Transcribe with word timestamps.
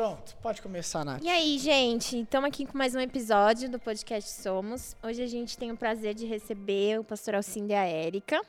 Pronto, 0.00 0.34
pode 0.40 0.62
começar, 0.62 1.04
Nath. 1.04 1.22
E 1.22 1.28
aí, 1.28 1.58
gente? 1.58 2.22
Estamos 2.22 2.48
aqui 2.48 2.64
com 2.64 2.78
mais 2.78 2.94
um 2.94 3.00
episódio 3.00 3.68
do 3.68 3.78
podcast 3.78 4.30
Somos. 4.30 4.96
Hoje 5.02 5.22
a 5.22 5.26
gente 5.26 5.58
tem 5.58 5.70
o 5.70 5.76
prazer 5.76 6.14
de 6.14 6.24
receber 6.24 6.98
o 6.98 7.04
pastor 7.04 7.34
Alcinde 7.34 7.72
e 7.72 7.76
a 7.76 7.84
Érica, 7.84 8.40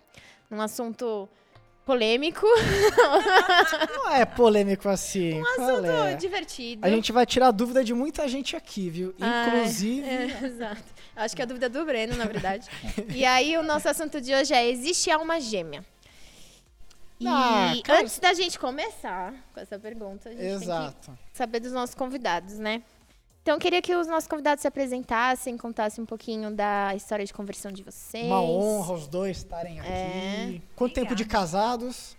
num 0.49 0.61
assunto 0.61 1.27
polêmico, 1.85 2.47
Não 3.97 4.11
é 4.11 4.23
polêmico 4.23 4.87
assim. 4.87 5.41
um 5.41 5.45
assunto 5.45 5.87
é? 5.87 6.15
divertido. 6.15 6.87
A 6.87 6.89
gente 6.89 7.11
vai 7.11 7.25
tirar 7.25 7.51
dúvida 7.51 7.83
de 7.83 7.93
muita 7.93 8.29
gente 8.29 8.55
aqui, 8.55 8.89
viu? 8.89 9.13
Ah, 9.19 9.47
Inclusive. 9.49 10.07
é, 10.07 10.45
exato. 10.45 10.85
Acho 11.17 11.35
que 11.35 11.41
é 11.41 11.43
a 11.43 11.47
dúvida 11.47 11.67
do 11.67 11.83
Breno, 11.83 12.15
na 12.15 12.27
verdade. 12.27 12.69
e 13.13 13.25
aí, 13.25 13.57
o 13.57 13.63
nosso 13.63 13.89
assunto 13.89 14.21
de 14.21 14.33
hoje 14.33 14.53
é: 14.53 14.69
existe 14.69 15.11
alma 15.11 15.37
gêmea? 15.41 15.83
E 17.21 17.27
Ah, 17.27 17.73
cara. 17.83 18.01
antes 18.01 18.17
da 18.19 18.33
gente 18.33 18.57
começar 18.57 19.33
com 19.53 19.59
essa 19.59 19.77
pergunta, 19.77 20.29
a 20.29 20.31
gente 20.31 20.41
tem 20.41 20.57
que 20.57 20.63
Exato. 20.63 21.17
saber 21.31 21.59
dos 21.59 21.71
nossos 21.71 21.93
convidados, 21.95 22.57
né? 22.57 22.81
Então, 23.43 23.55
eu 23.55 23.59
queria 23.59 23.81
que 23.81 23.95
os 23.95 24.07
nossos 24.07 24.27
convidados 24.27 24.61
se 24.61 24.67
apresentassem, 24.67 25.57
contassem 25.57 26.03
um 26.03 26.05
pouquinho 26.05 26.51
da 26.55 26.95
história 26.95 27.25
de 27.25 27.33
conversão 27.33 27.71
de 27.71 27.81
vocês. 27.83 28.25
Uma 28.25 28.41
honra 28.41 28.93
os 28.93 29.07
dois 29.07 29.37
estarem 29.37 29.79
aqui. 29.79 29.89
É. 29.89 30.61
Quanto 30.75 30.93
tempo 30.93 31.15
de 31.15 31.25
casados? 31.25 32.15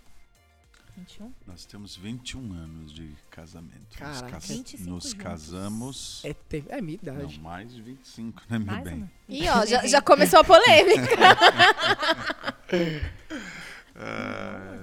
21? 0.97 1.33
Nós 1.47 1.65
temos 1.65 1.95
21 1.95 2.53
anos 2.53 2.93
de 2.93 3.15
casamento. 3.31 3.97
Caraca. 3.97 4.35
nos, 4.35 4.45
25 4.47 4.89
nos 4.89 5.13
casamos. 5.13 6.21
É, 6.25 6.33
te... 6.33 6.63
é 6.69 6.81
minha 6.81 6.99
Não, 7.01 7.13
idade. 7.15 7.39
mais 7.39 7.73
de 7.73 7.81
25, 7.81 8.41
né, 8.49 8.59
meu 8.59 8.67
Mais 8.67 8.83
bem? 8.83 8.93
uma? 8.95 9.09
E 9.27 9.49
ó, 9.49 9.65
já, 9.65 9.87
já 9.87 10.01
começou 10.03 10.39
a 10.39 10.43
polêmica. 10.43 11.15
Ah, 13.95 14.79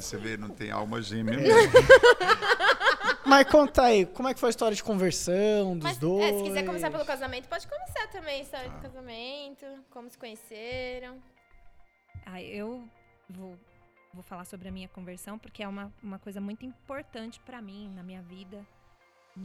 você 0.00 0.16
vê, 0.16 0.36
não 0.36 0.48
tem 0.50 0.70
alma 0.70 1.00
gêmea 1.02 1.36
mesmo. 1.38 1.72
Mas 3.24 3.48
conta 3.50 3.82
aí, 3.82 4.06
como 4.06 4.28
é 4.28 4.34
que 4.34 4.40
foi 4.40 4.48
a 4.48 4.50
história 4.50 4.74
de 4.74 4.82
conversão 4.82 5.74
dos 5.76 5.82
Mas 5.82 5.98
dois? 5.98 6.24
é, 6.24 6.38
se 6.38 6.44
quiser 6.44 6.64
começar 6.64 6.90
pelo 6.90 7.04
casamento, 7.04 7.48
pode 7.48 7.66
começar 7.66 8.06
também 8.08 8.40
a 8.40 8.42
história 8.42 8.70
do 8.70 8.78
casamento, 8.80 9.66
como 9.90 10.08
se 10.08 10.16
conheceram. 10.16 11.20
Ah, 12.24 12.40
eu 12.40 12.88
vou, 13.28 13.56
vou 14.14 14.22
falar 14.22 14.44
sobre 14.44 14.68
a 14.68 14.70
minha 14.70 14.88
conversão, 14.88 15.38
porque 15.38 15.62
é 15.62 15.68
uma, 15.68 15.92
uma 16.02 16.18
coisa 16.18 16.40
muito 16.40 16.64
importante 16.64 17.40
para 17.40 17.60
mim, 17.60 17.92
na 17.94 18.02
minha 18.02 18.22
vida. 18.22 18.64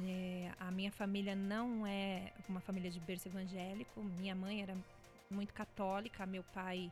É, 0.06 0.52
a 0.60 0.72
minha 0.72 0.92
família 0.92 1.36
não 1.36 1.86
é 1.86 2.32
uma 2.48 2.62
família 2.62 2.90
de 2.90 3.00
berço 3.00 3.28
evangélico. 3.28 4.02
Minha 4.02 4.36
mãe 4.36 4.62
era 4.62 4.78
muito 5.30 5.54
católica, 5.54 6.26
meu 6.26 6.44
pai 6.54 6.92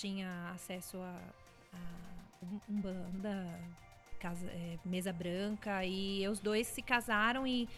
tinha 0.00 0.50
acesso 0.54 0.96
a, 0.98 1.20
a 1.74 2.44
um- 2.44 2.60
umbanda, 2.68 3.60
casa, 4.18 4.46
é, 4.46 4.78
mesa 4.84 5.12
branca, 5.12 5.84
e 5.84 6.26
os 6.28 6.40
dois 6.40 6.66
se 6.66 6.80
casaram 6.82 7.46
e, 7.46 7.68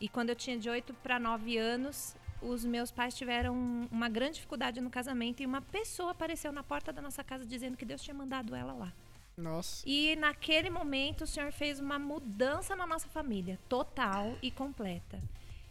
e 0.00 0.08
quando 0.08 0.30
eu 0.30 0.36
tinha 0.36 0.56
de 0.58 0.68
8 0.70 0.94
para 0.94 1.18
9 1.18 1.56
anos, 1.58 2.16
os 2.40 2.64
meus 2.64 2.90
pais 2.90 3.14
tiveram 3.14 3.54
uma 3.90 4.08
grande 4.08 4.34
dificuldade 4.34 4.80
no 4.80 4.90
casamento 4.90 5.42
e 5.42 5.46
uma 5.46 5.60
pessoa 5.60 6.12
apareceu 6.12 6.52
na 6.52 6.62
porta 6.62 6.92
da 6.92 7.02
nossa 7.02 7.22
casa 7.22 7.44
dizendo 7.44 7.76
que 7.76 7.84
Deus 7.84 8.02
tinha 8.02 8.14
mandado 8.14 8.54
ela 8.54 8.72
lá. 8.72 8.92
Nossa. 9.36 9.82
E 9.86 10.14
naquele 10.16 10.68
momento 10.70 11.22
o 11.22 11.26
Senhor 11.26 11.50
fez 11.52 11.80
uma 11.80 11.98
mudança 11.98 12.76
na 12.76 12.86
nossa 12.86 13.08
família, 13.08 13.58
total 13.68 14.36
e 14.42 14.50
completa. 14.50 15.20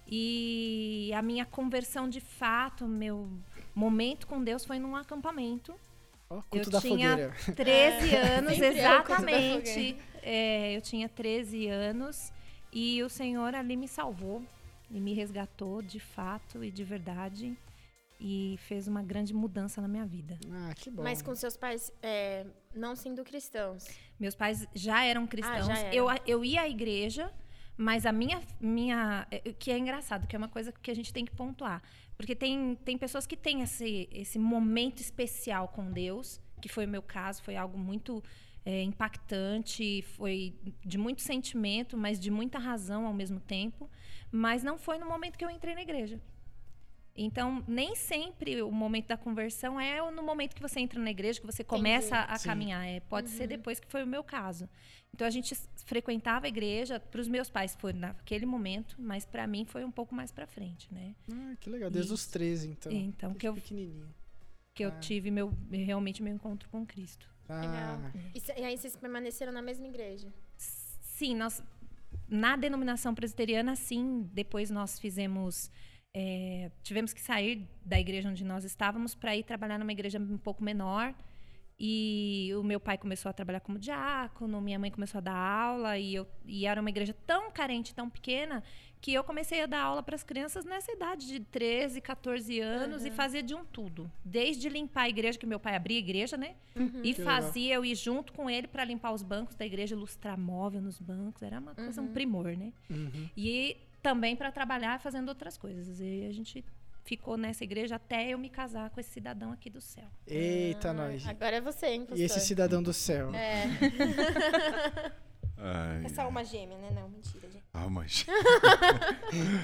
E 0.07 1.11
a 1.15 1.21
minha 1.21 1.45
conversão 1.45 2.09
de 2.09 2.19
fato, 2.19 2.87
meu 2.87 3.29
momento 3.73 4.27
com 4.27 4.43
Deus 4.43 4.65
foi 4.65 4.79
num 4.79 4.95
acampamento. 4.95 5.73
Culto 6.49 6.69
Eu 6.69 6.71
da 6.71 6.81
tinha 6.81 7.09
fogueira. 7.09 7.33
13 7.55 8.15
anos, 8.15 8.51
sempre 8.53 8.65
é 8.67 8.71
da 8.71 8.77
exatamente. 8.79 9.97
É, 10.23 10.75
eu 10.75 10.81
tinha 10.81 11.09
13 11.09 11.67
anos 11.67 12.31
e 12.71 13.01
o 13.03 13.09
Senhor 13.09 13.55
ali 13.55 13.75
me 13.75 13.87
salvou 13.87 14.41
e 14.89 14.99
me 14.99 15.13
resgatou 15.13 15.81
de 15.81 15.99
fato 15.99 16.63
e 16.63 16.69
de 16.71 16.83
verdade 16.83 17.57
e 18.19 18.55
fez 18.67 18.87
uma 18.87 19.01
grande 19.01 19.33
mudança 19.33 19.81
na 19.81 19.87
minha 19.87 20.05
vida. 20.05 20.37
Ah, 20.51 20.73
que 20.75 20.91
bom. 20.91 21.01
Mas 21.01 21.21
com 21.23 21.33
seus 21.33 21.57
pais 21.57 21.91
é, 22.03 22.45
não 22.75 22.95
sendo 22.95 23.23
cristãos. 23.23 23.87
Meus 24.19 24.35
pais 24.35 24.67
já 24.75 25.03
eram 25.03 25.25
cristãos. 25.25 25.65
já 25.65 25.77
eram. 25.79 25.93
eu, 25.93 26.07
eu 26.27 26.45
ia 26.45 26.61
à 26.61 26.69
igreja, 26.69 27.31
mas 27.75 28.05
a 28.05 28.11
minha, 28.11 28.39
minha. 28.59 29.25
é, 29.31 29.39
Que 29.53 29.71
é 29.71 29.77
engraçado, 29.77 30.27
que 30.27 30.35
é 30.35 30.37
uma 30.39 30.47
coisa 30.49 30.71
que 30.71 30.91
a 30.91 30.95
gente 30.95 31.11
tem 31.11 31.25
que 31.25 31.31
pontuar. 31.31 31.81
Porque 32.21 32.35
tem, 32.35 32.75
tem 32.85 32.99
pessoas 32.99 33.25
que 33.25 33.35
têm 33.35 33.63
esse, 33.63 34.07
esse 34.11 34.37
momento 34.37 34.99
especial 34.99 35.67
com 35.69 35.91
Deus, 35.91 36.39
que 36.61 36.69
foi 36.69 36.85
o 36.85 36.87
meu 36.87 37.01
caso, 37.01 37.41
foi 37.41 37.55
algo 37.55 37.79
muito 37.79 38.23
é, 38.63 38.83
impactante, 38.83 40.03
foi 40.03 40.53
de 40.85 40.99
muito 40.99 41.23
sentimento, 41.23 41.97
mas 41.97 42.19
de 42.19 42.29
muita 42.29 42.59
razão 42.59 43.07
ao 43.07 43.13
mesmo 43.13 43.39
tempo. 43.39 43.89
Mas 44.31 44.61
não 44.61 44.77
foi 44.77 44.99
no 44.99 45.07
momento 45.07 45.35
que 45.35 45.43
eu 45.43 45.49
entrei 45.49 45.73
na 45.73 45.81
igreja. 45.81 46.21
Então, 47.15 47.63
nem 47.67 47.93
sempre 47.95 48.61
o 48.61 48.71
momento 48.71 49.07
da 49.07 49.17
conversão 49.17 49.79
é 49.79 49.99
no 50.11 50.23
momento 50.23 50.55
que 50.55 50.61
você 50.61 50.79
entra 50.79 50.99
na 50.99 51.11
igreja, 51.11 51.39
que 51.41 51.45
você 51.45 51.63
começa 51.63 52.15
a 52.17 52.37
Sim. 52.37 52.47
caminhar. 52.47 52.85
É, 52.87 52.99
pode 53.01 53.29
ser 53.29 53.47
depois 53.47 53.79
que 53.79 53.87
foi 53.87 54.03
o 54.03 54.07
meu 54.07 54.23
caso. 54.23 54.67
Então, 55.13 55.27
a 55.27 55.29
gente 55.29 55.53
frequentava 55.85 56.45
a 56.45 56.49
igreja. 56.49 56.99
Para 57.01 57.19
os 57.19 57.27
meus 57.27 57.49
pais 57.49 57.75
foi 57.77 57.91
naquele 57.91 58.45
momento, 58.45 58.95
mas 58.97 59.25
para 59.25 59.45
mim 59.45 59.65
foi 59.65 59.83
um 59.83 59.91
pouco 59.91 60.15
mais 60.15 60.31
para 60.31 60.47
frente, 60.47 60.87
né? 60.93 61.13
Ah, 61.31 61.55
que 61.59 61.69
legal, 61.69 61.89
desde 61.91 62.13
os 62.13 62.21
Isso. 62.21 62.31
13, 62.31 62.69
então. 62.69 62.91
Então, 62.91 63.29
Desde 63.31 63.39
que 63.39 63.47
eu- 63.47 63.53
pequenininho. 63.55 64.07
Que 64.73 64.85
eu 64.85 64.89
Ah. 64.89 64.99
tive 64.99 65.29
meu, 65.29 65.53
realmente 65.69 66.23
meu 66.23 66.33
encontro 66.33 66.69
com 66.69 66.85
Cristo. 66.85 67.29
Legal. 67.49 67.99
Ah, 68.05 68.11
E, 68.33 68.61
e 68.61 68.63
aí 68.63 68.77
vocês 68.77 68.95
permaneceram 68.95 69.51
na 69.51 69.61
mesma 69.61 69.85
igreja? 69.85 70.33
Sim, 70.57 71.35
nós 71.35 71.61
na 72.29 72.55
denominação 72.55 73.13
presbiteriana, 73.13 73.75
sim. 73.75 74.29
Depois 74.31 74.69
nós 74.71 74.97
fizemos, 74.97 75.69
é, 76.13 76.71
tivemos 76.83 77.13
que 77.13 77.21
sair 77.21 77.67
da 77.85 77.99
igreja 77.99 78.29
onde 78.29 78.43
nós 78.43 78.63
estávamos 78.63 79.15
para 79.15 79.35
ir 79.35 79.43
trabalhar 79.43 79.77
numa 79.77 79.91
igreja 79.91 80.19
um 80.19 80.37
pouco 80.37 80.63
menor. 80.63 81.13
E 81.83 82.51
o 82.59 82.61
meu 82.61 82.79
pai 82.79 82.95
começou 82.95 83.27
a 83.27 83.33
trabalhar 83.33 83.59
como 83.59 83.79
diácono, 83.79 84.61
minha 84.61 84.77
mãe 84.77 84.91
começou 84.91 85.17
a 85.17 85.21
dar 85.21 85.35
aula 85.35 85.97
e 85.97 86.13
eu 86.13 86.27
e 86.45 86.67
era 86.67 86.79
uma 86.79 86.91
igreja 86.91 87.15
tão 87.25 87.49
carente, 87.49 87.95
tão 87.95 88.07
pequena, 88.07 88.63
que 89.01 89.11
eu 89.11 89.23
comecei 89.23 89.63
a 89.63 89.65
dar 89.65 89.81
aula 89.81 90.03
para 90.03 90.13
as 90.13 90.21
crianças 90.21 90.63
nessa 90.63 90.91
idade 90.91 91.25
de 91.25 91.39
13, 91.39 91.99
14 91.99 92.59
anos 92.59 93.03
e 93.03 93.09
fazia 93.09 93.41
de 93.41 93.55
um 93.55 93.65
tudo, 93.65 94.11
desde 94.23 94.69
limpar 94.69 95.05
a 95.05 95.09
igreja 95.09 95.39
que 95.39 95.45
meu 95.47 95.59
pai 95.59 95.75
abria 95.75 95.97
a 95.97 95.99
igreja, 95.99 96.37
né? 96.37 96.53
E 97.03 97.15
Que 97.15 97.21
legal. 97.21 97.41
fazia 97.41 97.73
eu 97.73 97.83
ir 97.83 97.95
junto 97.95 98.31
com 98.31 98.47
ele 98.47 98.67
para 98.67 98.85
limpar 98.85 99.11
os 99.11 99.23
bancos 99.23 99.55
da 99.55 99.65
igreja, 99.65 99.95
ilustrar 99.95 100.37
móvel 100.37 100.81
nos 100.83 100.99
bancos, 100.99 101.41
era 101.41 101.57
uma 101.59 101.73
coisa, 101.73 101.99
um 101.99 102.13
primor, 102.13 102.55
né? 102.55 102.71
uhum. 102.91 103.27
E 103.35 103.75
também 104.01 104.35
para 104.35 104.51
trabalhar 104.51 104.99
fazendo 104.99 105.29
outras 105.29 105.57
coisas. 105.57 105.99
E 105.99 106.25
a 106.27 106.31
gente 106.33 106.63
ficou 107.03 107.35
nessa 107.37 107.63
igreja 107.63 107.95
até 107.95 108.29
eu 108.29 108.37
me 108.37 108.49
casar 108.49 108.89
com 108.91 108.99
esse 108.99 109.09
cidadão 109.11 109.51
aqui 109.51 109.69
do 109.69 109.81
céu. 109.81 110.05
Eita, 110.27 110.89
Ah, 110.89 110.93
nós. 110.93 111.25
Agora 111.27 111.55
é 111.57 111.61
você, 111.61 111.87
hein, 111.87 112.01
pastor? 112.01 112.17
E 112.19 112.23
esse 112.23 112.39
cidadão 112.39 112.81
do 112.83 112.93
céu? 112.93 113.33
É, 113.33 113.65
Ai, 115.63 116.05
essa 116.05 116.23
alma 116.23 116.43
gêmea, 116.43 116.77
né? 116.77 116.89
Não, 116.91 117.07
mentira, 117.09 117.47
gente. 117.49 117.63
alma 117.73 118.07
gêmea. 118.07 118.35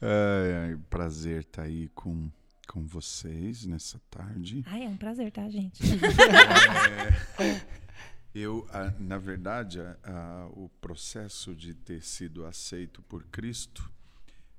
ai, 0.00 0.52
ai, 0.70 0.76
prazer 0.88 1.40
estar 1.40 1.62
aí 1.62 1.88
com, 1.88 2.30
com 2.68 2.84
vocês 2.86 3.66
nessa 3.66 4.00
tarde. 4.10 4.62
Ai, 4.66 4.84
é 4.84 4.88
um 4.88 4.96
prazer, 4.96 5.30
tá, 5.32 5.48
gente? 5.48 5.82
É, 7.40 7.60
eu, 8.34 8.66
ah, 8.70 8.90
na 8.98 9.18
verdade, 9.18 9.80
ah, 9.80 9.98
ah, 10.04 10.48
o 10.52 10.68
processo 10.80 11.54
de 11.54 11.74
ter 11.74 12.02
sido 12.02 12.46
aceito 12.46 13.02
por 13.02 13.24
Cristo 13.24 13.92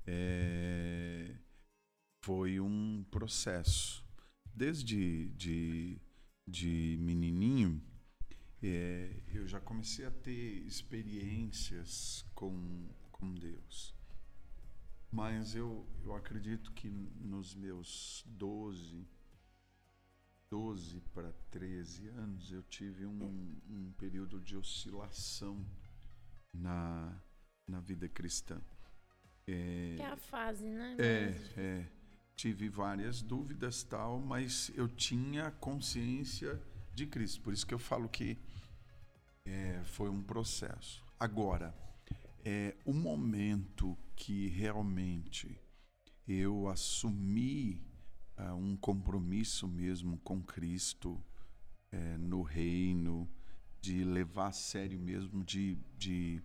é, 0.06 1.33
foi 2.23 2.59
um 2.59 3.06
processo. 3.09 4.06
Desde 4.53 5.29
de, 5.29 6.01
de 6.45 6.97
menininho, 7.00 7.81
é, 8.62 9.09
eu 9.33 9.47
já 9.47 9.59
comecei 9.59 10.06
a 10.06 10.12
ter 10.12 10.65
experiências 10.67 12.25
com, 12.35 12.89
com 13.12 13.33
Deus. 13.33 13.95
Mas 15.09 15.56
eu, 15.56 15.85
eu 16.03 16.13
acredito 16.13 16.71
que 16.74 16.89
nos 16.89 17.56
meus 17.56 18.24
12, 18.27 19.07
12 20.51 21.00
para 21.13 21.31
13 21.50 22.09
anos, 22.09 22.51
eu 22.51 22.62
tive 22.63 23.06
um, 23.06 23.57
um 23.69 23.94
período 23.98 24.38
de 24.42 24.57
oscilação 24.57 25.65
na, 26.53 27.18
na 27.65 27.80
vida 27.80 28.09
cristã. 28.09 28.62
É, 29.48 29.94
Que 29.95 30.03
é 30.03 30.07
a 30.07 30.18
fase, 30.18 30.65
né? 30.65 30.98
é, 31.00 31.33
é. 31.57 31.88
Tive 32.36 32.68
várias 32.68 33.21
dúvidas 33.21 33.81
tal, 33.83 34.19
mas 34.19 34.69
eu 34.75 34.89
tinha 34.89 35.51
consciência 35.51 36.62
de 36.94 37.07
Cristo. 37.07 37.39
Por 37.42 37.53
isso 37.53 37.65
que 37.65 37.74
eu 37.74 37.80
falo 37.80 38.09
que 38.09 38.38
é, 39.45 39.81
foi 39.86 40.09
um 40.09 40.21
processo. 40.21 41.01
Agora, 41.18 41.74
é, 42.44 42.75
o 42.83 42.92
momento 42.92 43.98
que 44.18 44.48
realmente 44.48 45.57
eu 46.27 46.68
assumi 46.68 47.90
um 48.38 48.75
compromisso 48.75 49.68
mesmo 49.68 50.18
com 50.19 50.42
Cristo 50.42 51.22
é, 51.92 52.18
no 52.18 52.42
reino, 52.42 53.30
de 53.80 54.04
levar 54.04 54.48
a 54.48 54.51
sério 54.51 55.00
mesmo, 55.00 55.44
de, 55.44 55.78
de 55.98 56.42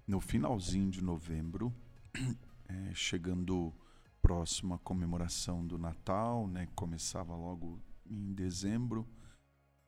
no 0.08 0.20
finalzinho 0.20 0.90
de 0.90 1.04
novembro, 1.04 1.72
chegando 2.96 3.72
próximo 4.22 4.74
à 4.74 4.80
comemoração 4.80 5.66
do 5.66 5.78
Natal, 5.78 6.48
né, 6.48 6.66
que 6.66 6.74
começava 6.74 7.36
logo 7.36 7.80
em 8.06 8.34
dezembro, 8.34 9.08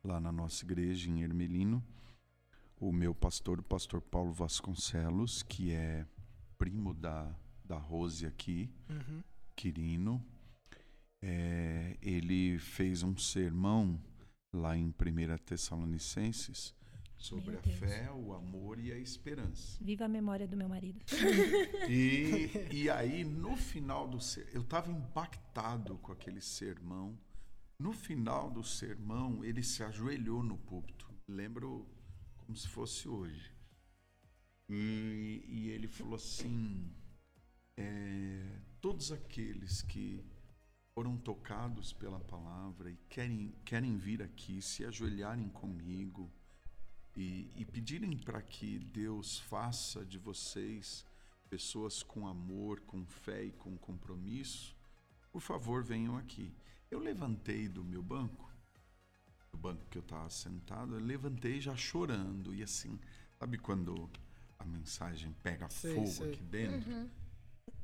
lá 0.02 0.20
na 0.20 0.32
nossa 0.32 0.64
igreja 0.64 1.10
em 1.10 1.22
Ermelino 1.22 1.82
o 2.82 2.92
meu 2.92 3.14
pastor, 3.14 3.60
o 3.60 3.62
pastor 3.62 4.00
Paulo 4.00 4.32
Vasconcelos, 4.32 5.44
que 5.44 5.70
é 5.70 6.04
primo 6.58 6.92
da, 6.92 7.32
da 7.64 7.78
Rose 7.78 8.26
aqui, 8.26 8.68
Uhum. 8.90 9.22
Quirino. 9.54 10.24
É, 11.22 11.96
ele 12.02 12.58
fez 12.58 13.04
um 13.04 13.16
sermão 13.16 14.00
lá 14.52 14.76
em 14.76 14.88
1 14.88 14.92
Tessalonicenses 15.44 16.74
sobre 17.16 17.56
a 17.56 17.62
fé, 17.62 18.10
o 18.10 18.32
amor 18.32 18.78
e 18.78 18.92
a 18.92 18.98
esperança. 18.98 19.78
Viva 19.80 20.04
a 20.04 20.08
memória 20.08 20.46
do 20.46 20.56
meu 20.56 20.68
marido. 20.68 21.04
E, 21.88 22.50
e 22.72 22.90
aí, 22.90 23.24
no 23.24 23.56
final 23.56 24.08
do 24.08 24.20
ser, 24.20 24.48
eu 24.52 24.62
estava 24.62 24.90
impactado 24.90 25.98
com 25.98 26.12
aquele 26.12 26.40
sermão. 26.40 27.18
No 27.78 27.92
final 27.92 28.50
do 28.50 28.62
sermão, 28.62 29.44
ele 29.44 29.62
se 29.62 29.82
ajoelhou 29.82 30.42
no 30.42 30.56
púlpito. 30.58 31.06
Lembro 31.28 31.86
como 32.38 32.56
se 32.56 32.68
fosse 32.68 33.08
hoje. 33.08 33.52
E, 34.68 35.44
e 35.46 35.70
ele 35.70 35.88
falou 35.88 36.14
assim: 36.14 36.92
é, 37.76 38.60
todos 38.80 39.12
aqueles 39.12 39.82
que 39.82 40.24
foram 40.94 41.16
tocados 41.16 41.92
pela 41.92 42.20
palavra 42.20 42.90
e 42.90 42.96
querem, 43.08 43.54
querem 43.64 43.96
vir 43.96 44.22
aqui, 44.22 44.60
se 44.60 44.84
ajoelharem 44.84 45.48
comigo 45.48 46.32
e, 47.16 47.50
e 47.56 47.64
pedirem 47.64 48.16
para 48.16 48.40
que 48.40 48.78
Deus 48.78 49.38
faça 49.38 50.04
de 50.04 50.18
vocês 50.18 51.04
pessoas 51.48 52.02
com 52.02 52.26
amor, 52.26 52.80
com 52.80 53.04
fé 53.04 53.44
e 53.44 53.52
com 53.52 53.76
compromisso, 53.76 54.74
por 55.30 55.40
favor, 55.40 55.82
venham 55.82 56.16
aqui. 56.16 56.54
Eu 56.90 56.98
levantei 56.98 57.68
do 57.68 57.84
meu 57.84 58.02
banco, 58.02 58.50
do 59.50 59.58
banco 59.58 59.84
que 59.90 59.98
eu 59.98 60.02
estava 60.02 60.28
sentado, 60.30 60.94
eu 60.94 61.00
levantei 61.00 61.60
já 61.60 61.76
chorando. 61.76 62.54
E 62.54 62.62
assim, 62.62 62.98
sabe 63.38 63.58
quando 63.58 64.10
a 64.58 64.64
mensagem 64.64 65.34
pega 65.42 65.68
Sei, 65.68 65.94
fogo 65.94 66.06
sei. 66.06 66.32
aqui 66.32 66.42
dentro? 66.42 67.10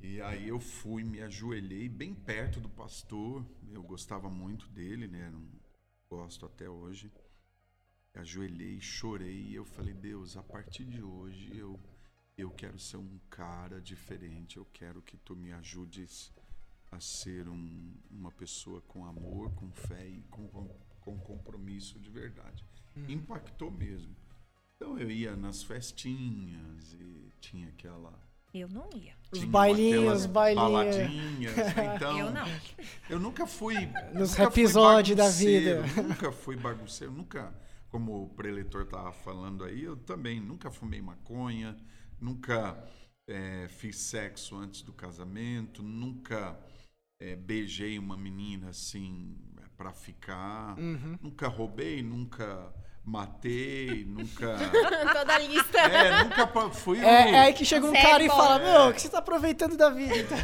E 0.01 0.21
aí 0.21 0.49
eu 0.49 0.61
fui, 0.61 1.03
me 1.03 1.21
ajoelhei 1.21 1.89
bem 1.89 2.15
perto 2.15 2.61
do 2.61 2.69
pastor. 2.69 3.45
Eu 3.71 3.83
gostava 3.83 4.31
muito 4.31 4.69
dele, 4.69 5.09
né? 5.09 5.31
Não 5.31 5.47
gosto 6.09 6.47
até 6.47 6.69
hoje. 6.69 7.11
Ajoelhei, 8.21 8.81
chorei 8.81 9.47
e 9.49 9.55
eu 9.55 9.65
falei: 9.65 9.95
Deus, 9.95 10.37
a 10.37 10.43
partir 10.43 10.85
de 10.85 11.03
hoje 11.03 11.51
eu 11.57 11.79
eu 12.37 12.51
quero 12.51 12.79
ser 12.79 12.97
um 12.99 13.19
cara 13.29 13.81
diferente. 13.81 14.57
Eu 14.59 14.65
quero 14.73 15.03
que 15.03 15.17
tu 15.17 15.35
me 15.35 15.53
ajudes 15.53 16.33
a 16.93 17.01
ser 17.01 17.49
um- 17.49 17.93
uma 18.11 18.31
pessoa 18.31 18.81
com 18.83 19.05
amor, 19.05 19.51
com 19.55 19.71
fé 19.73 20.07
e 20.09 20.23
com, 20.31 20.47
com, 20.49 20.69
com 21.01 21.19
compromisso 21.19 21.99
de 21.99 22.09
verdade. 22.11 22.65
Impactou 23.09 23.71
mesmo. 23.73 24.15
Então 24.77 24.99
eu 24.99 25.11
ia 25.11 25.37
nas 25.37 25.63
festinhas 25.65 26.93
e 26.95 27.33
tinha 27.41 27.69
aquela 27.69 28.13
Eu 28.55 28.69
não 28.69 28.89
ia. 28.95 29.15
Os 29.33 29.43
bailinhos, 29.45 30.25
bailinhos. 30.27 30.71
baladinhas. 30.71 31.55
Então, 31.97 32.19
Eu 32.19 32.31
não. 32.31 32.47
eu 33.11 33.19
nunca 33.21 33.47
fui. 33.47 33.75
Nos 34.15 34.39
episódios 34.39 35.17
da 35.17 35.29
vida. 35.29 35.83
Nunca 36.03 36.31
fui 36.33 36.57
bagunceiro, 36.57 37.13
nunca, 37.13 37.53
como 37.91 38.23
o 38.25 38.29
preletor 38.29 38.87
tava 38.87 39.13
falando 39.13 39.65
aí, 39.65 39.85
eu 39.85 39.97
também 39.97 40.41
nunca 40.41 40.71
fumei 40.71 41.01
maconha, 41.01 41.77
nunca 42.21 42.77
eh, 43.29 43.67
fiz 43.69 43.97
sexo 43.97 44.57
antes 44.57 44.83
do 44.83 44.93
casamento, 44.93 45.83
nunca 45.83 46.59
eh, 47.21 47.37
beijei 47.37 47.99
uma 47.99 48.17
menina 48.17 48.71
assim 48.71 49.37
para 49.77 49.93
ficar, 49.93 50.77
Uhum. 50.79 51.17
nunca 51.23 51.47
roubei, 51.49 52.03
nunca 52.03 52.73
matei, 53.05 54.05
nunca. 54.09 54.57
Toda 55.15 55.35
a 55.35 55.39
lista. 55.39 55.79
É, 55.79 56.25
nunca 56.25 56.71
fui. 56.71 56.99
É, 56.99 57.03
o- 57.03 57.07
é 57.07 57.39
aí 57.47 57.53
que 57.55 57.65
chega 57.65 57.87
um 57.87 57.91
Sério, 57.93 58.07
cara 58.11 58.25
e 58.25 58.29
fala, 58.29 58.59
meu, 58.59 58.91
o 58.91 58.95
que 58.95 59.01
você 59.01 59.09
tá 59.09 59.19
aproveitando 59.19 59.77
da 59.77 59.89
vida? 59.89 60.15
Então? 60.17 60.39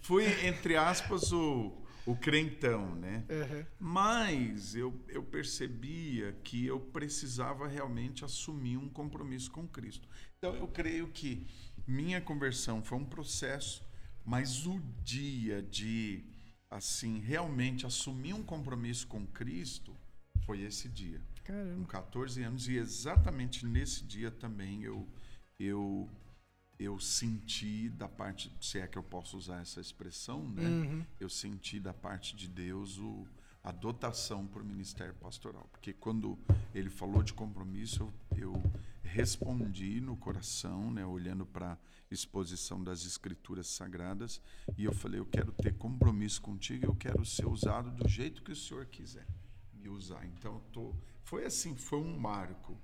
fui, 0.00 0.24
entre 0.46 0.76
aspas, 0.76 1.32
o, 1.32 1.72
o 2.08 2.16
crentão, 2.16 2.94
né? 2.94 3.22
Uhum. 3.28 3.66
Mas 3.78 4.74
eu, 4.74 4.98
eu 5.08 5.22
percebia 5.22 6.32
que 6.42 6.64
eu 6.64 6.80
precisava 6.80 7.68
realmente 7.68 8.24
assumir 8.24 8.78
um 8.78 8.88
compromisso 8.88 9.50
com 9.50 9.68
Cristo. 9.68 10.08
Então 10.38 10.54
eu 10.54 10.66
creio 10.66 11.08
que 11.08 11.46
minha 11.86 12.18
conversão 12.18 12.82
foi 12.82 12.96
um 12.96 13.04
processo, 13.04 13.86
mas 14.24 14.66
o 14.66 14.80
dia 15.04 15.60
de 15.60 16.24
assim 16.70 17.18
realmente 17.18 17.84
assumir 17.84 18.32
um 18.32 18.42
compromisso 18.42 19.06
com 19.06 19.26
Cristo 19.26 19.94
foi 20.46 20.62
esse 20.62 20.88
dia 20.88 21.20
com 21.44 21.52
Caramba. 21.52 21.86
14 21.88 22.42
anos 22.42 22.68
e 22.68 22.76
exatamente 22.76 23.66
nesse 23.66 24.04
dia 24.04 24.30
também 24.30 24.82
eu 24.82 25.06
eu 25.58 26.08
eu 26.78 26.98
senti 27.00 27.88
da 27.90 28.08
parte 28.08 28.52
se 28.60 28.78
é 28.78 28.86
que 28.86 28.96
eu 28.96 29.02
posso 29.02 29.36
usar 29.36 29.60
essa 29.60 29.80
expressão 29.80 30.42
né 30.48 30.62
Uhum. 30.68 31.04
eu 31.18 31.28
senti 31.28 31.80
da 31.80 31.92
parte 31.92 32.36
de 32.36 32.48
Deus 32.48 32.98
o, 32.98 33.26
a 33.64 33.72
dotação 33.72 34.46
para 34.46 34.62
o 34.62 34.64
ministério 34.64 35.14
pastoral 35.14 35.68
porque 35.72 35.92
quando 35.92 36.38
ele 36.74 36.90
falou 36.90 37.22
de 37.22 37.32
compromisso 37.34 38.02
eu, 38.36 38.52
eu 38.52 38.62
respondi 39.02 40.00
no 40.00 40.16
coração 40.16 40.90
né 40.90 41.04
olhando 41.04 41.44
para 41.44 41.72
a 41.72 41.78
exposição 42.10 42.82
das 42.82 43.04
escrituras 43.04 43.66
sagradas 43.66 44.40
e 44.76 44.84
eu 44.84 44.92
falei 44.92 45.18
eu 45.20 45.26
quero 45.26 45.52
ter 45.52 45.74
compromisso 45.74 46.40
contigo 46.40 46.86
eu 46.86 46.94
quero 46.94 47.24
ser 47.24 47.46
usado 47.46 47.90
do 47.90 48.08
jeito 48.08 48.42
que 48.42 48.52
o 48.52 48.56
senhor 48.56 48.86
quiser 48.86 49.26
me 49.74 49.88
usar. 49.88 50.24
Então, 50.26 50.60
tô, 50.72 50.92
foi 51.22 51.44
assim, 51.44 51.76
foi 51.76 51.98
um 52.00 52.18
marco. 52.18 52.76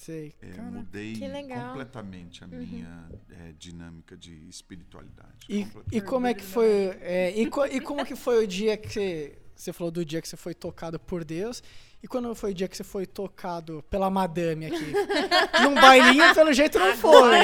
Sei. 0.00 0.32
É, 0.40 0.46
Cara. 0.52 0.62
mudei 0.70 1.12
que 1.12 1.28
legal. 1.28 1.68
completamente 1.68 2.42
a 2.42 2.46
minha 2.46 3.06
é, 3.30 3.52
dinâmica 3.58 4.16
de 4.16 4.32
espiritualidade. 4.48 5.28
E, 5.46 5.66
e 5.92 6.00
como 6.00 6.26
é 6.26 6.32
que 6.32 6.42
foi. 6.42 6.96
é, 7.02 7.32
e, 7.36 7.46
co- 7.50 7.66
e 7.66 7.80
como 7.82 8.02
que 8.06 8.16
foi 8.16 8.42
o 8.42 8.46
dia 8.46 8.78
que 8.78 8.88
você. 8.90 9.36
Você 9.54 9.74
falou 9.74 9.90
do 9.90 10.02
dia 10.06 10.22
que 10.22 10.26
você 10.28 10.38
foi 10.38 10.54
tocado 10.54 10.98
por 10.98 11.22
Deus. 11.22 11.62
E 12.02 12.08
quando 12.08 12.34
foi 12.34 12.52
o 12.52 12.54
dia 12.54 12.66
que 12.66 12.74
você 12.74 12.82
foi 12.82 13.04
tocado 13.04 13.84
pela 13.90 14.08
madame 14.08 14.64
aqui? 14.64 14.92
num 15.62 15.74
bailinho, 15.74 16.34
pelo 16.34 16.50
jeito 16.54 16.78
não 16.78 16.96
foi. 16.96 17.38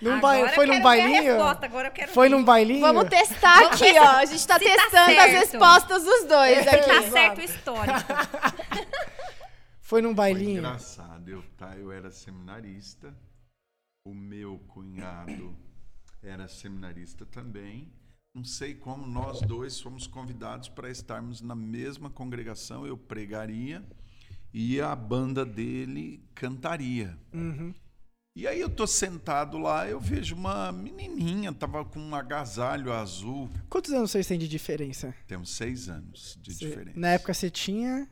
Num 0.00 0.20
ba- 0.20 0.34
Agora 0.36 0.52
foi 0.52 0.66
num 0.66 0.80
bailinho? 0.80 1.22
resposta, 1.34 1.66
agora 1.66 1.88
eu 1.88 1.92
quero 1.92 2.12
Foi 2.12 2.28
ver. 2.28 2.36
num 2.36 2.44
bailinho? 2.44 2.80
Vamos 2.80 3.08
testar 3.08 3.58
aqui, 3.66 3.98
ó. 3.98 4.04
A 4.18 4.24
gente 4.24 4.46
tá 4.46 4.56
se 4.56 4.64
tá 4.66 4.70
testando 4.76 5.10
as 5.18 5.30
certo. 5.32 5.50
respostas 5.50 6.04
dos 6.04 6.24
dois 6.28 6.64
Tá 6.64 6.70
aqui. 6.76 7.10
certo 7.10 7.38
o 7.38 7.42
histórico. 7.42 7.98
Foi 9.88 10.02
num 10.02 10.08
Foi 10.10 10.16
bailinho? 10.16 10.58
engraçado. 10.58 11.30
Eu, 11.30 11.42
tá, 11.56 11.74
eu 11.78 11.90
era 11.90 12.10
seminarista, 12.10 13.16
o 14.06 14.12
meu 14.14 14.58
cunhado 14.68 15.56
era 16.22 16.46
seminarista 16.46 17.24
também. 17.24 17.90
Não 18.34 18.44
sei 18.44 18.74
como 18.74 19.06
nós 19.06 19.40
dois 19.40 19.80
fomos 19.80 20.06
convidados 20.06 20.68
para 20.68 20.90
estarmos 20.90 21.40
na 21.40 21.54
mesma 21.54 22.10
congregação. 22.10 22.86
Eu 22.86 22.98
pregaria 22.98 23.82
e 24.52 24.78
a 24.78 24.94
banda 24.94 25.42
dele 25.46 26.22
cantaria. 26.34 27.18
Uhum. 27.32 27.72
E 28.36 28.46
aí 28.46 28.60
eu 28.60 28.68
tô 28.68 28.86
sentado 28.86 29.56
lá, 29.56 29.88
eu 29.88 29.98
vejo 29.98 30.34
uma 30.36 30.70
menininha, 30.70 31.50
tava 31.50 31.82
com 31.82 31.98
um 31.98 32.14
agasalho 32.14 32.92
azul. 32.92 33.48
Quantos 33.70 33.90
anos 33.92 34.10
vocês 34.10 34.26
têm 34.26 34.38
de 34.38 34.46
diferença? 34.46 35.14
Temos 35.26 35.48
seis 35.56 35.88
anos 35.88 36.38
de 36.42 36.52
Você- 36.52 36.66
diferença. 36.68 37.00
Na 37.00 37.08
época 37.08 37.32
você 37.32 37.50
tinha. 37.50 38.06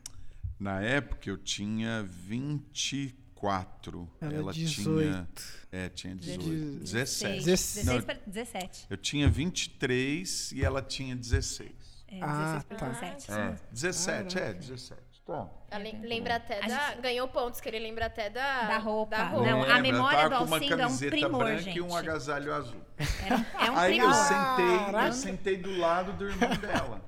Na 0.59 0.81
época 0.81 1.29
eu 1.29 1.37
tinha 1.37 2.03
24. 2.03 4.09
Ela, 4.21 4.33
Ela 4.33 4.53
18. 4.53 5.01
tinha. 5.01 5.27
É, 5.71 5.89
tinha 5.89 6.15
18. 6.15 6.79
17. 6.83 7.45
16 7.45 7.85
Não, 7.85 7.93
16 7.93 8.05
para 8.05 8.19
17. 8.25 8.87
eu 8.89 8.97
tinha 8.97 9.29
23 9.29 10.51
e 10.53 10.63
ela 10.63 10.81
tinha 10.81 11.15
16. 11.15 11.71
É, 12.09 12.19
Ah, 12.21 12.61
16 12.61 12.63
para 12.63 12.77
tá. 12.77 12.87
17. 12.89 13.31
É, 13.31 13.55
17, 13.71 14.39
é, 14.39 14.53
17. 14.53 15.01
Tá. 15.27 15.45
Ela 15.69 15.83
lembra 16.03 16.37
até 16.37 16.65
da. 16.65 16.95
Ganhou 16.95 17.27
pontos, 17.27 17.59
que 17.59 17.67
ele 17.67 17.79
lembra 17.79 18.05
até 18.05 18.29
da. 18.29 18.61
Da 18.65 18.77
roupa. 18.77 19.17
Da 19.17 19.27
roupa. 19.27 19.45
Não, 19.45 19.59
Lembra, 19.59 19.75
a 19.75 19.81
memória 19.81 20.17
tava 20.29 20.45
do 20.45 20.53
Alcindo 20.53 20.73
é 20.73 20.75
um 20.77 20.79
camiseta 20.79 21.11
primor, 21.11 21.39
branca 21.43 21.61
gente. 21.63 21.77
e 21.77 21.81
um 21.81 21.93
agasalho 21.95 22.53
azul. 22.53 22.81
É, 22.97 23.65
é 23.65 23.71
um 23.71 23.77
Aí 23.77 23.97
eu 23.97 24.07
primor. 24.07 24.25
sentei, 24.25 24.77
Caraca. 24.85 25.07
eu 25.07 25.13
sentei 25.13 25.57
do 25.57 25.77
lado 25.77 26.13
do 26.13 26.29
irmão 26.29 26.55
dela. 26.55 27.01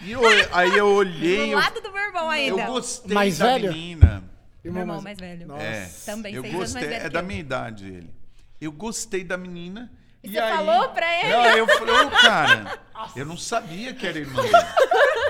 E 0.00 0.12
eu, 0.12 0.20
aí 0.52 0.76
eu 0.76 0.86
olhei, 0.88 1.46
Do 1.46 1.52
eu, 1.52 1.58
lado 1.58 1.80
do 1.80 1.90
meu 1.92 2.02
irmão 2.02 2.28
ainda. 2.30 2.60
eu 2.62 2.66
gostei 2.66 3.14
Mais 3.14 3.38
da 3.38 3.46
velho? 3.46 3.72
menina. 3.72 4.22
Meu 4.64 4.76
irmão 4.78 5.00
mais 5.00 5.18
velho. 5.18 5.46
Nossa. 5.46 5.62
É, 5.62 5.90
Também 6.04 6.34
eu 6.34 6.42
mais 6.42 6.54
gostei, 6.54 6.82
velho 6.88 7.06
é 7.06 7.08
da 7.08 7.20
eu. 7.20 7.24
minha 7.24 7.40
idade 7.40 7.86
ele. 7.86 8.14
Eu 8.60 8.72
gostei 8.72 9.22
da 9.24 9.36
menina. 9.36 9.90
E 10.22 10.28
E, 10.28 10.32
você 10.32 10.38
aí, 10.38 10.56
falou 10.56 10.88
pra 10.88 11.20
ele? 11.20 11.28
Não, 11.30 11.44
eu 11.56 11.66
falei, 11.68 11.94
ô, 11.94 12.10
cara, 12.20 12.78
eu 13.14 13.24
não 13.24 13.36
sabia 13.36 13.94
que 13.94 14.06
era 14.06 14.18
irmã 14.18 14.42
dele. 14.42 14.54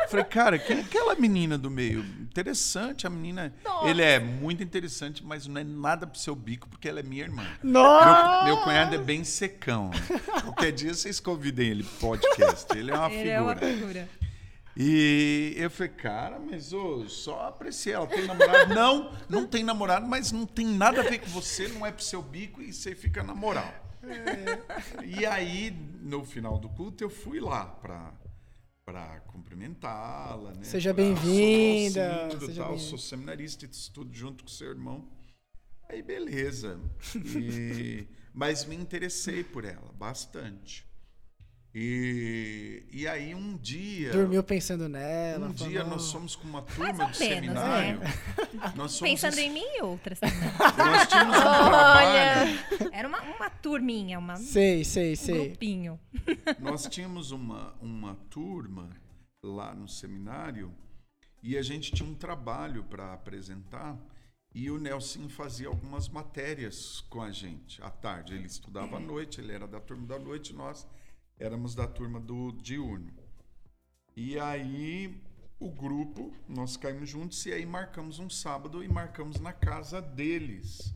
Falei, 0.08 0.24
cara, 0.24 0.58
quem 0.58 0.78
é 0.78 0.80
aquela 0.80 1.14
menina 1.16 1.58
do 1.58 1.70
meio? 1.70 2.00
Interessante, 2.20 3.06
a 3.06 3.10
menina. 3.10 3.52
Nossa. 3.64 3.88
Ele 3.88 4.02
é 4.02 4.18
muito 4.20 4.62
interessante, 4.62 5.22
mas 5.24 5.46
não 5.46 5.60
é 5.60 5.64
nada 5.64 6.06
pro 6.06 6.18
seu 6.18 6.34
bico, 6.34 6.68
porque 6.68 6.88
ela 6.88 7.00
é 7.00 7.02
minha 7.02 7.24
irmã. 7.24 7.44
Nossa! 7.62 8.44
Meu, 8.44 8.54
meu 8.54 8.64
cunhado 8.64 8.94
é 8.94 8.98
bem 8.98 9.22
secão. 9.24 9.90
Qualquer 10.44 10.72
dia 10.72 10.94
vocês 10.94 11.20
convidem 11.20 11.68
ele 11.68 11.82
pro 11.82 12.08
podcast. 12.10 12.66
Ele 12.76 12.90
é 12.90 12.94
uma 12.94 13.10
Ele 13.10 13.16
figura. 13.18 13.32
é 13.32 13.40
uma 13.40 13.56
figura. 13.56 14.08
E 14.76 15.54
eu 15.56 15.70
falei, 15.70 15.92
cara, 15.92 16.38
mas 16.38 16.72
ô, 16.72 17.08
só 17.08 17.48
apreciei. 17.48 17.94
Ela 17.94 18.06
tem 18.06 18.26
namorado? 18.26 18.74
Não, 18.74 19.12
não 19.28 19.46
tem 19.46 19.64
namorado, 19.64 20.06
mas 20.06 20.30
não 20.32 20.44
tem 20.44 20.66
nada 20.66 21.00
a 21.00 21.04
ver 21.04 21.18
com 21.20 21.30
você, 21.30 21.66
não 21.68 21.86
é 21.86 21.90
pro 21.90 22.04
seu 22.04 22.20
bico 22.22 22.60
e 22.60 22.72
você 22.72 22.94
fica 22.94 23.22
na 23.22 23.34
moral. 23.34 23.72
E 25.04 25.24
aí, 25.24 25.70
no 26.02 26.24
final 26.24 26.58
do 26.58 26.68
culto, 26.68 27.02
eu 27.02 27.08
fui 27.08 27.40
lá 27.40 27.64
pra, 27.64 28.12
pra 28.84 29.20
cumprimentá-la. 29.28 30.52
Né? 30.52 30.62
Seja 30.64 30.92
bem-vinda, 30.92 32.28
bem-vinda. 32.38 32.78
sou 32.78 32.98
seminarista, 32.98 33.64
estudo 33.64 34.14
junto 34.14 34.44
com 34.44 34.50
seu 34.50 34.68
irmão. 34.68 35.08
Aí, 35.88 36.02
beleza. 36.02 36.78
E- 37.14 38.06
mas 38.34 38.66
me 38.66 38.76
interessei 38.76 39.42
por 39.42 39.64
ela 39.64 39.90
bastante. 39.94 40.84
E, 41.78 42.84
e 42.90 43.06
aí, 43.06 43.34
um 43.34 43.54
dia. 43.58 44.10
Dormiu 44.10 44.42
pensando 44.42 44.88
nela. 44.88 45.48
Um 45.48 45.52
falou, 45.52 45.70
dia 45.70 45.82
"Não." 45.82 45.90
nós 45.90 46.04
somos 46.04 46.34
com 46.34 46.48
uma 46.48 46.62
turma 46.62 47.04
ou 47.04 47.10
de 47.10 47.18
menos, 47.18 47.18
seminário. 47.18 47.98
né? 47.98 48.06
Nós 48.74 48.92
somos 48.92 49.00
Pensando 49.12 49.38
em 49.38 49.50
mim 49.52 49.64
e 49.76 49.82
outras 49.82 50.18
também. 50.18 50.38
Nós 50.78 51.06
tínhamos 51.06 51.36
um 51.36 51.40
Olha. 51.40 51.58
trabalho. 51.58 52.90
Era 52.94 53.06
uma, 53.06 53.20
uma 53.20 53.50
turminha, 53.50 54.18
uma, 54.18 54.32
um 54.32 54.36
Sei, 54.38 54.84
sei, 54.84 55.16
sei. 55.16 55.48
grupinho. 55.50 56.00
Nós 56.58 56.86
tínhamos 56.86 57.30
uma, 57.30 57.74
uma 57.82 58.14
turma 58.30 58.88
lá 59.44 59.74
no 59.74 59.86
seminário 59.86 60.74
e 61.42 61.58
a 61.58 61.62
gente 61.62 61.92
tinha 61.92 62.08
um 62.08 62.14
trabalho 62.14 62.84
para 62.84 63.12
apresentar 63.12 63.98
e 64.54 64.70
o 64.70 64.78
Nelson 64.78 65.28
fazia 65.28 65.68
algumas 65.68 66.08
matérias 66.08 67.02
com 67.10 67.20
a 67.20 67.30
gente 67.30 67.82
à 67.82 67.90
tarde. 67.90 68.32
Ele 68.34 68.46
estudava 68.46 68.96
à 68.96 69.00
noite, 69.00 69.42
ele 69.42 69.52
era 69.52 69.68
da 69.68 69.78
turma 69.78 70.06
da 70.06 70.18
noite, 70.18 70.54
nós 70.54 70.86
éramos 71.38 71.74
da 71.74 71.86
turma 71.86 72.20
do 72.20 72.52
diurno. 72.52 73.12
E 74.16 74.38
aí 74.38 75.20
o 75.58 75.70
grupo, 75.70 76.34
nós 76.48 76.76
caímos 76.76 77.08
juntos 77.08 77.44
e 77.46 77.52
aí 77.52 77.64
marcamos 77.64 78.18
um 78.18 78.28
sábado 78.28 78.82
e 78.84 78.88
marcamos 78.88 79.40
na 79.40 79.52
casa 79.52 80.00
deles. 80.00 80.94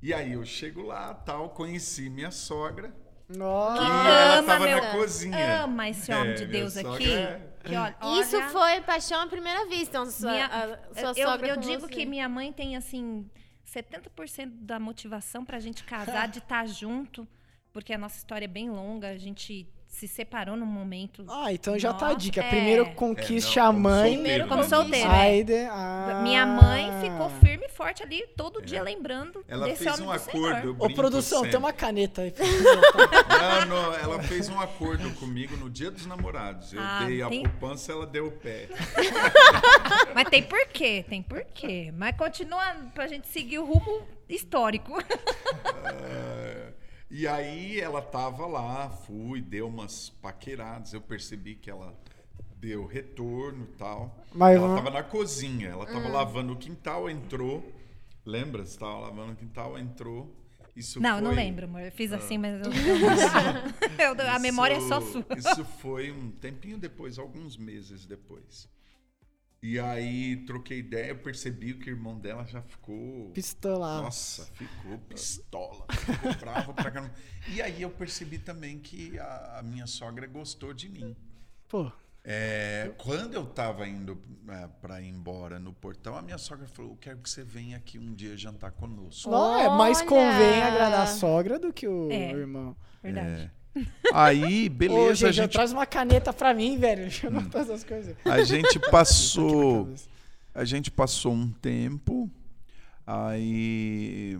E 0.00 0.14
aí 0.14 0.32
eu 0.32 0.44
chego 0.44 0.82
lá, 0.82 1.12
tal, 1.14 1.50
conheci 1.50 2.08
minha 2.08 2.30
sogra. 2.30 2.94
Nossa! 3.28 3.82
E 3.82 3.86
ela 3.86 4.38
ama, 4.38 4.46
tava 4.46 4.64
meu- 4.66 4.80
na 4.80 4.90
cozinha. 4.92 5.62
Ama 5.64 5.88
esse 5.88 6.12
homem 6.12 6.30
É, 6.30 6.34
de 6.34 6.46
Deus 6.46 6.76
aqui. 6.76 7.12
é- 7.12 7.52
que, 7.64 7.74
olha, 7.76 7.96
Isso 8.22 8.36
olha, 8.36 8.48
foi 8.50 8.80
paixão 8.82 9.20
à 9.20 9.26
primeira 9.26 9.66
vista. 9.66 9.98
Então, 9.98 10.06
sua, 10.10 10.30
minha- 10.30 10.46
a, 10.46 10.94
sua 10.94 11.12
eu, 11.20 11.28
sogra 11.28 11.48
eu 11.48 11.54
com 11.56 11.60
digo 11.60 11.80
você. 11.82 11.88
que 11.92 12.06
minha 12.06 12.28
mãe 12.28 12.52
tem 12.52 12.76
assim 12.76 13.28
70% 13.66 14.50
da 14.64 14.78
motivação 14.80 15.44
pra 15.44 15.58
gente 15.60 15.84
casar, 15.84 16.26
de 16.28 16.38
estar 16.38 16.66
junto, 16.66 17.28
porque 17.78 17.92
a 17.92 17.98
nossa 17.98 18.16
história 18.18 18.44
é 18.44 18.48
bem 18.48 18.68
longa, 18.70 19.08
a 19.08 19.16
gente 19.18 19.68
se 19.86 20.06
separou 20.08 20.56
num 20.56 20.66
momento. 20.66 21.24
Ah, 21.28 21.52
então 21.52 21.78
já 21.78 21.94
tá 21.94 22.08
a 22.08 22.14
dica. 22.14 22.40
é. 22.40 22.48
Primeiro 22.48 22.82
É, 22.84 22.90
conquiste 22.90 23.56
não, 23.56 23.66
a 23.66 23.72
mãe. 23.72 24.14
solteiro, 24.16 24.48
como 24.48 24.62
né? 24.62 24.68
solteiro, 24.68 25.08
é. 25.10 25.16
Aí 25.16 25.44
de- 25.44 25.66
ah. 25.70 26.20
Minha 26.22 26.44
mãe 26.44 26.90
ficou 27.00 27.30
firme 27.40 27.66
e 27.66 27.68
forte 27.70 28.02
ali 28.02 28.26
todo 28.36 28.60
dia 28.60 28.82
lembrando 28.82 29.42
Ela 29.48 29.66
desse 29.66 29.84
fez 29.84 29.94
homem 29.98 30.08
um 30.08 30.12
do 30.12 30.16
acordo. 30.46 30.76
Ô, 30.78 30.90
produção, 30.92 31.38
sempre. 31.38 31.50
tem 31.52 31.58
uma 31.58 31.72
caneta 31.72 32.22
aí. 32.22 32.34
Não, 32.38 33.66
não, 33.66 33.94
ela 33.94 34.22
fez 34.24 34.48
um 34.48 34.60
acordo 34.60 35.08
comigo 35.14 35.56
no 35.56 35.70
dia 35.70 35.90
dos 35.90 36.04
namorados. 36.04 36.72
Eu 36.72 36.80
Ah, 36.82 37.04
dei 37.06 37.22
a 37.22 37.28
tem- 37.28 37.42
poupança, 37.44 37.92
ela 37.92 38.06
deu 38.06 38.26
o 38.26 38.32
pé. 38.32 38.68
Mas 40.14 40.28
tem 40.28 40.42
porquê, 40.42 41.04
tem 41.08 41.22
porquê. 41.22 41.92
Mas 41.96 42.16
continua 42.16 42.62
pra 42.94 43.06
gente 43.06 43.26
seguir 43.28 43.58
o 43.58 43.64
rumo 43.64 44.02
histórico. 44.28 44.92
Ah, 45.64 46.67
e 47.10 47.26
aí 47.26 47.80
ela 47.80 48.02
tava 48.02 48.46
lá, 48.46 48.90
fui, 48.90 49.40
deu 49.40 49.68
umas 49.68 50.10
paqueradas. 50.10 50.92
Eu 50.92 51.00
percebi 51.00 51.54
que 51.54 51.70
ela 51.70 51.94
deu 52.56 52.84
retorno 52.86 53.64
e 53.64 53.76
tal. 53.76 54.24
Mas 54.34 54.56
ela 54.56 54.74
tava 54.76 54.90
na 54.90 55.02
cozinha, 55.02 55.68
ela 55.68 55.86
tava 55.86 56.08
lavando 56.08 56.52
o 56.52 56.56
quintal, 56.56 57.08
entrou. 57.08 57.72
Lembra? 58.26 58.64
Você 58.64 58.78
tava 58.78 58.98
lavando 58.98 59.32
o 59.32 59.36
quintal, 59.36 59.78
entrou. 59.78 60.34
Isso 60.76 61.00
Não, 61.00 61.16
eu 61.16 61.22
não 61.22 61.32
foi- 61.34 61.42
lembro, 61.42 61.64
amor. 61.64 61.80
Eu 61.80 61.90
fiz 61.90 62.12
assim, 62.12 62.38
mas 62.38 62.60
eu, 62.64 62.70
eu- 63.98 64.14
eu- 64.24 64.30
a 64.30 64.38
memória 64.38 64.74
é 64.76 64.80
só 64.80 64.98
Isso- 65.00 65.12
sua. 65.12 65.24
Isso 65.36 65.64
foi 65.64 66.12
um 66.12 66.30
tempinho 66.30 66.78
depois, 66.78 67.18
alguns 67.18 67.56
meses 67.56 68.04
depois. 68.06 68.68
E 69.60 69.78
aí 69.80 70.36
troquei 70.46 70.78
ideia, 70.78 71.14
percebi 71.16 71.74
que 71.74 71.90
o 71.90 71.92
irmão 71.92 72.16
dela 72.18 72.44
já 72.46 72.62
ficou. 72.62 73.30
Pistolado. 73.30 74.02
Nossa, 74.04 74.44
ficou 74.54 74.98
pistola. 75.08 75.84
Ficou 75.90 76.34
bravo 76.36 76.72
pra 76.74 76.90
caramba. 76.92 77.12
E 77.48 77.60
aí 77.60 77.82
eu 77.82 77.90
percebi 77.90 78.38
também 78.38 78.78
que 78.78 79.18
a, 79.18 79.58
a 79.58 79.62
minha 79.64 79.86
sogra 79.86 80.26
gostou 80.28 80.72
de 80.72 80.88
mim. 80.88 81.16
Pô, 81.68 81.90
É, 82.24 82.92
quando 82.98 83.34
eu 83.34 83.46
tava 83.46 83.88
indo 83.88 84.20
é, 84.48 84.68
pra 84.80 85.00
ir 85.02 85.08
embora 85.08 85.58
no 85.58 85.72
portão, 85.72 86.16
a 86.16 86.22
minha 86.22 86.38
sogra 86.38 86.68
falou: 86.68 86.92
Eu 86.92 86.96
quero 86.96 87.18
que 87.18 87.28
você 87.28 87.42
venha 87.42 87.76
aqui 87.78 87.98
um 87.98 88.14
dia 88.14 88.36
jantar 88.36 88.70
conosco. 88.70 89.28
não, 89.28 89.58
é 89.58 89.68
mais 89.68 90.00
convém 90.02 90.62
agradar 90.62 91.00
a 91.02 91.06
sogra 91.06 91.58
do 91.58 91.72
que 91.72 91.86
o 91.88 92.08
É. 92.12 92.30
irmão. 92.30 92.76
Verdade. 93.02 93.50
Aí, 94.12 94.66
Ô, 94.66 94.70
beleza, 94.70 95.14
gente, 95.14 95.26
a 95.26 95.32
gente 95.32 95.52
traz 95.52 95.72
uma 95.72 95.86
caneta 95.86 96.32
pra 96.32 96.52
mim, 96.54 96.78
velho. 96.78 97.02
Deixa 97.02 97.26
eu 97.26 97.30
anotar 97.30 97.62
essas 97.62 97.84
coisas. 97.84 98.16
A 98.24 98.42
gente 98.42 98.78
passou, 98.90 99.92
a 100.54 100.64
gente 100.64 100.90
passou 100.90 101.32
um 101.32 101.50
tempo, 101.50 102.30
aí 103.06 104.38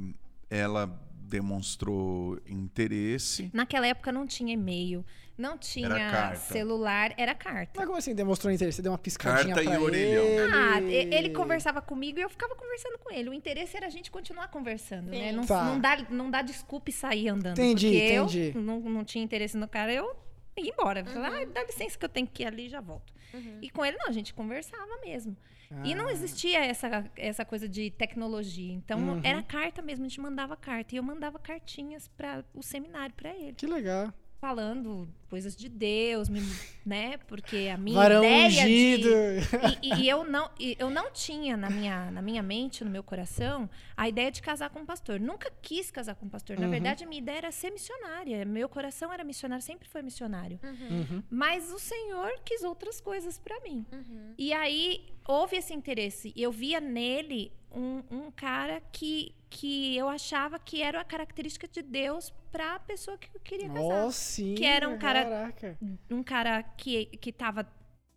ela 0.50 0.90
demonstrou 1.28 2.38
interesse. 2.46 3.50
Naquela 3.52 3.86
época 3.86 4.10
não 4.10 4.26
tinha 4.26 4.54
e-mail, 4.54 5.04
não 5.38 5.56
tinha 5.56 5.88
carta. 5.88 6.36
celular, 6.36 7.14
era 7.16 7.34
carta. 7.34 7.72
Mas 7.76 7.86
como 7.86 7.96
assim 7.98 8.14
demonstrou 8.14 8.52
interesse? 8.52 8.76
Você 8.76 8.82
deu 8.82 8.92
uma 8.92 8.98
piscadinha 8.98 9.54
Carta 9.54 9.70
e 9.70 9.78
orelhão. 9.78 10.24
ele? 10.24 10.52
Ah, 10.52 10.80
ele 11.16 11.30
conversava 11.30 11.80
comigo 11.80 12.18
e 12.18 12.22
eu 12.22 12.28
ficava 12.28 12.54
conversando 12.56 12.98
com 12.98 13.10
ele. 13.12 13.30
O 13.30 13.32
interesse 13.32 13.76
era 13.76 13.86
a 13.86 13.90
gente 13.90 14.10
continuar 14.10 14.48
conversando, 14.48 15.10
né? 15.10 15.30
Sim. 15.30 15.36
Não, 15.36 15.46
Tá. 15.46 15.64
não, 15.64 15.80
dá, 15.80 15.96
não 16.10 16.30
dá 16.30 16.42
desculpa 16.42 16.90
e 16.90 16.92
sair 16.92 17.28
andando. 17.28 17.58
Entendi, 17.58 17.86
porque 17.88 18.12
entendi. 18.14 18.52
eu 18.54 18.60
não, 18.60 18.80
não 18.80 19.04
tinha 19.04 19.24
interesse 19.24 19.56
no 19.56 19.68
cara, 19.68 19.92
eu 19.92 20.14
ia 20.56 20.70
embora. 20.72 21.04
Falei, 21.04 21.44
ah, 21.44 21.46
dá 21.46 21.62
licença 21.62 21.96
que 21.96 22.04
eu 22.04 22.08
tenho 22.08 22.26
que 22.26 22.42
ir 22.42 22.46
ali 22.46 22.66
e 22.66 22.68
já 22.68 22.80
volto. 22.80 23.12
E 23.62 23.70
com 23.70 23.84
ele, 23.84 23.96
não, 23.98 24.08
a 24.08 24.12
gente 24.12 24.34
conversava 24.34 24.98
mesmo. 25.04 25.36
E 25.84 25.94
não 25.94 26.06
Ah. 26.08 26.12
existia 26.12 26.64
essa, 26.64 27.04
essa 27.14 27.44
coisa 27.44 27.68
de 27.68 27.90
tecnologia. 27.90 28.72
Então, 28.72 28.98
Uhum. 28.98 29.20
era 29.22 29.42
carta 29.42 29.82
mesmo, 29.82 30.04
a 30.06 30.08
gente 30.08 30.18
mandava 30.20 30.56
carta. 30.56 30.94
E 30.94 30.98
eu 30.98 31.02
mandava 31.02 31.38
cartinhas 31.38 32.08
para 32.08 32.42
o 32.54 32.62
seminário 32.62 33.14
para 33.14 33.30
ele. 33.36 33.52
Que 33.52 33.66
legal. 33.66 34.10
Falando 34.40 35.06
coisas 35.28 35.54
de 35.54 35.68
Deus, 35.68 36.28
me- 36.28 36.40
né? 36.84 37.18
Porque 37.26 37.70
a 37.72 37.76
minha 37.76 37.94
Varão 37.96 38.24
ideia 38.24 38.46
ungido. 38.48 39.08
de... 39.08 39.86
E, 39.88 39.94
e 40.02 40.08
eu, 40.08 40.24
não, 40.24 40.50
e 40.58 40.74
eu 40.78 40.90
não 40.90 41.10
tinha 41.10 41.56
na 41.56 41.70
minha, 41.70 42.10
na 42.10 42.20
minha 42.22 42.42
mente, 42.42 42.82
no 42.84 42.90
meu 42.90 43.02
coração, 43.02 43.68
a 43.96 44.08
ideia 44.08 44.30
de 44.30 44.40
casar 44.42 44.70
com 44.70 44.80
um 44.80 44.86
pastor. 44.86 45.20
Nunca 45.20 45.52
quis 45.62 45.90
casar 45.90 46.14
com 46.14 46.26
um 46.26 46.28
pastor. 46.28 46.58
Na 46.58 46.64
Uhum. 46.64 46.70
verdade, 46.70 47.04
a 47.04 47.06
minha 47.06 47.20
ideia 47.20 47.38
era 47.38 47.52
ser 47.52 47.70
missionária. 47.70 48.44
Meu 48.44 48.68
coração 48.68 49.12
era 49.12 49.22
missionário, 49.22 49.62
sempre 49.64 49.88
foi 49.88 50.02
missionário. 50.02 50.58
Uhum. 50.62 51.22
Mas 51.30 51.70
o 51.72 51.78
Senhor 51.78 52.30
quis 52.44 52.62
outras 52.64 53.00
coisas 53.00 53.38
para 53.38 53.60
mim. 53.60 53.84
Uhum. 53.92 54.34
E 54.38 54.52
aí 54.52 55.04
houve 55.26 55.56
esse 55.56 55.74
interesse. 55.74 56.32
Eu 56.36 56.50
via 56.50 56.80
nele 56.80 57.52
um, 57.70 58.02
um 58.10 58.30
cara 58.30 58.80
que, 58.90 59.34
que 59.50 59.94
eu 59.96 60.08
achava 60.08 60.58
que 60.58 60.80
era 60.82 61.00
a 61.02 61.04
característica 61.04 61.68
de 61.68 61.82
Deus 61.82 62.32
para 62.50 62.76
a 62.76 62.78
pessoa 62.78 63.18
que 63.18 63.28
eu 63.34 63.40
queria 63.42 63.68
casar. 63.68 63.82
Nossa, 63.82 64.18
sim. 64.18 64.54
Que 64.54 64.64
era 64.64 64.88
um 64.88 64.96
cara- 64.98 65.17
Caraca. 65.24 65.78
Um 66.10 66.22
cara 66.22 66.62
que 66.62 67.06
que 67.06 67.30
estava 67.30 67.66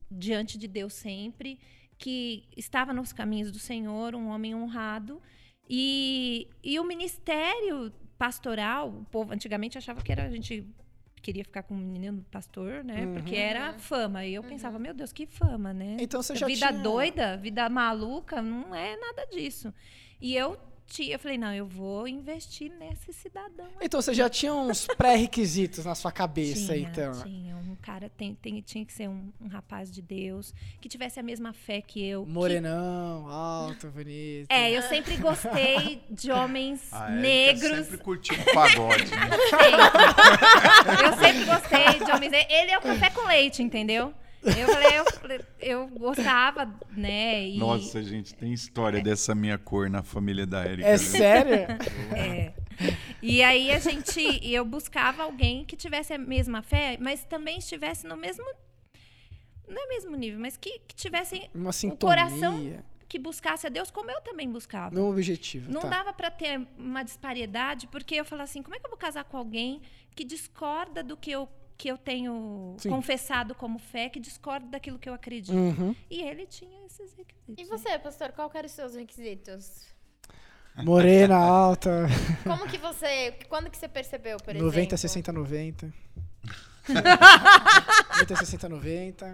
diante 0.10 0.58
de 0.58 0.68
Deus 0.68 0.94
sempre, 0.94 1.60
que 1.98 2.48
estava 2.58 2.94
nos 2.94 3.14
caminhos 3.14 3.52
do 3.52 3.60
Senhor, 3.60 4.16
um 4.16 4.28
homem 4.28 4.54
honrado. 4.54 5.22
E, 5.70 6.50
e 6.64 6.80
o 6.80 6.84
ministério 6.84 7.94
pastoral, 8.18 8.90
o 8.90 9.06
povo 9.06 9.32
antigamente 9.32 9.78
achava 9.78 10.02
que 10.02 10.12
era 10.12 10.26
a 10.26 10.30
gente 10.30 10.68
queria 11.22 11.44
ficar 11.44 11.64
com 11.64 11.76
um 11.76 11.78
menino 11.78 12.26
pastor, 12.32 12.84
né? 12.84 13.06
Uhum. 13.06 13.14
Porque 13.14 13.36
era 13.36 13.74
fama. 13.74 14.26
E 14.26 14.34
eu 14.34 14.44
pensava, 14.44 14.80
meu 14.80 14.94
Deus, 14.94 15.14
que 15.14 15.26
fama, 15.26 15.72
né? 15.72 15.98
Então 16.00 16.22
você 16.22 16.36
já 16.36 16.48
vida 16.48 16.68
tinha... 16.68 16.82
doida, 16.82 17.38
vida 17.38 17.70
maluca, 17.70 18.42
não 18.42 18.74
é 18.76 18.98
nada 18.98 19.26
disso. 19.28 19.74
E 20.20 20.36
eu 20.36 20.58
tinha, 20.92 21.16
eu 21.16 21.20
falei, 21.20 21.38
não, 21.38 21.54
eu 21.54 21.66
vou 21.66 22.08
investir 22.08 22.70
nesse 22.78 23.14
cidadão. 23.14 23.68
Então 23.82 24.02
você 24.02 24.14
já 24.14 24.30
tinha 24.30 24.54
uns 24.54 24.86
pré-requisitos 24.98 25.86
na 25.86 25.96
sua 25.96 26.12
cabeça, 26.12 26.74
tinha, 26.74 26.90
então. 26.90 27.24
tinha 27.24 27.56
um 27.56 27.76
cara 27.82 28.10
tem, 28.10 28.36
tem- 28.36 28.62
tinha 28.62 28.86
que 28.86 28.92
ser 28.94 29.08
um, 29.08 29.32
um 29.40 29.48
rapaz 29.48 29.90
de 29.92 30.02
Deus, 30.02 30.54
que 30.82 30.90
tivesse 30.90 31.20
a 31.20 31.24
mesma 31.24 31.54
fé 31.54 31.82
que 31.82 32.04
eu. 32.06 32.26
que- 32.26 32.32
Morenão, 32.32 33.28
alto, 33.30 33.88
bonito. 33.88 34.48
É, 34.50 34.70
eu 34.70 34.82
sempre 34.84 35.16
gostei 35.18 36.04
de 36.12 36.30
homens 36.32 36.92
A 36.94 37.06
Érica 37.10 37.22
negros. 37.22 37.86
sempre 37.88 37.98
curtiu 38.00 38.36
um 38.40 38.54
pagode, 38.54 39.06
né? 39.12 39.30
Eu 41.04 41.18
sempre 41.18 41.46
gostei 41.46 42.06
de 42.06 42.12
homens. 42.12 42.32
negros. 42.32 42.54
Ele 42.56 42.72
é 42.72 42.78
o 42.78 42.82
café 42.82 43.10
com 43.10 43.26
leite, 43.28 43.64
entendeu? 43.64 44.14
Eu 44.44 44.68
falei, 44.68 44.98
eu, 44.98 45.46
eu 45.60 45.88
gostava, 45.88 46.66
né? 46.92 47.48
E, 47.48 47.58
Nossa, 47.58 48.02
gente, 48.02 48.34
tem 48.34 48.52
história 48.52 49.02
dessa 49.02 49.36
minha 49.36 49.58
cor 49.58 49.90
na 49.90 50.02
família 50.02 50.46
da 50.48 50.64
Érica. 50.64 50.88
É 50.88 50.98
viu? 50.98 51.08
sério? 51.08 51.68
É. 52.16 52.54
E 53.22 53.44
aí 53.44 53.72
a 53.72 53.78
gente, 53.78 54.20
eu 54.44 54.66
buscava 54.66 55.22
alguém 55.22 55.64
que 55.64 55.76
tivesse 55.76 56.14
a 56.14 56.18
mesma 56.18 56.64
fé, 56.64 56.98
mas 57.00 57.24
também 57.24 57.60
estivesse 57.60 58.08
no 58.08 58.18
mesmo, 58.18 58.44
não 59.68 59.84
é 59.84 59.88
mesmo 59.88 60.16
nível, 60.16 60.40
mas 60.40 60.58
que, 60.58 60.80
que 60.88 60.96
tivesse, 60.96 61.48
Uma 61.54 61.72
sintonia. 61.72 62.00
coração- 62.26 62.84
que 63.08 63.20
buscasse 63.20 63.68
a 63.68 63.70
Deus 63.70 63.92
como 63.92 64.10
eu 64.10 64.22
também 64.22 64.50
buscava. 64.50 64.96
No 64.96 65.10
objetivo. 65.10 65.70
Não 65.70 65.82
tá. 65.82 65.90
dava 65.90 66.14
pra 66.14 66.32
ter 66.32 66.66
uma 66.78 67.04
disparidade, 67.04 67.86
porque 67.88 68.16
eu 68.16 68.24
falava 68.24 68.46
assim, 68.50 68.64
como 68.64 68.74
é 68.74 68.80
que 68.80 68.86
eu 68.86 68.90
vou 68.90 68.98
casar 68.98 69.26
com 69.26 69.36
alguém 69.36 69.82
que 70.16 70.24
discorda 70.24 71.04
do 71.04 71.18
que 71.18 71.30
eu 71.30 71.48
que 71.82 71.88
eu 71.88 71.98
tenho 71.98 72.76
Sim. 72.78 72.90
confessado 72.92 73.56
como 73.56 73.80
fé, 73.80 74.08
que 74.08 74.20
discorda 74.20 74.68
daquilo 74.68 75.00
que 75.00 75.10
eu 75.10 75.16
acredito. 75.16 75.52
Uhum. 75.58 75.96
E 76.12 76.22
ele 76.22 76.46
tinha 76.46 76.86
esses 76.86 77.12
requisitos. 77.16 77.56
E 77.58 77.64
você, 77.68 77.98
pastor, 77.98 78.32
qual 78.34 78.52
que 78.52 78.58
eram 78.60 78.68
os 78.68 78.72
seus 78.72 78.94
requisitos? 78.94 79.88
Morena, 80.76 81.36
alta, 81.38 82.06
Como 82.46 82.68
que 82.68 82.78
você. 82.78 83.32
Quando 83.50 83.68
que 83.72 83.78
você 83.78 83.88
percebeu, 83.88 84.38
por 84.38 84.52
exemplo? 84.52 84.68
90, 84.68 84.96
60, 84.96 85.32
90. 85.34 85.94
90, 86.88 88.36
60, 88.36 88.70
90. 88.70 89.34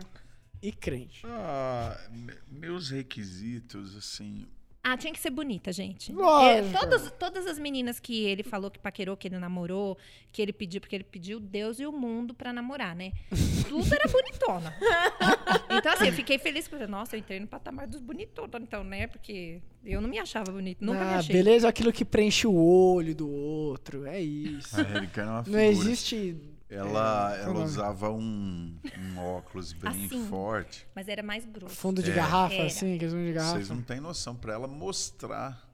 E 0.62 0.72
crente. 0.72 1.24
Ah, 1.26 2.00
me- 2.10 2.34
meus 2.50 2.90
requisitos, 2.90 3.94
assim. 3.98 4.48
Ah, 4.90 4.96
tinha 4.96 5.12
que 5.12 5.20
ser 5.20 5.32
bonita, 5.32 5.70
gente. 5.74 6.14
Lógico. 6.14 6.78
É, 6.78 6.80
todas, 6.80 7.12
todas 7.20 7.46
as 7.46 7.60
meninas 7.60 8.00
que 8.00 8.24
ele 8.24 8.42
falou 8.42 8.72
que 8.72 8.80
paquerou, 8.80 9.18
que 9.18 9.28
ele 9.28 9.38
namorou, 9.38 9.98
que 10.32 10.42
ele 10.42 10.54
pediu, 10.54 10.80
porque 10.80 10.96
ele 10.96 11.04
pediu 11.04 11.42
Deus 11.42 11.78
e 11.82 11.86
o 11.86 11.92
mundo 11.92 12.34
pra 12.34 12.54
namorar, 12.54 12.96
né? 12.96 13.12
Tudo 13.68 13.94
era 13.94 14.08
bonitona. 14.08 14.74
Então, 15.70 15.92
assim, 15.92 16.08
eu 16.08 16.14
fiquei 16.14 16.40
feliz, 16.40 16.70
porque, 16.70 16.88
nossa, 16.88 17.18
eu 17.18 17.20
entrei 17.20 17.38
no 17.38 17.48
patamar 17.48 17.86
dos 17.86 18.00
bonitonas, 18.00 18.62
então, 18.62 18.82
né? 18.82 19.08
Porque 19.08 19.62
eu 19.84 20.00
não 20.00 20.08
me 20.08 20.20
achava 20.20 20.54
bonita, 20.54 20.86
nunca 20.86 21.04
me 21.04 21.14
ah, 21.16 21.18
achei. 21.18 21.36
beleza, 21.36 21.68
aquilo 21.68 21.92
que 21.92 22.06
preenche 22.06 22.48
o 22.48 22.56
olho 22.56 23.14
do 23.14 23.30
outro. 23.30 24.06
É 24.06 24.22
isso. 24.22 24.74
A 24.80 24.84
era 24.84 25.02
uma 25.02 25.38
Não 25.38 25.44
figura. 25.44 25.66
existe. 25.66 26.38
Ela, 26.70 27.38
É, 27.38 27.44
ela 27.44 27.64
usava 27.64 28.12
um, 28.12 28.78
um 29.00 29.18
óculos 29.20 29.72
bem 29.72 30.06
Assim. 30.06 30.28
forte. 30.28 30.86
Mas 30.94 31.08
era 31.08 31.24
mais 31.24 31.46
grosso. 31.46 31.74
Fundo 31.76 32.04
de 32.04 32.12
É. 32.12 32.16
garrafa, 32.16 32.54
Era. 32.56 32.66
assim, 32.68 32.96
aqueles 32.96 33.14
fundo 33.14 33.26
de 33.26 33.34
garrafa. 33.34 33.56
Vocês 33.56 33.70
não 33.70 33.82
têm 33.82 34.00
noção. 34.02 34.36
Pra 34.36 34.54
ela 34.54 34.68
mostrar 34.68 35.66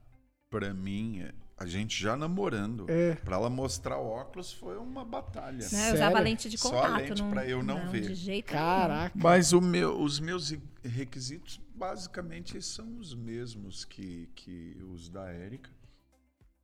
pra 0.48 0.72
mim, 0.72 1.26
a 1.58 1.66
gente 1.66 2.00
já 2.00 2.16
namorando, 2.16 2.86
É. 2.88 3.16
pra 3.16 3.34
ela 3.36 3.50
mostrar 3.50 3.98
o 3.98 4.06
óculos 4.06 4.52
foi 4.52 4.76
uma 4.78 5.04
batalha. 5.04 5.66
Né? 5.72 5.90
Eu 5.90 5.94
usava 5.94 6.20
lente 6.20 6.48
de 6.48 6.56
Só 6.56 6.70
contato. 6.70 7.00
lente 7.00 7.22
não, 7.22 7.30
pra 7.30 7.44
eu 7.44 7.60
não 7.62 7.88
ver. 7.90 8.02
De 8.02 8.14
jeito 8.14 8.52
nenhum. 8.52 8.64
Caraca. 8.64 9.12
Mas 9.18 9.52
o 9.52 9.60
meu- 9.60 10.00
os 10.00 10.20
meus 10.20 10.50
re- 10.50 10.60
requisitos, 10.84 11.60
basicamente, 11.74 12.62
são 12.62 12.98
os 12.98 13.12
mesmos 13.16 13.84
que, 13.84 14.28
que 14.36 14.76
os 14.92 15.08
da 15.08 15.28
Érica. 15.28 15.70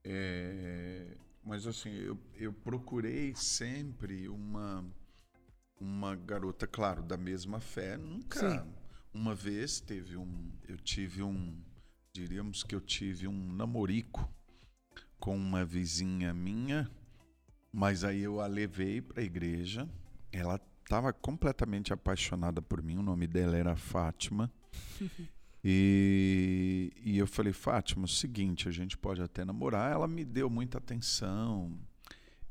É, 0.04 1.04
mas, 1.50 1.66
assim, 1.66 1.90
eu, 1.90 2.16
eu 2.36 2.52
procurei 2.52 3.34
sempre 3.34 4.28
uma, 4.28 4.84
uma 5.80 6.14
garota, 6.14 6.64
claro, 6.64 7.02
da 7.02 7.16
mesma 7.16 7.58
fé. 7.58 7.96
Nunca. 7.96 8.62
Sim. 8.62 8.72
Uma 9.12 9.34
vez 9.34 9.80
teve 9.80 10.16
um. 10.16 10.52
Eu 10.68 10.76
tive 10.76 11.24
um. 11.24 11.60
Diríamos 12.12 12.62
que 12.62 12.72
eu 12.72 12.80
tive 12.80 13.26
um 13.26 13.52
namorico 13.52 14.32
com 15.18 15.36
uma 15.36 15.64
vizinha 15.64 16.32
minha, 16.32 16.88
mas 17.72 18.04
aí 18.04 18.20
eu 18.20 18.40
a 18.40 18.46
levei 18.46 19.02
para 19.02 19.20
a 19.20 19.24
igreja. 19.24 19.90
Ela 20.30 20.60
estava 20.84 21.12
completamente 21.12 21.92
apaixonada 21.92 22.62
por 22.62 22.80
mim. 22.80 22.96
O 22.96 23.02
nome 23.02 23.26
dela 23.26 23.56
era 23.56 23.74
Fátima. 23.74 24.52
E, 25.62 26.92
e 27.04 27.18
eu 27.18 27.26
falei, 27.26 27.52
Fátima, 27.52 28.02
é 28.02 28.06
o 28.06 28.08
seguinte, 28.08 28.68
a 28.68 28.72
gente 28.72 28.96
pode 28.96 29.20
até 29.22 29.44
namorar. 29.44 29.92
Ela 29.92 30.08
me 30.08 30.24
deu 30.24 30.48
muita 30.48 30.78
atenção. 30.78 31.78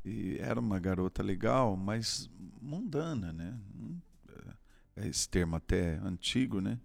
E 0.04 0.36
era 0.38 0.58
uma 0.58 0.78
garota 0.78 1.22
legal, 1.22 1.76
mas 1.76 2.30
mundana, 2.60 3.32
né? 3.32 3.58
Hum, 3.74 3.98
é 4.96 5.08
Esse 5.08 5.28
termo 5.28 5.56
até 5.56 5.96
antigo, 5.96 6.60
né? 6.60 6.78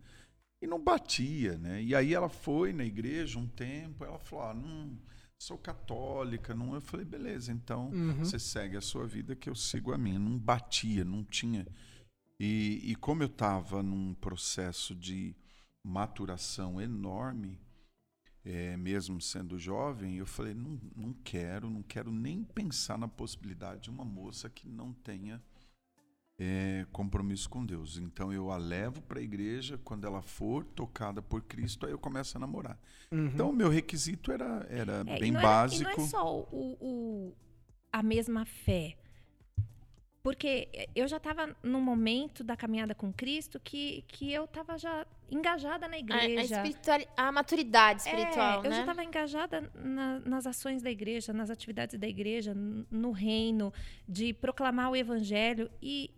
E 0.62 0.68
não 0.68 0.82
batia, 0.84 1.58
né? 1.58 1.82
E 1.82 1.94
aí 1.94 2.14
ela 2.14 2.30
foi 2.30 2.74
na 2.74 2.84
igreja 2.84 3.38
um 3.38 3.48
tempo, 3.48 4.04
ela 4.04 4.18
falou, 4.20 4.46
ah, 4.46 4.54
não, 4.54 4.98
sou 5.38 5.58
católica, 5.58 6.56
não. 6.56 6.74
Eu 6.74 6.82
falei, 6.82 7.06
beleza, 7.06 7.52
então 7.52 7.90
Uhum. 7.92 8.16
você 8.26 8.40
segue 8.40 8.76
a 8.76 8.82
sua 8.82 9.06
vida 9.06 9.36
que 9.36 9.50
eu 9.50 9.56
sigo 9.56 9.94
a 9.94 9.98
minha. 9.98 10.18
Não 10.20 10.38
batia, 10.38 11.06
não 11.06 11.24
tinha. 11.24 11.68
E, 12.40 12.82
e 12.84 12.96
como 12.96 13.22
eu 13.24 13.28
estava 13.28 13.82
num 13.84 14.14
processo 14.16 14.94
de 14.96 15.36
maturação 15.86 16.82
enorme, 16.82 17.60
é, 18.44 18.76
mesmo 18.78 19.22
sendo 19.22 19.58
jovem, 19.58 20.18
eu 20.18 20.26
falei, 20.26 20.54
não, 20.54 20.80
não 20.96 21.14
quero, 21.24 21.70
não 21.70 21.82
quero 21.84 22.12
nem 22.12 22.44
pensar 22.44 22.98
na 22.98 23.08
possibilidade 23.08 23.84
de 23.84 23.90
uma 23.90 24.04
moça 24.06 24.50
que 24.50 24.68
não 24.68 24.94
tenha 24.94 25.42
é, 26.38 26.86
compromisso 26.92 27.50
com 27.50 27.66
Deus. 27.66 27.98
Então 27.98 28.32
eu 28.34 28.52
a 28.52 28.58
levo 28.58 29.02
para 29.02 29.20
a 29.20 29.24
igreja, 29.24 29.78
quando 29.84 30.06
ela 30.06 30.22
for 30.22 30.64
tocada 30.66 31.22
por 31.22 31.42
Cristo, 31.44 31.86
aí 31.86 31.92
eu 31.92 32.00
começo 32.00 32.38
a 32.38 32.40
namorar. 32.40 32.80
Uhum. 33.12 33.28
Então 33.28 33.50
o 33.50 33.54
meu 33.54 33.70
requisito 33.70 34.32
era, 34.32 34.66
era 34.70 35.04
É, 35.08 35.20
bem 35.20 35.30
e 35.30 35.32
não 35.32 35.42
básico. 35.42 35.90
É, 35.90 35.94
e 35.94 35.98
não 35.98 36.04
é 36.04 36.08
só 36.08 36.40
o, 36.52 36.78
o- 36.82 37.36
a 37.92 38.04
mesma 38.04 38.46
fé. 38.46 38.98
Porque 40.26 40.68
eu 40.96 41.08
já 41.08 41.18
estava 41.18 41.56
num 41.62 41.80
momento 41.80 42.44
da 42.44 42.58
caminhada 42.58 42.96
com 42.96 43.14
Cristo 43.14 43.60
que, 43.64 44.04
que 44.08 44.34
eu 44.34 44.46
estava 44.46 44.76
já 44.76 45.06
engajada 45.30 45.88
na 45.88 45.94
A, 45.98 46.00
a, 46.00 46.00
igreja. 46.00 46.56
espirituali- 46.56 47.08
a 47.16 47.32
maturidade 47.32 48.02
espiritual, 48.02 48.56
É, 48.64 48.66
eu 48.66 48.70
né? 48.72 48.76
já 48.78 48.80
estava 48.82 49.04
engajada 49.04 49.72
na- 49.76 50.20
nas 50.22 50.48
ações 50.48 50.82
da 50.82 50.90
igreja, 50.90 51.32
nas 51.32 51.52
atividades 51.52 52.00
da 52.00 52.08
igreja, 52.08 52.56
no 52.90 53.12
reino, 53.12 53.72
de 54.10 54.34
proclamar 54.34 54.90
o 54.90 54.96
evangelho 54.96 55.70
e 55.80 56.10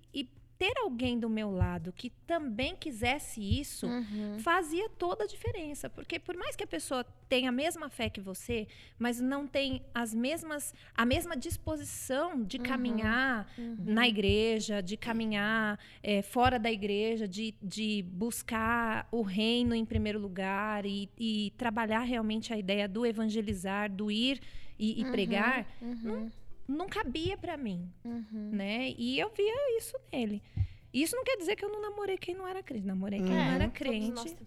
ter 0.58 0.74
alguém 0.80 1.20
do 1.20 1.30
meu 1.30 1.52
lado 1.52 1.94
que 1.94 2.10
também 2.26 2.76
quisesse 2.76 3.40
isso 3.42 3.88
Uhum. 3.88 4.40
fazia 4.40 4.90
toda 4.90 5.24
a 5.24 5.28
diferença. 5.28 5.90
Porque 5.90 6.18
por 6.20 6.36
mais 6.36 6.56
que 6.56 6.64
a 6.64 6.68
pessoa 6.68 7.04
tenha 7.30 7.50
a 7.50 7.52
mesma 7.52 7.90
fé 7.90 8.10
que 8.10 8.20
você, 8.20 8.68
mas 8.98 9.20
não 9.22 9.46
tem 9.48 9.82
as 9.94 10.14
mesmas, 10.16 10.74
a 10.96 11.06
mesma 11.06 11.36
disposição 11.38 12.44
de 12.44 12.58
caminhar 12.58 13.48
Uhum. 13.58 13.76
na 13.80 14.08
igreja, 14.08 14.82
de 14.82 14.98
caminhar 14.98 15.80
eh, 16.02 16.22
fora 16.22 16.58
da 16.58 16.72
igreja, 16.72 17.28
de, 17.28 17.54
de 17.62 18.04
buscar 18.08 19.08
o 19.12 19.22
reino 19.22 19.76
em 19.76 19.86
primeiro 19.86 20.20
lugar 20.20 20.86
e, 20.86 21.10
e 21.20 21.54
trabalhar 21.58 22.02
realmente 22.02 22.54
a 22.54 22.58
ideia 22.58 22.88
do 22.88 23.06
evangelizar, 23.06 23.92
do 23.92 24.10
ir 24.10 24.40
e, 24.80 25.02
e 25.02 25.06
pregar, 25.12 25.66
Uhum. 25.82 26.30
Não 26.68 26.88
cabia 26.88 27.38
para 27.38 27.56
mim, 27.58 27.92
Uhum. 28.04 28.26
né? 28.52 28.94
E 28.98 29.20
eu 29.20 29.30
via 29.30 29.78
isso 29.78 29.96
nele. 30.12 30.42
Isso 30.94 31.16
não 31.16 31.24
quer 31.24 31.38
dizer 31.38 31.56
que 31.56 31.64
eu 31.66 31.70
não 31.70 31.82
namorei 31.82 32.18
quem 32.18 32.34
não 32.34 32.48
era 32.48 32.64
crente. 32.64 32.86
Namorei 32.88 33.20
quem 33.20 33.30
não 33.30 33.36
É, 33.38 33.56
era 33.56 33.64
todos 33.66 33.78
crente. 33.78 34.38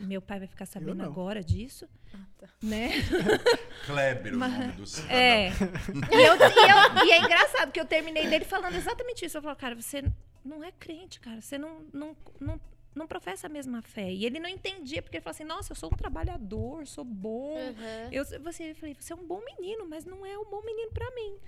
Meu 0.00 0.20
pai 0.22 0.38
vai 0.38 0.48
ficar 0.48 0.64
sabendo 0.66 0.94
não. 0.94 1.04
agora 1.04 1.44
disso, 1.44 1.86
Ah, 2.14 2.18
tá. 2.38 2.48
né? 2.62 2.88
Kleber, 3.86 4.34
Mas- 4.34 4.52
o 4.54 4.58
nome 4.60 4.72
do 4.72 4.86
cidadão. 4.86 5.16
É. 5.16 5.50
E, 6.10 6.22
eu- 6.26 6.36
e 6.36 7.02
eu- 7.02 7.06
e 7.06 7.10
é 7.12 7.18
engraçado 7.20 7.70
que 7.70 7.78
eu 7.80 7.84
terminei 7.84 8.26
dele 8.28 8.44
falando 8.44 8.74
exatamente 8.76 9.24
isso. 9.26 9.36
Eu 9.36 9.42
falo, 9.42 9.56
cara, 9.56 9.74
você 9.74 10.02
não 10.44 10.64
é 10.64 10.72
crente, 10.72 11.20
cara. 11.20 11.40
Você 11.40 11.58
não, 11.58 11.84
não, 11.92 12.16
não, 12.40 12.60
não 12.94 13.06
professa 13.06 13.46
a 13.46 13.50
mesma 13.50 13.82
fé. 13.82 14.10
E 14.10 14.24
ele 14.26 14.38
não 14.38 14.48
entendia, 14.48 15.00
porque 15.02 15.16
ele 15.16 15.22
falou 15.22 15.34
assim, 15.34 15.44
nossa, 15.44 15.72
eu 15.72 15.76
sou 15.76 15.90
um 15.92 15.96
trabalhador, 15.96 16.86
sou 16.86 17.04
bom. 17.04 17.54
Uhum. 17.54 18.08
Eu, 18.10 18.24
você, 18.42 18.70
eu 18.70 18.74
falei, 18.74 18.96
você 18.98 19.12
é 19.12 19.16
um 19.16 19.26
bom 19.26 19.42
menino, 19.44 19.86
mas 19.88 20.04
não 20.04 20.24
é 20.26 20.36
um 20.38 20.44
bom 20.44 20.62
menino 20.62 20.90
pra 20.92 21.10
mim. 21.12 21.38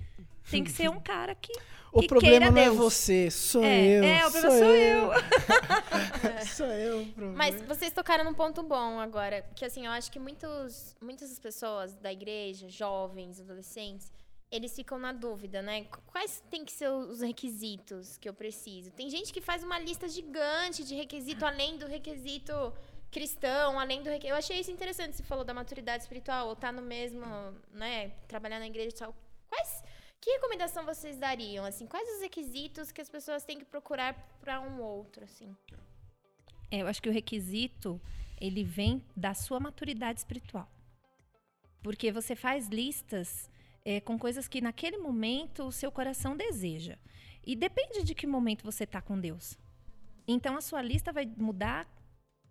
Tem 0.50 0.64
que 0.64 0.70
ser 0.70 0.90
um 0.90 1.00
cara 1.00 1.34
que. 1.34 1.52
O 1.92 2.00
que 2.00 2.08
problema 2.08 2.30
queira 2.30 2.50
não 2.50 2.60
é 2.60 2.64
Deus. 2.64 2.76
você, 2.76 3.30
sou 3.30 3.62
É, 3.62 3.98
eu. 3.98 4.04
é, 4.04 4.26
o 4.26 4.30
problema 4.30 4.58
sou 4.58 4.74
eu. 4.74 5.10
sou 6.56 6.66
eu. 6.66 7.02
o 7.02 7.06
problema. 7.12 7.36
Mas 7.36 7.62
vocês 7.62 7.92
tocaram 7.92 8.24
num 8.24 8.34
ponto 8.34 8.62
bom 8.62 8.98
agora, 8.98 9.42
que 9.54 9.64
assim, 9.64 9.84
eu 9.84 9.92
acho 9.92 10.10
que 10.10 10.18
muitos, 10.18 10.96
muitas 11.02 11.38
pessoas 11.38 11.94
da 11.96 12.10
igreja, 12.10 12.68
jovens, 12.68 13.40
adolescentes, 13.40 14.10
eles 14.52 14.76
ficam 14.76 14.98
na 14.98 15.12
dúvida, 15.12 15.62
né? 15.62 15.84
Qu- 15.84 16.00
Quais 16.12 16.42
tem 16.50 16.64
que 16.64 16.72
ser 16.72 16.88
os 16.90 17.20
requisitos 17.20 18.18
que 18.18 18.28
eu 18.28 18.34
preciso? 18.34 18.90
Tem 18.92 19.08
gente 19.08 19.32
que 19.32 19.40
faz 19.40 19.64
uma 19.64 19.78
lista 19.78 20.06
gigante 20.08 20.84
de 20.84 20.94
requisito 20.94 21.44
além 21.46 21.78
do 21.78 21.86
requisito 21.86 22.52
cristão, 23.10 23.78
além 23.80 24.02
do 24.02 24.10
requi- 24.10 24.26
Eu 24.28 24.36
achei 24.36 24.60
isso 24.60 24.70
interessante, 24.70 25.16
você 25.16 25.22
falou 25.22 25.44
da 25.44 25.54
maturidade 25.54 26.02
espiritual, 26.04 26.48
ou 26.48 26.54
tá 26.56 26.70
no 26.70 26.82
mesmo, 26.82 27.24
né, 27.72 28.10
trabalhar 28.28 28.58
na 28.58 28.66
igreja 28.66 28.94
tal. 28.96 29.14
Quais 29.48 29.82
Que 30.20 30.30
recomendação 30.34 30.84
vocês 30.84 31.16
dariam? 31.18 31.64
Assim, 31.64 31.84
quais 31.84 32.08
os 32.14 32.20
requisitos 32.22 32.92
que 32.92 33.00
as 33.00 33.08
pessoas 33.08 33.42
têm 33.44 33.58
que 33.58 33.64
procurar 33.64 34.14
para 34.40 34.60
um 34.60 34.80
outro, 34.80 35.24
assim? 35.24 35.52
É, 36.70 36.78
eu 36.82 36.86
acho 36.86 37.02
que 37.02 37.08
o 37.08 37.12
requisito 37.12 38.00
ele 38.40 38.62
vem 38.62 39.04
da 39.16 39.34
sua 39.34 39.58
maturidade 39.58 40.20
espiritual, 40.20 40.68
porque 41.82 42.12
você 42.12 42.36
faz 42.36 42.68
listas 42.68 43.50
é, 43.84 44.00
com 44.00 44.18
coisas 44.18 44.46
que 44.48 44.60
naquele 44.60 44.98
momento 44.98 45.64
o 45.64 45.72
seu 45.72 45.90
coração 45.90 46.36
deseja 46.36 46.96
e 47.44 47.56
depende 47.56 48.02
de 48.02 48.14
que 48.14 48.26
momento 48.26 48.64
você 48.64 48.84
está 48.84 49.00
com 49.02 49.18
Deus. 49.18 49.58
Então 50.26 50.56
a 50.56 50.60
sua 50.60 50.80
lista 50.82 51.12
vai 51.12 51.26
mudar 51.36 51.86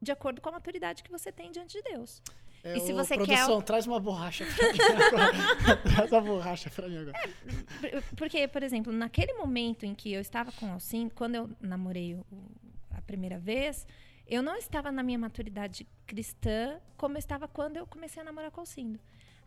de 0.01 0.11
acordo 0.11 0.41
com 0.41 0.49
a 0.49 0.53
maturidade 0.53 1.03
que 1.03 1.11
você 1.11 1.31
tem 1.31 1.51
diante 1.51 1.77
de 1.77 1.83
Deus. 1.83 2.21
É, 2.63 2.77
E 2.77 2.79
se 2.81 2.93
você 2.93 3.15
quer 3.17 3.25
produção, 3.25 3.53
al- 3.55 3.61
traz 3.61 3.87
uma 3.87 3.99
borracha 3.99 4.45
pra 4.45 4.71
mim 4.71 4.77
traz 5.95 6.11
uma 6.11 6.21
borracha 6.21 6.69
pra 6.69 6.87
mim 6.87 6.97
agora. 6.97 7.17
Por- 7.79 8.15
Porque, 8.17 8.47
por 8.47 8.61
exemplo, 8.61 8.91
naquele 8.93 9.33
momento 9.33 9.85
em 9.85 9.95
que 9.95 10.11
eu 10.13 10.21
estava 10.21 10.51
com 10.51 10.67
o 10.67 10.73
Alcim, 10.73 11.09
quando 11.09 11.35
eu 11.35 11.49
namorei 11.59 12.13
o- 12.15 12.25
a 12.91 13.01
primeira 13.01 13.39
vez, 13.39 13.87
eu 14.27 14.43
não 14.43 14.55
estava 14.57 14.91
na 14.91 15.01
minha 15.01 15.17
maturidade 15.17 15.87
cristã 16.05 16.79
como 16.97 17.15
eu 17.15 17.19
estava 17.19 17.47
quando 17.47 17.77
eu 17.77 17.87
comecei 17.87 18.21
a 18.21 18.25
namorar 18.25 18.51
com 18.51 18.57
o 18.59 18.61
Alcindo. 18.61 18.99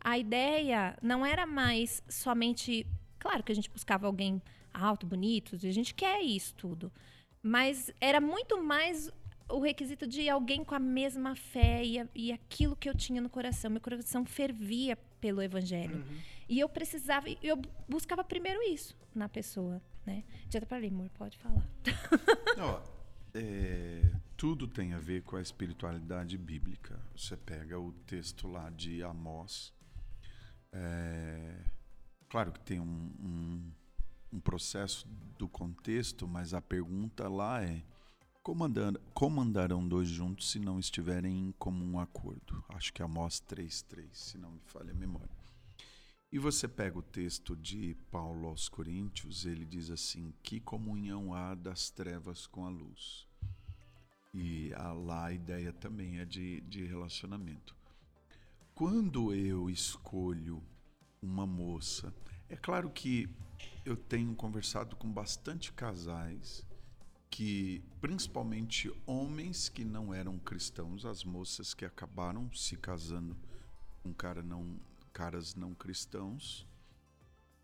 A 0.05 0.19
ideia 0.19 0.97
não 1.03 1.25
era 1.25 1.47
mais 1.47 2.03
somente. 2.09 2.87
Claro 3.19 3.43
que 3.43 3.51
a 3.51 3.55
gente 3.55 3.71
buscava 3.71 4.07
alguém 4.07 4.41
alto, 4.73 5.07
bonito, 5.07 5.57
a 5.57 5.71
gente 5.73 5.95
quer 5.95 6.21
isso 6.21 6.55
tudo. 6.55 6.93
Mas 7.43 7.91
era 8.01 8.21
muito 8.21 8.63
mais 8.63 9.11
o 9.49 9.61
requisito 9.61 10.07
de 10.07 10.29
alguém 10.29 10.65
com 10.65 10.75
a 10.75 10.79
mesma 10.79 11.35
fé 11.35 11.85
e, 11.85 12.07
e 12.15 12.33
aquilo 12.33 12.77
que 12.77 12.89
eu 12.89 12.95
tinha 12.95 13.21
no 13.21 13.29
coração. 13.29 13.71
Meu 13.71 13.81
coração 13.81 14.25
fervia 14.25 14.97
pelo 15.21 15.43
evangelho. 15.43 16.05
E 16.49 16.61
eu 16.61 16.69
precisava, 16.69 17.27
eu 17.43 17.61
buscava 17.89 18.23
primeiro 18.23 18.63
isso 18.63 18.97
na 19.15 19.29
pessoa, 19.29 19.81
né? 20.05 20.25
Já 20.51 20.61
tá 20.61 20.67
pra 20.67 20.77
ali, 20.77 20.89
amor, 20.89 21.09
pode 21.11 21.39
falar. 21.39 21.67
Ó, 22.61 22.83
é, 23.35 24.03
tudo 24.37 24.69
tem 24.69 24.93
a 24.93 24.99
ver 24.99 25.23
com 25.23 25.37
a 25.37 25.43
espiritualidade 25.43 26.39
bíblica. 26.39 27.01
Você 27.17 27.37
pega 27.37 27.79
o 27.79 27.93
texto 28.07 28.47
lá 28.49 28.71
de 28.71 29.03
Amós. 29.03 29.74
É, 30.75 31.65
claro 32.29 32.51
que 32.51 32.61
tem 32.61 32.81
um, 32.81 33.13
um, 33.21 33.73
um 34.33 34.41
processo 34.41 35.07
do 35.39 35.49
contexto, 35.49 36.27
mas 36.27 36.53
a 36.53 36.61
pergunta 36.61 37.29
lá 37.29 37.63
é: 37.63 37.85
como, 38.43 38.65
andar, 38.65 38.93
como 39.15 39.41
andarão 39.41 39.87
dois 39.87 40.09
juntos 40.09 40.51
se 40.51 40.59
não 40.59 40.81
estiverem 40.81 41.49
em 41.49 41.53
comum 41.53 42.01
acordo? 42.01 42.65
Acho 42.71 42.93
que 42.93 43.03
é 43.03 43.05
Amós 43.05 43.41
3,3, 43.49 44.09
se 44.13 44.37
não 44.37 44.51
me 44.51 44.61
falha 44.65 44.91
a 44.91 44.95
memória. 44.95 45.31
E 46.33 46.39
você 46.41 46.67
pega 46.67 46.99
o 46.99 47.03
texto 47.03 47.57
de 47.57 47.97
Paulo 48.11 48.49
aos 48.49 48.69
Coríntios, 48.69 49.47
ele 49.47 49.65
diz 49.65 49.89
assim: 49.89 50.35
Que 50.43 50.59
comunhão 50.59 51.33
há 51.33 51.55
das 51.55 51.89
trevas 51.89 52.49
com 52.49 52.67
a 52.67 52.69
luz? 52.69 53.29
E 54.35 54.71
lá 55.07 55.27
a 55.27 55.33
ideia 55.33 55.73
também 55.73 56.19
é 56.19 56.25
de, 56.25 56.61
de 56.63 56.85
relacionamento. 56.85 57.77
Quando 58.75 59.33
eu 59.33 59.71
escolho 59.71 60.61
uma 61.23 61.47
moça, 61.47 62.13
é 62.49 62.57
claro 62.57 62.91
que 62.91 63.29
eu 63.85 63.97
tenho 63.97 64.35
conversado 64.35 64.97
com 64.97 65.11
bastante 65.11 65.73
casais 65.73 66.67
que, 67.31 67.83
principalmente 68.01 68.93
homens 69.07 69.69
que 69.69 69.85
não 69.85 70.13
eram 70.13 70.39
cristãos, 70.39 71.05
as 71.05 71.25
moças 71.25 71.73
que 71.73 71.85
acabaram 71.85 72.53
se 72.53 72.77
casando 72.77 73.37
com 74.03 74.13
cara 74.13 74.43
não, 74.43 74.79
caras 75.13 75.55
não 75.55 75.73
cristãos, 75.75 76.67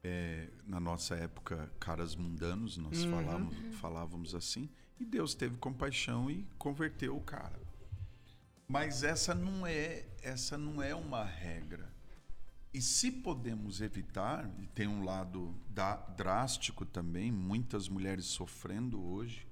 é, 0.03 0.49
na 0.65 0.81
nossa 0.81 1.15
época, 1.15 1.71
caras 1.79 2.15
mundanos, 2.15 2.77
nós 2.77 3.05
Uhum. 3.05 3.11
falávamos, 3.11 3.57
falávamos 3.77 4.35
assim, 4.35 4.71
e 4.99 5.05
Deus 5.05 5.35
teve 5.35 5.57
compaixão 5.57 6.31
e 6.31 6.47
converteu 6.57 7.17
o 7.17 7.21
cara. 7.21 7.61
Mas 8.71 9.03
essa 9.03 9.35
não 9.35 9.67
é, 9.67 10.07
essa 10.23 10.57
não 10.57 10.81
é 10.81 10.95
uma 10.95 11.25
regra. 11.25 11.93
E 12.73 12.81
se 12.81 13.11
podemos 13.11 13.81
evitar, 13.81 14.49
e 14.61 14.67
tem 14.69 14.87
um 14.87 15.03
lado 15.03 15.53
da- 15.69 15.97
drástico 15.97 16.87
também, 16.87 17.33
muitas 17.33 17.89
mulheres 17.89 18.27
sofrendo 18.27 19.03
hoje, 19.03 19.45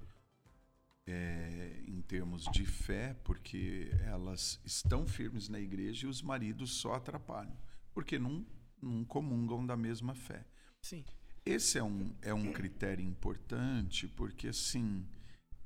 é, 1.05 1.83
em 1.85 1.99
termos 2.01 2.45
de 2.45 2.65
fé, 2.65 3.13
porque 3.25 3.91
elas 4.05 4.57
estão 4.63 5.05
firmes 5.05 5.49
na 5.49 5.59
igreja 5.59 6.07
e 6.07 6.09
os 6.09 6.21
maridos 6.21 6.75
só 6.75 6.93
atrapalham, 6.93 7.57
porque 7.93 8.17
não, 8.17 8.45
não 8.81 9.03
comungam 9.03 9.65
da 9.65 9.75
mesma 9.75 10.15
fé. 10.15 10.45
Sim. 10.81 11.03
Esse 11.45 11.77
é 11.77 11.83
um, 11.83 12.15
é 12.21 12.33
um 12.33 12.53
critério 12.53 13.03
importante, 13.03 14.07
porque 14.07 14.47
assim 14.47 15.05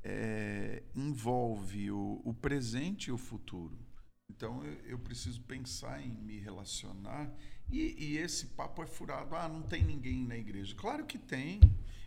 é, 0.03 0.83
envolve 0.95 1.91
o, 1.91 2.21
o 2.23 2.33
presente 2.33 3.07
e 3.07 3.11
o 3.11 3.17
futuro. 3.17 3.77
Então 4.29 4.63
eu, 4.63 4.73
eu 4.85 4.99
preciso 4.99 5.41
pensar 5.41 6.01
em 6.01 6.11
me 6.11 6.39
relacionar. 6.39 7.31
E, 7.71 7.95
e 7.97 8.17
esse 8.17 8.47
papo 8.47 8.83
é 8.83 8.87
furado. 8.87 9.35
Ah, 9.35 9.47
não 9.47 9.61
tem 9.61 9.83
ninguém 9.83 10.25
na 10.25 10.37
igreja. 10.37 10.75
Claro 10.75 11.05
que 11.05 11.17
tem. 11.17 11.59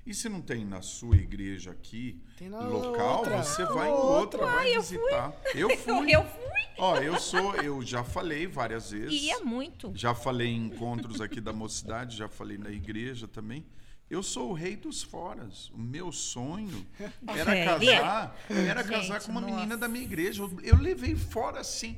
E 0.05 0.15
se 0.15 0.29
não 0.29 0.41
tem 0.41 0.65
na 0.65 0.83
sua 0.83 1.17
igreja 1.17 1.73
aqui, 1.73 2.23
Tem 2.39 2.49
na 2.49 2.61
local, 2.61 3.19
outra. 3.19 3.43
você 3.43 3.65
vai 3.65 3.89
em 3.89 3.93
outra. 3.93 4.41
outra, 4.41 4.47
vai 4.47 4.73
visitar. 4.77 5.33
Eu 5.53 5.69
fui. 5.79 6.15
Eu 6.15 6.25
fui 6.25 6.47
Ó, 6.79 6.97
eu 6.99 7.19
sou, 7.19 7.55
eu 7.57 7.81
já 7.81 8.05
falei 8.05 8.47
várias 8.47 8.91
vezes. 8.91 9.11
e 9.11 9.27
ia 9.29 9.41
muito. 9.41 9.91
Já 9.97 10.15
falei 10.15 10.49
em 10.49 10.67
encontros 10.67 11.23
aqui 11.23 11.41
da 11.41 11.51
mocidade, 11.53 12.15
já 12.19 12.29
falei 12.29 12.59
na 12.59 12.71
igreja 12.71 13.27
também. 13.27 13.65
Eu 14.09 14.23
sou 14.23 14.51
o 14.51 14.53
rei 14.53 14.77
dos 14.77 15.03
foras. 15.03 15.69
O 15.71 15.79
meu 15.79 16.13
sonho 16.13 16.87
era 17.27 17.57
É, 17.57 17.65
casar, 17.65 18.37
era 18.49 18.83
Gente, 18.83 18.93
casar 18.93 19.21
com 19.23 19.33
uma 19.33 19.41
menina 19.41 19.77
da 19.77 19.89
minha 19.89 20.05
igreja. 20.05 20.43
Eu, 20.43 20.59
eu 20.63 20.77
levei 20.79 21.17
fora 21.17 21.61
assim. 21.61 21.97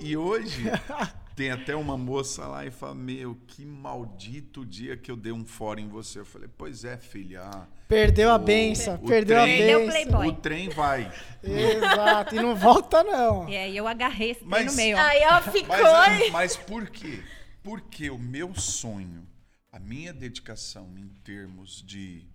E 0.00 0.16
hoje 0.16 0.64
tem 1.36 1.50
até 1.50 1.76
uma 1.76 1.98
moça 1.98 2.46
lá 2.46 2.64
e 2.64 2.70
fala: 2.70 2.94
Meu, 2.94 3.36
que 3.46 3.66
maldito 3.66 4.64
dia 4.64 4.96
que 4.96 5.10
eu 5.10 5.16
dei 5.16 5.32
um 5.32 5.44
fora 5.44 5.80
em 5.82 5.88
você. 5.88 6.20
Eu 6.20 6.24
falei: 6.24 6.48
Pois 6.56 6.82
é, 6.84 6.96
filha. 6.96 7.42
ah, 7.44 7.66
Perdeu 7.86 8.30
a 8.30 8.38
benção, 8.38 8.96
perdeu 8.96 9.38
a 9.40 9.44
Perdeu 9.44 9.80
o 9.80 9.86
benção. 9.86 9.92
Playboy. 10.10 10.28
O 10.28 10.32
trem 10.36 10.68
vai. 10.70 11.12
Exato, 11.42 12.36
e 12.36 12.40
não 12.40 12.54
volta 12.56 13.02
não. 13.02 13.46
E 13.48 13.56
aí 13.58 13.76
eu 13.76 13.86
agarrei 13.86 14.30
esse 14.30 14.40
trem 14.40 14.48
Mas- 14.50 14.66
no 14.66 14.72
meio. 14.74 14.96
ó. 14.96 15.00
Aí, 15.00 15.20
ó, 15.30 15.42
ficou. 15.42 15.76
Mas, 15.76 16.30
mas 16.30 16.56
por 16.56 16.88
quê? 16.88 17.22
Porque 17.62 18.08
o 18.08 18.18
meu 18.18 18.54
sonho, 18.54 19.26
a 19.72 19.78
minha 19.78 20.12
dedicação 20.12 20.98
em 20.98 21.08
termos 21.22 21.82
de, 21.82 22.26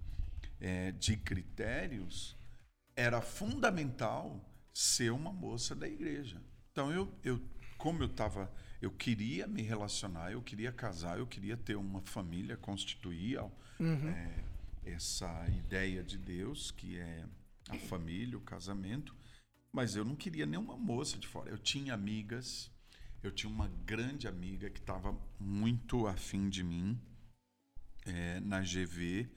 eh, 0.59 0.91
de 0.93 1.17
critérios, 1.17 2.35
era 2.95 3.21
fundamental 3.21 4.39
ser 4.73 5.11
uma 5.11 5.33
moça 5.33 5.75
da 5.75 5.87
igreja. 5.87 6.41
Então, 6.71 6.91
eu, 6.91 7.13
eu 7.23 7.41
como 7.77 8.01
eu 8.03 8.07
estava. 8.07 8.51
Eu 8.81 8.91
queria 8.91 9.47
me 9.47 9.61
relacionar, 9.61 10.31
eu 10.31 10.41
queria 10.41 10.71
casar, 10.71 11.17
eu 11.17 11.25
queria 11.25 11.57
ter 11.57 11.75
uma 11.75 12.01
família, 12.01 12.55
constituir 12.57 13.37
ó, 13.37 13.49
eh, 14.09 14.43
essa 14.85 15.45
ideia 15.49 16.03
de 16.03 16.17
Deus, 16.17 16.71
que 16.71 16.97
é 16.97 17.25
a 17.69 17.77
família, 17.77 18.37
o 18.37 18.41
casamento. 18.41 19.15
Mas 19.71 19.95
eu 19.95 20.05
não 20.05 20.15
queria 20.15 20.45
nenhuma 20.45 20.77
moça 20.77 21.17
de 21.17 21.27
fora. 21.27 21.49
Eu 21.49 21.57
tinha 21.57 21.93
amigas, 21.93 22.71
eu 23.23 23.31
tinha 23.31 23.51
uma 23.51 23.67
grande 23.85 24.27
amiga 24.27 24.69
que 24.69 24.79
estava 24.79 25.17
muito 25.39 26.07
afim 26.07 26.49
de 26.49 26.63
mim 26.63 26.99
eh, 28.05 28.39
na 28.43 28.61
GV. 28.61 29.27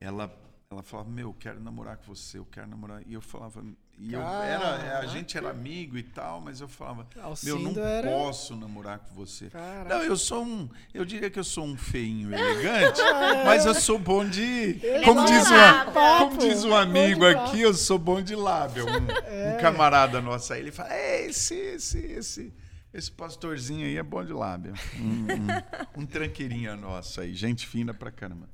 Ela, 0.00 0.32
ela 0.70 0.82
falava: 0.82 1.08
Meu, 1.10 1.28
eu 1.28 1.34
quero 1.38 1.60
namorar 1.60 1.96
com 1.98 2.14
você, 2.14 2.38
eu 2.38 2.46
quero 2.46 2.66
namorar. 2.68 3.02
E 3.06 3.12
eu 3.14 3.20
falava. 3.20 3.62
E 4.02 4.14
eu 4.14 4.22
era, 4.22 5.00
a 5.00 5.06
gente 5.06 5.36
era 5.36 5.50
amigo 5.50 5.98
e 5.98 6.02
tal, 6.02 6.40
mas 6.40 6.62
eu 6.62 6.68
falava: 6.68 7.06
Meu, 7.14 7.24
Alcindo 7.26 7.72
não 7.72 7.84
era- 7.86 8.08
posso 8.10 8.56
namorar 8.56 8.98
com 9.00 9.14
você. 9.14 9.50
Caraca. 9.50 9.94
Não, 9.94 10.02
eu 10.02 10.16
sou 10.16 10.42
um. 10.42 10.70
Eu 10.94 11.04
diria 11.04 11.28
que 11.28 11.38
eu 11.38 11.44
sou 11.44 11.66
um 11.66 11.76
feinho 11.76 12.32
elegante, 12.34 12.98
mas 13.44 13.66
eu 13.66 13.74
sou 13.74 13.98
bom 13.98 14.26
de. 14.26 14.80
Como 15.04 15.20
bom 15.20 15.26
diz, 15.26 15.50
uma, 15.50 15.84
como 16.18 16.38
diz 16.38 16.64
um 16.64 16.74
amigo 16.74 17.24
lábio. 17.24 17.40
aqui, 17.42 17.60
eu 17.60 17.74
sou 17.74 17.98
bom 17.98 18.22
de 18.22 18.34
lábio. 18.34 18.86
Um, 18.86 19.10
É. 19.26 19.54
um 19.58 19.60
camarada 19.60 20.18
nosso 20.22 20.50
aí, 20.54 20.60
ele 20.60 20.72
fala: 20.72 20.94
"É, 20.94 21.26
esse, 21.26 21.54
esse, 21.54 21.98
esse. 21.98 22.52
Esse 22.92 23.10
pastorzinho 23.10 23.86
aí 23.86 23.96
é 23.96 24.02
bom 24.02 24.24
de 24.24 24.32
lábio. 24.32 24.74
Um, 24.98 26.00
um, 26.00 26.02
um 26.02 26.06
tranqueirinha 26.06 26.76
nosso 26.76 27.20
aí, 27.20 27.34
gente 27.34 27.66
fina 27.66 27.94
pra 27.94 28.10
caramba. 28.10 28.48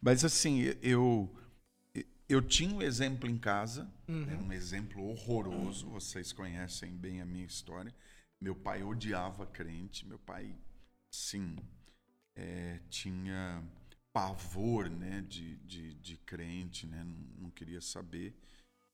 Mas 0.00 0.24
assim, 0.24 0.74
eu 0.82 1.34
eu 2.28 2.42
tinha 2.42 2.74
um 2.74 2.82
exemplo 2.82 3.28
em 3.28 3.38
casa, 3.38 3.90
era 4.06 4.38
um 4.38 4.52
exemplo 4.52 5.02
horroroso, 5.02 5.88
vocês 5.88 6.30
conhecem 6.30 6.94
bem 6.94 7.22
a 7.22 7.26
minha 7.26 7.46
história. 7.46 7.94
Meu 8.38 8.54
pai 8.54 8.82
odiava 8.82 9.46
crente, 9.46 10.06
meu 10.06 10.18
pai, 10.18 10.54
sim, 11.10 11.56
é, 12.36 12.80
tinha 12.90 13.64
pavor 14.12 14.90
né, 14.90 15.24
de, 15.26 15.56
de, 15.58 15.94
de 15.94 16.16
crente, 16.18 16.86
né, 16.86 17.02
não, 17.02 17.44
não 17.44 17.50
queria 17.50 17.80
saber. 17.80 18.36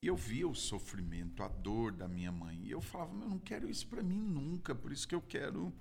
E 0.05 0.07
eu 0.07 0.17
via 0.17 0.47
o 0.47 0.55
sofrimento, 0.55 1.43
a 1.43 1.49
dor 1.49 1.91
da 1.91 2.07
minha 2.07 2.31
mãe. 2.31 2.61
E 2.63 2.71
eu 2.71 2.81
falava, 2.83 3.15
"Meu, 3.15 3.23
eu 3.23 3.31
não 3.31 3.39
quero 3.39 3.71
isso 3.71 3.87
para 3.89 4.03
mim 4.03 4.21
nunca, 4.21 4.75
por 4.75 4.93
isso 4.93 5.09
que 5.09 5.15
eu 5.15 5.23
quero 5.23 5.73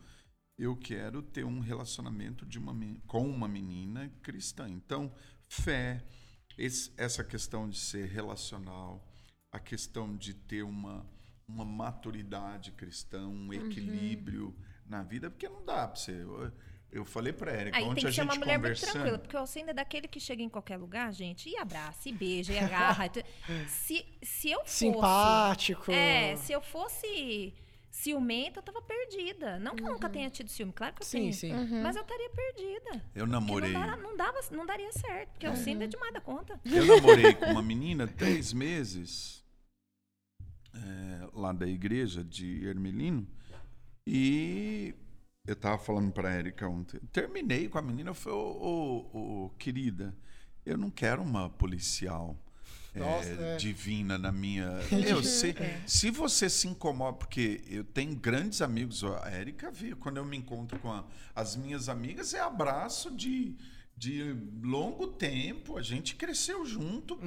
eu 0.57 0.77
quero 0.77 1.21
ter 1.23 1.43
um 1.43 1.59
relacionamento 1.59 2.45
de 2.45 2.57
uma, 2.59 2.73
com 3.07 3.27
uma 3.27 3.47
menina 3.47 4.09
cristã. 4.21 4.69
Então, 4.69 5.11
fé, 5.49 6.05
esse- 6.57 6.93
essa 6.95 7.23
questão 7.23 7.67
de 7.67 7.77
ser 7.77 8.05
relacional, 8.07 9.05
a 9.51 9.59
questão 9.59 10.15
de 10.15 10.33
ter 10.35 10.61
uma, 10.63 11.05
uma 11.47 11.65
maturidade 11.65 12.71
cristã, 12.71 13.27
um 13.27 13.51
equilíbrio 13.51 14.55
na 14.85 15.01
vida, 15.03 15.29
porque 15.29 15.49
não 15.49 15.65
dá 15.65 15.87
para 15.87 15.95
você. 15.99 16.23
Eu, 16.93 17.03
falei 17.03 17.33
para 17.33 17.51
Érica, 17.51 17.77
Aí 17.77 17.83
ontem 17.83 17.95
tem 18.01 18.05
que 18.05 18.11
ser 18.13 18.21
uma 18.21 18.35
mulher 18.35 18.59
muito 18.59 18.79
tranquila, 18.79 19.17
porque 19.17 19.35
o 19.35 19.39
Alcendo 19.39 19.71
é 19.71 19.73
daquele 19.73 20.07
que 20.07 20.19
chega 20.19 20.43
em 20.43 20.49
qualquer 20.49 20.77
lugar, 20.77 21.11
gente, 21.11 21.49
e 21.49 21.57
abraça, 21.57 22.07
e 22.07 22.13
beija, 22.13 22.53
e 22.53 22.59
agarra. 22.59 23.09
se, 23.67 24.05
se 24.21 24.51
eu 24.51 24.59
fosse... 24.59 24.75
Simpático. 24.77 25.91
É, 25.91 26.35
se 26.35 26.53
eu 26.53 26.61
fosse 26.61 27.53
ciumenta, 27.89 28.59
eu 28.59 28.63
tava 28.63 28.81
perdida. 28.81 29.59
Não 29.59 29.75
que 29.75 29.83
eu 29.83 29.91
nunca 29.91 30.09
tenha 30.09 30.29
tido 30.29 30.49
ciúme, 30.49 30.73
claro 30.73 30.93
que 30.95 31.01
eu 31.01 31.05
Sim, 31.05 31.19
tenho. 31.19 31.33
sim. 31.33 31.53
Mas 31.81 31.95
eu 31.95 32.01
estaria 32.01 32.29
perdida. 32.29 33.05
Eu 33.15 33.25
namorei. 33.27 33.71
Não, 33.71 33.81
dava- 33.85 34.01
não, 34.01 34.17
dava, 34.17 34.39
não 34.51 34.65
daria 34.65 34.91
certo, 34.91 35.29
porque 35.31 35.47
o 35.47 35.49
Alcendo 35.51 35.83
é 35.83 35.87
demais 35.87 36.13
da 36.13 36.21
conta. 36.21 36.59
Eu 36.65 36.85
namorei 36.85 37.33
com 37.35 37.45
uma 37.45 37.61
menina 37.61 38.07
três 38.07 38.51
meses 38.53 39.43
é, 40.75 41.29
lá 41.33 41.51
da 41.53 41.67
igreja 41.67 42.23
de 42.23 42.65
Ermelino 42.65 43.27
e 44.05 44.93
eu 45.45 45.55
tava 45.55 45.77
falando 45.77 46.11
pra 46.11 46.31
Érica 46.31 46.67
ontem. 46.67 46.99
Terminei 47.11 47.67
com 47.67 47.77
a 47.77 47.81
menina, 47.81 48.11
eu 48.11 48.15
falei, 48.15 48.37
ô, 48.39 49.09
ô, 49.13 49.43
ô, 49.45 49.49
querida, 49.59 50.15
eu 50.65 50.77
não 50.77 50.89
quero 50.89 51.21
uma 51.21 51.49
policial. 51.49 52.37
é, 52.95 52.99
Nossa, 52.99 53.29
é. 53.29 53.57
divina 53.57 54.17
na 54.17 54.31
minha. 54.31 54.69
Eu 55.05 55.21
sei. 55.23 55.53
Se 55.85 56.09
você 56.11 56.49
se 56.49 56.67
incomoda, 56.67 57.17
porque 57.17 57.61
eu 57.67 57.83
tenho 57.83 58.15
grandes 58.15 58.61
amigos, 58.61 59.03
a 59.03 59.29
Érica 59.31 59.69
viu, 59.71 59.97
quando 59.97 60.17
eu 60.17 60.25
me 60.25 60.37
encontro 60.37 60.77
com 60.79 60.91
a- 60.91 61.03
as 61.35 61.55
minhas 61.55 61.89
amigas, 61.89 62.33
é 62.35 62.39
abraço 62.39 63.09
de, 63.11 63.55
de 63.95 64.35
longo 64.61 65.07
tempo. 65.07 65.77
A 65.77 65.81
gente 65.81 66.15
cresceu 66.15 66.65
junto. 66.65 67.15
pô. 67.15 67.23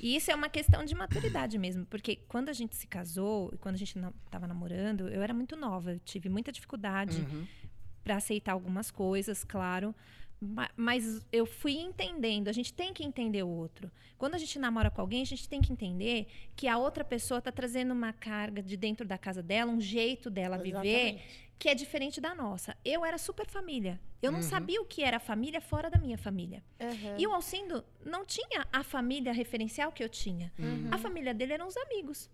E 0.00 0.16
isso 0.16 0.30
é 0.30 0.34
uma 0.34 0.48
questão 0.48 0.84
de 0.84 0.94
maturidade 0.94 1.58
mesmo, 1.58 1.84
porque 1.86 2.16
quando 2.28 2.48
a 2.48 2.52
gente 2.52 2.74
se 2.76 2.86
casou 2.86 3.50
e 3.54 3.58
quando 3.58 3.74
a 3.74 3.78
gente 3.78 3.96
estava 4.24 4.46
namorando, 4.46 5.08
eu 5.08 5.22
era 5.22 5.34
muito 5.34 5.56
nova, 5.56 5.92
eu 5.92 6.00
tive 6.00 6.28
muita 6.28 6.50
dificuldade 6.50 7.20
Uhum. 7.20 7.46
para 8.02 8.16
aceitar 8.16 8.52
algumas 8.52 8.90
coisas, 8.90 9.44
claro. 9.44 9.94
Ma- 10.40 10.70
Mas 10.76 11.24
eu 11.32 11.46
fui 11.46 11.72
entendendo, 11.78 12.48
a 12.48 12.52
gente 12.52 12.72
tem 12.72 12.92
que 12.92 13.02
entender 13.02 13.42
o 13.42 13.48
outro. 13.48 13.90
Quando 14.18 14.34
a 14.34 14.38
gente 14.38 14.58
namora 14.58 14.90
com 14.90 15.00
alguém, 15.00 15.22
a 15.22 15.26
gente 15.26 15.48
tem 15.48 15.60
que 15.62 15.72
entender 15.72 16.26
que 16.54 16.68
a 16.68 16.76
outra 16.78 17.02
pessoa 17.04 17.38
está 17.38 17.50
trazendo 17.50 17.92
uma 17.92 18.12
carga 18.12 18.62
de 18.62 18.76
dentro 18.76 19.06
da 19.06 19.16
casa 19.16 19.42
dela, 19.42 19.70
um 19.72 19.80
jeito 19.80 20.28
dela 20.30 20.56
viver 20.58 20.78
Exatamente. 20.78 21.45
Que 21.58 21.68
é 21.68 21.74
diferente 21.74 22.20
da 22.20 22.34
nossa. 22.34 22.76
Eu 22.84 23.04
era 23.04 23.18
super 23.18 23.46
família. 23.46 24.00
Eu 24.22 24.30
Uhum. 24.30 24.36
não 24.38 24.42
sabia 24.42 24.80
o 24.80 24.84
que 24.84 25.02
era 25.02 25.18
família 25.18 25.60
fora 25.60 25.88
da 25.90 25.98
minha 25.98 26.18
família. 26.18 26.62
Aham. 26.80 27.16
E 27.18 27.26
o 27.26 27.32
Alcindo 27.32 27.84
não 28.04 28.24
tinha 28.24 28.66
a 28.72 28.82
família 28.82 29.32
referencial 29.32 29.90
que 29.92 30.02
eu 30.04 30.08
tinha. 30.08 30.52
Uhum. 30.58 30.88
A 30.90 30.98
família 30.98 31.32
dele 31.32 31.54
eram 31.54 31.66
os 31.66 31.76
amigos. 31.76 32.30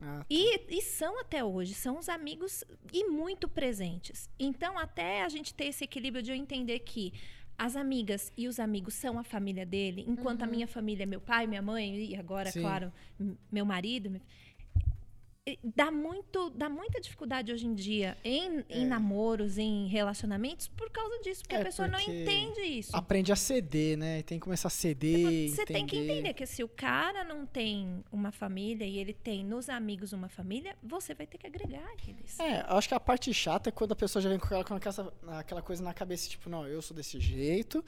Ah, 0.00 0.24
E, 0.28 0.60
e 0.76 0.82
são 0.82 1.20
até 1.20 1.44
hoje, 1.44 1.74
são 1.74 1.98
os 1.98 2.08
amigos 2.08 2.64
e 2.92 3.04
muito 3.08 3.48
presentes. 3.48 4.28
Então, 4.38 4.78
até 4.78 5.22
a 5.22 5.28
gente 5.28 5.54
ter 5.54 5.66
esse 5.66 5.84
equilíbrio 5.84 6.22
de 6.22 6.30
eu 6.32 6.36
entender 6.36 6.80
que 6.80 7.12
as 7.56 7.76
amigas 7.76 8.32
e 8.36 8.48
os 8.48 8.58
amigos 8.58 8.94
são 8.94 9.18
a 9.18 9.22
família 9.22 9.64
dele, 9.64 10.04
enquanto 10.08 10.42
a 10.42 10.46
minha 10.46 10.66
família 10.66 11.04
é 11.04 11.06
meu 11.06 11.20
pai, 11.20 11.46
minha 11.46 11.62
mãe 11.62 11.94
e 12.06 12.16
agora, 12.16 12.50
Sim. 12.50 12.62
claro, 12.62 12.92
meu 13.52 13.64
marido. 13.64 14.20
Dá, 15.64 15.90
muito, 15.90 16.50
dá 16.50 16.68
muita 16.68 17.00
dificuldade 17.00 17.52
hoje 17.52 17.66
em 17.66 17.74
dia 17.74 18.16
em, 18.22 18.64
em 18.70 18.86
namoros, 18.86 19.58
em 19.58 19.88
relacionamentos, 19.88 20.68
por 20.68 20.88
causa 20.88 21.18
disso, 21.18 21.42
porque 21.42 21.56
É, 21.56 21.60
a 21.60 21.64
pessoa 21.64 21.88
não 21.88 21.98
porque 21.98 22.22
entende 22.22 22.60
isso. 22.60 22.94
Aprende 22.94 23.32
a 23.32 23.36
ceder, 23.36 23.98
né? 23.98 24.22
Tem 24.22 24.38
que 24.38 24.44
começar 24.44 24.68
a 24.68 24.70
ceder. 24.70 25.50
Você 25.50 25.66
tem 25.66 25.84
que 25.84 25.96
entender 25.96 26.32
que 26.34 26.46
se 26.46 26.62
o 26.62 26.68
cara 26.68 27.24
não 27.24 27.44
tem 27.44 28.04
uma 28.12 28.30
família 28.30 28.84
e 28.84 28.98
ele 28.98 29.12
tem 29.12 29.44
nos 29.44 29.68
amigos 29.68 30.12
uma 30.12 30.28
família, 30.28 30.76
você 30.80 31.12
vai 31.12 31.26
ter 31.26 31.38
que 31.38 31.46
agregar 31.48 31.90
eles. 32.06 32.38
É, 32.38 32.60
eu 32.60 32.76
acho 32.76 32.86
que 32.86 32.94
a 32.94 33.00
parte 33.00 33.34
chata 33.34 33.68
é 33.68 33.72
quando 33.72 33.90
a 33.90 33.96
pessoa 33.96 34.22
já 34.22 34.28
vem 34.28 34.38
com 34.38 34.46
aquela, 34.46 34.64
com 34.64 34.74
aquela, 34.74 35.12
aquela 35.40 35.62
coisa 35.62 35.82
na 35.82 35.92
cabeça, 35.92 36.28
tipo, 36.28 36.48
não, 36.48 36.68
eu 36.68 36.80
sou 36.80 36.96
desse 36.96 37.18
jeito, 37.18 37.84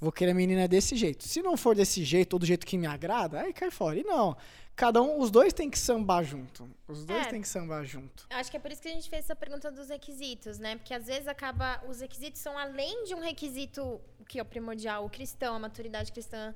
vou 0.00 0.12
querer 0.12 0.30
a 0.30 0.34
menina 0.34 0.68
desse 0.68 0.94
jeito. 0.94 1.24
Se 1.24 1.42
não 1.42 1.56
for 1.56 1.74
desse 1.74 2.04
jeito 2.04 2.34
ou 2.34 2.38
do 2.38 2.46
jeito 2.46 2.64
que 2.64 2.78
me 2.78 2.86
agrada, 2.86 3.40
aí 3.40 3.52
cai 3.52 3.72
fora. 3.72 3.98
E 3.98 4.04
não, 4.04 4.36
cada 4.74 5.00
um, 5.02 5.18
os 5.20 5.30
dois 5.30 5.52
tem 5.52 5.70
que 5.70 5.78
sambar 5.78 6.24
junto. 6.24 6.68
Os 6.88 7.04
dois 7.04 7.26
É. 7.26 7.30
tem 7.30 7.40
que 7.40 7.48
sambar 7.48 7.84
junto. 7.84 8.26
Acho 8.30 8.50
que 8.50 8.56
é 8.56 8.60
por 8.60 8.72
isso 8.72 8.82
que 8.82 8.88
a 8.88 8.92
gente 8.92 9.08
fez 9.08 9.24
essa 9.24 9.36
pergunta 9.36 9.70
dos 9.70 9.88
requisitos, 9.88 10.58
né? 10.58 10.76
Porque 10.76 10.94
às 10.94 11.06
vezes 11.06 11.28
acaba. 11.28 11.82
Os 11.88 12.00
requisitos 12.00 12.40
são 12.40 12.58
além 12.58 13.04
de 13.04 13.14
um 13.14 13.20
requisito 13.20 14.00
que 14.28 14.38
é 14.38 14.42
o 14.42 14.44
primordial, 14.44 15.04
o 15.04 15.10
cristão, 15.10 15.54
a 15.54 15.58
maturidade 15.58 16.10
cristã. 16.12 16.54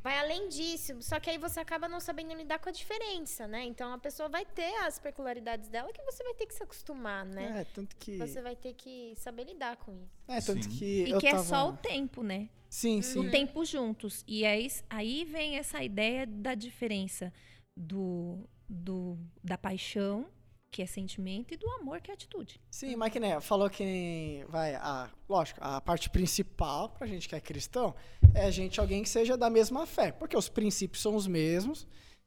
Vai 0.00 0.16
além 0.18 0.48
disso. 0.48 1.02
Só 1.02 1.18
que 1.18 1.28
aí 1.28 1.38
você 1.38 1.58
acaba 1.58 1.88
não 1.88 1.98
sabendo 2.00 2.32
lidar 2.32 2.58
com 2.60 2.68
a 2.68 2.72
diferença, 2.72 3.48
né? 3.48 3.64
Então 3.64 3.92
a 3.92 3.98
pessoa 3.98 4.28
vai 4.28 4.44
ter 4.46 4.74
as 4.86 4.98
peculiaridades 4.98 5.68
dela 5.68 5.92
que 5.92 6.02
você 6.02 6.22
vai 6.22 6.34
ter 6.34 6.46
que 6.46 6.54
se 6.54 6.62
acostumar, 6.62 7.26
né? 7.26 7.60
É, 7.60 7.64
tanto 7.64 7.96
que. 7.96 8.16
Você 8.16 8.40
vai 8.40 8.54
ter 8.54 8.74
que 8.74 9.14
saber 9.16 9.44
lidar 9.44 9.76
com 9.76 9.92
isso. 9.92 10.20
É, 10.28 10.40
tanto 10.40 10.64
Sim. 10.64 10.70
que. 10.70 11.04
E 11.04 11.10
eu 11.10 11.18
que 11.18 11.26
é 11.26 11.32
tava... 11.32 11.42
só 11.42 11.68
o 11.68 11.76
tempo, 11.76 12.22
né? 12.22 12.48
Sim, 12.70 13.00
sim. 13.02 13.18
O 13.18 13.30
tempo 13.30 13.64
juntos. 13.64 14.22
E 14.26 14.44
aí, 14.44 14.70
aí 14.90 15.24
vem 15.24 15.56
essa 15.56 15.82
ideia 15.82 16.26
da 16.26 16.54
diferença 16.54 17.32
do, 17.78 18.38
do 18.68 19.16
da 19.42 19.56
paixão, 19.56 20.26
que 20.70 20.82
é 20.82 20.86
sentimento, 20.86 21.54
e 21.54 21.56
do 21.56 21.66
amor, 21.80 22.00
que 22.00 22.10
é 22.10 22.14
atitude. 22.14 22.60
Sim, 22.70 22.96
mas 22.96 23.12
que 23.12 23.20
né, 23.20 23.40
falou 23.40 23.70
que 23.70 23.84
nem- 23.84 24.44
vai, 24.48 24.74
a, 24.74 25.08
lógico, 25.28 25.60
a 25.62 25.80
parte 25.80 26.10
principal 26.10 26.90
pra 26.90 27.06
gente 27.06 27.28
que 27.28 27.34
é 27.34 27.40
cristão 27.40 27.94
é 28.34 28.44
a 28.44 28.50
gente 28.50 28.78
alguém 28.78 29.02
que 29.02 29.08
seja 29.08 29.36
da 29.36 29.48
mesma 29.48 29.86
fé, 29.86 30.12
porque 30.12 30.36
os 30.36 30.48
princípios 30.48 31.00
são 31.00 31.14
os 31.16 31.26
mesmos 31.26 31.86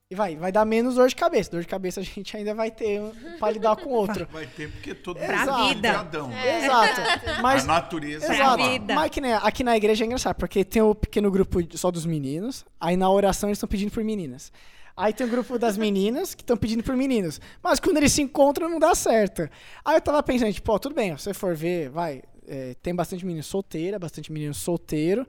e 0.09 0.15
vai, 0.15 0.35
vai 0.35 0.51
dar 0.51 0.65
menos 0.65 0.95
dor 0.95 1.07
de 1.07 1.15
cabeça. 1.15 1.51
Dor 1.51 1.61
de 1.61 1.67
cabeça 1.67 1.99
a 1.99 2.03
gente 2.03 2.35
ainda 2.35 2.53
vai 2.55 2.71
ter 2.71 2.99
um, 2.99 3.11
pra 3.37 3.51
lidar 3.51 3.75
com 3.75 3.89
o 3.91 3.93
outro. 3.93 4.27
Vai 4.31 4.47
ter, 4.47 4.71
porque 4.71 4.95
todo 4.95 5.17
mundo 5.19 5.31
é 5.31 5.67
vida. 5.67 5.89
ligadão. 5.89 6.29
Exato. 6.33 7.01
Mas 7.43 7.63
a 7.63 7.67
natureza 7.67 8.25
Pra 8.25 8.35
é 8.35 8.57
vida. 8.57 8.95
Mas 8.95 9.11
que, 9.11 9.21
né, 9.21 9.39
aqui 9.43 9.63
na 9.63 9.77
igreja 9.77 10.03
é 10.03 10.07
engraçado, 10.07 10.35
porque 10.35 10.65
tem 10.65 10.81
o 10.81 10.95
pequeno 10.95 11.29
grupo 11.29 11.59
só 11.77 11.91
dos 11.91 12.05
meninos, 12.05 12.65
aí 12.79 12.97
na 12.97 13.09
oração 13.09 13.49
eles 13.49 13.57
estão 13.57 13.69
pedindo 13.69 13.91
por 13.91 14.03
meninas. 14.03 14.51
Aí 14.95 15.13
tem 15.13 15.25
o 15.25 15.29
grupo 15.29 15.57
das 15.57 15.77
meninas 15.77 16.33
que 16.35 16.41
estão 16.43 16.57
pedindo 16.57 16.83
por 16.83 16.95
meninos. 16.95 17.39
Mas 17.63 17.79
quando 17.79 17.97
eles 17.97 18.11
se 18.11 18.21
encontram, 18.21 18.69
não 18.69 18.79
dá 18.79 18.93
certo. 18.93 19.49
Aí 19.85 19.95
eu 19.97 20.01
tava 20.01 20.21
pensando, 20.21 20.53
tipo, 20.53 20.71
ó, 20.71 20.77
tudo 20.77 20.93
bem, 20.95 21.15
se 21.17 21.23
você 21.23 21.33
for 21.33 21.55
ver, 21.55 21.89
vai, 21.89 22.21
é, 22.47 22.75
tem 22.81 22.93
bastante 22.93 23.25
menino 23.25 23.43
solteira, 23.43 23.97
bastante 23.97 24.31
menino 24.31 24.53
solteiro. 24.53 25.25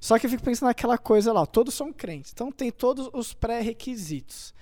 Só 0.00 0.18
que 0.18 0.26
eu 0.26 0.30
fico 0.30 0.42
pensando 0.42 0.68
naquela 0.68 0.98
coisa 0.98 1.32
lá, 1.32 1.44
todos 1.46 1.74
são 1.74 1.92
crentes. 1.92 2.30
Então 2.32 2.52
tem 2.52 2.70
todos 2.70 3.08
os 3.12 3.32
pré-requisitos. 3.32 4.54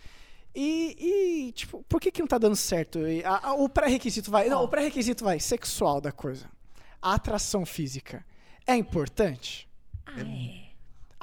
E, 0.54 1.46
e, 1.48 1.52
tipo, 1.52 1.84
por 1.88 2.00
que 2.00 2.12
que 2.12 2.20
não 2.20 2.28
tá 2.28 2.38
dando 2.38 2.54
certo? 2.54 3.00
E 3.08 3.24
a- 3.24 3.40
a- 3.48 3.54
o 3.54 3.68
pré-requisito 3.68 4.30
vai. 4.30 4.48
Não, 4.48 4.62
o 4.62 4.68
pré-requisito 4.68 5.24
vai 5.24 5.40
sexual 5.40 6.00
da 6.00 6.12
coisa. 6.12 6.48
A 7.02 7.14
atração 7.14 7.66
física. 7.66 8.24
É 8.66 8.76
importante? 8.76 9.68
Ah, 10.06 10.20
é. 10.20 10.63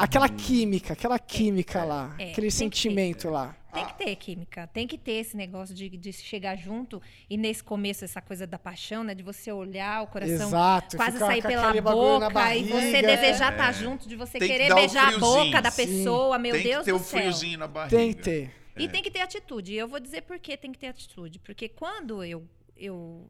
Aquela 0.02 0.28
química, 0.28 0.94
aquela 0.94 1.20
química 1.20 1.84
lá. 1.84 2.16
é, 2.18 2.32
aquele 2.32 2.34
tem 2.34 2.46
que 2.46 2.52
sentimento 2.52 3.30
lá. 3.30 3.56
Tem 3.72 3.86
que 3.86 3.94
ter 3.98 4.16
química, 4.18 4.68
tem 4.68 4.86
que 4.88 4.98
ter 4.98 5.14
esse 5.14 5.38
negócio 5.38 5.74
de, 5.74 5.90
de 5.90 6.12
chegar 6.12 6.58
junto 6.58 7.02
e 7.30 7.38
nesse 7.38 7.64
começo 7.64 8.04
essa 8.04 8.20
coisa 8.20 8.46
da 8.46 8.60
paixão, 8.60 9.04
né? 9.04 9.14
De 9.16 9.24
você 9.24 9.52
olhar 9.52 10.02
o 10.04 10.08
coração 10.08 10.48
Exato. 10.48 10.98
quase 10.98 11.20
sair 11.20 11.42
pela 11.42 11.72
boca 11.82 12.56
e 12.56 12.64
você 12.64 12.92
barriga. 12.92 13.02
desejar 13.02 13.52
estar 13.52 13.72
junto, 13.74 14.10
de 14.10 14.16
você 14.16 14.40
Tem 14.40 14.50
que 14.50 14.58
querer 14.58 14.72
o 14.74 14.76
beijar 14.76 15.14
a 15.14 15.20
boca 15.20 15.62
da 15.62 15.72
Sim. 15.72 15.86
pessoa, 15.86 16.38
meu 16.38 16.54
tem 16.54 16.64
Deus 16.64 16.80
que 16.80 16.86
ter 16.86 16.92
do 16.92 16.98
o 16.98 17.00
céu. 17.00 17.20
friozinho 17.20 17.60
na 17.60 17.68
barriga. 17.68 17.96
Tem 17.96 18.14
que 18.14 18.22
ter. 18.22 18.52
E 18.78 18.90
tem 18.90 19.04
que 19.04 19.12
ter 19.12 19.22
atitude. 19.22 19.72
E 19.72 19.78
eu 19.78 19.88
vou 19.88 20.00
dizer 20.00 20.24
por 20.24 20.40
que 20.40 20.58
tem 20.58 20.72
que 20.72 20.80
ter 20.80 20.88
atitude. 20.88 21.40
Porque 21.40 21.70
quando 21.70 22.24
eu, 22.24 22.46
eu 22.76 23.30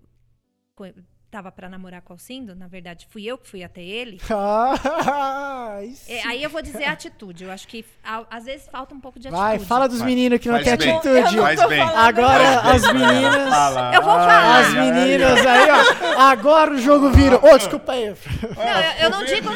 tava 1.31 1.49
pra 1.51 1.69
namorar 1.69 2.01
com 2.01 2.11
o 2.11 2.15
Alcindo, 2.15 2.53
na 2.53 2.67
verdade 2.67 3.07
fui 3.09 3.23
eu 3.25 3.37
que 3.37 3.47
fui 3.47 3.63
até 3.63 3.81
ele. 3.81 4.19
Ah, 4.29 5.79
isso. 5.83 6.11
é, 6.11 6.21
aí 6.27 6.43
eu 6.43 6.49
vou 6.49 6.61
dizer 6.61 6.83
atitude. 6.85 7.43
Eu 7.45 7.51
acho 7.51 7.67
que 7.67 7.85
a- 8.03 8.25
às 8.29 8.45
vezes 8.45 8.67
falta 8.69 8.93
um 8.93 8.99
pouco 8.99 9.19
de 9.19 9.27
atitude. 9.27 9.45
Vai, 9.47 9.59
fala 9.59 9.87
dos 9.87 10.01
meninos 10.01 10.39
que 10.39 10.47
não 10.49 10.55
Faz 10.55 10.67
tem 10.67 10.77
bem. 10.77 10.91
atitude. 10.97 11.37
Faz 11.37 11.67
bem. 11.67 11.81
Agora 11.81 12.61
Faz 12.61 12.83
as 12.83 12.91
bem. 12.93 13.01
meninas. 13.01 13.93
Eu 13.93 14.01
vou 14.01 14.13
falar. 14.13 14.59
As 14.59 14.73
meninas 14.73 15.45
aí, 15.45 15.69
ó. 15.71 16.19
Agora 16.19 16.71
o 16.73 16.77
jogo 16.79 17.09
virou. 17.11 17.39
Ô, 17.43 17.57
desculpa 17.57 17.93
aí. 17.93 18.07
Não, 18.07 18.13
eu, 18.13 19.03
eu 19.03 19.09
não 19.09 19.23
digo. 19.23 19.49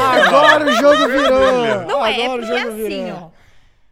Agora 0.00 0.66
o 0.66 0.72
jogo 0.72 1.08
virou. 1.08 1.84
Não 1.86 2.04
é, 2.06 2.14
Agora 2.24 2.42
o 2.42 2.46
porque 2.46 2.58
jogo 2.58 2.68
assim, 2.70 3.04
virou. 3.04 3.18
ó. 3.22 3.30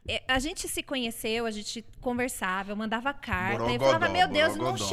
é, 0.08 0.22
A 0.28 0.38
gente 0.38 0.68
se 0.68 0.82
conheceu, 0.82 1.46
a 1.46 1.50
gente 1.50 1.84
conversava, 2.00 2.72
eu 2.72 2.76
mandava 2.76 3.12
carta 3.14 3.54
e 3.54 3.78
Borogodó, 3.78 3.84
falava, 3.86 4.08
meu 4.08 4.28
Deus, 4.28 4.56
não 4.56 4.72
borogodó. 4.72 4.84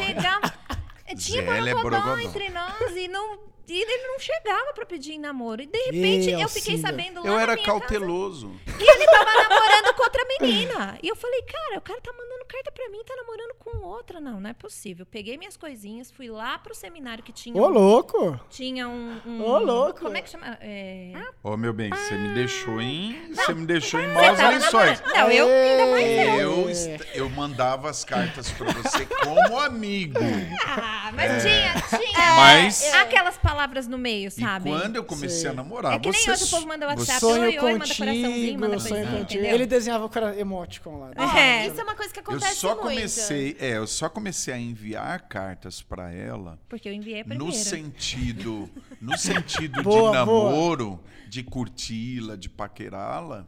Tinha 1.16 1.44
Zélia 1.44 1.72
é 1.72 1.74
borogodó 1.74 2.02
borogodó. 2.02 2.20
entre 2.20 2.50
nós 2.50 2.96
e 2.96 3.08
não. 3.08 3.40
E 3.70 3.82
ele 3.82 4.08
não 4.08 4.20
chegava 4.20 4.74
pra 4.74 4.86
pedir 4.86 5.14
em 5.14 5.20
namoro. 5.20 5.62
E 5.62 5.66
de 5.68 5.78
repente 5.78 6.32
eu 6.32 6.50
fiquei 6.50 6.78
sabendo 6.78 7.22
lá 7.22 7.28
Eu 7.28 7.36
na 7.36 7.42
era 7.42 7.54
minha 7.54 7.66
casa 7.66 7.80
cauteloso. 7.80 8.52
que 8.66 8.84
ele 8.84 9.06
tava 9.06 9.32
namorando 9.50 9.94
com 9.96 10.04
outra 10.04 10.24
menina. 10.40 10.98
E 11.04 11.08
eu 11.08 11.16
falei, 11.16 11.42
cara, 11.44 11.78
o 11.78 11.82
cara 11.82 12.02
tá 12.02 12.12
mandando 12.12 12.46
carta 12.48 12.72
pra 12.72 12.90
mim, 12.90 13.00
tá 13.06 13.16
namorando 13.16 13.54
com 13.60 13.78
outra. 13.86 14.20
Não, 14.20 14.40
não 14.40 14.50
é 14.50 14.54
possível. 14.54 15.06
Peguei 15.06 15.38
minhas 15.38 15.56
coisinhas, 15.56 16.10
fui 16.12 16.30
lá 16.30 16.58
pro 16.58 16.74
seminário 16.74 17.24
que 17.24 17.32
tinha. 17.32 17.56
Ô, 17.62 17.66
um- 17.68 17.70
louco! 17.70 18.40
Tinha 18.50 18.88
um. 18.88 19.22
um- 19.26 19.44
Ô, 19.44 19.60
louco. 19.60 20.00
Como 20.02 20.18
é 20.18 20.22
que 20.22 20.30
chama? 20.30 20.58
É... 20.62 21.14
Ô, 21.44 21.56
meu 21.56 21.72
bem, 21.74 21.90
você 21.92 22.16
me 22.16 22.34
deixou 22.34 22.82
em. 22.82 23.34
Você 23.34 23.54
me 23.54 23.66
deixou 23.66 24.00
em 24.00 24.08
maus 24.08 24.38
lençóis. 24.40 25.00
namorando. 25.02 25.16
Não, 25.16 25.32
eu 25.32 25.48
ainda 25.48 25.86
mais 25.92 26.06
eu. 26.08 26.40
Eu, 26.40 26.70
est- 26.70 27.08
eu 27.16 27.30
mandava 27.30 27.90
as 27.90 28.04
cartas 28.04 28.50
pra 28.52 28.72
você 28.74 29.06
como 29.06 29.60
amigo. 29.60 30.20
Ah, 30.66 31.12
mas 31.14 31.44
tinha, 31.44 31.74
tinha. 31.90 32.09
Mas- 32.36 32.94
Aquelas 32.96 33.38
palavras 33.38 33.88
no 33.88 33.98
meio, 33.98 34.30
sabe? 34.32 34.70
E 34.70 34.74
quando 34.74 34.96
eu 34.96 35.04
comecei 35.04 35.42
Sei. 35.42 35.50
a 35.50 35.54
namorar, 35.54 35.94
É 35.94 36.00
que 36.00 36.10
nem 36.10 36.30
hoje 36.30 36.44
o 36.44 36.48
povo 36.50 36.68
manda 36.68 36.88
WhatsApp, 36.88 37.20
você- 37.20 37.26
oi, 37.26 37.32
Sonho 37.32 37.44
oi, 37.46 37.74
manda 37.74 37.96
coraçãozinho, 37.96 38.60
manda 38.60 38.80
sonho 38.80 38.96
coisinha, 38.96 39.20
contigo. 39.20 39.40
entendeu? 39.40 39.56
Ele 39.56 39.66
desenhava 39.66 40.06
o 40.06 40.10
cara 40.10 40.40
emoticon 40.40 41.00
lá. 41.00 41.12
Ó, 41.18 41.38
É. 41.38 41.68
Isso 41.68 41.80
é 41.80 41.84
uma 41.84 41.96
coisa 41.96 42.14
que 42.14 42.20
Eu 42.20 42.24
acontece 42.24 42.56
só 42.56 42.70
muito. 42.76 42.82
comecei, 42.82 43.58
é, 43.60 43.78
eu 43.78 43.88
só 43.88 44.10
comecei 44.10 44.54
a 44.54 44.58
enviar 44.58 45.28
cartas 45.28 45.82
pra 45.82 46.12
ela 46.14 46.60
Porque 46.70 46.88
eu 46.90 46.94
enviei 46.94 47.24
primeiro. 47.24 47.46
no 47.46 47.52
sentido, 47.54 48.70
no 49.02 49.18
sentido 49.18 49.84
Boa, 49.84 49.96
de 50.20 50.26
boa. 50.26 50.52
namoro, 50.52 51.00
de 51.28 51.44
curti-la, 51.44 52.36
de 52.36 52.50
paquerá-la, 52.50 53.48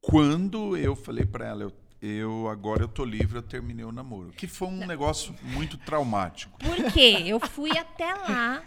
quando 0.00 0.76
eu 0.76 0.94
falei 0.94 1.24
pra 1.24 1.46
ela, 1.46 1.62
eu, 1.64 1.72
eu 2.04 2.48
agora 2.48 2.82
eu 2.82 2.88
tô 2.88 3.04
livre, 3.04 3.38
eu 3.38 3.42
terminei 3.42 3.84
o 3.84 3.92
namoro, 3.92 4.30
que 4.36 4.46
foi 4.46 4.68
um 4.68 4.86
negócio 4.86 5.34
muito 5.42 5.78
traumático. 5.78 6.58
Por 6.58 6.92
quê? 6.92 7.22
Eu 7.26 7.40
fui 7.40 7.76
até 7.78 8.12
lá 8.12 8.62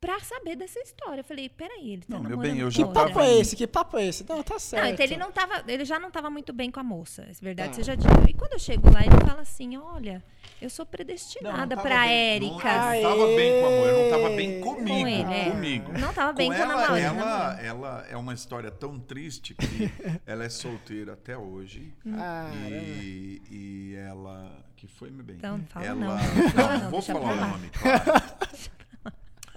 pra 0.00 0.20
saber 0.20 0.56
dessa 0.56 0.78
história. 0.80 1.20
Eu 1.20 1.24
falei, 1.24 1.48
peraí, 1.48 1.92
ele 1.92 2.02
tá 2.02 2.14
Não, 2.16 2.20
meu 2.20 2.30
namorando 2.30 2.52
bem, 2.52 2.60
eu 2.60 2.66
com 2.66 2.70
já 2.70 2.86
Que 2.86 2.92
papo 2.92 3.20
é 3.20 3.38
esse? 3.38 3.56
Que 3.56 3.66
papo 3.66 3.98
é 3.98 4.06
esse? 4.06 4.26
Não, 4.28 4.42
tá 4.42 4.58
certo. 4.58 4.82
Não, 4.84 4.90
então 4.90 5.04
ele 5.04 5.16
não 5.16 5.32
tava, 5.32 5.64
ele 5.66 5.84
já 5.84 5.98
não 5.98 6.10
tava 6.10 6.30
muito 6.30 6.52
bem 6.52 6.70
com 6.70 6.80
a 6.80 6.84
moça, 6.84 7.22
é 7.22 7.32
verdade 7.40 7.70
Tá. 7.70 7.74
seja 7.76 7.96
dita. 7.96 8.30
E 8.30 8.34
quando 8.34 8.52
eu 8.52 8.58
chego 8.58 8.92
lá, 8.92 9.00
ele 9.00 9.16
fala 9.26 9.40
assim: 9.42 9.76
"Olha, 9.76 10.22
eu 10.60 10.68
sou 10.70 10.84
predestinada 10.86 11.74
tava 11.76 11.82
pra 11.88 12.00
bem, 12.02 12.40
não- 12.40 12.46
Érica". 12.60 12.68
Não, 12.94 13.02
tava 13.02 13.26
bem 13.36 13.60
com 13.60 13.66
a 13.66 13.70
eu 13.70 14.02
não 14.02 14.10
tava 14.10 14.36
bem 14.36 14.60
Com 14.60 14.74
comigo, 14.76 15.08
ele, 15.08 15.32
é. 15.34 15.50
comigo. 15.50 15.92
Não 15.98 16.12
tava 16.12 16.32
bem 16.32 16.50
com 16.50 16.56
com 16.56 16.62
a 16.62 16.64
ela, 16.64 16.74
namorada. 16.74 17.00
ela, 17.00 17.60
ela 17.62 18.06
é 18.10 18.16
uma 18.16 18.34
história 18.34 18.70
tão 18.70 18.98
triste 18.98 19.54
que 19.54 19.90
ela 20.26 20.44
é 20.44 20.48
solteira 20.48 21.14
até 21.14 21.36
hoje. 21.36 21.92
Ah, 22.14 22.50
E, 22.70 23.42
e 23.50 23.94
ela. 23.96 24.64
Que 24.76 24.86
foi, 24.86 25.10
meu 25.10 25.24
bem? 25.24 25.36
Então, 25.36 25.58
fala 25.70 25.86
ela, 25.86 25.98
não. 25.98 26.16
Não, 26.16 26.50
Fala 26.50 26.76
não 26.78 26.90
vou 26.90 27.00
falar 27.00 27.32
o 27.32 27.36
nome, 27.36 27.70
claro. 27.70 28.35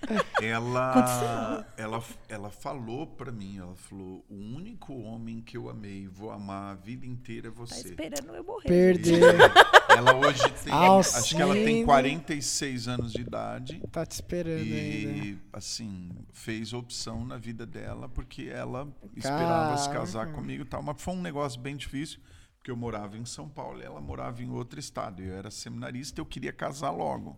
Ela, 0.42 1.66
ela, 1.78 2.04
ela 2.28 2.50
falou 2.50 3.06
pra 3.06 3.32
mim, 3.32 3.58
ela 3.60 3.76
falou, 3.76 4.26
o 4.30 4.36
único 4.36 4.94
homem 5.02 5.42
que 5.42 5.58
eu 5.58 5.70
amei, 5.70 6.08
vou 6.08 6.32
amar 6.32 6.72
a 6.72 6.76
vida 6.76 7.06
inteira 7.06 7.50
é 7.50 7.52
Tá 7.52 7.58
você. 7.58 7.90
esperando 7.90 8.34
eu 8.36 8.44
morrer. 8.44 8.68
Perder. 8.68 9.22
Ela 9.90 10.16
hoje 10.16 10.40
tem, 10.64 10.72
Alcindo. 10.72 11.18
acho 11.18 11.36
que 11.36 11.42
ela 11.42 11.54
tem 11.56 11.84
46 11.84 12.88
anos 12.88 13.12
de 13.12 13.22
idade. 13.22 13.82
Tá 13.92 14.06
te 14.06 14.12
esperando 14.14 14.60
ainda. 14.62 14.72
E, 14.72 15.38
assim, 15.52 16.10
fez 16.32 16.74
opção 16.74 17.26
na 17.26 17.38
vida 17.38 17.66
dela 17.66 18.08
porque 18.08 18.44
ela 18.44 18.88
esperava 19.16 19.76
se 19.78 19.90
casar 19.90 20.32
comigo 20.32 20.62
e 20.64 20.66
tal. 20.66 20.82
Mas 20.84 21.02
foi 21.02 21.16
um 21.16 21.22
negócio 21.22 21.60
bem 21.60 21.76
difícil, 21.76 22.20
porque 22.58 22.70
eu 22.72 22.78
morava 22.78 23.18
em 23.18 23.26
São 23.26 23.50
Paulo 23.50 23.82
e 23.82 23.84
ela 23.84 24.00
morava 24.00 24.42
em 24.44 24.50
outro 24.52 24.80
estado. 24.80 25.22
Eu 25.24 25.34
era 25.36 25.50
seminarista 25.52 26.20
e 26.20 26.22
eu 26.22 26.26
queria 26.26 26.54
casar 26.54 26.92
logo. 26.92 27.36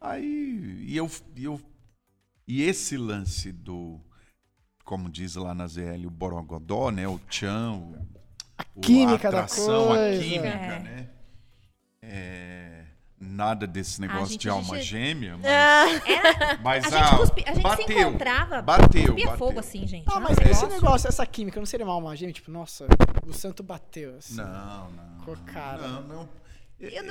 Aí, 0.00 0.84
e 0.86 0.96
eu, 0.96 1.10
e 1.36 1.44
eu. 1.44 1.60
E 2.48 2.62
esse 2.62 2.96
lance 2.96 3.52
do. 3.52 4.00
Como 4.84 5.10
diz 5.10 5.34
lá 5.36 5.54
na 5.54 5.66
ZL, 5.66 6.06
o 6.06 6.10
Borogodó, 6.10 6.90
né? 6.90 7.06
O 7.06 7.18
Tchan, 7.28 7.72
o, 7.74 7.94
o- 8.74 8.80
química 8.80 9.28
a 9.28 9.30
da 9.30 9.38
atração, 9.40 9.92
a 9.92 9.96
coisa. 9.96 10.22
química, 10.22 10.48
É. 10.48 10.78
né? 10.80 11.08
É, 12.00 12.84
nada 13.20 13.66
desse 13.66 14.02
A 14.02 14.06
negócio 14.06 14.28
gente- 14.32 14.40
de 14.42 14.48
a 14.48 14.52
alma 14.52 14.76
gente- 14.76 14.86
gêmea, 14.86 15.36
mas. 15.42 15.46
Era, 16.06 16.58
Mas 16.62 16.84
a 16.92 16.98
gente, 17.04 17.16
cuspi- 17.18 17.44
a 17.46 17.52
gente 17.54 17.62
bateu, 17.62 17.86
se 17.86 17.92
encontrava, 17.92 18.62
bateu, 18.62 19.04
cuspia 19.08 19.24
bateu. 19.26 19.38
fogo 19.38 19.60
assim, 19.60 19.86
gente. 19.86 20.06
Ah, 20.10 20.20
mas 20.20 20.38
esse 20.38 20.66
negócio. 20.68 21.06
essa 21.08 21.26
química, 21.26 21.60
não 21.60 21.66
seria 21.66 21.84
mal 21.84 21.98
uma 21.98 22.16
gente? 22.16 22.36
Tipo, 22.36 22.50
nossa, 22.50 22.86
o 23.26 23.32
santo 23.34 23.62
bateu. 23.62 24.16
Assim. 24.16 24.36
Não, 24.36 24.90
não. 24.90 25.24
Com 25.24 25.32
a 25.32 25.36
cara. 25.36 25.86
Não, 25.86 26.02
não. 26.02 26.28
Eu, 26.80 26.88
é, 26.90 26.92
eu, 27.00 27.06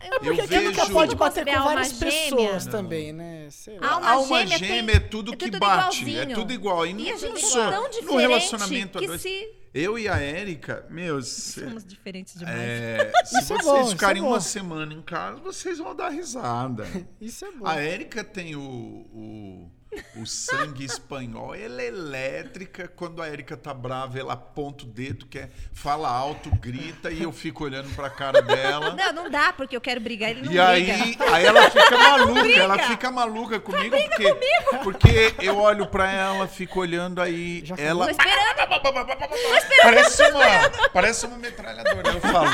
É 0.00 0.18
porque 0.18 0.28
Eu 0.28 0.44
a 0.44 0.48
química 0.48 0.80
vejo- 0.82 0.92
pode 0.92 1.16
bater 1.16 1.40
Considerar 1.40 1.62
com 1.62 1.68
várias 1.68 1.92
pessoas 1.94 2.64
Não. 2.66 2.72
também, 2.72 3.12
né? 3.12 3.48
Sei 3.50 3.76
A 3.78 3.80
lá. 3.80 3.92
alma 3.94 4.10
Alma 4.10 4.38
gêmea 4.46 4.58
gêmea, 4.58 4.84
tem- 5.00 5.06
é 5.06 5.08
tudo 5.08 5.32
é 5.32 5.36
que 5.36 5.44
tudo 5.46 5.58
bate, 5.58 6.04
é 6.04 6.08
igualzinho. 6.10 6.34
tudo 6.36 6.52
igual. 6.52 6.86
E, 6.86 6.90
E 6.90 7.08
a 7.08 7.12
não 7.12 7.18
gente 7.18 7.46
sou- 7.46 7.64
é 7.64 7.70
tão 7.70 7.82
no 7.84 7.90
diferente 7.90 8.20
relacionamento 8.20 8.98
a 8.98 9.00
que 9.00 9.06
dois. 9.06 9.22
se 9.22 9.48
Eu 9.74 9.98
e 9.98 10.08
a 10.08 10.16
Érica, 10.18 10.86
meu, 10.90 11.20
se, 11.22 11.60
somos 11.60 11.84
diferentes 11.84 12.38
demais. 12.38 12.58
é, 12.58 13.12
se 13.24 13.38
Isso 13.38 13.52
é 13.52 13.56
vocês 13.56 13.64
bom, 13.64 13.80
isso 13.82 13.90
ficarem 13.92 14.20
é 14.20 14.24
bom. 14.24 14.30
uma 14.30 14.40
semana 14.40 14.92
em 14.94 15.02
casa, 15.02 15.36
vocês 15.40 15.78
vão 15.78 15.94
dar 15.94 16.08
risada. 16.08 16.84
Isso 17.20 17.44
é 17.44 17.50
bom. 17.52 17.66
A 17.66 17.76
Érica 17.80 18.24
tem 18.24 18.56
o, 18.56 18.60
o, 18.62 19.70
o 20.16 20.26
sangue 20.26 20.84
espanhol, 20.84 21.54
ela 21.54 21.80
é 21.82 21.86
elétrica. 21.86 22.88
Quando 22.94 23.22
a 23.22 23.26
Érica 23.28 23.56
tá 23.56 23.72
brava, 23.72 24.18
ela 24.18 24.34
aponta 24.34 24.84
o 24.84 24.86
dedo, 24.86 25.26
quer, 25.26 25.50
fala 25.72 26.08
alto, 26.10 26.50
grita, 26.56 27.10
e 27.10 27.22
eu 27.22 27.32
fico 27.32 27.64
olhando 27.64 27.88
pra 27.94 28.10
cara 28.10 28.42
dela. 28.42 28.94
Não, 28.94 29.12
não 29.12 29.30
dá, 29.30 29.52
porque 29.52 29.76
eu 29.76 29.80
quero 29.80 30.00
brigar, 30.00 30.30
ele 30.30 30.42
não 30.42 30.52
E 30.52 30.56
briga. 30.56 30.92
aí, 30.94 31.16
aí 31.32 31.44
ela 31.46 31.70
fica 31.70 31.96
maluca, 31.98 32.48
ela 32.50 32.78
fica 32.78 33.10
maluca 33.10 33.60
comigo, 33.60 33.96
porque, 33.96 34.34
porque 34.82 35.34
eu 35.40 35.56
olho 35.58 35.86
pra 35.86 36.10
ela, 36.10 36.46
fico 36.46 36.80
olhando 36.80 37.20
aí, 37.20 37.62
Já 37.64 37.74
ela 37.78 38.04
Tô 38.06 38.10
esperando. 38.10 38.48
parece 39.82 40.22
uma, 40.30 40.88
parece 40.92 41.26
uma 41.26 41.36
metralhadora. 41.38 42.08
Eu 42.12 42.20
falo, 42.20 42.50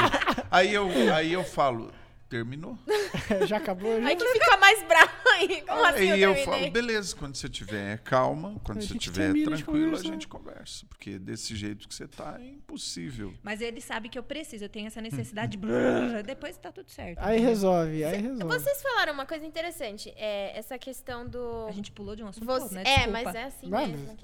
aí 0.51 0.73
eu, 0.75 0.89
aí 1.15 1.33
eu 1.33 1.45
falo, 1.45 1.91
terminou? 2.35 2.77
Já 3.47 3.59
acabou? 3.59 4.01
Já? 4.01 4.09
Aí 4.09 4.17
que 4.17 4.27
fica 4.27 4.57
mais 4.57 4.83
bravo 4.83 5.13
aí. 5.35 5.63
Como 5.63 5.85
assim 5.85 6.11
aí 6.11 6.21
eu 6.23 6.35
eu 6.35 6.45
falo, 6.45 6.69
beleza, 6.71 7.15
quando 7.15 7.37
você 7.37 7.49
tiver 7.49 7.99
calma, 7.99 8.61
quando 8.65 8.79
A 8.79 8.81
você 8.81 8.89
gente 8.89 8.99
tiver 9.03 9.33
tranquilo, 9.45 9.97
a 9.97 10.03
gente 10.03 10.27
conversa, 10.27 10.85
porque 10.89 11.17
desse 11.19 11.55
jeito 11.55 11.87
que 11.89 11.95
você 11.95 12.09
tá 12.09 12.37
é 12.41 12.47
impossível. 12.49 13.33
Mas 13.43 13.61
ele 13.61 13.81
sabe 13.81 14.09
que 14.09 14.19
eu 14.19 14.23
preciso, 14.23 14.65
eu 14.65 14.69
tenho 14.69 14.89
essa 14.89 15.01
necessidade 15.01 15.53
de 15.53 15.59
brrr, 15.59 16.23
depois 16.27 16.57
tá 16.57 16.73
tudo 16.73 16.91
certo. 16.91 17.19
Aí 17.21 17.39
resolve, 17.39 18.03
aí 18.05 18.21
resolve. 18.21 18.45
Vocês 18.59 18.83
falaram 18.83 19.13
uma 19.13 19.27
coisa 19.27 19.47
interessante. 19.47 20.13
É, 20.17 20.59
essa 20.59 20.77
questão 20.77 21.25
do. 21.29 21.67
A 21.69 21.73
gente 21.73 21.93
pulou 21.93 22.17
de 22.17 22.25
um 22.25 22.29
assunto 22.29 22.45
Você- 22.47 22.75
né? 22.75 22.83
é, 22.83 22.95
Desculpa. 23.07 23.23
mas 23.23 23.35
é 23.35 23.43
assim 23.45 23.71
Vai 23.71 23.87
mesmo. 23.87 24.19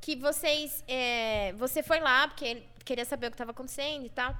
Que 0.00 0.14
vocês. 0.16 0.84
é, 0.86 1.52
você 1.54 1.82
foi 1.82 1.98
lá 2.00 2.28
porque 2.28 2.44
ele 2.44 2.62
queria 2.84 3.04
saber 3.04 3.26
o 3.26 3.30
que 3.30 3.34
estava 3.34 3.50
acontecendo 3.50 4.06
e 4.06 4.10
tal. 4.10 4.34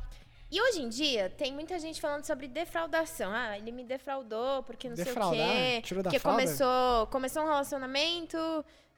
E 0.50 0.60
hoje 0.60 0.82
em 0.82 0.88
dia 0.88 1.30
tem 1.36 1.52
muita 1.52 1.78
gente 1.78 2.00
falando 2.00 2.24
sobre 2.24 2.48
defraudação. 2.48 3.30
Ah, 3.32 3.56
ele 3.56 3.70
me 3.70 3.84
defraudou 3.84 4.62
porque 4.64 4.88
não 4.88 4.96
Defraudar? 4.96 5.36
sei 5.38 5.40
o 5.46 5.76
quê. 5.76 5.82
Tirou 5.82 6.02
da 6.02 6.10
porque 6.10 6.18
fralda? 6.18 6.42
começou, 6.42 7.06
começou 7.06 7.42
um 7.42 7.46
relacionamento. 7.46 8.36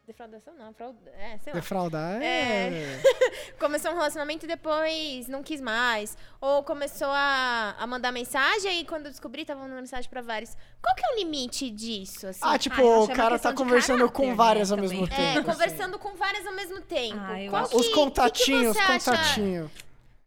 Defraudação 0.07 0.53
não, 0.59 0.73
frauda. 0.75 1.11
É, 1.17 1.39
sei 1.39 1.53
lá. 1.53 1.61
Defraudar 1.61 2.21
é. 2.23 3.01
Começou 3.61 3.93
um 3.93 3.95
relacionamento 3.95 4.45
e 4.47 4.49
depois 4.49 5.29
não 5.29 5.45
quis 5.45 5.61
mais. 5.61 6.17
Ou 6.41 6.65
começou 6.65 7.07
a, 7.09 7.77
a 7.79 7.87
mandar 7.87 8.11
mensagem 8.11 8.81
e 8.81 8.85
quando 8.85 9.07
eu 9.07 9.11
descobri, 9.13 9.45
tava 9.45 9.61
mandando 9.61 9.81
mensagem 9.81 10.11
pra 10.11 10.21
vários. 10.21 10.57
Qual 10.83 10.97
que 10.97 11.05
é 11.07 11.13
o 11.15 11.19
limite 11.19 11.71
disso? 11.71 12.27
Assim? 12.27 12.41
Ah, 12.43 12.59
tipo, 12.59 12.81
Ah, 12.81 13.01
o 13.01 13.11
é 13.11 13.15
cara 13.15 13.39
tá 13.39 13.53
conversando 13.53 13.99
caráter, 14.01 14.17
com 14.17 14.27
né, 14.27 14.35
várias 14.35 14.73
ao 14.73 14.77
também. 14.79 14.91
mesmo 14.91 15.07
tempo. 15.09 15.21
É, 15.23 15.33
assim. 15.35 15.43
conversando 15.45 15.99
com 16.01 16.17
várias 16.17 16.47
ao 16.47 16.53
mesmo 16.55 16.81
tempo. 16.81 17.21
Ah, 17.21 17.41
eu 17.41 17.51
Qual 17.51 17.65
Os 17.73 17.89
contatinhos, 17.91 18.77
que 18.77 18.83
que 18.83 18.89
você 18.89 18.93
acha- 19.11 19.11
contatinho. 19.13 19.71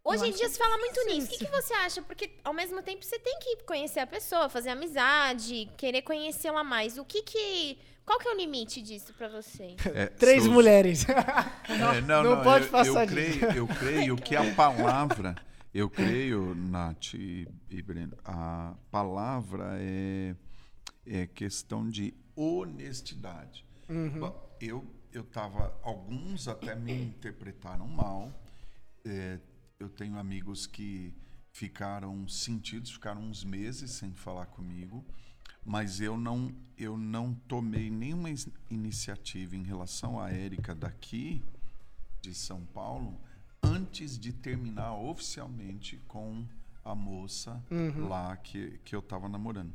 Hoje 0.06 0.28
em 0.28 0.32
dia 0.32 0.48
se 0.48 0.58
fala 0.58 0.78
muito 0.78 1.04
nisso. 1.08 1.28
O 1.28 1.30
que, 1.38 1.46
que 1.46 1.52
você 1.52 1.74
acha? 1.74 2.02
Porque 2.04 2.30
ao 2.44 2.54
mesmo 2.54 2.82
tempo 2.84 3.04
você 3.04 3.18
tem 3.18 3.40
que 3.40 3.64
conhecer 3.64 4.00
a 4.02 4.08
pessoa, 4.08 4.48
fazer 4.48 4.70
amizade, 4.70 5.68
querer 5.76 6.04
conhecê-la 6.04 6.64
mais. 6.64 6.98
O 7.00 7.04
que 7.04 7.24
que. 7.24 7.78
Qual 8.06 8.20
que 8.20 8.28
é 8.28 8.32
o 8.32 8.38
limite 8.38 8.84
disso 8.84 9.12
pra 9.16 9.28
vocês? 9.28 9.76
É, 9.96 10.06
Três 10.06 10.44
seus- 10.44 10.54
mulheres. 10.54 11.06
É, 11.68 12.02
não, 12.02 12.24
Não 12.24 12.36
não, 12.36 12.44
pode 12.44 12.66
eu, 12.66 12.72
passar 12.72 13.04
eu 13.04 13.08
creio, 13.08 13.46
eu 13.52 13.68
creio 13.68 14.16
que 14.16 14.36
a 14.36 14.54
palavra, 14.54 15.36
eu 15.74 15.90
creio, 15.90 16.54
Nath 16.54 17.16
e, 17.16 17.48
e 17.72 17.82
Breno, 17.82 18.16
a 18.24 18.76
palavra 18.92 19.76
é, 19.80 20.36
é 21.08 21.26
questão 21.26 21.90
de 21.90 22.14
honestidade. 22.36 23.66
Uhum. 23.90 24.20
Bom, 24.20 24.58
eu, 24.62 24.86
eu 25.12 25.24
tava, 25.24 25.76
alguns 25.82 26.48
até 26.48 26.76
me 26.76 26.94
interpretaram 26.94 27.88
mal. 27.88 28.32
É, 29.04 29.40
eu 29.80 29.90
tenho 29.90 30.18
amigos 30.18 30.66
que 30.68 31.14
ficaram 31.52 32.28
sentidos, 32.28 32.92
ficaram 32.92 33.22
uns 33.22 33.44
meses 33.44 33.92
sem 33.92 34.14
falar 34.14 34.46
comigo, 34.48 35.06
mas 35.66 36.00
eu 36.02 36.18
não, 36.18 36.54
eu 36.78 36.98
não 36.98 37.34
tomei 37.48 37.90
nenhuma 37.90 38.30
iniciativa 38.70 39.56
em 39.56 39.64
relação 39.64 40.20
à 40.20 40.32
Érica 40.32 40.76
daqui 40.76 41.42
de 42.22 42.34
São 42.34 42.66
Paulo 42.66 43.20
antes 43.64 44.18
de 44.20 44.32
terminar 44.32 44.94
oficialmente 44.94 45.98
com 46.08 46.46
a 46.84 46.94
moça 46.94 47.64
Uhum. 47.72 48.08
lá 48.08 48.36
que, 48.38 48.80
que 48.84 48.96
eu 48.96 49.00
estava 49.00 49.28
namorando. 49.28 49.74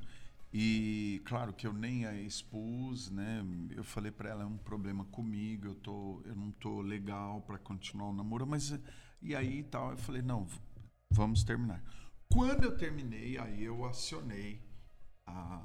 E 0.53 1.21
claro 1.25 1.53
que 1.53 1.67
eu 1.67 1.73
nem 1.73 2.07
a 2.07 2.15
expus, 2.15 3.09
né? 3.11 3.45
Eu 3.71 3.85
falei 3.85 4.11
para 4.11 4.31
ela 4.31 4.43
é 4.43 4.47
um 4.47 4.57
problema 4.57 5.05
comigo, 5.07 5.69
eu 5.69 5.75
tô, 5.77 6.21
eu 6.25 6.35
não 6.35 6.51
tô 6.53 6.81
legal 6.81 7.41
para 7.43 7.57
continuar 7.59 8.09
o 8.09 8.13
namoro, 8.13 8.47
mas 8.47 8.77
e 9.23 9.35
aí 9.35 9.63
tal, 9.65 9.91
eu 9.93 9.97
falei 9.99 10.23
não, 10.23 10.47
vamos 11.13 11.43
terminar. 11.45 11.83
Quando 12.33 12.65
eu 12.65 12.77
terminei, 12.77 13.39
aí 13.39 13.65
eu 13.65 13.85
acionei 13.85 14.61
a, 15.27 15.63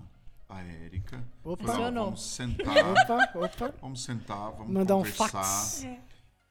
a 0.49 0.61
Érica. 0.61 1.23
Opa. 1.43 1.65
Falei, 1.65 1.91
vamos 1.91 2.21
sentar, 2.23 2.65
Opa, 2.91 3.39
opa. 3.39 3.75
vamos 3.81 4.03
sentar, 4.03 4.51
vamos 4.51 4.73
Mandar 4.73 4.95
um 4.95 4.99
conversar. 4.99 5.29
fax. 5.29 5.85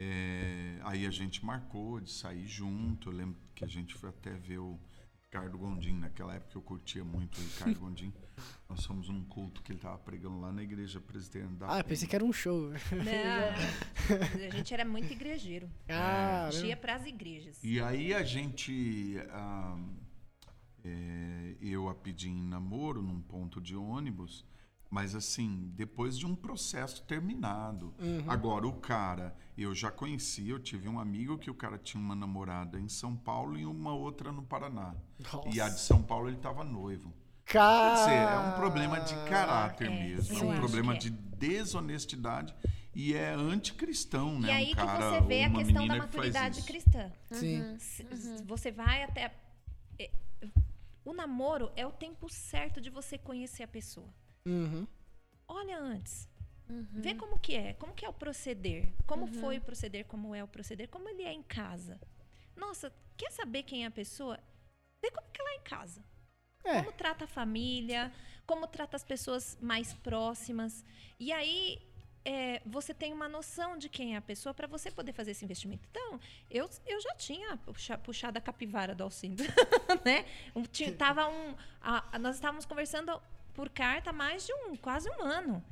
É, 0.00 0.78
aí 0.84 1.06
a 1.06 1.10
gente 1.10 1.44
marcou 1.44 2.00
de 2.00 2.10
sair 2.10 2.46
junto. 2.46 3.10
Eu 3.10 3.14
lembro 3.16 3.36
que 3.54 3.64
a 3.64 3.68
gente 3.68 3.94
foi 3.94 4.10
até 4.10 4.30
ver 4.32 4.58
o 4.58 4.78
Ricardo 5.34 5.58
Gondim. 5.58 5.98
Naquela 5.98 6.34
época 6.34 6.56
eu 6.56 6.62
curtia 6.62 7.04
muito 7.04 7.38
o 7.38 7.42
Ricardo 7.42 7.78
Gondim. 7.80 8.12
Nós 8.68 8.84
fomos 8.86 9.08
num 9.08 9.24
culto 9.24 9.62
que 9.62 9.72
ele 9.72 9.78
estava 9.78 9.98
pregando 9.98 10.40
lá 10.40 10.52
na 10.52 10.62
igreja 10.62 11.00
presbiteriana 11.00 11.56
da 11.56 11.78
Ah, 11.78 11.84
pensei 11.84 12.06
que 12.06 12.14
era 12.14 12.24
um 12.24 12.32
show. 12.32 12.70
Não, 12.70 12.76
a 14.46 14.50
gente 14.50 14.72
era 14.72 14.84
muito 14.84 15.12
igrejeiro. 15.12 15.68
Ah, 15.88 16.46
A 16.46 16.50
gente 16.52 16.68
ia 16.68 16.76
pras 16.76 17.04
igrejas. 17.04 17.58
E 17.64 17.80
aí 17.80 18.14
a 18.14 18.22
gente. 18.22 19.16
ah, 19.30 19.76
é, 20.84 21.56
eu 21.60 21.88
a 21.88 21.94
pedi 21.94 22.28
em 22.28 22.42
namoro 22.46 23.02
num 23.02 23.20
ponto 23.20 23.60
de 23.60 23.74
ônibus, 23.74 24.44
mas 24.90 25.14
assim, 25.14 25.72
depois 25.74 26.16
de 26.16 26.26
um 26.26 26.36
processo 26.36 27.02
terminado. 27.04 27.92
Agora, 28.28 28.66
o 28.68 28.74
cara, 28.74 29.34
eu 29.62 29.74
já 29.74 29.90
conheci, 29.90 30.48
eu 30.48 30.58
tive 30.58 30.88
um 30.88 30.98
amigo 30.98 31.38
que 31.38 31.50
o 31.50 31.54
cara 31.54 31.78
tinha 31.78 32.02
uma 32.02 32.14
namorada 32.16 32.78
em 32.80 32.88
São 32.88 33.16
Paulo 33.16 33.56
e 33.58 33.64
uma 33.64 33.94
outra 33.94 34.32
no 34.32 34.42
Paraná. 34.42 34.94
E 35.52 35.60
a 35.60 35.68
de 35.68 35.80
São 35.80 36.02
Paulo 36.02 36.28
ele 36.28 36.36
estava 36.36 36.64
noivo. 36.64 37.12
Quer 37.46 37.60
dizer, 37.94 38.12
é 38.14 38.38
um 38.38 38.52
problema 38.52 39.00
de 39.00 39.14
caráter 39.28 39.86
É, 39.90 39.90
mesmo, 39.90 40.38
é 40.38 40.54
um 40.54 40.58
problema 40.58 40.92
que 40.92 41.06
é. 41.08 41.10
de 41.10 41.10
desonestidade 41.10 42.54
e 42.94 43.12
é 43.14 43.32
anticristão, 43.34 44.38
né? 44.40 44.48
E 44.48 44.50
aí 44.50 44.64
um 44.64 44.68
que 44.70 44.74
cara 44.76 45.10
você 45.10 45.20
vê 45.20 45.44
a 45.44 45.48
uma 45.48 45.58
questão 45.62 45.86
da 45.86 45.94
que 45.94 46.00
maturidade 46.00 46.58
isso. 46.58 46.66
cristã. 46.66 47.12
Sim. 47.30 47.76
Se- 47.78 48.06
se 48.16 48.42
Você 48.44 48.72
vai 48.72 49.02
até. 49.04 49.34
é, 49.98 50.10
O 51.04 51.12
namoro 51.12 51.70
é 51.76 51.86
o 51.86 51.92
tempo 51.92 52.28
certo 52.30 52.80
de 52.80 52.88
você 52.88 53.18
conhecer 53.18 53.62
a 53.62 53.68
pessoa. 53.68 54.08
Uhum. 54.46 54.86
Olha 55.46 55.78
antes. 55.78 56.26
Vê 56.92 57.14
como 57.14 57.38
que 57.38 57.54
é, 57.54 57.74
como 57.74 57.92
que 57.94 58.04
é 58.04 58.08
o 58.08 58.12
proceder, 58.12 58.88
como 59.06 59.26
foi 59.26 59.58
o 59.58 59.60
proceder, 59.60 60.04
como 60.06 60.34
é 60.34 60.42
o 60.42 60.48
proceder, 60.48 60.88
como 60.88 61.08
ele 61.08 61.22
é 61.22 61.32
em 61.32 61.42
casa. 61.42 62.00
Nossa, 62.56 62.92
quer 63.16 63.30
saber 63.30 63.62
quem 63.64 63.84
é 63.84 63.86
a 63.86 63.90
pessoa? 63.90 64.38
Vê 65.02 65.10
como 65.10 65.28
que 65.30 65.40
ela 65.40 65.50
é 65.50 65.56
em 65.56 65.60
casa. 65.62 66.02
É. 66.64 66.78
Como 66.78 66.92
trata 66.92 67.24
a 67.24 67.28
família, 67.28 68.10
como 68.46 68.66
trata 68.66 68.96
as 68.96 69.04
pessoas 69.04 69.58
mais 69.60 69.92
próximas. 69.92 70.82
E 71.20 71.30
aí 71.32 71.78
é, 72.24 72.62
você 72.64 72.94
tem 72.94 73.12
uma 73.12 73.28
noção 73.28 73.76
de 73.76 73.88
quem 73.90 74.14
é 74.14 74.16
a 74.16 74.22
pessoa 74.22 74.54
para 74.54 74.66
você 74.66 74.90
poder 74.90 75.12
fazer 75.12 75.32
esse 75.32 75.44
investimento. 75.44 75.86
Então, 75.90 76.18
eu, 76.50 76.68
eu 76.86 76.98
já 77.02 77.14
tinha 77.16 77.58
puxa- 77.58 77.98
puxado 77.98 78.38
a 78.38 78.40
capivara 78.40 78.94
do 78.94 79.02
Alcindo, 79.04 79.42
né? 80.04 80.24
Um, 80.56 80.62
tava 80.96 81.28
um, 81.28 81.54
a- 81.82 82.08
a- 82.12 82.18
nós 82.18 82.36
estávamos 82.36 82.64
conversando 82.64 83.20
por 83.52 83.68
carta 83.68 84.08
há 84.08 84.12
mais 84.12 84.46
de 84.46 84.52
um, 84.54 84.74
quase 84.76 85.10
um 85.10 85.22
ano. 85.22 85.62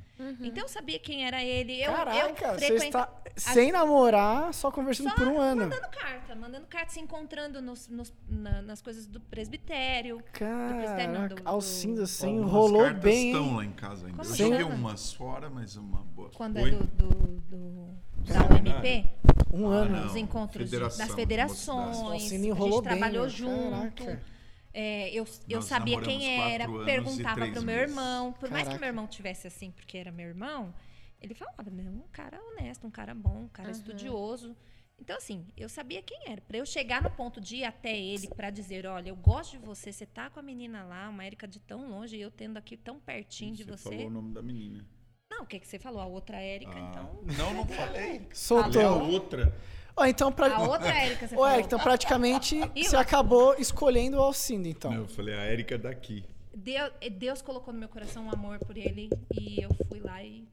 Então, 0.41 0.63
eu 0.63 0.69
sabia 0.69 0.99
quem 0.99 1.25
era 1.25 1.43
ele. 1.43 1.81
Eu, 1.81 1.91
Caraca, 1.91 2.17
eu 2.17 2.53
você 2.53 2.67
frequenta- 2.67 3.09
está 3.35 3.51
sem 3.53 3.71
namorar, 3.71 4.53
só 4.53 4.71
conversando 4.71 5.09
Só 5.09 5.15
por 5.15 5.27
um 5.27 5.39
ano. 5.39 5.63
mandando 5.63 5.87
carta, 5.89 6.35
mandando 6.35 6.67
carta, 6.67 6.91
se 6.93 6.99
encontrando 6.99 7.61
nos, 7.61 7.87
nos- 7.87 8.13
na- 8.29 8.61
nas 8.61 8.81
coisas 8.81 9.07
do 9.07 9.19
presbitério. 9.19 10.21
presbitério, 10.31 11.13
não, 11.13 11.13
do- 11.13 11.35
Caraca, 11.35 11.35
do- 11.43 11.49
Alcinda, 11.49 12.05
você 12.05 12.27
enrolou 12.27 12.83
cartas 12.83 13.03
bem, 13.03 13.31
estão 13.31 13.45
hein? 13.47 13.55
lá 13.55 13.65
em 13.65 13.71
casa 13.71 14.05
ainda. 14.07 14.23
Como 14.23 14.35
eu 14.61 14.67
umas 14.67 15.13
fora, 15.13 15.49
mas 15.49 15.75
uma 15.75 15.99
boa. 16.03 16.29
Quando 16.35 16.57
Oi? 16.57 16.69
é 16.69 16.71
do, 16.73 16.83
do, 16.83 17.09
do- 17.49 17.89
da 18.25 18.39
UMP, 18.55 19.09
Um 19.51 19.67
Ah, 19.69 19.75
ano. 19.75 19.97
não. 19.97 20.05
os 20.07 20.15
encontros 20.15 20.63
de- 20.63 20.69
Federação 20.69 20.99
das 20.99 21.15
de 21.15 21.21
federações. 21.21 21.97
Alcine 21.97 22.51
a 22.51 22.55
gente 22.55 22.55
bem, 22.71 22.81
trabalhou 22.81 23.23
né? 23.23 23.29
junto. 23.29 24.03
Caraca. 24.03 24.32
É, 24.73 25.09
eu 25.11 25.25
eu 25.47 25.57
Nós 25.57 25.65
sabia 25.65 26.01
quem 26.01 26.51
era, 26.51 26.65
perguntava 26.83 27.47
pro 27.47 27.61
meu 27.61 27.75
irmão. 27.75 28.33
Por 28.33 28.49
mais 28.49 28.63
que 28.63 28.69
Caraca. 28.69 28.79
meu 28.79 28.87
irmão 28.87 29.05
tivesse 29.07 29.45
assim, 29.47 29.71
porque 29.71 29.97
era 29.97 30.11
meu 30.11 30.27
irmão, 30.27 30.73
ele 31.21 31.33
falava, 31.35 31.69
né, 31.69 31.83
um 31.89 32.01
cara 32.11 32.39
honesto, 32.41 32.87
um 32.87 32.91
cara 32.91 33.13
bom, 33.13 33.43
um 33.43 33.47
cara 33.47 33.69
estudioso. 33.71 34.55
Então, 34.99 35.17
assim, 35.17 35.45
eu 35.57 35.67
sabia 35.69 36.01
quem 36.01 36.17
era. 36.27 36.39
Pra 36.41 36.57
eu 36.57 36.65
chegar 36.65 37.01
no 37.03 37.09
ponto 37.11 37.39
de 37.41 37.57
ir 37.57 37.65
até 37.65 37.95
ele 37.97 38.27
pra 38.29 38.49
dizer, 38.49 38.85
olha, 38.85 39.09
eu 39.09 39.15
gosto 39.15 39.51
de 39.51 39.57
você, 39.57 39.91
você 39.91 40.05
tá 40.05 40.29
com 40.29 40.39
a 40.39 40.43
menina 40.43 40.83
lá, 40.83 41.09
uma 41.09 41.23
Érica 41.25 41.47
de 41.47 41.59
tão 41.59 41.89
longe, 41.89 42.15
e 42.15 42.21
eu 42.21 42.31
tendo 42.31 42.57
aqui 42.57 42.77
tão 42.77 42.99
pertinho 42.99 43.53
de 43.55 43.63
você. 43.63 43.89
falou 43.89 44.07
o 44.07 44.09
nome 44.09 44.33
da 44.33 44.41
menina. 44.41 44.85
Não, 45.29 45.43
o 45.43 45.45
que, 45.47 45.59
que 45.59 45.67
você 45.67 45.77
falou? 45.79 45.99
A 46.01 46.05
outra 46.05 46.37
Érica, 46.37 46.73
Ah, 46.75 46.79
então. 46.89 47.19
Não, 47.37 47.53
não 47.53 47.65
falei. 47.67 48.19
Falei 48.19 48.27
a 48.31 48.35
Soltou. 48.35 49.11
outra. 49.11 49.55
Ó, 49.95 50.05
então, 50.05 50.31
pra... 50.31 50.55
A 50.55 50.61
outra 50.63 50.89
Érica, 50.89 51.27
você 51.27 51.35
Ô, 51.35 51.39
falou. 51.39 51.53
Eric, 51.53 51.67
então 51.67 51.79
praticamente 51.79 52.59
E 52.75 52.83
você 52.85 52.95
acabou 52.95 53.55
escolhendo 53.55 54.17
o 54.17 54.21
Alcindo, 54.21 54.67
então. 54.67 54.91
Não, 54.91 55.01
eu 55.01 55.07
falei 55.07 55.35
a 55.35 55.41
Érica 55.43 55.77
daqui. 55.77 56.25
Deus, 56.55 56.91
Deus 57.17 57.41
colocou 57.41 57.73
no 57.73 57.79
meu 57.79 57.89
coração 57.89 58.25
um 58.25 58.31
amor 58.31 58.59
por 58.59 58.77
ele 58.77 59.09
e 59.33 59.61
eu 59.61 59.69
fui 59.87 59.99
lá 59.99 60.23
e 60.23 60.47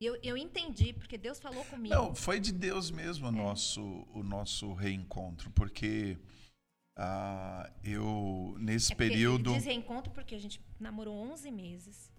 eu, 0.00 0.16
eu 0.22 0.36
entendi, 0.36 0.92
porque 0.92 1.18
Deus 1.18 1.40
falou 1.40 1.64
comigo. 1.64 1.92
Não, 1.94 2.14
foi 2.14 2.38
de 2.38 2.52
Deus 2.52 2.90
mesmo 2.90 3.28
o 3.28 3.32
nosso, 3.32 4.06
o 4.14 4.22
nosso 4.22 4.72
reencontro, 4.72 5.50
porque 5.50 6.16
ah, 6.96 7.70
eu, 7.82 8.56
nesse 8.58 8.92
É 8.92 8.96
período. 8.96 9.52
Diz 9.54 9.64
reencontro 9.64 10.12
porque 10.12 10.34
a 10.34 10.38
gente 10.38 10.60
namorou 10.78 11.14
11 11.32 11.50
meses. 11.50 12.12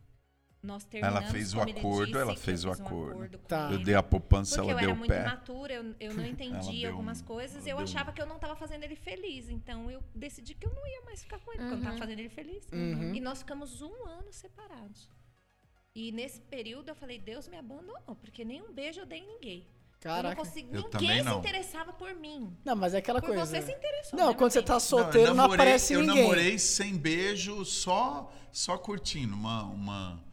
Nós 0.61 0.83
terminamos, 0.83 1.31
fez 1.31 1.53
o 1.53 1.61
acordo, 1.61 2.05
disse, 2.07 2.17
ela 2.17 2.31
eu 2.33 2.35
fez 2.37 2.65
o 2.65 2.69
fiz 2.71 2.79
um 2.81 2.85
acordo. 2.85 3.37
Tá. 3.39 3.69
Eu 3.71 3.79
dei 3.79 3.95
a 3.95 4.03
poupança, 4.03 4.57
Porque 4.57 4.71
ela 4.71 4.81
eu 4.81 4.81
deu 4.81 4.89
era 4.89 4.93
o 4.93 4.97
muito 4.97 5.09
pé. 5.09 5.21
imatura, 5.21 5.73
eu, 5.73 5.95
eu 6.01 6.13
não 6.13 6.19
Ela 6.23 6.27
entendi 6.27 6.85
algumas 6.85 7.21
um- 7.21 7.25
coisas. 7.25 7.65
ela 7.65 7.79
Eu 7.79 7.83
achava 7.85 8.11
um- 8.11 8.13
que 8.13 8.21
eu 8.21 8.25
não 8.25 8.35
estava 8.35 8.55
fazendo 8.57 8.83
ele 8.83 8.95
feliz. 8.97 9.49
Então 9.49 9.89
eu 9.89 10.03
decidi 10.13 10.53
que 10.53 10.65
eu 10.65 10.73
não 10.73 10.85
ia 10.85 11.01
mais 11.05 11.23
ficar 11.23 11.39
com 11.39 11.51
ele, 11.53 11.59
porque 11.61 11.73
eu 11.73 11.77
não 11.77 11.83
estava 11.83 11.97
fazendo 11.97 12.19
ele 12.19 12.29
feliz. 12.29 12.67
Uhum. 12.73 13.15
E 13.15 13.21
nós 13.21 13.39
ficamos 13.39 13.81
um 13.81 14.05
ano 14.05 14.33
separados. 14.33 15.07
E 15.95 16.11
nesse 16.11 16.41
período 16.41 16.89
eu 16.89 16.95
falei, 16.95 17.19
Deus 17.19 17.47
me 17.47 17.57
abandonou, 17.57 18.15
porque 18.21 18.43
nem 18.43 18.61
um 18.61 18.71
beijo 18.71 18.99
eu 18.99 19.05
dei 19.05 19.19
em 19.19 19.27
ninguém. 19.27 19.59
Eu 19.59 20.09
não 20.09 20.15
Caraca. 20.15 20.35
consegui, 20.35 20.69
Eu 20.75 20.83
ninguém 20.83 20.89
também 20.91 21.17
se 21.19 21.23
não. 21.23 21.39
interessava 21.39 21.91
por 21.93 22.13
mim. 22.13 22.55
Não, 22.63 22.75
mas 22.75 22.93
é 22.93 22.97
aquela 22.99 23.19
Por 23.21 23.27
coisa. 23.29 23.45
você 23.45 23.61
se 23.61 23.71
interessou. 23.71 24.17
Não, 24.19 24.29
né, 24.29 24.33
quando 24.33 24.51
você 24.51 24.61
tá 24.61 24.79
solteiro 24.79 25.29
não, 25.29 25.35
namorei- 25.35 25.55
aparece 25.55 25.93
eu 25.93 26.01
ninguém. 26.01 26.21
namorei 26.21 26.59
sem 26.59 26.97
beijo, 26.97 27.63
só, 27.65 28.31
só 28.51 28.77
curtindo. 28.77 29.33
Uma, 29.35 29.63
uma, 29.63 30.23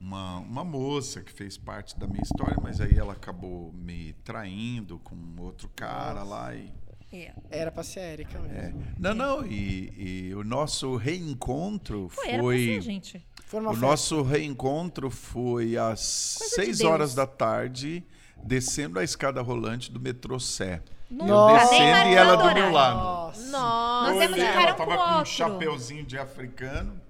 uma, 0.00 0.38
uma 0.38 0.64
moça 0.64 1.20
que 1.22 1.32
fez 1.32 1.56
parte 1.56 1.98
da 1.98 2.06
minha 2.06 2.22
história, 2.22 2.56
mas 2.62 2.80
aí 2.80 2.96
ela 2.98 3.12
acabou 3.14 3.72
me 3.72 4.12
traindo 4.24 4.98
com 4.98 5.16
outro 5.38 5.70
cara 5.74 6.22
lá 6.22 6.54
e. 6.54 6.72
É. 7.12 7.32
Era 7.50 7.70
pra 7.70 7.82
ser 7.84 8.00
a 8.00 8.12
Erika 8.12 8.38
mesmo. 8.40 8.84
Não, 8.98 9.14
não, 9.14 9.46
e, 9.46 10.28
e 10.28 10.34
o 10.34 10.42
nosso 10.42 10.96
reencontro 10.96 12.10
Pô, 12.14 12.20
foi. 12.22 12.28
era 12.30 12.42
pra 12.42 12.52
ser, 12.52 12.80
gente. 12.82 13.26
Foi 13.44 13.60
O 13.60 13.68
festa. 13.68 13.80
nosso 13.86 14.22
reencontro 14.22 15.08
foi 15.10 15.76
às 15.76 16.34
Coisa 16.38 16.56
de 16.56 16.64
6 16.66 16.78
Deus. 16.78 16.90
horas 16.90 17.14
da 17.14 17.24
tarde, 17.26 18.04
descendo 18.44 18.98
a 18.98 19.04
escada 19.04 19.40
rolante 19.40 19.90
do 19.92 20.00
metrô 20.00 20.38
Sé. 20.40 20.82
Nunca, 21.08 21.30
Eu 21.30 21.46
nem 21.46 21.58
descendo 21.58 22.08
e 22.10 22.14
ela 22.16 22.34
do 22.36 22.52
meu 22.54 22.72
lado. 22.72 22.96
Nossa. 22.98 23.50
Nossa. 23.50 24.10
Nós 24.10 24.18
temos 24.18 24.38
um 24.38 24.42
cara 24.46 24.62
ela 24.62 24.74
tava 24.74 24.98
com 24.98 25.04
com 25.14 25.20
um 25.20 25.24
chapeuzinho 25.24 26.04
de 26.04 26.18
africano. 26.18 27.00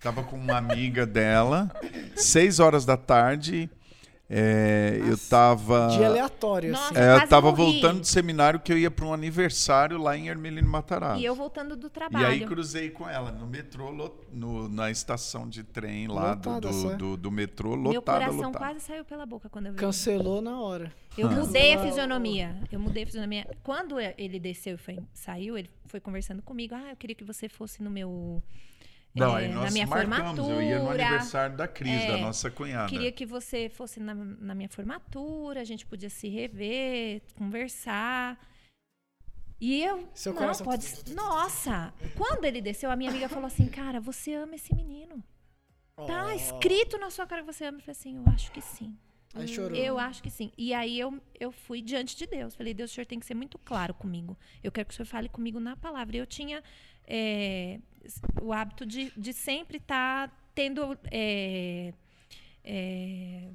Tava 0.00 0.22
com 0.22 0.36
uma 0.36 0.56
amiga 0.56 1.04
dela. 1.06 1.70
Seis 2.16 2.60
horas 2.60 2.84
da 2.84 2.96
tarde. 2.96 3.68
é, 4.30 5.00
eu 5.08 5.16
tava. 5.16 5.88
Dia 5.88 6.06
aleatório, 6.06 6.70
Nossa. 6.72 6.90
assim. 6.92 7.00
é, 7.00 7.24
eu 7.24 7.28
tava 7.28 7.50
morri. 7.50 7.72
voltando 7.72 8.00
do 8.00 8.06
seminário 8.06 8.60
que 8.60 8.70
eu 8.70 8.76
ia 8.78 8.90
para 8.90 9.06
um 9.06 9.12
aniversário 9.14 9.96
lá 9.96 10.16
em 10.16 10.28
Ermelino 10.28 10.68
Matarazzo. 10.68 11.20
E 11.20 11.24
eu 11.24 11.34
voltando 11.34 11.74
do 11.74 11.86
E 11.86 11.90
trabalho. 11.90 12.26
aí 12.26 12.44
cruzei 12.46 12.90
com 12.90 13.08
ela 13.08 13.32
no 13.32 13.46
metrô, 13.46 13.90
no- 14.30 14.68
na 14.68 14.90
estação 14.90 15.48
de 15.48 15.64
trem 15.64 16.06
lá 16.08 16.34
do, 16.34 16.50
Lotada, 16.50 16.68
do, 16.72 16.96
do, 16.96 17.16
do 17.16 17.30
metrô, 17.30 17.74
Meu 17.74 17.94
lotada, 17.94 18.18
coração 18.26 18.46
lotada. 18.52 18.58
quase 18.58 18.80
saiu 18.80 19.04
pela 19.04 19.24
boca 19.24 19.48
quando 19.48 19.66
eu 19.66 19.72
vi. 19.72 19.78
Cancelou 19.78 20.42
na 20.42 20.60
hora. 20.60 20.92
Eu 21.16 21.30
mudei 21.30 21.72
a 21.74 21.78
fisionomia. 21.82 22.54
Eu 22.70 22.78
mudei 22.78 23.02
a 23.02 23.06
fisionomia. 23.06 23.46
Quando 23.64 23.96
ele 23.98 24.38
desceu 24.38 24.74
e 24.74 24.78
foi- 24.78 24.98
saiu, 25.14 25.56
ele 25.56 25.70
foi 25.86 25.98
conversando 26.00 26.42
comigo. 26.42 26.74
Ah, 26.74 26.90
eu 26.90 26.96
queria 26.96 27.16
que 27.16 27.24
você 27.24 27.48
fosse 27.48 27.82
no 27.82 27.90
meu. 27.90 28.40
Não, 29.14 29.34
aí 29.34 29.48
nós 29.48 29.64
na 29.64 29.70
minha 29.70 29.86
marcamos. 29.86 30.38
Eu 30.48 30.62
ia 30.62 30.74
no 30.78 30.84
formatura. 30.84 31.06
aniversário 31.06 31.56
da 31.56 31.66
Cris, 31.66 32.06
da 32.06 32.18
É, 32.18 32.20
nossa 32.20 32.50
cunhada. 32.50 32.88
Queria 32.88 33.10
que 33.10 33.26
você 33.26 33.68
fosse 33.68 33.98
na, 33.98 34.14
na 34.14 34.54
minha 34.54 34.68
formatura, 34.68 35.60
a 35.60 35.64
gente 35.64 35.84
podia 35.86 36.10
se 36.10 36.28
rever, 36.28 37.22
conversar. 37.34 38.38
E 39.60 39.82
eu. 39.82 40.08
Seu 40.14 40.32
não, 40.32 40.40
coração- 40.42 40.64
pode. 40.64 40.86
Nossa! 41.14 41.92
Quando 42.16 42.44
ele 42.44 42.60
desceu, 42.60 42.90
a 42.90 42.96
minha 42.96 43.10
amiga 43.10 43.28
falou 43.28 43.46
assim: 43.46 43.66
Cara, 43.66 44.00
você 44.00 44.34
ama 44.34 44.54
esse 44.54 44.72
menino. 44.74 45.22
Tá 46.06 46.26
Ó. 46.26 46.30
escrito 46.30 46.96
na 46.96 47.10
sua 47.10 47.26
cara 47.26 47.42
que 47.42 47.52
você 47.52 47.64
ama. 47.64 47.78
Eu 47.78 47.82
falei 47.82 47.92
assim: 47.98 48.16
Eu 48.18 48.32
acho 48.32 48.52
que 48.52 48.60
sim. 48.60 48.96
Aí 49.34 49.46
chorou. 49.48 49.76
Eu 49.76 49.98
acho 49.98 50.22
que 50.22 50.30
sim. 50.30 50.52
E 50.56 50.72
aí 50.72 50.98
eu, 50.98 51.20
eu 51.38 51.52
fui 51.52 51.82
diante 51.82 52.16
de 52.16 52.26
Deus. 52.26 52.54
Falei, 52.54 52.72
Deus, 52.72 52.90
o 52.90 52.94
senhor 52.94 53.04
tem 53.04 53.20
que 53.20 53.26
ser 53.26 53.34
muito 53.34 53.58
claro 53.58 53.92
comigo. 53.92 54.38
Eu 54.64 54.72
quero 54.72 54.86
que 54.88 54.94
o 54.94 54.96
senhor 54.96 55.06
fale 55.06 55.28
comigo 55.28 55.60
na 55.60 55.76
palavra. 55.76 56.16
E 56.16 56.18
eu 56.20 56.26
tinha 56.26 56.62
é, 57.08 57.78
o 58.40 58.52
hábito 58.52 58.84
de, 58.86 59.10
de 59.16 59.32
sempre 59.32 59.78
estar 59.78 60.30
tendo. 60.54 60.96
é, 61.10 61.92
é, 62.62 63.48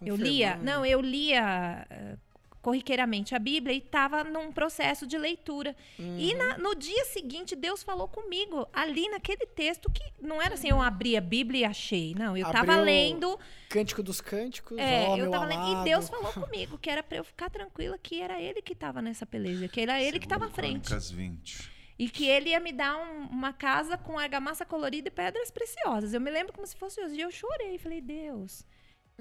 eu 0.00 0.16
lia. 0.16 0.56
Não, 0.56 0.84
eu 0.84 1.00
lia. 1.00 1.86
eh, 1.90 2.16
corriqueiramente 2.60 3.34
a 3.34 3.40
Bíblia 3.40 3.74
e 3.74 3.78
estava 3.78 4.22
num 4.22 4.52
processo 4.52 5.04
de 5.04 5.18
leitura. 5.18 5.74
Uhum. 5.98 6.16
E 6.16 6.32
na- 6.36 6.58
no 6.58 6.76
dia 6.76 7.04
seguinte, 7.06 7.56
Deus 7.56 7.82
falou 7.82 8.06
comigo, 8.06 8.68
ali 8.72 9.08
naquele 9.08 9.44
texto, 9.46 9.90
que 9.90 10.00
não 10.20 10.40
era 10.40 10.54
assim, 10.54 10.68
eu 10.68 10.80
abri 10.80 11.16
a 11.16 11.20
Bíblia 11.20 11.62
e 11.62 11.64
achei. 11.64 12.14
Não, 12.14 12.36
eu 12.36 12.46
estava 12.46 12.76
lendo. 12.76 13.36
Cântico 13.68 14.00
dos 14.00 14.20
Cânticos, 14.20 14.78
É, 14.78 15.08
ó, 15.08 15.16
eu 15.16 15.22
meu 15.24 15.30
tava 15.32 15.44
lendo. 15.46 15.80
E. 15.80 15.84
Deus 15.86 16.08
falou 16.08 16.32
comigo 16.34 16.78
que 16.78 16.88
era 16.88 17.02
para 17.02 17.16
eu 17.16 17.24
ficar 17.24 17.50
tranquila, 17.50 17.98
que 17.98 18.20
era 18.20 18.40
ele 18.40 18.62
que 18.62 18.74
estava 18.74 19.02
nessa 19.02 19.26
peleja, 19.26 19.66
que 19.66 19.80
era 19.80 20.00
ele 20.00 20.20
que 20.20 20.26
estava 20.26 20.46
à 20.46 20.48
frente. 20.50 20.86
Crônicas 20.86 21.10
20. 21.10 21.68
E 22.02 22.08
que 22.08 22.26
ele 22.26 22.50
ia 22.50 22.58
me 22.58 22.72
dar 22.72 22.96
um- 22.96 23.26
uma 23.28 23.52
casa 23.52 23.96
com 23.96 24.18
argamassa 24.18 24.64
colorida 24.64 25.06
e 25.08 25.10
pedras 25.10 25.50
preciosas. 25.52 26.12
Eu 26.12 26.20
me 26.20 26.30
lembro 26.30 26.52
como 26.52 26.66
se 26.66 26.74
fosse 26.76 27.00
hoje. 27.00 27.14
E 27.16 27.20
eu 27.20 27.30
chorei. 27.30 27.78
Falei, 27.78 28.00
Deus, 28.00 28.66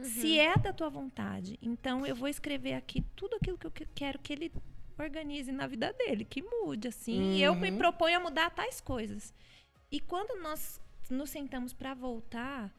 se 0.02 0.40
é 0.40 0.58
da 0.58 0.74
tua 0.74 0.90
vontade, 0.90 1.60
então 1.62 2.06
eu 2.08 2.16
vou 2.16 2.28
escrever 2.28 2.74
aqui 2.74 3.02
tudo 3.16 3.36
aquilo 3.36 3.58
que 3.58 3.68
eu 3.68 3.72
que- 3.72 3.86
quero 3.94 4.18
que 4.18 4.34
ele 4.34 4.52
organize 4.98 5.52
na 5.52 5.68
vida 5.68 5.94
dele, 5.94 6.26
que 6.26 6.42
mude, 6.42 6.88
assim. 6.88 7.34
E 7.34 7.44
eu 7.44 7.54
me 7.54 7.70
Uhum. 7.70 7.78
proponho 7.78 8.18
a 8.18 8.20
mudar 8.20 8.50
tais 8.50 8.82
coisas. 8.82 9.32
E 9.92 10.00
quando 10.00 10.42
nós 10.42 10.82
nos 11.10 11.30
sentamos 11.30 11.74
para 11.74 11.94
voltar, 11.94 12.74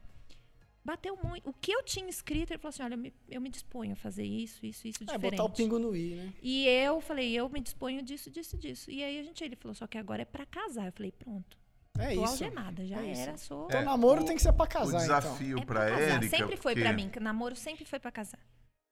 bateu 0.85 1.17
muito. 1.23 1.49
O 1.49 1.53
que 1.53 1.73
eu 1.73 1.83
tinha 1.83 2.09
escrito, 2.09 2.51
ele 2.53 2.59
falou 2.59 2.71
assim: 2.71 2.83
olha, 2.83 2.95
eu 2.95 2.99
me, 2.99 3.13
eu 3.29 3.41
me 3.41 3.49
disponho 3.49 3.93
a 3.93 3.97
fazer 3.97 4.25
isso, 4.25 4.65
isso, 4.67 4.87
isso 4.89 5.03
É, 5.03 5.07
diferente. 5.07 5.31
botar 5.39 5.45
o 5.45 5.51
pingo 5.51 5.79
no 5.79 5.95
i, 5.97 6.15
né? 6.15 6.33
E 6.43 6.67
eu 6.67 7.01
falei, 7.01 7.33
eu 7.33 7.49
me 7.49 7.61
disponho 7.61 8.03
disso, 8.03 8.31
disso, 8.31 8.57
disso. 8.57 8.91
E 8.91 9.03
aí 9.03 9.19
a 9.19 9.23
gente, 9.23 9.43
ele 9.45 9.57
falou, 9.57 9.75
só 9.75 9.87
que 9.87 9.97
agora 9.99 10.23
é 10.23 10.25
pra 10.27 10.45
casar. 10.47 10.87
Eu 10.87 10.93
falei, 10.93 11.13
pronto. 11.13 11.57
É 11.99 12.15
tô 12.15 12.23
isso. 12.25 12.33
algemada, 12.45 12.87
já 12.87 13.03
É 13.03 13.13
isso. 13.13 13.21
era, 13.21 13.37
sou. 13.37 13.67
Então 13.67 13.81
É, 13.81 13.85
namoro 13.85 14.23
o- 14.23 14.25
tem 14.25 14.35
que 14.37 14.43
ser 14.43 14.53
pra 14.55 14.65
O 14.65 14.69
casar, 14.69 14.99
desafio 14.99 15.59
é 15.59 15.65
para 15.65 15.81
pra 15.87 15.91
casar. 15.97 16.11
Érica. 16.17 16.37
Sempre 16.39 16.57
foi 16.57 16.73
porque- 16.73 16.81
pra 16.81 16.93
mim, 16.95 17.09
que 17.11 17.21
namoro 17.21 17.55
sempre 17.55 17.85
foi 17.85 17.99
pra 18.01 18.11
casar. 18.11 18.41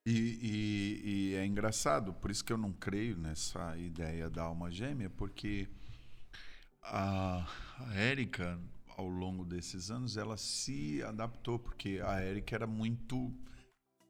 E, 0.06 0.12
e- 0.12 1.00
e 1.04 1.34
é 1.36 1.44
engraçado, 1.46 2.12
por 2.14 2.30
isso 2.30 2.44
que 2.44 2.52
eu 2.52 2.58
não 2.58 2.72
creio 2.72 3.16
nessa 3.16 3.76
ideia 3.78 4.28
da 4.30 4.42
alma 4.42 4.70
gêmea, 4.70 5.08
porque 5.10 5.66
a, 6.82 7.46
a 7.78 7.94
Érica, 7.94 8.58
ao 9.00 9.08
longo 9.08 9.44
desses 9.44 9.90
anos, 9.90 10.16
ela 10.18 10.36
se 10.36 11.02
adaptou, 11.02 11.58
porque 11.58 12.00
a 12.04 12.20
Érica 12.20 12.54
era 12.54 12.66
muito 12.66 13.34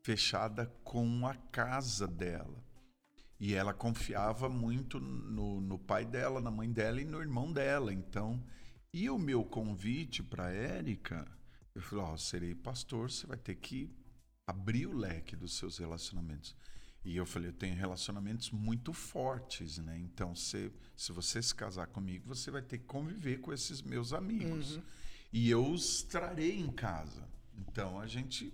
fechada 0.02 0.66
com 0.82 1.26
a 1.26 1.34
casa 1.34 2.08
dela. 2.08 2.62
E 3.38 3.54
ela 3.54 3.72
confiava 3.72 4.48
muito 4.48 4.98
no, 5.00 5.60
no 5.60 5.78
pai 5.78 6.04
dela, 6.04 6.40
na 6.40 6.50
mãe 6.50 6.70
dela 6.70 7.00
e 7.00 7.04
no 7.04 7.20
irmão 7.20 7.52
dela. 7.52 7.92
Então, 7.92 8.44
e 8.92 9.08
o 9.08 9.16
meu 9.16 9.44
convite 9.44 10.22
para 10.22 10.50
Érica, 10.50 11.26
eu 11.74 11.80
falei: 11.80 12.04
Ó, 12.04 12.16
serei 12.16 12.54
pastor, 12.54 13.10
você 13.10 13.26
vai 13.26 13.38
ter 13.38 13.54
que 13.54 13.88
abrir 14.46 14.86
o 14.86 14.96
leque 14.96 15.36
dos 15.36 15.56
seus 15.56 15.78
relacionamentos. 15.78 16.54
E 17.04 17.16
eu 17.16 17.24
falei, 17.24 17.48
eu 17.48 17.52
tenho 17.52 17.74
relacionamentos 17.74 18.50
muito 18.50 18.92
fortes, 18.92 19.78
né? 19.78 19.98
Então, 19.98 20.34
se, 20.34 20.70
se 20.94 21.12
você 21.12 21.42
se 21.42 21.54
casar 21.54 21.86
comigo, 21.86 22.28
você 22.28 22.50
vai 22.50 22.60
ter 22.60 22.78
que 22.78 22.84
conviver 22.84 23.40
com 23.40 23.52
esses 23.52 23.80
meus 23.80 24.12
amigos. 24.12 24.76
Uhum. 24.76 24.82
E 25.32 25.48
eu 25.48 25.66
os 25.66 26.02
trarei 26.02 26.60
em 26.60 26.70
casa. 26.70 27.26
Então, 27.56 27.98
a 27.98 28.06
gente... 28.06 28.52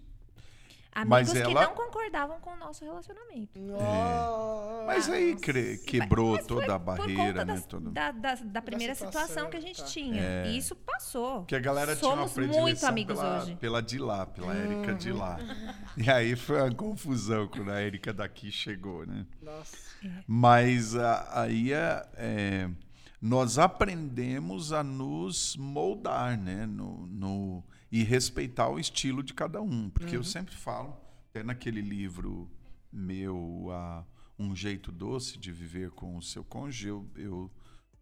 Amigos 0.97 1.11
Mas 1.11 1.32
que 1.32 1.38
ela- 1.38 1.62
não 1.66 1.74
concordavam 1.74 2.40
com 2.40 2.51
o 2.53 2.57
nosso 2.57 2.82
relacionamento. 2.82 3.61
Nossa. 3.61 4.84
Mas 4.86 5.09
aí 5.11 5.36
cre- 5.36 5.76
quebrou 5.86 6.32
Mas 6.36 6.47
foi 6.47 6.49
toda 6.49 6.74
a 6.74 6.78
Por 6.80 6.97
barreira, 6.97 7.40
conta 7.40 7.44
né? 7.44 7.62
Todo... 7.68 7.90
da, 7.90 8.11
da, 8.12 8.34
da 8.36 8.62
primeira 8.62 8.94
situação, 8.94 9.26
situação, 9.28 9.51
que 9.51 9.57
a 9.59 9.61
gente 9.61 9.80
tá. 9.82 9.86
tinha. 9.86 10.47
E 10.47 10.57
isso 10.57 10.74
passou. 10.74 11.40
Porque 11.40 11.55
a 11.55 11.61
galera 11.61 11.94
Somos 11.97 12.32
tinha 12.32 12.47
uma 12.47 12.61
muito 12.62 12.86
amigos 12.86 13.18
pela, 13.18 13.42
hoje. 13.42 13.57
pela 13.57 13.82
de 13.82 13.99
lá, 13.99 14.24
pela 14.24 14.55
Érica 14.55 14.94
de 14.94 15.12
lá. 15.12 15.38
Uhum. 15.38 15.74
E 16.07 16.11
aí 16.11 16.34
foi 16.34 16.61
uma 16.62 16.74
confusão 16.74 17.47
quando 17.49 17.70
a 17.70 17.80
Érica 17.80 18.12
daqui 18.12 18.51
chegou, 18.51 19.07
né? 19.07 19.26
Nossa. 19.42 19.76
Mas 20.26 20.97
a- 20.97 21.42
aí 21.42 21.72
é, 21.74 22.07
é, 22.16 22.70
nós 23.20 23.59
aprendemos 23.59 24.72
a 24.72 24.82
nos 24.82 25.57
moldar, 25.57 26.38
né? 26.38 26.64
No, 26.66 27.07
no- 27.07 27.64
e 27.91 28.03
respeitar 28.03 28.68
o 28.68 28.78
estilo 28.78 29.22
de 29.22 29.32
cada 29.32 29.61
um. 29.61 29.89
Porque 29.91 30.16
eu 30.16 30.24
sempre 30.24 30.55
falo, 30.55 30.97
até 31.30 31.43
naquele 31.43 31.80
livro 31.80 32.51
meu, 32.93 33.68
a 33.70 34.05
Um 34.39 34.55
Jeito 34.55 34.91
Doce 34.91 35.39
de 35.39 35.53
Viver 35.53 35.91
com 35.91 36.16
o 36.16 36.22
Seu 36.22 36.45
Cônjuge, 36.45 36.89
eu, 36.89 37.07
eu 37.16 37.51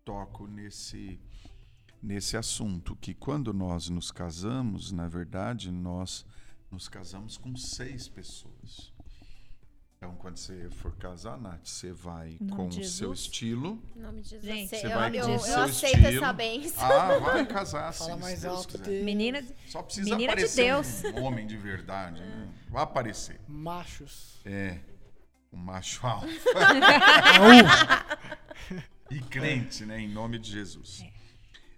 toco 0.04 0.46
nesse, 0.46 1.20
nesse 2.02 2.36
assunto, 2.36 2.96
que 2.96 3.14
quando 3.14 3.52
nós 3.52 3.88
nos 3.88 4.10
casamos, 4.10 4.92
na 4.92 5.08
verdade, 5.08 5.70
nós 5.70 6.24
nos 6.70 6.88
casamos 6.88 7.36
com 7.36 7.56
seis 7.56 8.08
pessoas. 8.08 8.93
Então, 10.04 10.14
quando 10.16 10.36
você 10.36 10.68
for 10.68 10.94
casar, 10.96 11.40
Nath, 11.40 11.64
você 11.64 11.90
vai 11.90 12.36
nome 12.38 12.52
com 12.54 12.68
de 12.68 12.80
o 12.80 12.84
seu 12.84 13.08
Jesus. 13.08 13.20
estilo. 13.20 13.82
Em 13.96 14.00
nome 14.00 14.20
de 14.20 14.28
Jesus. 14.28 14.44
Gente, 14.52 14.74
eu, 14.74 14.80
Você 14.80 14.88
vai 14.94 15.16
eu, 15.18 15.24
com 15.24 15.30
o 15.30 15.34
eu 15.34 15.38
seu 15.38 15.60
aceito 15.62 15.96
estilo. 15.96 16.24
essa 16.24 16.32
bênção. 16.34 16.84
Ah, 16.84 17.18
vai 17.18 17.46
casar 17.46 17.90
sim, 17.94 18.04
Fala 18.04 18.16
mais 18.18 18.42
Deus 18.42 18.54
alto. 18.54 18.76
Deus. 18.76 19.02
Menina, 19.02 19.42
Só 19.66 19.82
precisa 19.82 20.10
Menina 20.10 20.36
de 20.36 20.42
aparecer 20.44 20.64
Deus. 20.66 21.04
um 21.04 21.22
homem 21.22 21.46
de 21.46 21.56
verdade, 21.56 22.20
né? 22.20 22.52
Vai 22.68 22.82
aparecer. 22.82 23.40
Machos. 23.48 24.40
É, 24.44 24.78
um 25.50 25.56
macho 25.56 26.04
alfa. 26.06 26.28
e 29.10 29.20
crente, 29.20 29.86
né? 29.86 30.00
Em 30.00 30.08
nome 30.08 30.38
de 30.38 30.50
Jesus. 30.50 31.02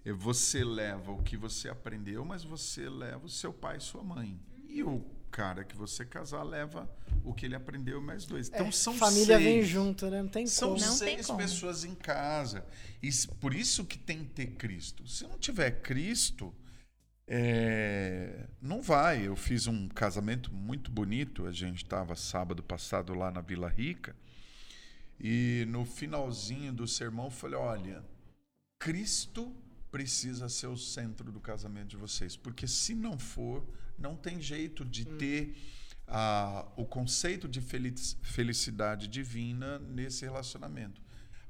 E 0.05 0.11
Você 0.11 0.65
leva 0.65 1.13
o 1.13 1.23
que 1.23 1.37
você 1.37 1.69
aprendeu, 1.69 2.25
mas 2.25 2.43
você 2.43 2.89
leva 2.89 3.25
o 3.25 3.29
seu 3.29 3.53
pai 3.53 3.77
e 3.77 3.81
sua 3.81 4.03
mãe. 4.03 4.37
E 4.67 4.83
o 4.83 4.99
cara 5.31 5.63
que 5.63 5.75
você 5.75 6.05
casar 6.05 6.43
leva 6.43 6.89
o 7.23 7.33
que 7.33 7.45
ele 7.45 7.55
aprendeu 7.55 8.01
mais 8.01 8.25
dois. 8.25 8.49
Então 8.49 8.67
É, 8.67 8.71
são 8.71 8.93
família 8.93 9.37
seis. 9.37 9.43
vem 9.43 9.63
junto, 9.63 10.09
né? 10.09 10.21
Não 10.21 10.29
tem 10.29 10.47
São 10.47 10.69
como. 10.69 10.79
Tem 10.81 10.91
seis 10.91 11.27
como. 11.27 11.39
pessoas 11.39 11.83
em 11.83 11.93
casa. 11.95 12.65
E 13.01 13.09
por 13.39 13.53
isso 13.53 13.85
que 13.85 13.97
tem 13.97 14.23
que 14.23 14.31
ter 14.31 14.47
Cristo. 14.55 15.07
Se 15.07 15.23
não 15.25 15.37
tiver 15.37 15.81
Cristo, 15.81 16.53
é, 17.27 18.47
não 18.61 18.81
vai. 18.81 19.27
Eu 19.27 19.35
fiz 19.35 19.67
um 19.67 19.87
casamento 19.89 20.53
muito 20.53 20.89
bonito. 20.89 21.45
A 21.45 21.51
gente 21.51 21.83
estava 21.83 22.15
sábado 22.15 22.63
passado 22.63 23.13
lá 23.13 23.29
na 23.31 23.41
Vila 23.41 23.67
Rica. 23.69 24.15
E 25.19 25.65
no 25.67 25.83
finalzinho 25.85 26.71
do 26.71 26.87
sermão 26.87 27.25
eu 27.25 27.31
falei: 27.31 27.57
olha, 27.57 28.03
Cristo 28.79 29.53
precisa 29.91 30.47
ser 30.49 30.67
o 30.67 30.77
centro 30.77 31.31
do 31.31 31.39
casamento 31.39 31.87
de 31.89 31.97
vocês. 31.97 32.35
Porque 32.37 32.67
se 32.67 32.93
não 32.93 33.17
for, 33.17 33.65
não 33.97 34.15
tem 34.15 34.41
jeito 34.41 34.83
de 34.85 35.05
ter 35.05 35.55
ah, 36.07 36.65
o 36.75 36.85
conceito 36.85 37.47
de 37.47 37.59
felici- 37.61 38.15
felicidade 38.21 39.07
divina 39.07 39.79
nesse 39.79 40.23
relacionamento. 40.25 41.01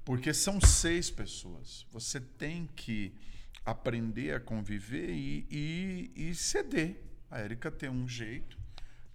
Porque 0.03 0.33
são 0.33 0.59
seis 0.61 1.09
pessoas. 1.11 1.85
Você 1.91 2.19
tem 2.19 2.67
que 2.75 3.13
aprender 3.65 4.33
a 4.33 4.39
conviver 4.39 5.09
e, 5.09 5.45
e, 5.51 6.11
e 6.15 6.33
ceder. 6.35 7.03
A 7.29 7.39
Érica 7.39 7.69
tem 7.69 7.89
um 7.89 8.07
jeito 8.07 8.57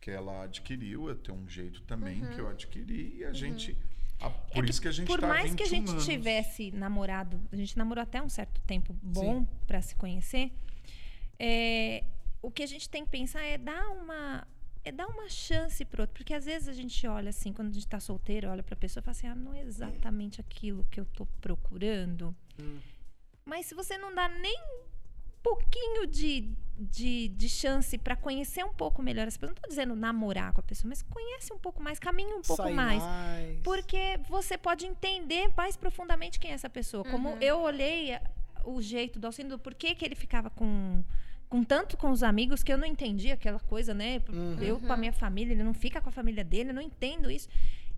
que 0.01 0.11
ela 0.11 0.43
adquiriu, 0.45 1.09
eu 1.09 1.17
tenho 1.17 1.39
um 1.39 1.49
jeito 1.49 1.81
também 1.83 2.21
que 2.35 2.39
eu 2.39 2.49
adquiri, 2.49 3.15
e 3.19 3.25
a 3.25 3.33
gente. 3.33 3.77
a- 4.21 4.29
por 4.29 4.65
É 4.65 4.69
isso 4.69 4.83
que 4.83 4.89
a 4.89 4.93
gente 4.93 5.07
Por 5.07 5.21
tá 5.21 5.29
mais 5.29 5.55
que 5.55 5.63
a 5.63 5.67
21 5.67 5.77
gente 5.79 5.91
anos. 5.93 6.05
tivesse 6.05 6.71
namorado, 6.73 7.41
a 7.51 7.57
gente 7.57 7.79
namorou 7.79 8.03
até 8.03 8.21
um 8.21 8.29
certo 8.29 8.61
tempo 8.63 8.93
bom 9.03 9.45
pra 9.67 9.81
se 9.81 9.95
conhecer. 9.95 10.53
é, 11.39 12.05
o 12.43 12.51
que 12.51 12.63
a 12.63 12.67
gente 12.67 12.89
tem 12.89 13.05
que 13.05 13.11
pensar 13.11 13.43
é 13.43 13.57
dar 13.57 13.89
uma 13.91 14.47
é 14.85 14.91
dar 14.91 15.07
uma 15.07 15.29
chance 15.29 15.85
pro 15.85 16.03
outro, 16.03 16.13
porque 16.17 16.35
às 16.35 16.45
vezes 16.45 16.67
a 16.67 16.73
gente 16.73 17.07
olha 17.07 17.31
assim, 17.31 17.53
quando 17.53 17.69
a 17.69 17.73
gente 17.73 17.87
tá 17.87 18.01
solteiro, 18.01 18.49
olha 18.51 18.65
pra 18.65 18.75
pessoa 18.75 19.01
e 19.01 19.05
fala 19.05 19.13
assim: 19.17 19.27
"Ah, 19.29 19.35
não 19.35 19.55
é 19.55 19.61
exatamente 19.63 20.41
aquilo 20.41 20.85
que 20.91 20.99
eu 20.99 21.05
tô 21.05 21.25
procurando". 21.41 22.35
Hum. 22.61 22.79
Mas 23.45 23.67
se 23.67 23.75
você 23.77 23.97
não 23.97 24.13
dá 24.15 24.29
nem 24.29 24.57
um 24.61 24.83
pouquinho 25.43 26.07
de, 26.07 26.53
de, 26.79 27.29
de 27.29 27.49
chance 27.49 27.97
pra 27.99 28.17
conhecer 28.17 28.65
um 28.65 28.73
pouco 28.75 29.03
melhor 29.03 29.27
essa 29.29 29.39
pessoa, 29.39 29.55
não 29.55 29.63
tô 29.63 29.69
dizendo 29.69 29.95
namorar 29.95 30.53
com 30.53 30.61
a 30.61 30.63
pessoa, 30.65 30.89
mas 30.89 31.03
conhece 31.03 31.53
um 31.53 31.59
pouco 31.59 31.81
mais, 31.83 31.99
caminha 31.99 32.37
um 32.37 32.43
pouco 32.43 32.71
mais. 32.73 33.03
mais. 33.03 33.61
Porque 33.63 34.19
você 34.29 34.57
pode 34.59 34.87
entender 34.87 35.49
mais 35.57 35.77
profundamente 35.77 36.39
quem 36.41 36.51
é 36.51 36.55
essa 36.55 36.71
pessoa. 36.71 37.05
Como 37.05 37.31
Uhum. 37.31 37.39
eu 37.41 37.61
olhei 37.61 38.15
a- 38.15 38.23
o 38.65 38.81
jeito 38.81 39.19
do 39.19 39.27
Alcindo, 39.27 39.59
por 39.59 39.75
que, 39.75 39.95
que 39.97 40.05
ele 40.05 40.15
ficava 40.15 40.49
com, 40.51 41.05
com 41.53 41.63
tanto 41.63 41.99
com 41.99 42.11
os 42.11 42.23
amigos 42.23 42.63
que 42.63 42.73
eu 42.73 42.79
não 42.79 42.87
entendia 42.87 43.35
aquela 43.35 43.61
coisa, 43.61 43.93
né? 43.93 44.23
Uhum. 44.27 44.57
Eu 44.59 44.81
com 44.81 44.91
a 44.91 44.97
minha 44.97 45.13
família, 45.13 45.53
ele 45.53 45.63
não 45.63 45.75
fica 45.75 46.01
com 46.01 46.09
a 46.09 46.13
família 46.13 46.43
dele, 46.43 46.71
eu 46.71 46.75
não 46.75 46.81
entendo 46.81 47.31
isso. 47.31 47.47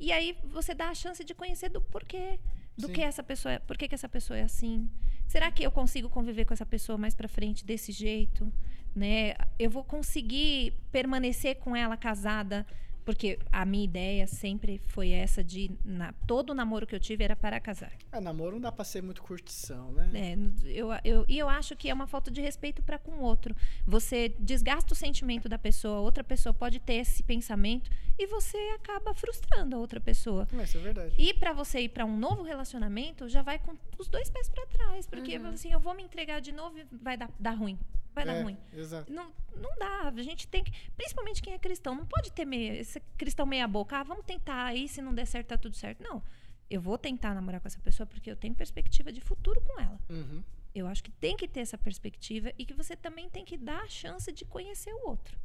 E 0.00 0.10
aí 0.10 0.36
você 0.52 0.74
dá 0.74 0.88
a 0.88 0.94
chance 0.94 1.22
de 1.22 1.32
conhecer 1.32 1.68
do 1.68 1.80
porquê, 1.80 2.40
do 2.76 2.88
Sim. 2.88 2.92
que 2.92 3.00
essa 3.00 3.22
pessoa 3.22 3.52
é, 3.52 3.58
por 3.60 3.78
que, 3.78 3.86
que 3.86 3.94
essa 3.94 4.08
pessoa 4.08 4.36
é 4.36 4.42
assim. 4.42 4.90
Será 5.28 5.52
que 5.52 5.62
eu 5.62 5.70
consigo 5.70 6.10
conviver 6.10 6.44
com 6.46 6.52
essa 6.52 6.66
pessoa 6.66 6.98
mais 6.98 7.14
pra 7.14 7.28
frente 7.28 7.64
desse 7.64 7.92
jeito, 7.92 8.52
né? 8.92 9.36
Eu 9.56 9.70
vou 9.70 9.84
conseguir 9.84 10.72
permanecer 10.90 11.54
com 11.58 11.76
ela 11.76 11.96
casada 11.96 12.66
Porque 13.04 13.38
a 13.52 13.64
minha 13.66 13.84
ideia 13.84 14.26
sempre 14.26 14.80
foi 14.86 15.10
essa 15.10 15.44
de 15.44 15.70
na, 15.84 16.12
todo 16.26 16.54
namoro 16.54 16.86
que 16.86 16.94
eu 16.94 17.00
tive 17.00 17.22
era 17.22 17.36
para 17.36 17.60
casar. 17.60 17.92
É, 18.10 18.20
namoro 18.20 18.52
não 18.52 18.60
dá 18.60 18.72
pra 18.72 18.84
ser 18.84 19.02
muito 19.02 19.22
curtição, 19.22 19.92
né? 19.92 20.10
É, 20.14 20.68
eu, 20.70 20.88
eu, 21.04 21.24
e 21.28 21.38
eu 21.38 21.48
acho 21.48 21.76
que 21.76 21.90
é 21.90 21.94
uma 21.94 22.06
falta 22.06 22.30
de 22.30 22.40
respeito 22.40 22.82
para 22.82 22.98
com 22.98 23.12
o 23.12 23.20
outro. 23.20 23.54
Você 23.86 24.30
desgasta 24.38 24.94
o 24.94 24.96
sentimento 24.96 25.48
da 25.48 25.58
pessoa, 25.58 25.98
outra 26.00 26.24
pessoa 26.24 26.54
pode 26.54 26.80
ter 26.80 26.94
esse 26.94 27.22
pensamento 27.22 27.90
e 28.18 28.26
você 28.26 28.56
acaba 28.74 29.12
frustrando 29.12 29.76
a 29.76 29.78
outra 29.78 30.00
pessoa. 30.00 30.48
É, 30.58 30.62
Isso 30.62 30.78
é 30.78 30.80
verdade. 30.80 31.14
E 31.18 31.34
para 31.34 31.52
você 31.52 31.80
ir 31.80 31.90
para 31.90 32.04
um 32.06 32.16
novo 32.16 32.42
relacionamento, 32.42 33.28
já 33.28 33.42
vai 33.42 33.58
com 33.58 33.76
os 33.98 34.08
dois 34.08 34.30
pés 34.30 34.48
para 34.48 34.66
trás, 34.66 35.06
porque 35.06 35.34
assim, 35.36 35.72
eu 35.72 35.80
vou 35.80 35.94
me 35.94 36.02
entregar 36.02 36.40
de 36.40 36.52
novo 36.52 36.78
e 36.78 36.86
vai 36.90 37.16
dar, 37.16 37.30
dar 37.38 37.52
ruim. 37.52 37.78
Vai 38.14 38.24
dar 38.24 38.34
É, 38.34 38.42
ruim. 38.42 38.56
Exato. 38.72 39.12
Não, 39.12 39.32
não 39.56 39.76
dá. 39.76 40.12
A 40.16 40.22
gente 40.22 40.46
tem 40.46 40.62
que. 40.62 40.70
Principalmente 40.96 41.42
quem 41.42 41.52
é 41.52 41.58
cristão, 41.58 41.96
não 41.96 42.06
pode 42.06 42.30
ter 42.30 42.44
meia, 42.44 42.80
esse 42.94 43.00
cristão 43.16 43.46
meia-boca. 43.46 43.96
Ah, 43.98 44.02
vamos 44.02 44.24
tentar 44.24 44.64
aí, 44.64 44.88
se 44.88 45.02
não 45.02 45.14
der 45.14 45.26
certo, 45.26 45.48
tá 45.48 45.58
tudo 45.58 45.76
certo. 45.76 46.02
Não. 46.02 46.22
Eu 46.70 46.80
vou 46.80 46.96
tentar 46.96 47.34
namorar 47.34 47.60
com 47.60 47.68
essa 47.68 47.78
pessoa 47.80 48.06
porque 48.06 48.30
eu 48.30 48.36
tenho 48.36 48.54
perspectiva 48.54 49.12
de 49.12 49.20
futuro 49.20 49.60
com 49.60 49.80
ela. 49.80 49.98
Uhum. 50.08 50.42
Eu 50.74 50.86
acho 50.86 51.04
que 51.04 51.10
tem 51.10 51.36
que 51.36 51.46
ter 51.46 51.60
essa 51.60 51.78
perspectiva 51.78 52.52
e 52.58 52.64
que 52.64 52.74
você 52.74 52.96
também 52.96 53.28
tem 53.28 53.44
que 53.44 53.56
dar 53.56 53.82
a 53.82 53.88
chance 53.88 54.32
de 54.32 54.44
conhecer 54.44 54.92
o 54.92 55.08
outro. 55.08 55.38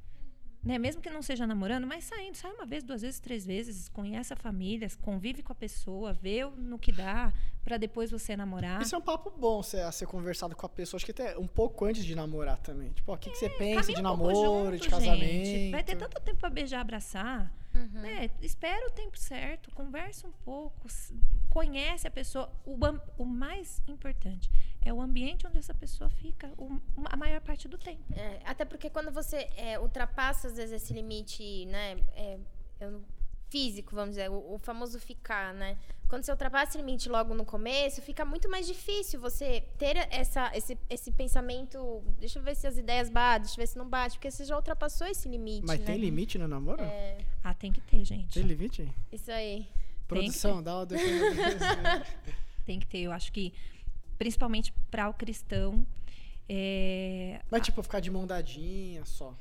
Né? 0.64 0.78
Mesmo 0.78 1.02
que 1.02 1.10
não 1.10 1.22
seja 1.22 1.48
namorando, 1.48 1.88
mas 1.88 2.04
saindo, 2.04 2.36
sai 2.36 2.52
uma 2.52 2.66
vez, 2.66 2.84
duas 2.84 3.02
vezes, 3.02 3.20
três 3.20 3.46
vezes, 3.46 3.88
conhece 3.88 4.34
a 4.34 4.36
família, 4.36 4.88
convive 5.02 5.42
com 5.42 5.54
a 5.54 5.56
pessoa, 5.56 6.12
vê 6.12 6.44
no 6.58 6.78
que 6.78 6.92
dá, 6.92 7.32
pra 7.64 7.78
depois 7.78 8.12
você 8.12 8.36
namorar. 8.36 8.82
Isso 8.82 8.94
é 8.94 8.98
um 8.98 9.02
papo 9.02 9.32
bom 9.32 9.64
ser, 9.64 9.82
a 9.82 9.92
ser 9.92 10.06
conversado 10.06 10.56
com 10.56 10.66
a 10.66 10.70
pessoa. 10.70 10.98
Acho 10.98 11.06
que 11.06 11.12
até 11.12 11.38
um 11.38 11.48
pouco 11.48 11.86
antes 11.86 12.04
de 12.04 12.14
namorar 12.14 12.58
também. 12.60 12.90
Tipo, 12.90 13.14
o 13.14 13.18
que, 13.18 13.30
que 13.30 13.38
você 13.38 13.50
pensa 13.50 13.82
Caminha 13.82 13.96
de 13.96 14.00
um 14.02 14.04
namoro, 14.04 14.72
junto, 14.72 14.84
de 14.84 14.90
casamento? 14.90 15.46
gente. 15.46 15.72
Vai 15.72 15.84
ter 15.84 15.96
tanto 15.96 16.22
tempo 16.22 16.40
pra 16.40 16.50
beijar, 16.50 16.82
abraçar. 16.82 17.52
Uhum. 17.80 18.02
né? 18.02 18.30
Espera 18.42 18.86
o 18.88 18.92
tempo 18.92 19.18
certo, 19.18 19.72
conversa 19.74 20.28
um 20.28 20.32
pouco, 20.44 20.88
conhece 21.50 22.08
a 22.08 22.12
pessoa. 22.12 22.52
O, 22.66 22.78
o 23.18 23.26
mais 23.26 23.82
importante 23.88 24.50
é 24.82 24.94
o 24.94 25.02
ambiente 25.02 25.46
onde 25.48 25.58
essa 25.58 25.74
pessoa 25.74 26.10
fica 26.10 26.48
o- 26.58 26.80
a 27.06 27.16
maior 27.16 27.42
parte 27.42 27.68
do 27.68 27.78
tempo. 27.78 28.04
É, 28.14 28.42
até 28.46 28.66
porque 28.66 28.90
quando 28.90 29.12
você 29.12 29.50
é, 29.56 29.80
ultrapassa, 29.80 30.48
às 30.48 30.56
vezes, 30.58 30.82
esse 30.84 30.94
limite, 30.94 31.66
né? 31.66 31.98
é, 32.14 32.40
eu 32.80 33.04
físico, 33.50 33.96
vamos 33.96 34.12
dizer, 34.12 34.30
o, 34.30 34.54
o 34.54 34.58
famoso 34.60 35.00
ficar, 35.00 35.54
né? 35.54 35.78
Quando 36.08 36.24
você 36.24 36.32
ultrapassa 36.32 36.72
esse 36.72 36.78
limite 36.80 37.08
logo 37.08 37.36
no 37.36 37.46
começo, 37.46 38.02
fica 38.02 38.26
muito 38.26 38.50
mais 38.50 38.66
difícil 38.66 39.20
você 39.20 39.62
ter 39.78 39.96
essa, 40.10 40.52
esse, 40.56 40.76
esse 40.90 41.12
pensamento. 41.12 42.02
Deixa 42.20 42.40
eu 42.40 42.44
ver 42.44 42.56
se 42.56 42.66
as 42.66 42.78
ideias 42.78 43.10
batem, 43.10 43.42
deixa 43.44 43.60
eu 43.60 43.64
ver 43.64 43.68
se 43.68 43.78
não 43.78 43.88
bate, 43.88 44.16
porque 44.18 44.32
você 44.32 44.44
já 44.44 44.56
ultrapassou 44.56 45.06
esse 45.06 45.30
limite. 45.30 45.68
Mas 45.68 45.80
né? 45.80 45.86
tem 45.86 45.98
limite 45.98 46.40
no 46.40 46.48
namoro? 46.48 46.82
Ah, 47.44 47.54
tem 47.54 47.72
que 47.72 47.82
ter, 47.82 48.04
gente. 48.04 48.34
Tem 48.34 48.44
limite? 48.44 48.92
Isso 49.12 49.32
aí. 49.32 49.68
Produção, 50.08 50.64
dá 50.64 50.78
uma 50.78 50.86
defesa. 50.88 52.06
Tem 52.66 52.80
que 52.80 52.88
ter. 52.88 53.00
Eu 53.00 53.12
acho 53.12 53.32
que, 53.32 53.54
principalmente 54.18 54.74
para 54.90 55.08
o 55.08 55.14
cristão, 55.14 55.86
é. 56.48 57.40
Mas, 57.52 57.62
tipo, 57.62 57.82
ficar 57.84 58.00
de 58.00 58.10
mão 58.10 58.26
dadinha 58.26 59.06
só. 59.06 59.36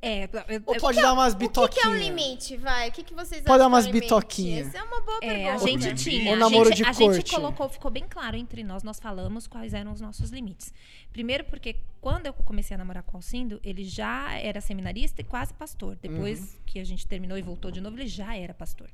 É, 0.00 0.24
eu- 0.48 0.62
Ou 0.64 0.76
pode 0.76 1.00
dar 1.02 1.12
umas 1.12 1.32
O 1.34 1.36
que, 1.36 1.48
bitoquinhas. 1.48 1.82
que 1.82 1.88
é 1.88 1.90
o 1.90 1.94
limite, 1.96 2.56
vai? 2.56 2.88
O 2.88 2.92
que, 2.92 3.02
que 3.02 3.12
vocês 3.14 3.42
Pode 3.42 3.58
dar 3.58 3.66
umas 3.66 3.84
é 3.84 3.88
o 3.88 3.92
bitoquinhas. 3.92 4.68
Essa 4.68 4.78
é 4.78 4.82
uma 4.84 5.00
boa 5.00 5.18
É, 5.22 5.48
a 5.50 5.58
pergunta. 5.58 5.66
gente 5.82 6.04
tinha. 6.04 6.28
Ou 6.30 6.36
a 6.36 6.38
namoro 6.38 6.68
gente, 6.68 6.76
de 6.76 6.84
a 6.84 6.92
gente 6.92 7.14
corte. 7.14 7.34
colocou, 7.34 7.68
ficou 7.68 7.90
bem 7.90 8.04
claro 8.08 8.36
entre 8.36 8.62
nós, 8.62 8.84
nós 8.84 9.00
falamos 9.00 9.48
quais 9.48 9.74
eram 9.74 9.92
os 9.92 10.00
nossos 10.00 10.30
limites. 10.30 10.72
Primeiro, 11.12 11.42
porque 11.46 11.76
quando 12.00 12.26
eu 12.26 12.32
comecei 12.32 12.76
a 12.76 12.78
namorar 12.78 13.02
com 13.02 13.14
o 13.14 13.16
Alcindo, 13.18 13.60
ele 13.64 13.82
já 13.82 14.32
era 14.38 14.60
seminarista 14.60 15.20
e 15.20 15.24
quase 15.24 15.52
pastor. 15.52 15.96
Depois 16.00 16.38
Uhum. 16.40 16.60
que 16.64 16.78
a 16.78 16.84
gente 16.84 17.04
terminou 17.04 17.36
e 17.36 17.42
voltou 17.42 17.72
de 17.72 17.80
novo, 17.80 17.96
ele 17.96 18.06
já 18.06 18.36
era 18.36 18.54
pastor. 18.54 18.88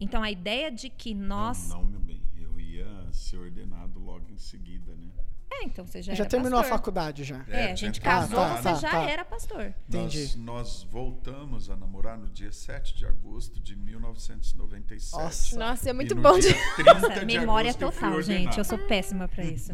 Então 0.00 0.22
a 0.22 0.30
ideia 0.30 0.70
de 0.70 0.88
que 0.88 1.12
nós. 1.12 1.68
Não, 1.68 1.84
meu 1.84 2.00
bem. 2.00 2.22
Eu 2.40 2.58
ia 2.58 2.86
ser 3.12 3.36
ordenado 3.36 3.98
logo 4.00 4.24
em 4.32 4.38
seguida, 4.38 4.92
né? 4.94 5.10
É, 5.50 5.64
então 5.64 5.84
você 5.86 6.02
já, 6.02 6.12
Já 6.14 6.22
era 6.24 6.30
terminou 6.30 6.58
a 6.58 6.62
pastor. 6.62 6.78
faculdade 6.78 7.24
já. 7.24 7.44
É, 7.48 7.66
É, 7.68 7.72
a 7.72 7.74
gente 7.74 8.00
casou, 8.00 8.38
você 8.48 8.62
Tá, 8.62 8.74
já 8.74 8.90
tá. 8.90 9.02
era 9.10 9.24
pastor. 9.24 9.74
Entendi. 9.88 10.18
Nós, 10.20 10.36
nós 10.36 10.82
voltamos 10.90 11.70
a 11.70 11.76
namorar 11.76 12.18
no 12.18 12.28
dia 12.28 12.52
7 12.52 12.94
de 12.96 13.06
agosto 13.06 13.58
de 13.60 13.74
1997. 13.74 15.12
Nossa. 15.22 15.58
Nossa, 15.58 15.90
é 15.90 15.92
muito 15.92 16.14
bom 16.14 16.38
dia 16.38 16.52
de 16.52 16.74
30 16.76 16.94
Nossa, 16.94 17.20
de 17.20 17.26
memória 17.26 17.70
eu 17.70 17.74
fui 17.74 17.90
total, 17.90 18.20
gente. 18.22 18.58
Eu 18.58 18.64
sou 18.64 18.78
péssima 18.78 19.26
pra 19.26 19.44
isso. 19.44 19.72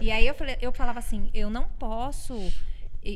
e 0.00 0.10
aí 0.10 0.26
eu, 0.26 0.34
falei, 0.34 0.56
eu 0.60 0.72
falava 0.72 0.98
assim, 0.98 1.30
eu 1.34 1.50
não 1.50 1.68
posso 1.68 2.34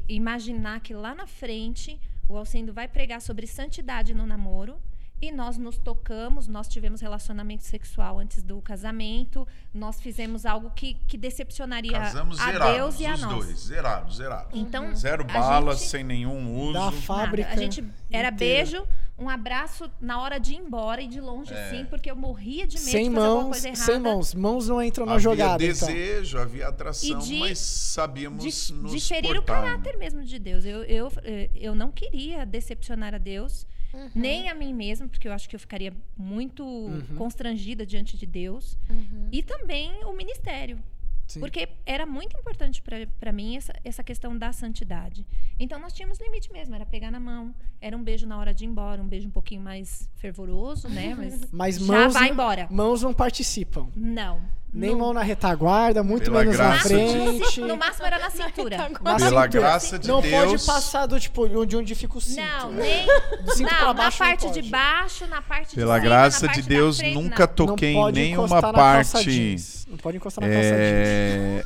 imaginar 0.08 0.80
que 0.80 0.94
lá 0.94 1.14
na 1.14 1.26
frente 1.26 1.98
o 2.28 2.36
Alcindo 2.36 2.72
vai 2.72 2.86
pregar 2.86 3.20
sobre 3.22 3.46
santidade 3.46 4.12
no 4.14 4.26
namoro 4.26 4.78
e 5.20 5.32
nós 5.32 5.58
nos 5.58 5.76
tocamos, 5.78 6.46
nós 6.46 6.68
tivemos 6.68 7.00
relacionamento 7.00 7.64
sexual 7.64 8.18
antes 8.18 8.42
do 8.42 8.60
casamento, 8.62 9.46
nós 9.74 10.00
fizemos 10.00 10.46
algo 10.46 10.70
que, 10.70 10.94
que 11.06 11.16
decepcionaria 11.18 11.98
Casamos 11.98 12.40
a 12.40 12.44
zerados, 12.52 12.74
Deus 12.74 13.00
e 13.00 13.06
a 13.06 13.14
os 13.14 13.20
nós. 13.20 13.34
dois. 13.46 13.58
Zerados, 13.60 14.16
zerados. 14.16 14.50
Então, 14.54 14.94
Zero 14.94 15.24
a 15.24 15.26
balas, 15.26 15.80
gente- 15.80 15.88
sem 15.90 16.04
nenhum 16.04 16.56
uso. 16.60 16.72
Da 16.74 16.84
Nada. 16.86 16.96
fábrica. 16.98 17.48
A 17.50 17.56
gente 17.56 17.80
era 18.10 18.28
inteira. 18.28 18.32
beijo, 18.32 18.86
um 19.18 19.28
abraço 19.28 19.90
na 20.00 20.20
hora 20.22 20.38
de 20.38 20.52
ir 20.52 20.58
embora 20.58 21.02
e 21.02 21.08
de 21.08 21.20
longe 21.20 21.52
É. 21.52 21.66
assim, 21.66 21.84
porque 21.86 22.08
eu 22.08 22.14
morria 22.14 22.64
de 22.68 22.76
medo 22.78 22.88
Sem 22.90 23.08
de 23.08 23.14
fazer 23.16 23.26
alguma 23.26 23.42
mãos, 23.42 23.50
coisa 23.50 23.68
errada. 23.68 23.84
sem 23.84 23.98
mãos. 23.98 24.34
Mãos 24.34 24.68
não 24.68 24.80
entram 24.80 25.04
na 25.04 25.12
havia 25.14 25.22
jogada, 25.24 25.64
então. 25.64 25.88
desejo, 25.88 26.38
havia 26.38 26.68
atração, 26.68 27.18
de- 27.18 27.40
mas 27.40 27.58
sabíamos 27.58 28.44
de, 28.44 28.72
nos 28.74 28.92
de 28.92 29.00
ferir 29.00 29.32
o 29.32 29.34
portar, 29.42 29.62
né? 29.62 29.68
caráter 29.70 29.96
mesmo 29.98 30.22
de 30.22 30.38
Deus. 30.38 30.64
Eu, 30.64 30.84
eu, 30.84 31.10
eu 31.56 31.74
não 31.74 31.90
queria 31.90 32.46
decepcionar 32.46 33.12
a 33.14 33.18
Deus, 33.18 33.66
Uhum. 33.92 34.10
nem 34.14 34.48
a 34.48 34.54
mim 34.54 34.72
mesma, 34.74 35.08
porque 35.08 35.26
eu 35.26 35.32
acho 35.32 35.48
que 35.48 35.56
eu 35.56 35.60
ficaria 35.60 35.92
muito 36.16 36.64
Uhum. 36.64 37.16
constrangida 37.16 37.86
diante 37.86 38.16
de 38.16 38.26
Deus. 38.26 38.78
Uhum. 38.90 39.28
E 39.32 39.42
também 39.42 40.04
o 40.04 40.12
ministério. 40.12 40.78
Sim. 41.26 41.40
Porque 41.40 41.68
era 41.84 42.06
muito 42.06 42.34
importante 42.38 42.82
para 43.20 43.32
mim 43.32 43.54
essa, 43.56 43.72
essa 43.84 44.02
questão 44.02 44.36
da 44.36 44.50
santidade. 44.50 45.26
Então 45.60 45.78
nós 45.78 45.92
tínhamos 45.92 46.18
limite 46.18 46.50
mesmo, 46.50 46.74
era 46.74 46.86
pegar 46.86 47.10
na 47.10 47.20
mão, 47.20 47.54
era 47.82 47.94
um 47.94 48.02
beijo 48.02 48.26
na 48.26 48.38
hora 48.38 48.54
de 48.54 48.64
ir 48.64 48.68
embora, 48.68 49.02
um 49.02 49.06
beijo 49.06 49.28
um 49.28 49.30
pouquinho 49.30 49.60
mais 49.60 50.08
fervoroso, 50.16 50.88
né? 50.88 51.14
Mas, 51.50 51.50
Mas 51.52 51.78
já 51.78 51.84
mãos, 51.86 52.12
vai 52.14 52.22
não- 52.28 52.32
embora. 52.32 52.68
mãos 52.70 53.02
não 53.02 53.12
participam. 53.12 53.90
Não. 53.94 54.40
Nem 54.72 54.90
no, 54.92 54.98
mão 54.98 55.12
na 55.14 55.22
retaguarda, 55.22 56.02
muito 56.02 56.24
Pela 56.24 56.40
menos 56.40 56.58
na 56.58 56.64
graça 56.68 56.88
de- 56.88 56.94
frente. 56.94 57.60
no 57.62 57.76
máximo 57.76 58.06
era 58.06 58.18
na 58.18 58.30
cintura. 58.30 58.76
Na 58.76 58.90
Pela 59.00 59.18
cintura. 59.18 59.46
graça 59.48 59.98
de 59.98 60.06
não 60.08 60.20
Deus. 60.20 60.34
pode 60.50 60.66
passar 60.66 61.06
do 61.06 61.18
tipo 61.18 61.48
de 61.66 61.76
onde 61.76 61.94
fica 61.94 62.18
o 62.18 62.20
cinto. 62.20 62.42
Não, 62.42 62.72
nem. 62.72 63.06
Do 63.06 63.52
cinto 63.54 63.68
pra 63.68 63.78
Não, 63.80 63.86
na 63.88 63.94
baixo 63.94 64.22
não 64.22 64.28
parte 64.28 64.46
pode. 64.46 64.62
de 64.62 64.68
baixo, 64.70 65.26
na 65.26 65.40
parte 65.42 65.74
Pela 65.74 65.94
de 65.94 66.00
cima, 66.04 66.16
graça 66.16 66.46
na 66.46 66.52
de 66.52 66.62
Deus, 66.62 66.98
frente, 66.98 67.14
nunca 67.14 67.46
não. 67.46 67.54
toquei 67.54 67.90
em 67.90 67.94
não 67.94 68.02
pode 68.02 68.20
nenhuma 68.20 68.44
encostar 68.46 68.72
na 68.72 68.78
calça 68.78 69.12
parte. 69.18 69.30
jeans. 69.30 69.86
Não 69.88 69.96
pode 69.96 70.16
encostar 70.18 70.44
na 70.46 70.54
calça 70.54 70.68
jeans. 70.68 70.78
É... 70.78 71.62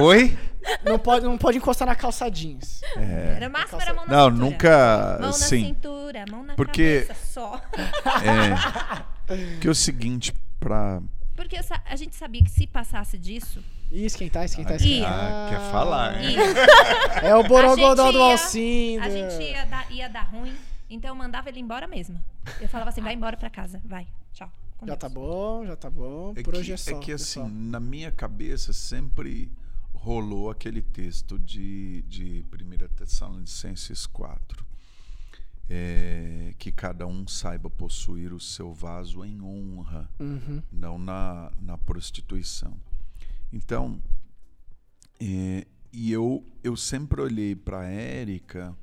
Oi? 0.00 0.38
Não 0.84 0.98
pode, 0.98 1.24
não 1.26 1.38
pode 1.38 1.58
encostar 1.58 1.86
na 1.86 1.94
calça 1.94 2.28
jeans. 2.30 2.80
Era 2.96 3.48
o 3.48 3.52
máximo 3.52 3.80
era 3.80 3.94
mão 3.94 4.06
na 4.06 4.12
Não, 4.16 4.24
cintura. 4.30 4.44
nunca. 4.50 5.16
Mão 5.20 5.26
na 5.28 5.32
Sim. 5.32 5.64
cintura, 5.66 6.24
mão 6.30 6.42
na 6.42 6.54
Porque- 6.54 7.02
cabeça 7.06 7.14
só. 7.32 7.60
É. 8.24 9.14
Que 9.60 9.68
é 9.68 9.70
o 9.70 9.74
seguinte, 9.74 10.34
pra. 10.60 11.00
Porque 11.34 11.56
a 11.84 11.96
gente 11.96 12.14
sabia 12.14 12.42
que 12.42 12.50
se 12.50 12.66
passasse 12.66 13.18
disso, 13.18 13.62
Ih, 13.90 14.04
esquentar, 14.06 14.44
esquentar, 14.44 14.72
Ah, 14.72 14.76
esquentar. 14.76 15.12
ah, 15.12 15.46
quer 15.50 15.70
falar, 15.72 16.24
hein? 16.24 16.36
ia, 16.36 17.28
É 17.28 17.34
o 17.34 17.42
borogodó 17.46 18.10
do 18.12 18.18
ia- 18.18 18.32
Alcindo. 18.32 19.02
a 19.04 19.08
gente 19.10 19.42
ia 19.42 19.64
dar, 19.66 19.90
ia 19.92 20.08
dar 20.08 20.22
ruim. 20.22 20.54
Então 20.88 21.10
eu 21.10 21.14
mandava 21.14 21.48
ele 21.48 21.60
embora 21.60 21.86
mesmo. 21.88 22.22
Eu 22.60 22.68
falava 22.68 22.90
assim, 22.90 23.00
vai 23.00 23.14
embora 23.14 23.36
pra 23.36 23.50
casa, 23.50 23.80
vai, 23.84 24.06
tchau. 24.32 24.50
com 24.78 24.86
Já 24.86 24.94
Deus. 24.94 25.00
tá 25.00 25.08
bom, 25.08 25.66
já 25.66 25.76
tá 25.76 25.90
bom. 25.90 26.32
É 26.36 26.42
Por 26.42 26.52
que, 26.54 26.60
hoje 26.60 26.72
é 26.72 26.76
só. 26.76 26.90
é 26.90 26.94
que 27.00 27.12
assim, 27.12 27.40
pessoal. 27.40 27.48
na 27.48 27.80
minha 27.80 28.10
cabeça 28.12 28.72
sempre 28.72 29.50
rolou 29.92 30.50
aquele 30.50 30.82
texto 30.82 31.38
de, 31.38 32.02
de 32.02 32.44
1 32.52 32.88
Tessalonicenses 32.94 34.06
4. 34.06 34.63
É, 35.68 36.54
que 36.58 36.70
cada 36.70 37.06
um 37.06 37.26
saiba 37.26 37.70
possuir 37.70 38.32
o 38.34 38.40
seu 38.40 38.72
vaso 38.72 39.24
em 39.24 39.40
honra, 39.40 40.10
Uhum. 40.20 40.62
não 40.70 40.98
na, 40.98 41.50
na 41.60 41.78
prostituição. 41.78 42.76
Então, 43.50 44.02
é, 45.18 45.66
e 45.92 46.12
eu, 46.12 46.44
eu 46.62 46.76
sempre 46.76 47.20
olhei 47.20 47.54
para 47.54 47.80
a 47.80 47.84
Érica 47.86 48.76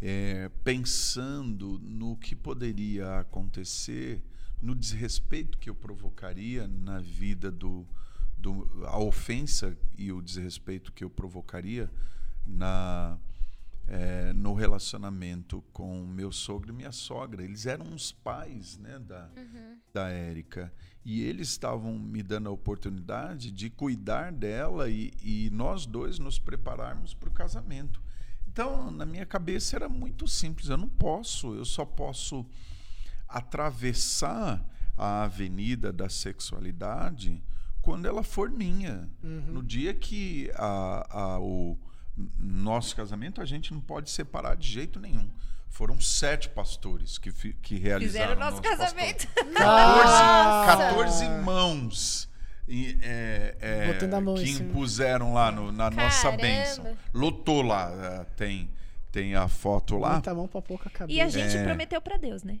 é, 0.00 0.50
pensando 0.64 1.78
no 1.80 2.16
que 2.16 2.34
poderia 2.34 3.20
acontecer, 3.20 4.22
no 4.60 4.74
desrespeito 4.74 5.58
que 5.58 5.70
eu 5.70 5.74
provocaria 5.74 6.66
na 6.66 6.98
vida 6.98 7.50
do, 7.50 7.86
do 8.36 8.68
a 8.86 8.98
ofensa 8.98 9.76
e 9.96 10.10
o 10.10 10.20
desrespeito 10.20 10.92
que 10.92 11.04
eu 11.04 11.10
provocaria 11.10 11.90
na 12.46 13.18
é, 13.86 14.32
no 14.32 14.54
relacionamento 14.54 15.62
com 15.72 16.04
meu 16.06 16.32
sogro 16.32 16.70
e 16.70 16.72
minha 16.72 16.92
sogra. 16.92 17.42
Eles 17.44 17.66
eram 17.66 17.94
os 17.94 18.12
pais 18.12 18.78
né, 18.78 18.98
da, 18.98 19.28
da 19.92 20.08
Érica. 20.08 20.72
E 21.04 21.20
eles 21.22 21.48
estavam 21.50 21.98
me 21.98 22.22
dando 22.22 22.48
a 22.48 22.52
oportunidade 22.52 23.50
de 23.50 23.68
cuidar 23.68 24.32
dela 24.32 24.88
e, 24.88 25.12
e 25.22 25.50
nós 25.50 25.84
dois 25.84 26.18
nos 26.18 26.38
prepararmos 26.38 27.12
para 27.14 27.28
o 27.28 27.32
casamento. 27.32 28.00
Então, 28.48 28.90
na 28.90 29.04
minha 29.04 29.26
cabeça 29.26 29.76
era 29.76 29.88
muito 29.88 30.26
simples. 30.28 30.68
Eu 30.68 30.76
não 30.78 30.88
posso, 30.88 31.54
eu 31.54 31.64
só 31.64 31.84
posso 31.84 32.46
atravessar 33.28 34.64
a 34.96 35.24
avenida 35.24 35.92
da 35.92 36.08
sexualidade 36.08 37.42
quando 37.82 38.06
ela 38.06 38.22
for 38.22 38.48
minha. 38.50 39.10
No 39.22 39.62
dia 39.62 39.92
que 39.92 40.50
a, 40.54 41.34
a- 41.34 41.38
o 41.40 41.76
nosso 42.38 42.94
casamento, 42.94 43.40
a 43.40 43.44
gente 43.44 43.72
não 43.72 43.80
pode 43.80 44.10
separar 44.10 44.56
de 44.56 44.68
jeito 44.68 45.00
nenhum. 45.00 45.28
Foram 45.68 46.00
sete 46.00 46.48
pastores 46.48 47.18
que, 47.18 47.32
que 47.54 47.76
realizaram 47.76 48.28
Fizeram 48.30 48.36
o 48.36 48.50
nosso 48.50 48.62
casamento. 48.62 49.26
14, 49.26 49.50
Nossa! 49.58 50.66
14 50.76 51.28
mãos 51.44 52.28
e, 52.68 52.96
é, 53.02 53.56
é, 53.60 53.92
Botando 53.92 54.14
a 54.14 54.20
mão 54.20 54.38
em 54.38 54.44
que 54.44 54.50
impuseram 54.52 55.34
lá 55.34 55.50
no- 55.50 55.72
na 55.72 55.90
nossa 55.90 56.22
Caramba. 56.30 56.42
bênção. 56.42 56.96
Lotou 57.12 57.60
lá. 57.62 57.90
é, 57.90 58.24
Tem, 58.36 58.70
tem 59.10 59.34
a 59.34 59.48
foto 59.48 59.98
lá. 59.98 60.12
Muita 60.12 60.32
mão 60.32 60.46
pra 60.46 60.62
pouca 60.62 60.88
cabeça. 60.88 61.16
E 61.16 61.20
a 61.20 61.28
gente 61.28 61.56
É. 61.56 61.64
prometeu 61.64 62.00
pra 62.00 62.16
Deus, 62.16 62.42
né? 62.44 62.60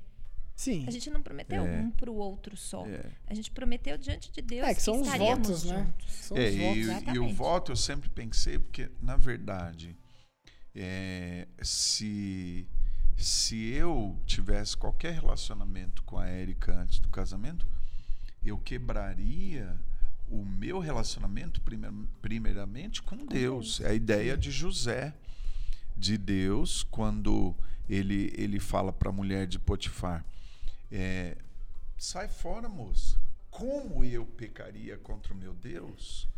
Sim. 0.56 0.84
A 0.86 0.90
gente 0.90 1.10
não 1.10 1.20
prometeu 1.20 1.66
É. 1.66 1.80
um 1.80 1.90
pro 1.90 2.14
outro 2.14 2.56
só. 2.56 2.86
É. 2.86 3.10
A 3.26 3.34
gente 3.34 3.50
prometeu 3.50 3.98
diante 3.98 4.30
de 4.30 4.40
Deus 4.40 4.68
É, 4.68 4.74
que 4.74 4.82
são 4.82 5.00
os 5.00 5.08
votos, 5.08 5.64
né? 5.64 5.78
juntos. 5.84 6.12
São 6.14 6.36
É, 6.36 6.48
os 6.48 6.54
e, 6.54 6.58
votos. 6.58 6.76
e 6.76 6.80
o 6.80 6.90
exatamente. 6.92 7.34
voto 7.34 7.72
eu 7.72 7.76
sempre 7.76 8.08
pensei, 8.08 8.58
porque, 8.58 8.88
na 9.02 9.16
verdade, 9.16 9.96
é, 10.74 11.48
se, 11.62 12.66
se 13.16 13.56
eu 13.72 14.16
tivesse 14.26 14.76
qualquer 14.76 15.14
relacionamento 15.14 16.02
com 16.04 16.18
a 16.18 16.26
Érica 16.28 16.72
antes 16.72 16.98
do 17.00 17.08
casamento, 17.08 17.66
eu 18.44 18.56
quebraria 18.58 19.76
o 20.28 20.44
meu 20.44 20.78
relacionamento 20.78 21.60
primeir- 21.60 21.92
primeiramente 22.22 23.02
com 23.02 23.16
Deus. 23.16 23.80
É 23.80 23.88
a 23.90 23.94
ideia 23.94 24.36
de 24.36 24.50
José, 24.50 25.14
de 25.96 26.16
Deus, 26.16 26.82
quando 26.84 27.54
ele, 27.88 28.32
ele 28.36 28.58
fala 28.58 28.92
para 28.92 29.10
a 29.10 29.12
mulher 29.12 29.46
de 29.46 29.58
Potifar, 29.58 30.24
é, 30.94 31.36
sai 31.98 32.28
fora, 32.28 32.68
moça. 32.68 33.18
Como 33.50 34.04
eu 34.04 34.24
pecaria 34.24 34.96
contra 34.96 35.34
o 35.34 35.36
meu 35.36 35.52
Deus? 35.52 36.28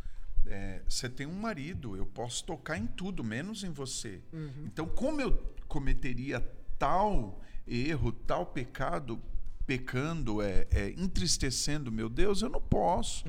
É, 0.46 0.80
você 0.88 1.09
tem 1.09 1.26
um 1.26 1.38
marido, 1.38 1.96
eu 1.96 2.07
posso 2.07 2.44
tocar 2.44 2.78
em 2.78 2.86
tudo, 2.86 3.22
menos 3.22 3.64
em 3.64 3.70
você. 3.70 4.22
Então, 4.64 4.86
como 4.86 5.20
eu 5.20 5.36
cometeria 5.68 6.40
tal 6.78 7.42
erro, 7.66 8.12
tal 8.12 8.46
pecado, 8.46 9.20
pecando, 9.66 10.40
é, 10.40 10.66
é, 10.70 10.90
entristecendo 10.90 11.90
meu 11.90 12.09
Deus, 12.09 12.40
eu 12.40 12.48
não 12.48 12.61
posso. 12.61 13.24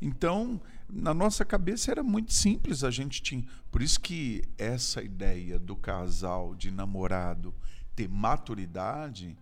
Então, 0.00 0.60
na 0.88 1.14
nossa 1.14 1.44
cabeça 1.44 1.90
era 1.90 2.02
muito 2.02 2.32
simples, 2.32 2.82
a 2.82 2.90
gente 2.90 3.22
tinha. 3.22 3.44
Por 3.70 3.82
isso 3.82 4.00
que 4.00 4.42
essa 4.58 5.02
ideia 5.02 5.58
do 5.58 5.76
casal, 5.76 6.54
de 6.54 6.70
namorado, 6.70 7.54
ter 7.94 8.08
maturidade 8.08 9.36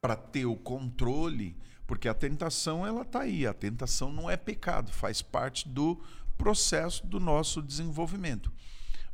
para 0.00 0.16
ter 0.16 0.46
o 0.46 0.56
controle, 0.56 1.56
porque 1.86 2.08
a 2.08 2.14
tentação 2.14 2.86
ela 2.86 3.04
tá 3.04 3.22
aí, 3.22 3.46
a 3.46 3.54
tentação 3.54 4.12
não 4.12 4.30
é 4.30 4.36
pecado, 4.36 4.92
faz 4.92 5.22
parte 5.22 5.68
do 5.68 6.00
processo 6.36 7.06
do 7.06 7.18
nosso 7.18 7.62
desenvolvimento. 7.62 8.52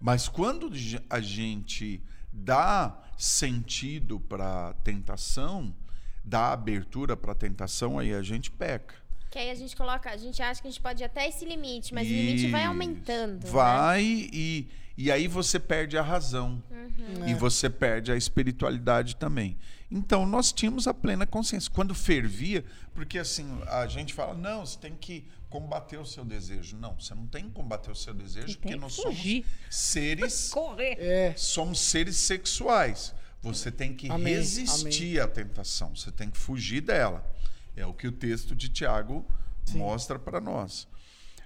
Mas 0.00 0.28
quando 0.28 0.70
a 1.08 1.20
gente 1.20 2.02
dá 2.32 3.00
sentido 3.16 4.18
para 4.18 4.70
a 4.70 4.74
tentação, 4.74 5.74
dá 6.24 6.52
abertura 6.52 7.16
para 7.16 7.32
a 7.32 7.36
tentação, 7.36 7.98
aí 7.98 8.12
a 8.12 8.22
gente 8.22 8.50
peca. 8.50 9.01
Que 9.32 9.38
aí 9.38 9.50
a 9.50 9.54
gente 9.54 9.74
coloca, 9.74 10.10
a 10.10 10.16
gente 10.18 10.42
acha 10.42 10.60
que 10.60 10.68
a 10.68 10.70
gente 10.70 10.80
pode 10.80 11.02
ir 11.02 11.06
até 11.06 11.26
esse 11.26 11.44
limite, 11.46 11.94
mas 11.94 12.06
o 12.06 12.10
limite 12.10 12.48
vai 12.50 12.64
aumentando. 12.64 13.44
né? 13.46 13.50
Vai 13.50 14.02
e, 14.30 14.68
e 14.96 15.10
aí 15.10 15.26
você 15.26 15.58
perde 15.58 15.96
a 15.96 16.02
razão. 16.02 16.62
Uhum. 16.70 17.26
E 17.26 17.32
você 17.32 17.70
perde 17.70 18.12
a 18.12 18.16
espiritualidade 18.16 19.16
também. 19.16 19.56
Então, 19.90 20.26
nós 20.26 20.52
tínhamos 20.52 20.86
a 20.86 20.92
plena 20.92 21.26
consciência. 21.26 21.70
Quando 21.70 21.94
fervia, 21.94 22.62
porque 22.94 23.18
assim, 23.18 23.46
a 23.68 23.86
gente 23.86 24.12
fala, 24.12 24.34
não, 24.34 24.66
você 24.66 24.78
tem 24.78 24.94
que 24.94 25.24
combater 25.48 25.96
o 25.98 26.04
seu 26.04 26.24
desejo. 26.26 26.76
Não, 26.76 26.94
você 27.00 27.14
não 27.14 27.26
tem 27.26 27.44
que 27.44 27.50
combater 27.52 27.90
o 27.90 27.94
seu 27.94 28.12
desejo, 28.12 28.58
porque 28.58 28.76
nós 28.76 28.96
fugir. 28.96 29.44
somos 29.44 29.56
seres 29.70 30.48
Correr. 30.52 30.96
É. 30.98 31.34
somos 31.38 31.80
seres 31.80 32.16
sexuais. 32.16 33.14
Você 33.42 33.70
tem 33.70 33.94
que 33.94 34.10
Amém, 34.10 34.34
resistir 34.34 35.20
à 35.20 35.26
tentação, 35.26 35.96
você 35.96 36.12
tem 36.12 36.30
que 36.30 36.38
fugir 36.38 36.80
dela. 36.82 37.26
É 37.76 37.86
o 37.86 37.94
que 37.94 38.06
o 38.06 38.12
texto 38.12 38.54
de 38.54 38.68
Tiago 38.68 39.26
mostra 39.74 40.18
para 40.18 40.40
nós. 40.40 40.88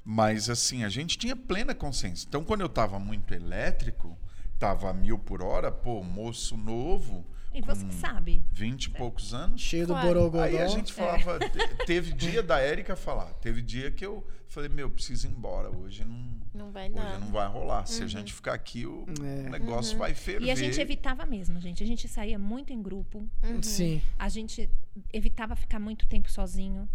Mas 0.04 0.48
assim, 0.48 0.84
a 0.84 0.88
gente 0.88 1.18
tinha 1.18 1.34
plena 1.34 1.74
consciência. 1.74 2.26
Então, 2.28 2.44
quando 2.44 2.60
eu 2.60 2.66
estava 2.66 2.98
muito 2.98 3.34
elétrico, 3.34 4.16
estava 4.56 4.90
a 4.90 4.92
mil 4.94 5.18
por 5.18 5.42
hora, 5.42 5.70
pô, 5.70 6.02
moço 6.02 6.56
novo, 6.56 7.24
E 7.54 7.60
você 7.60 7.84
que 7.86 7.94
sabe. 7.94 8.42
vinte 8.52 8.86
e 8.86 8.90
poucos 8.90 9.32
anos. 9.34 9.60
Cheio 9.60 9.86
do 9.86 9.92
Claro. 9.92 10.08
borogodó. 10.08 10.42
Aí 10.44 10.58
a 10.58 10.66
gente 10.66 10.92
falava, 10.92 11.38
te- 11.38 11.84
teve 11.86 12.12
dia 12.12 12.42
da 12.42 12.58
Érica 12.58 12.96
falar, 12.96 13.32
teve 13.34 13.60
dia 13.62 13.90
que 13.90 14.04
eu 14.04 14.26
falei, 14.48 14.68
meu, 14.68 14.88
preciso 14.90 15.26
ir 15.26 15.30
embora, 15.30 15.70
hoje 15.70 16.04
não, 16.04 16.40
Não 16.54 16.70
vai 16.72 16.86
hoje 16.86 16.94
dar. 16.94 17.18
não 17.20 17.28
vai 17.28 17.46
rolar. 17.48 17.84
Se 17.86 18.02
a 18.02 18.06
gente 18.06 18.32
ficar 18.32 18.54
aqui, 18.54 18.86
o 18.86 19.04
É. 19.22 19.48
negócio 19.50 19.96
vai 19.98 20.14
ferver. 20.14 20.46
E 20.46 20.50
a 20.50 20.54
gente 20.54 20.80
evitava 20.80 21.24
mesmo, 21.26 21.60
gente. 21.60 21.82
A 21.82 21.86
gente 21.86 22.08
saía 22.08 22.38
muito 22.38 22.72
em 22.72 22.82
grupo. 22.82 23.28
Sim. 23.62 24.00
A 24.18 24.28
gente 24.28 24.68
evitava 25.12 25.54
ficar 25.54 25.78
muito 25.78 26.06
tempo 26.06 26.30
sozinho. 26.30 26.88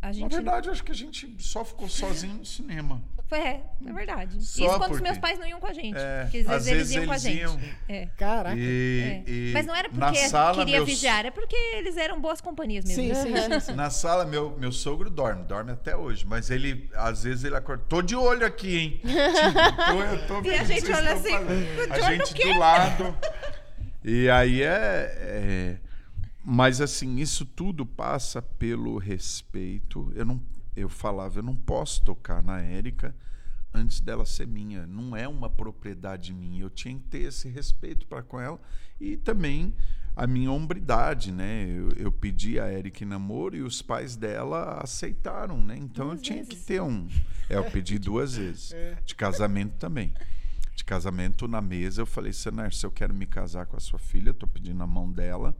A 0.00 0.06
Na 0.08 0.12
gente. 0.12 0.30
verdade, 0.32 0.70
acho 0.70 0.84
que 0.84 0.92
a 0.92 0.94
gente 0.94 1.34
só 1.40 1.64
ficou 1.64 1.88
sozinho 1.90 2.34
no 2.34 2.44
cinema. 2.46 3.02
É, 3.30 3.60
é 3.86 3.92
verdade. 3.92 4.42
Só 4.42 4.64
Isso 4.64 4.78
quando 4.78 4.82
os 4.82 4.88
porque- 4.88 5.02
meus 5.02 5.18
pais 5.18 5.38
não 5.38 5.46
iam 5.46 5.60
com 5.60 5.66
a 5.66 5.72
gente. 5.74 5.98
É, 5.98 6.22
porque 6.22 6.38
às 6.38 6.64
vezes, 6.64 6.68
eles 6.68 6.90
iam 6.92 7.04
com 7.06 7.12
a 7.12 7.18
gente. 7.18 7.40
iam. 7.42 7.60
É. 7.86 8.06
Caraca. 8.16 8.56
E, 8.56 9.22
É. 9.26 9.30
e 9.30 9.50
Mas 9.52 9.66
não 9.66 9.74
era 9.74 9.88
na 9.92 10.06
porque 10.06 10.28
sala, 10.28 10.54
queria 10.56 10.76
meus- 10.76 10.88
vigiar, 10.88 11.26
é 11.26 11.30
porque 11.30 11.54
eles 11.74 11.98
eram 11.98 12.18
boas 12.18 12.40
companhias 12.40 12.86
mesmo. 12.86 13.02
Sim, 13.02 13.12
sim, 13.14 13.36
sim, 13.36 13.60
sim. 13.60 13.72
Na 13.76 13.90
sala, 13.90 14.24
meu, 14.24 14.56
meu 14.58 14.72
sogro 14.72 15.10
dorme, 15.10 15.44
dorme 15.44 15.72
até 15.72 15.94
hoje. 15.94 16.24
Mas 16.26 16.48
ele, 16.50 16.88
às 16.94 17.24
vezes, 17.24 17.44
ele 17.44 17.54
acorda. 17.56 17.84
Tô 17.86 18.00
de 18.00 18.16
olho 18.16 18.46
aqui, 18.46 18.78
hein? 18.78 19.00
tipo, 19.04 19.12
tô, 19.92 20.02
eu 20.02 20.26
tô 20.26 20.40
vendo 20.40 20.60
a 20.62 20.64
gente 20.64 20.90
olha 20.92 21.12
assim, 21.12 21.30
fazendo. 21.30 21.86
"De 21.86 21.92
A 21.92 22.10
gente 22.12 22.32
quê?" 22.34 22.52
do 22.54 22.58
lado. 22.58 23.18
E 24.02 24.30
aí 24.30 24.62
é, 24.62 25.14
é- 25.18 25.76
Mas 26.50 26.80
assim, 26.80 27.16
isso 27.16 27.44
tudo 27.44 27.84
passa 27.84 28.40
pelo 28.40 28.96
respeito. 28.96 30.10
Eu 30.14 30.24
não. 30.24 30.42
Eu 30.74 30.88
falava, 30.88 31.40
eu 31.40 31.42
não 31.42 31.54
posso 31.54 32.00
tocar 32.02 32.42
na 32.42 32.58
Érica 32.58 33.14
antes 33.74 34.00
dela 34.00 34.24
ser 34.24 34.46
minha. 34.46 34.86
Não 34.86 35.14
é 35.14 35.28
uma 35.28 35.50
propriedade 35.50 36.32
minha. 36.32 36.62
Eu 36.62 36.70
tinha 36.70 36.94
que 36.94 37.04
ter 37.04 37.24
esse 37.24 37.50
respeito 37.50 38.06
para 38.06 38.22
com 38.22 38.40
ela 38.40 38.58
e 38.98 39.18
também 39.18 39.74
a 40.16 40.26
minha 40.26 40.50
hombridade, 40.50 41.30
né? 41.32 41.66
Eu, 41.68 41.90
eu 41.98 42.10
pedi 42.10 42.58
a 42.58 42.64
Érica 42.64 43.04
em 43.04 43.06
namoro 43.06 43.54
e 43.54 43.60
os 43.60 43.82
pais 43.82 44.16
dela 44.16 44.80
aceitaram, 44.82 45.62
né? 45.62 45.76
Então 45.76 46.06
Duas 46.06 46.18
eu 46.18 46.24
tinha 46.24 46.38
vezes. 46.38 46.48
que 46.48 46.64
ter 46.64 46.80
um. 46.80 47.06
É, 47.50 47.56
eu 47.56 47.64
pedi 47.64 47.98
duas 48.00 48.36
vezes. 48.36 48.72
É. 48.72 48.96
De 49.04 49.14
casamento 49.14 49.74
também. 49.74 50.14
De 50.74 50.82
casamento 50.82 51.46
na 51.46 51.60
mesa, 51.60 52.00
eu 52.00 52.06
falei, 52.06 52.32
Senar, 52.32 52.72
se 52.72 52.86
eu 52.86 52.90
quero 52.90 53.12
me 53.12 53.26
casar 53.26 53.66
com 53.66 53.76
a 53.76 53.80
sua 53.80 53.98
filha, 53.98 54.30
eu 54.30 54.34
tô 54.34 54.46
pedindo 54.46 54.82
a 54.82 54.86
mão 54.86 55.12
dela. 55.12 55.54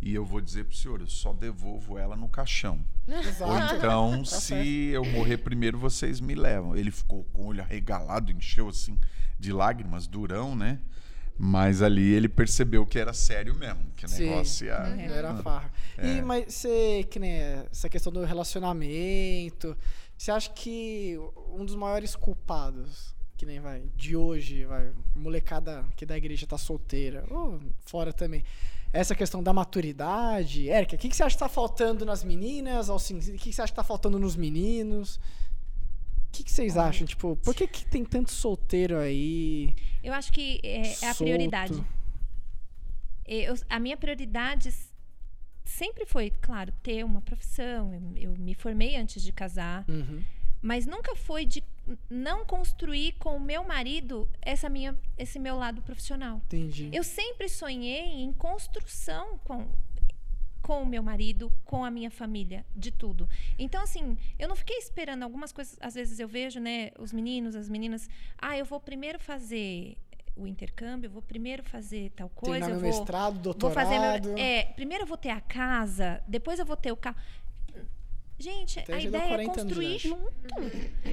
E 0.00 0.14
eu 0.14 0.24
vou 0.24 0.40
dizer 0.40 0.64
pro 0.64 0.76
senhor, 0.76 1.00
eu 1.00 1.08
só 1.08 1.32
devolvo 1.32 1.98
ela 1.98 2.16
no 2.16 2.28
caixão. 2.28 2.84
Ou 3.06 3.14
Exato. 3.16 3.74
então, 3.74 4.22
Tá 4.22 4.24
se 4.24 4.54
eu 4.88 5.04
morrer 5.04 5.38
primeiro, 5.38 5.76
vocês 5.76 6.20
me 6.20 6.34
levam. 6.34 6.76
Ele 6.76 6.90
ficou 6.90 7.24
com 7.32 7.42
o 7.42 7.46
olho 7.46 7.62
arregalado, 7.62 8.30
encheu 8.30 8.68
assim 8.68 8.98
de 9.38 9.52
lágrimas, 9.52 10.06
durão, 10.06 10.54
né? 10.54 10.80
Mas 11.36 11.82
ali 11.82 12.12
ele 12.12 12.28
percebeu 12.28 12.84
que 12.84 12.98
era 12.98 13.12
sério 13.12 13.54
mesmo, 13.54 13.92
que 13.96 14.04
o 14.04 14.08
Sim. 14.08 14.24
negócio 14.24 14.66
ia... 14.66 14.80
Não 14.80 15.14
era 15.14 15.36
farra. 15.36 15.72
É. 15.96 16.16
E, 16.16 16.22
mas 16.22 16.52
você, 16.52 17.06
que 17.08 17.20
nem 17.20 17.32
essa 17.70 17.88
questão 17.88 18.12
do 18.12 18.24
relacionamento, 18.24 19.76
você 20.16 20.32
acha 20.32 20.50
que 20.50 21.16
um 21.52 21.64
dos 21.64 21.76
maiores 21.76 22.16
culpados, 22.16 23.14
que 23.36 23.46
nem 23.46 23.60
vai, 23.60 23.84
de 23.94 24.16
hoje, 24.16 24.64
vai, 24.64 24.90
molecada 25.14 25.84
que 25.96 26.04
da 26.04 26.16
igreja 26.16 26.44
tá 26.44 26.58
solteira, 26.58 27.24
ou 27.30 27.60
fora 27.86 28.12
também, 28.12 28.42
essa 28.92 29.14
questão 29.14 29.42
da 29.42 29.52
maturidade. 29.52 30.68
Érica, 30.70 30.96
o 30.96 30.98
que, 30.98 31.08
que 31.08 31.16
você 31.16 31.22
acha 31.22 31.36
que 31.36 31.40
tá 31.40 31.48
faltando 31.48 32.04
nas 32.04 32.24
meninas? 32.24 32.88
Alcine, 32.88 33.20
O 33.20 33.22
que, 33.22 33.38
que 33.50 33.52
você 33.52 33.62
acha 33.62 33.72
que 33.72 33.76
tá 33.76 33.84
faltando 33.84 34.18
nos 34.18 34.36
meninos? 34.36 35.16
O 35.16 36.30
que, 36.32 36.44
que 36.44 36.50
vocês 36.50 36.76
acham? 36.76 37.06
Tipo, 37.06 37.36
por 37.36 37.54
que, 37.54 37.66
que 37.66 37.84
tem 37.86 38.04
tanto 38.04 38.30
solteiro 38.30 38.98
aí? 38.98 39.74
Eu 40.02 40.12
acho 40.12 40.32
que 40.32 40.60
é, 40.62 41.04
é 41.04 41.10
a 41.10 41.14
prioridade. 41.14 41.82
Eu- 43.26 43.54
a 43.68 43.78
minha 43.78 43.96
prioridade 43.96 44.72
sempre 45.64 46.06
foi, 46.06 46.30
claro, 46.40 46.72
ter 46.82 47.04
uma 47.04 47.20
profissão. 47.20 47.92
Eu, 48.16 48.30
eu 48.32 48.36
me 48.38 48.54
formei 48.54 48.96
antes 48.96 49.22
de 49.22 49.32
casar, 49.32 49.84
Uhum. 49.88 50.22
mas 50.62 50.86
nunca 50.86 51.14
foi 51.14 51.44
de 51.44 51.62
não 52.08 52.44
construir 52.44 53.12
com 53.12 53.36
o 53.36 53.40
meu 53.40 53.64
marido 53.64 54.28
essa 54.42 54.68
minha, 54.68 54.96
esse 55.16 55.38
meu 55.38 55.56
lado 55.56 55.82
profissional. 55.82 56.42
Entendi. 56.46 56.90
Eu 56.92 57.04
sempre 57.04 57.48
sonhei 57.48 58.22
em 58.22 58.32
construção 58.32 59.38
com 59.44 59.66
com 60.60 60.82
o 60.82 60.86
meu 60.86 61.02
marido, 61.02 61.50
com 61.64 61.82
a 61.82 61.90
minha 61.90 62.10
família, 62.10 62.66
de 62.76 62.90
tudo. 62.90 63.26
Então, 63.58 63.82
assim, 63.82 64.18
eu 64.38 64.46
não 64.46 64.54
fiquei 64.54 64.76
esperando 64.76 65.22
algumas 65.22 65.50
coisas. 65.50 65.78
Às 65.80 65.94
vezes 65.94 66.20
eu 66.20 66.28
vejo, 66.28 66.60
né, 66.60 66.90
os 66.98 67.10
meninos, 67.10 67.56
as 67.56 67.70
meninas. 67.70 68.06
Ah, 68.36 68.58
eu 68.58 68.66
vou 68.66 68.78
primeiro 68.78 69.18
fazer 69.18 69.96
o 70.36 70.46
intercâmbio, 70.46 71.08
eu 71.08 71.10
vou 71.10 71.22
primeiro 71.22 71.62
fazer 71.64 72.10
tal 72.14 72.28
coisa, 72.28 72.66
Terminar 72.66 72.76
eu 72.76 72.80
meu 72.82 72.90
vou, 72.90 73.00
mestrado, 73.00 73.34
vou 73.34 73.42
doutorado. 73.42 73.74
fazer 73.74 73.98
meu, 73.98 74.38
é, 74.38 74.64
primeiro 74.64 75.04
eu 75.04 75.06
vou 75.06 75.16
ter 75.16 75.30
a 75.30 75.40
casa, 75.40 76.22
depois 76.28 76.58
eu 76.58 76.66
vou 76.66 76.76
ter 76.76 76.92
o 76.92 76.96
carro. 76.96 77.16
Gente, 78.48 78.80
Até 78.80 78.94
a 78.94 78.98
já 78.98 79.10
deu 79.10 79.20
ideia 79.20 79.24
é 79.24 79.28
40 79.28 79.60
anos 79.60 79.76
de 79.76 79.80
construir 79.82 79.98
junto. 79.98 80.32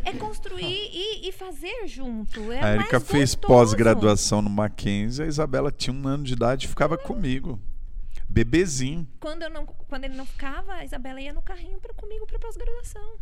É 0.05 0.13
construir 0.13 0.89
e, 0.93 1.27
e 1.27 1.31
fazer 1.33 1.85
junto. 1.85 2.51
É 2.51 2.63
a 2.63 2.75
Erika 2.75 2.99
fez 2.99 3.35
pós-graduação 3.35 4.41
no 4.41 4.49
Mackenzie, 4.49 5.25
a 5.25 5.27
Isabela 5.27 5.69
tinha 5.69 5.93
um 5.93 6.07
ano 6.07 6.23
de 6.23 6.33
idade 6.33 6.65
e 6.65 6.69
ficava 6.69 6.97
comigo. 6.97 7.59
Bebezinho. 8.29 9.05
Quando, 9.19 9.43
eu 9.43 9.49
não, 9.49 9.65
quando 9.65 10.05
ele 10.05 10.15
não 10.15 10.25
ficava, 10.25 10.75
a 10.75 10.85
Isabela 10.85 11.19
ia 11.19 11.33
no 11.33 11.41
carrinho 11.41 11.79
pra, 11.79 11.93
comigo 11.93 12.25
para 12.25 12.39
pós-graduação. 12.39 13.17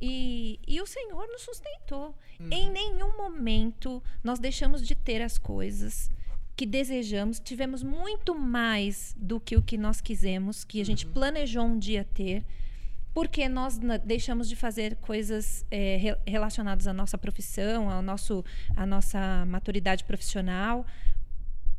E, 0.00 0.58
e 0.66 0.80
o 0.80 0.86
Senhor 0.86 1.26
nos 1.28 1.42
sustentou. 1.42 2.14
Em 2.50 2.68
nenhum 2.70 3.16
momento 3.16 4.02
nós 4.22 4.40
deixamos 4.40 4.84
de 4.86 4.96
ter 4.96 5.22
as 5.22 5.38
coisas 5.38 6.10
que 6.56 6.66
desejamos. 6.66 7.38
Tivemos 7.38 7.84
muito 7.84 8.34
mais 8.34 9.14
do 9.16 9.38
que 9.38 9.56
o 9.56 9.62
que 9.62 9.78
nós 9.78 10.00
quisemos, 10.00 10.64
que 10.64 10.80
a 10.80 10.84
gente 10.84 11.06
planejou 11.06 11.64
um 11.64 11.78
dia 11.78 12.04
ter. 12.04 12.44
Porque 13.14 13.48
nós 13.48 13.78
deixamos 14.04 14.48
de 14.48 14.56
fazer 14.56 14.96
coisas 14.96 15.64
re- 15.70 16.18
relacionadas 16.26 16.88
à 16.88 16.92
nossa 16.92 17.16
profissão, 17.16 17.88
ao 17.88 18.02
nosso, 18.02 18.44
à 18.76 18.84
nossa 18.84 19.44
maturidade 19.46 20.02
profissional, 20.02 20.84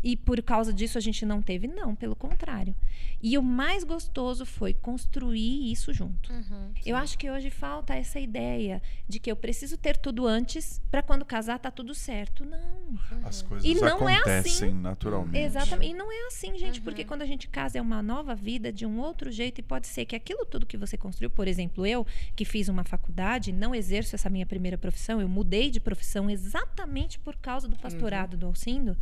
e 0.08 0.16
por 0.16 0.40
causa 0.44 0.72
disso 0.72 1.00
a 1.00 1.02
gente 1.02 1.26
não 1.26 1.42
teve? 1.42 1.68
Não, 1.68 1.96
pelo 1.96 2.16
contrário. 2.16 2.76
E 3.20 3.40
o 3.40 3.42
mais 3.42 3.84
gostoso 3.84 4.46
foi 4.46 4.72
construir 4.72 5.72
isso 5.72 5.92
junto. 5.92 6.32
Uhum. 6.32 6.72
Eu 6.86 6.96
acho 6.96 7.18
que 7.18 7.28
hoje 7.28 7.50
falta 7.50 7.96
essa 7.96 8.20
ideia 8.20 8.80
de 9.08 9.20
que 9.20 9.32
eu 9.32 9.36
preciso 9.36 9.78
ter 9.78 9.98
tudo 9.98 10.28
antes 10.28 10.80
para 10.92 11.02
quando 11.02 11.26
casar 11.26 11.58
tá 11.58 11.72
tudo 11.72 11.96
certo. 11.96 12.46
Não. 12.46 13.00
As 13.24 13.42
coisas 13.42 13.66
E 13.68 13.74
não 13.74 14.08
é 14.08 14.18
acontecem 14.18 14.70
assim. 14.70 14.80
naturalmente. 14.80 15.40
Exatamente. 15.40 15.92
E 15.92 15.94
não 15.96 16.12
é 16.12 16.28
assim, 16.28 16.56
gente, 16.56 16.78
Uhum. 16.78 16.84
porque 16.84 17.04
quando 17.04 17.24
a 17.24 17.26
gente 17.26 17.48
casa 17.48 17.80
é 17.80 17.82
uma 17.82 18.04
nova 18.04 18.36
vida 18.36 18.72
de 18.72 18.86
um 18.86 19.00
outro 19.00 19.32
jeito 19.32 19.58
e 19.58 19.64
pode 19.64 19.88
ser 19.88 20.06
que 20.06 20.16
aquilo 20.16 20.46
tudo 20.46 20.68
que 20.68 20.78
você 20.78 20.96
construiu, 20.96 21.32
por 21.32 21.48
exemplo, 21.48 21.84
eu 21.84 22.06
que 22.36 22.46
fiz 22.46 22.70
uma 22.70 22.84
faculdade, 22.84 23.52
não 23.52 23.74
exerço 23.74 24.14
essa 24.16 24.30
minha 24.30 24.46
primeira 24.46 24.78
profissão, 24.78 25.20
eu 25.20 25.28
mudei 25.28 25.72
de 25.72 25.80
profissão 25.80 26.30
exatamente 26.30 27.18
por 27.18 27.36
causa 27.38 27.68
do 27.68 27.76
pastorado 27.76 28.38
do 28.38 28.46
Alcindo, 28.46 28.96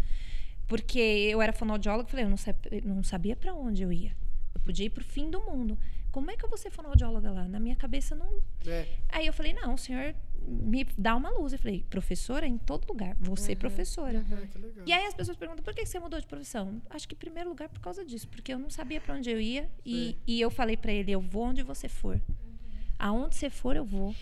porque 0.74 0.98
eu 1.00 1.40
era 1.40 1.54
fonoaudióloga, 1.54 2.10
falei, 2.10 2.26
eu 2.26 2.30
não, 2.30 2.38
sab- 2.38 2.66
não 2.84 3.04
sabia 3.04 3.36
para 3.36 3.54
onde 3.54 3.84
eu 3.84 3.92
ia. 3.94 4.16
Eu 4.56 4.62
podia 4.62 4.88
ir 4.88 4.90
para 4.90 5.02
o 5.02 5.06
fim 5.06 5.30
do 5.30 5.40
mundo. 5.42 5.78
Como 6.12 6.32
é 6.32 6.36
que 6.36 6.44
eu 6.44 6.50
vou 6.50 6.58
ser 6.58 6.72
fonoaudióloga 6.72 7.30
lá? 7.32 7.48
Na 7.48 7.60
minha 7.60 7.76
cabeça 7.76 8.16
não, 8.16 8.42
É. 8.66 8.88
Aí 9.10 9.28
eu 9.28 9.34
falei, 9.34 9.54
não, 9.54 9.76
o 9.76 9.78
senhor 9.78 10.16
me 10.48 10.84
dá 10.98 11.16
uma 11.16 11.30
luz. 11.30 11.54
Eu 11.54 11.60
falei, 11.60 11.86
professora 11.92 12.48
em 12.48 12.58
todo 12.58 12.88
lugar, 12.88 13.16
vou 13.20 13.36
ser 13.38 13.56
professora. 13.56 14.18
Legal. 14.18 14.84
E 14.88 14.92
aí 14.92 15.06
as 15.06 15.14
pessoas 15.14 15.38
perguntam, 15.38 15.64
por 15.64 15.76
que 15.76 15.86
você 15.86 16.00
mudou 16.00 16.20
de 16.20 16.26
profissão? 16.26 16.82
Acho 16.90 17.08
que 17.08 17.14
em 17.14 17.18
primeiro 17.20 17.50
lugar 17.50 17.70
por 17.70 17.80
causa 17.80 18.04
disso, 18.04 18.28
porque 18.28 18.52
eu 18.52 18.58
não 18.58 18.72
sabia 18.72 19.00
para 19.00 19.14
onde 19.14 19.30
eu 19.30 19.40
ia. 19.40 19.70
E, 19.86 20.18
e 20.26 20.42
eu 20.42 20.50
falei 20.50 20.76
para 20.76 20.92
ele, 20.92 21.12
eu 21.12 21.22
vou 21.22 21.44
onde 21.44 21.62
você 21.62 21.88
for. 21.88 22.20
Aonde 22.98 23.36
você 23.36 23.50
for, 23.52 23.76
eu 23.76 23.86
vou. 23.86 24.16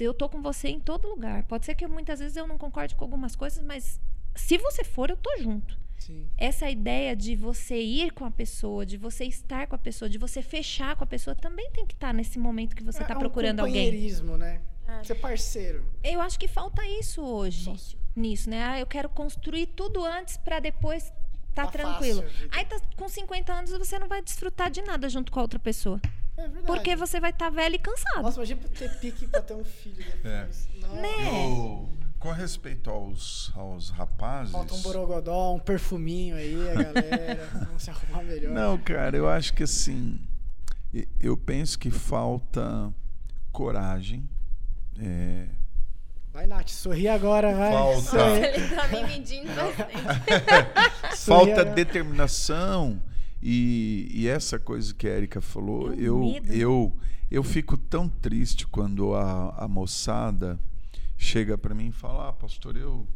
Eu 0.00 0.14
tô 0.14 0.30
com 0.30 0.40
você 0.40 0.68
em 0.68 0.80
todo 0.80 1.06
lugar. 1.08 1.44
Pode 1.44 1.66
ser 1.66 1.74
que 1.74 1.86
muitas 1.86 2.20
vezes 2.20 2.36
eu 2.38 2.46
não 2.46 2.56
concorde 2.56 2.94
com 2.94 3.04
algumas 3.04 3.36
coisas, 3.36 3.62
mas 3.62 4.00
se 4.34 4.58
você 4.58 4.84
for, 4.84 5.10
eu 5.10 5.16
tô 5.16 5.30
junto 5.38 5.78
Sim. 5.98 6.28
essa 6.36 6.68
ideia 6.70 7.14
de 7.16 7.34
você 7.36 7.80
ir 7.80 8.10
com 8.12 8.24
a 8.24 8.30
pessoa, 8.30 8.84
de 8.84 8.96
você 8.96 9.24
estar 9.24 9.66
com 9.66 9.74
a 9.74 9.78
pessoa, 9.78 10.08
de 10.08 10.18
você 10.18 10.42
fechar 10.42 10.96
com 10.96 11.04
a 11.04 11.06
pessoa, 11.06 11.34
também 11.34 11.70
tem 11.70 11.86
que 11.86 11.94
estar 11.94 12.12
nesse 12.12 12.38
momento 12.38 12.74
que 12.76 12.82
você 12.84 12.98
É- 12.98 13.02
está 13.02 13.14
é 13.14 13.16
um 13.16 13.20
procurando 13.20 13.60
alguém. 13.60 13.84
companheirismo, 13.86 14.36
né? 14.36 14.60
É. 14.86 15.02
Ser 15.04 15.14
parceiro. 15.14 15.84
Eu 16.02 16.20
acho 16.20 16.38
que 16.38 16.46
falta 16.46 16.86
isso 16.86 17.22
hoje 17.22 17.64
Sócio. 17.64 17.98
nisso, 18.14 18.50
né? 18.50 18.62
Ah, 18.62 18.78
eu 18.80 18.86
quero 18.86 19.08
construir 19.08 19.66
tudo 19.66 20.04
antes 20.04 20.36
para 20.36 20.60
depois 20.60 21.10
tá, 21.54 21.64
Tá 21.64 21.70
tranquilo. 21.70 22.22
fácil. 22.22 22.48
Aí 22.52 22.64
tá 22.66 22.78
com 22.96 23.08
50 23.08 23.52
anos 23.52 23.70
você 23.70 23.98
não 23.98 24.08
vai 24.08 24.20
desfrutar 24.20 24.70
de 24.70 24.82
nada 24.82 25.08
junto 25.08 25.32
com 25.32 25.38
a 25.38 25.42
outra 25.42 25.58
pessoa, 25.58 26.00
É 26.36 26.42
verdade. 26.42 26.66
porque 26.66 26.94
você 26.96 27.18
vai 27.18 27.30
estar 27.30 27.48
velho 27.48 27.76
e 27.76 27.78
cansado. 27.78 28.22
Nossa, 28.22 28.36
imagina 28.38 28.60
ter 28.76 28.98
pique 28.98 29.26
pra 29.26 29.40
ter 29.40 29.54
um 29.54 29.64
filho 29.64 30.04
depois. 30.04 30.68
Nossa. 30.80 30.94
Né? 31.00 31.28
Eu, 31.28 31.88
com 32.24 32.32
respeito 32.32 32.88
aos, 32.88 33.52
aos 33.54 33.90
rapazes. 33.90 34.50
Falta 34.50 34.72
um 34.72 34.80
borogodó, 34.80 35.56
um 35.56 35.58
perfuminho 35.58 36.34
aí, 36.36 36.56
a 36.70 36.74
galera. 36.74 37.48
Vamos 37.52 37.82
se 37.82 37.90
arrumar 37.90 38.22
melhor. 38.22 38.50
Não, 38.50 38.78
cara, 38.78 39.14
eu 39.14 39.28
acho 39.28 39.52
que 39.52 39.62
assim. 39.62 40.18
Eu 41.20 41.36
penso 41.36 41.78
que 41.78 41.90
falta 41.90 42.90
coragem. 43.52 44.26
é, 44.98 45.48
Vai, 46.32 46.46
Nath, 46.46 46.70
sorri 46.70 47.08
agora, 47.08 47.54
vai. 47.54 47.72
Falta. 47.72 48.38
Ele 48.38 48.74
tá 48.74 48.88
me 48.88 49.04
medindo 49.04 49.52
bastante. 49.52 51.16
Falta 51.26 51.60
agora. 51.60 51.74
determinação 51.74 53.02
e, 53.42 54.08
e 54.14 54.28
essa 54.28 54.58
coisa 54.58 54.94
que 54.94 55.06
a 55.06 55.10
Erika 55.10 55.42
falou, 55.42 55.92
eu, 55.92 56.18
medo. 56.20 56.52
eu, 56.54 56.96
eu 57.30 57.42
fico 57.42 57.76
tão 57.76 58.08
triste 58.08 58.66
quando 58.66 59.14
a, 59.14 59.50
a 59.58 59.68
moçada 59.68 60.58
chega 61.24 61.56
para 61.58 61.74
mim 61.74 61.88
e 61.88 61.92
fala: 61.92 62.28
ah, 62.28 62.32
pastor, 62.32 62.76
eu, 62.76 63.06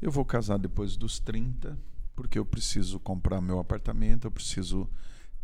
eu 0.00 0.10
vou 0.10 0.24
casar 0.24 0.58
depois 0.58 0.96
dos 0.96 1.18
30, 1.20 1.78
porque 2.14 2.38
eu 2.38 2.44
preciso 2.44 2.98
comprar 3.00 3.40
meu 3.40 3.58
apartamento, 3.58 4.26
eu 4.26 4.30
preciso 4.30 4.88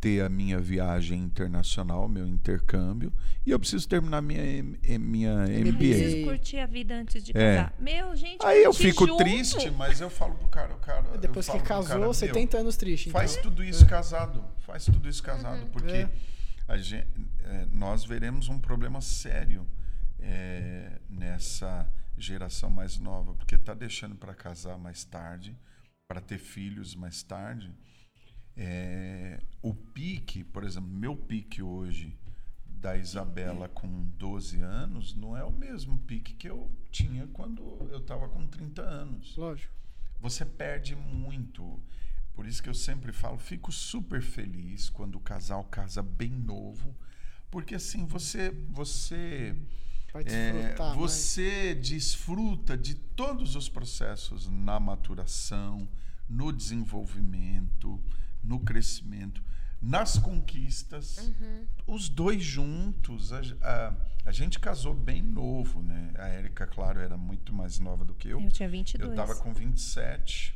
ter 0.01 0.23
a 0.23 0.29
minha 0.29 0.61
viagem 0.61 1.21
internacional, 1.21 2.09
meu 2.09 2.25
intercâmbio, 2.25 3.13
e 3.45 3.51
eu 3.51 3.59
preciso 3.59 3.89
terminar 3.89 4.23
minha, 4.23 4.41
eh, 4.85 4.97
minha 4.97 5.35
MBA. 5.49 5.73
Preciso 5.77 6.25
curtir 6.25 6.59
a 6.61 6.67
vida 6.67 6.95
antes 6.95 7.25
de 7.25 7.33
É. 7.37 7.57
casar. 7.57 7.75
Meu, 7.81 8.15
gente, 8.15 8.47
Aí 8.47 8.63
eu 8.63 8.73
fico 8.73 9.07
junto. 9.09 9.17
triste, 9.25 9.71
mas 9.73 10.01
eu 10.01 10.09
falo 10.09 10.37
pro 10.37 10.47
cara, 10.49 10.73
o 10.73 10.79
cara. 10.79 11.05
eu 11.15 11.19
Depois 11.19 11.49
que 11.49 11.59
casou, 11.61 11.89
cara, 11.89 11.99
meu, 12.01 12.15
70 12.15 12.59
anos 12.59 12.77
triste. 12.77 13.09
Então. 13.09 13.21
Faz 13.21 13.37
tudo 13.39 13.65
isso 13.65 13.85
casado. 13.87 14.45
Faz 14.61 14.85
tudo 14.85 15.09
isso 15.09 15.21
casado. 15.23 15.67
Porque 15.73 15.91
É. 15.93 16.09
a 16.69 16.77
gen- 16.77 17.05
é, 17.43 17.67
nós 17.73 18.05
veremos 18.05 18.49
um 18.49 18.59
problema 18.61 19.01
sério 19.01 19.67
é, 20.21 21.01
nessa 21.11 21.91
geração 22.19 22.71
mais 22.71 22.99
nova. 22.99 23.35
Porque 23.35 23.55
está 23.55 23.75
deixando 23.75 24.15
para 24.15 24.35
casar 24.35 24.79
mais 24.79 25.05
tarde, 25.05 25.57
para 26.07 26.21
ter 26.21 26.39
filhos 26.39 26.95
mais 26.95 27.23
tarde. 27.23 27.75
É, 28.57 29.41
o 29.63 29.73
pique, 29.73 30.43
por 30.43 30.65
exemplo, 30.65 30.89
meu 30.89 31.17
pique 31.17 31.63
hoje 31.63 32.19
da 32.81 32.97
Isabela 32.97 33.69
com 33.69 34.05
12 34.17 34.61
anos 34.61 35.15
não 35.15 35.37
é 35.37 35.45
o 35.45 35.51
mesmo 35.51 35.99
pique 35.99 36.35
que 36.35 36.49
eu 36.49 36.71
tinha 36.91 37.27
quando 37.29 37.63
eu 37.91 37.99
estava 37.99 38.29
com 38.29 38.47
30 38.47 38.83
anos 38.83 39.37
Lógico. 39.37 39.73
você 40.21 40.45
perde 40.45 40.95
muito. 40.95 41.81
Por 42.35 42.47
isso 42.47 42.63
que 42.63 42.69
eu 42.69 42.75
sempre 42.75 43.13
falo, 43.13 43.37
fico 43.37 43.73
super 43.73 44.23
feliz 44.23 44.89
quando 44.89 45.17
o 45.17 45.21
casal 45.21 45.65
casa 45.65 46.03
bem 46.03 46.31
novo, 46.31 46.97
porque 47.51 47.75
assim 47.75 48.07
você 48.07 48.51
você 48.71 49.57
Vai 50.13 50.23
é, 50.27 50.53
desfrutar. 50.53 50.95
você 50.97 51.75
desfruta 51.75 52.77
de 52.77 52.95
todos 52.95 53.55
os 53.57 53.69
processos 53.69 54.49
na 54.49 54.81
maturação, 54.81 55.89
no 56.29 56.53
desenvolvimento, 56.53 58.01
no 58.43 58.61
crescimento, 58.61 59.43
nas 59.81 60.19
conquistas, 60.19 61.19
Uhum. 61.19 61.67
os 61.95 62.09
dois 62.09 62.43
juntos. 62.43 63.33
A, 63.33 63.41
a- 63.63 63.95
a 64.27 64.33
gente 64.33 64.59
casou 64.59 64.93
bem 64.95 65.23
novo, 65.23 65.83
né? 65.83 66.11
A 66.17 66.29
Érica, 66.29 66.67
claro, 66.67 67.01
era 67.01 67.17
muito 67.17 67.53
mais 67.55 67.79
nova 67.79 68.05
do 68.05 68.15
que 68.15 68.29
eu. 68.29 68.41
Eu 68.41 68.51
tinha 68.51 68.69
22. 68.69 69.11
Eu 69.11 69.17
tava 69.17 69.35
com 69.37 69.53
27. 69.53 70.55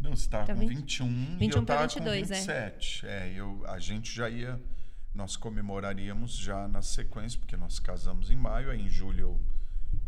Não, 0.00 0.14
você 0.14 0.28
tava 0.28 0.46
Tá 0.46 0.54
com 0.54 0.60
20? 0.60 0.76
21 1.02 1.06
e 1.10 1.36
21 1.38 1.58
eu 1.60 1.66
pra 1.66 1.74
tava 1.74 1.86
22, 1.88 2.28
com 2.28 2.34
é. 2.34 2.38
27. 2.38 3.06
É, 3.06 3.32
eu, 3.34 3.64
a 3.66 3.78
gente 3.80 4.14
já 4.14 4.30
ia, 4.30 4.60
nós 5.14 5.36
comemoraríamos 5.36 6.36
já 6.36 6.68
na 6.68 6.82
sequência, 6.82 7.38
porque 7.38 7.56
nós 7.56 7.78
casamos 7.78 8.30
em 8.30 8.36
maio, 8.36 8.70
aí 8.70 8.80
em 8.80 8.88
julho 8.88 9.20
eu, 9.20 9.40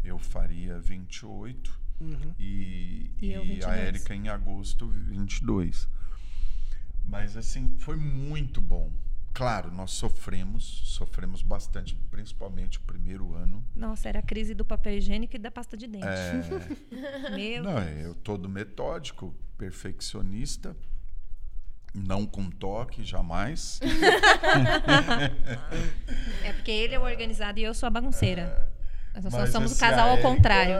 eu 0.04 0.18
faria 0.18 0.78
28 0.78 1.80
Uhum. 2.00 2.34
e, 2.38 3.10
E 3.20 3.26
e 3.34 3.38
22. 3.38 3.64
a 3.66 3.76
Érica 3.76 4.14
em 4.14 4.28
agosto 4.30 4.88
22. 4.88 5.86
Mas 7.04 7.36
assim, 7.36 7.74
foi 7.78 7.96
muito 7.96 8.58
bom. 8.60 8.90
Claro, 9.34 9.70
nós 9.70 9.90
sofremos, 9.92 10.64
sofremos 10.86 11.42
bastante, 11.42 11.94
principalmente 12.10 12.78
o 12.78 12.80
primeiro 12.82 13.34
ano. 13.34 13.62
Nossa, 13.76 14.08
era 14.08 14.18
a 14.18 14.22
crise 14.22 14.54
do 14.54 14.64
papel 14.64 14.94
higiênico 14.98 15.36
e 15.36 15.38
da 15.38 15.50
pasta 15.50 15.76
de 15.76 15.86
dente. 15.86 16.06
É, 16.06 17.30
Meu 17.36 17.62
Não, 17.62 17.78
eu 17.82 18.14
todo 18.14 18.48
metódico, 18.48 19.34
perfeccionista, 19.56 20.74
não 21.94 22.24
com 22.26 22.48
toque, 22.50 23.02
jamais. 23.04 23.80
É 26.44 26.52
porque 26.52 26.70
ele 26.70 26.94
é 26.94 26.98
o 26.98 27.02
organizado 27.02 27.58
e 27.58 27.62
eu 27.62 27.74
sou 27.74 27.86
a 27.86 27.90
bagunceira. 27.90 28.68
Nós 29.14 29.24
só 29.24 29.38
Mas, 29.40 29.50
somos 29.50 29.70
o 29.72 29.74
assim, 29.74 29.80
casal 29.80 30.00
a 30.08 30.10
ao 30.12 30.16
Érica- 30.18 30.28
contrário. 30.28 30.76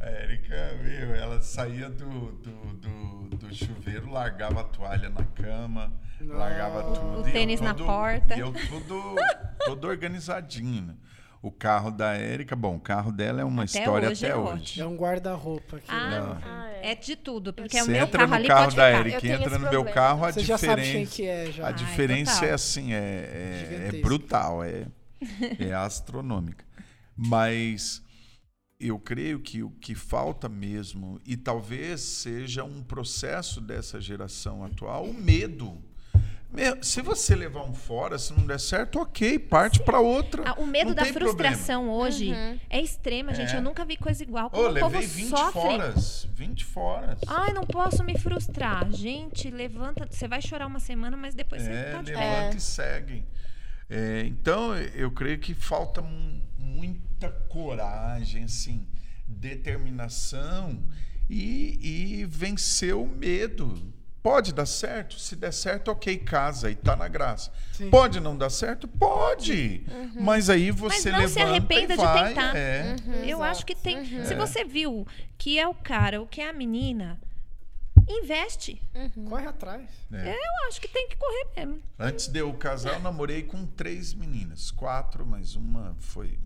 A 0.00 0.10
Erika, 0.10 0.78
meu, 0.82 1.14
ela 1.14 1.40
saía 1.40 1.88
do, 1.88 2.32
do, 2.32 2.50
do, 2.74 3.36
do 3.36 3.54
chuveiro, 3.54 4.10
largava 4.10 4.60
a 4.60 4.64
toalha 4.64 5.08
na 5.08 5.24
cama, 5.24 5.92
Não. 6.20 6.36
largava 6.36 6.82
tudo. 6.94 7.22
O 7.22 7.26
eu 7.26 7.32
tênis 7.32 7.60
na 7.60 7.74
porta. 7.74 8.36
E 8.36 8.40
eu 8.40 8.52
tudo, 8.52 9.14
todo 9.64 9.86
organizadinho. 9.86 10.96
O 11.44 11.50
carro 11.50 11.90
da 11.90 12.14
Érica, 12.14 12.56
bom, 12.56 12.76
o 12.76 12.80
carro 12.80 13.12
dela 13.12 13.42
é 13.42 13.44
uma 13.44 13.64
Até 13.64 13.80
história 13.80 14.08
hoje 14.08 14.24
até 14.24 14.34
é 14.34 14.36
hoje. 14.38 14.80
É 14.80 14.86
um 14.86 14.96
guarda-roupa 14.96 15.76
aqui. 15.76 15.90
Ah, 15.90 16.08
né? 16.08 16.18
Não. 16.18 16.38
Ah, 16.42 16.70
é. 16.70 16.92
É 16.92 16.94
de 16.94 17.16
tudo, 17.16 17.52
porque 17.52 17.78
o 17.82 17.84
Você 17.84 17.90
meu 17.90 18.00
entra 18.00 18.20
carro 18.20 18.30
no 18.30 18.34
ali 18.34 18.48
carro 18.48 18.74
da 18.74 19.20
tenho 19.20 19.34
entra 19.34 19.58
no 19.58 19.70
meu 19.70 19.84
carro, 19.84 20.24
a 20.24 20.32
Você 20.32 20.40
já 20.40 20.56
sabe 20.56 20.80
quem 20.80 21.04
diferença, 21.04 21.16
que 21.16 21.26
é 21.26 21.52
já. 21.52 21.64
a 21.64 21.66
Ai, 21.66 21.74
diferença 21.74 22.32
total. 22.32 22.48
é 22.48 22.52
assim, 22.54 22.94
é, 22.94 22.96
é, 22.96 23.88
é 23.88 24.00
brutal, 24.00 24.64
é, 24.64 24.86
é 25.60 25.74
astronômica. 25.74 26.64
Mas 27.14 28.02
eu 28.80 28.98
creio 28.98 29.38
que 29.38 29.62
o 29.62 29.68
que 29.68 29.94
falta 29.94 30.48
mesmo, 30.48 31.20
e 31.26 31.36
talvez 31.36 32.00
seja 32.00 32.64
um 32.64 32.82
processo 32.82 33.60
dessa 33.60 34.00
geração 34.00 34.64
atual, 34.64 35.04
o 35.04 35.12
medo. 35.12 35.76
Me- 36.54 36.82
Se 36.84 37.02
você 37.02 37.34
levar 37.34 37.64
um 37.64 37.74
fora, 37.74 38.16
se 38.16 38.32
não 38.32 38.46
der 38.46 38.60
certo, 38.60 39.00
ok, 39.00 39.38
parte 39.38 39.80
para 39.82 39.98
outra. 39.98 40.42
Ah, 40.46 40.54
o 40.60 40.66
medo 40.66 40.88
Não 40.88 40.94
da 40.94 41.04
frustração 41.06 41.90
hoje 41.90 42.30
Uhum. 42.32 42.58
é 42.70 42.80
extrema, 42.80 43.34
gente. 43.34 43.52
É. 43.54 43.58
Eu 43.58 43.62
nunca 43.62 43.84
vi 43.84 43.96
coisa 43.96 44.22
igual. 44.22 44.48
Como 44.50 44.62
o 44.62 44.74
povo 44.80 44.94
levei 44.98 45.06
20 45.06 45.28
sofre. 45.30 45.52
foras, 45.52 46.28
20 46.32 46.64
foras. 46.64 47.18
Ai, 47.26 47.52
não 47.52 47.64
posso 47.66 48.04
me 48.04 48.16
frustrar. 48.18 48.88
Gente, 48.92 49.50
levanta. 49.50 50.06
Você 50.08 50.28
vai 50.28 50.40
chorar 50.40 50.66
uma 50.66 50.78
semana, 50.80 51.16
mas 51.16 51.34
depois 51.34 51.62
É, 51.62 51.66
você 51.66 51.90
tá 51.92 52.02
de 52.02 52.12
levanta 52.12 52.40
volta. 52.42 52.56
e 52.56 52.60
segue. 52.60 53.24
É, 53.90 54.22
então, 54.26 54.76
eu 54.76 55.10
creio 55.10 55.38
que 55.38 55.54
falta 55.54 56.00
mu- 56.00 56.40
muita 56.58 57.28
coragem, 57.48 58.44
assim, 58.44 58.86
determinação 59.26 60.82
e, 61.28 61.78
e 62.20 62.24
vencer 62.26 62.94
o 62.94 63.06
medo. 63.06 63.92
Pode 64.24 64.54
dar 64.54 64.64
certo? 64.64 65.18
Se 65.20 65.36
der 65.36 65.52
certo, 65.52 65.88
ok, 65.90 66.16
casa 66.16 66.70
e 66.70 66.74
tá 66.74 66.96
na 66.96 67.06
graça. 67.08 67.52
Sim. 67.74 67.90
Pode 67.90 68.20
não 68.20 68.34
dar 68.38 68.48
certo? 68.48 68.88
Pode. 68.88 69.84
Mas 70.18 70.48
aí 70.48 70.70
você 70.70 71.10
não 71.12 71.28
se 71.28 71.38
arrependa 71.42 71.92
e 71.92 71.96
de 71.98 72.02
vai. 72.02 72.28
tentar. 72.28 72.56
É. 72.56 72.96
Eu 73.26 73.42
acho 73.42 73.66
que 73.66 73.74
tem. 73.74 74.02
Se 74.24 74.32
É. 74.32 74.36
você 74.36 74.64
viu 74.64 75.06
que 75.36 75.58
é 75.58 75.68
o 75.68 75.74
cara 75.74 76.20
ou 76.22 76.26
que 76.26 76.40
é 76.40 76.48
a 76.48 76.54
menina, 76.54 77.20
investe. 78.08 78.80
Corre 79.28 79.46
atrás. 79.46 79.86
é. 80.10 80.34
Eu 80.34 80.68
acho 80.68 80.80
que 80.80 80.88
tem 80.88 81.06
que 81.06 81.16
correr 81.16 81.46
mesmo. 81.56 81.82
Antes 81.98 82.26
de 82.28 82.38
eu 82.38 82.50
casar, 82.54 82.94
eu 82.94 83.00
namorei 83.00 83.42
com 83.42 83.66
três 83.66 84.14
meninas. 84.14 84.70
Quatro, 84.70 85.26
mas 85.26 85.54
uma 85.54 85.94
foi 86.00 86.38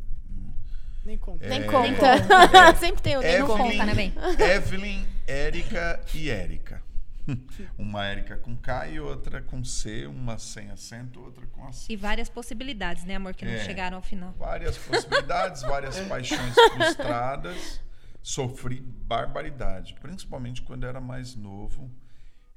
Nem 1.04 1.16
conta. 1.16 1.46
Nem 1.46 1.62
É. 1.62 1.64
conta. 1.64 2.74
Sempre 2.76 3.02
tem 3.02 3.16
o 3.16 3.20
nem 3.20 3.34
Evelyn, 3.34 3.46
conta, 3.56 3.86
né, 3.86 3.94
bem? 3.94 4.12
Evelyn, 4.56 5.06
Érica 5.28 6.00
e 6.12 6.28
Érica. 6.28 6.82
Uma 7.78 8.06
Érica 8.06 8.36
com 8.36 8.56
K 8.56 8.88
e 8.88 9.00
outra 9.00 9.42
com 9.42 9.62
C, 9.64 10.06
uma 10.06 10.38
sem 10.38 10.70
acento, 10.70 11.20
outra 11.20 11.46
com 11.48 11.66
acento. 11.66 11.92
E 11.92 11.96
várias 11.96 12.28
possibilidades, 12.28 13.04
né, 13.04 13.16
amor, 13.16 13.34
que 13.34 13.44
não 13.44 13.52
É. 13.52 13.64
chegaram 13.64 13.96
ao 13.96 14.02
final. 14.02 14.32
Várias 14.38 14.76
possibilidades, 14.86 15.62
várias 15.62 15.98
paixões 16.00 16.54
frustradas. 16.74 17.80
Sofri 18.22 18.80
barbaridade, 18.80 19.94
principalmente 20.00 20.62
quando 20.62 20.84
era 20.84 21.00
mais 21.00 21.34
novo. 21.34 21.90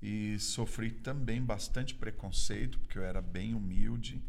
E 0.01 0.39
sofri 0.39 0.91
também 0.91 1.41
bastante 1.43 1.93
preconceito, 1.93 2.79
porque 2.79 2.97
eu 2.97 3.03
era 3.03 3.21
bem 3.21 3.53
humilde. 3.53 4.21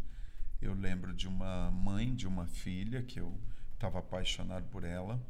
Eu 0.60 0.74
lembro 0.74 1.14
de 1.14 1.26
uma 1.26 1.70
mãe 1.70 2.14
de 2.14 2.26
uma 2.26 2.46
filha 2.46 3.02
que 3.02 3.18
eu 3.18 3.36
estava 3.74 3.98
apaixonado 3.98 4.66
por 4.68 4.84
ela. 4.84 5.20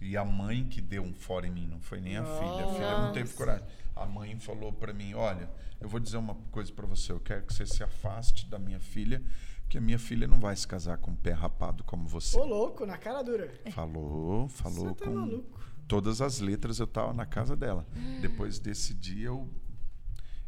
E 0.00 0.16
a 0.16 0.24
mãe 0.24 0.64
que 0.68 0.80
deu 0.80 1.02
um 1.02 1.12
fora 1.12 1.46
em 1.46 1.50
mim, 1.50 1.66
não 1.66 1.80
foi 1.80 2.00
nem 2.00 2.16
a 2.16 2.24
filha. 2.24 2.64
A 2.64 2.72
filha 2.74 2.98
não 2.98 3.12
teve 3.12 3.24
Nossa. 3.24 3.36
coragem. 3.36 3.66
A 3.96 4.06
mãe 4.06 4.38
falou 4.38 4.72
para 4.72 4.92
mim: 4.92 5.14
Olha, 5.14 5.50
eu 5.80 5.88
vou 5.88 5.98
dizer 5.98 6.16
uma 6.16 6.34
coisa 6.52 6.72
para 6.72 6.86
você. 6.86 7.10
Eu 7.12 7.18
quero 7.20 7.44
que 7.44 7.52
você 7.52 7.66
se 7.66 7.82
afaste 7.82 8.46
da 8.46 8.58
minha 8.58 8.78
filha, 8.78 9.20
porque 9.62 9.76
a 9.78 9.80
minha 9.80 9.98
filha 9.98 10.28
não 10.28 10.38
vai 10.38 10.54
se 10.54 10.66
casar 10.68 10.98
com 10.98 11.10
um 11.10 11.16
pé 11.16 11.32
rapado 11.32 11.82
como 11.84 12.06
você. 12.06 12.38
Ô, 12.38 12.44
louco, 12.44 12.86
na 12.86 12.96
cara 12.96 13.22
dura. 13.22 13.52
Falou, 13.72 14.48
falou 14.48 14.88
Você 14.90 14.94
tá 14.94 15.04
com 15.06 15.14
maluco. 15.14 15.60
todas 15.88 16.20
as 16.20 16.38
letras. 16.38 16.78
Eu 16.78 16.86
tava 16.86 17.12
na 17.12 17.26
casa 17.26 17.56
dela. 17.56 17.84
Depois 18.20 18.58
desse 18.60 18.94
dia 18.94 19.26
eu 19.26 19.48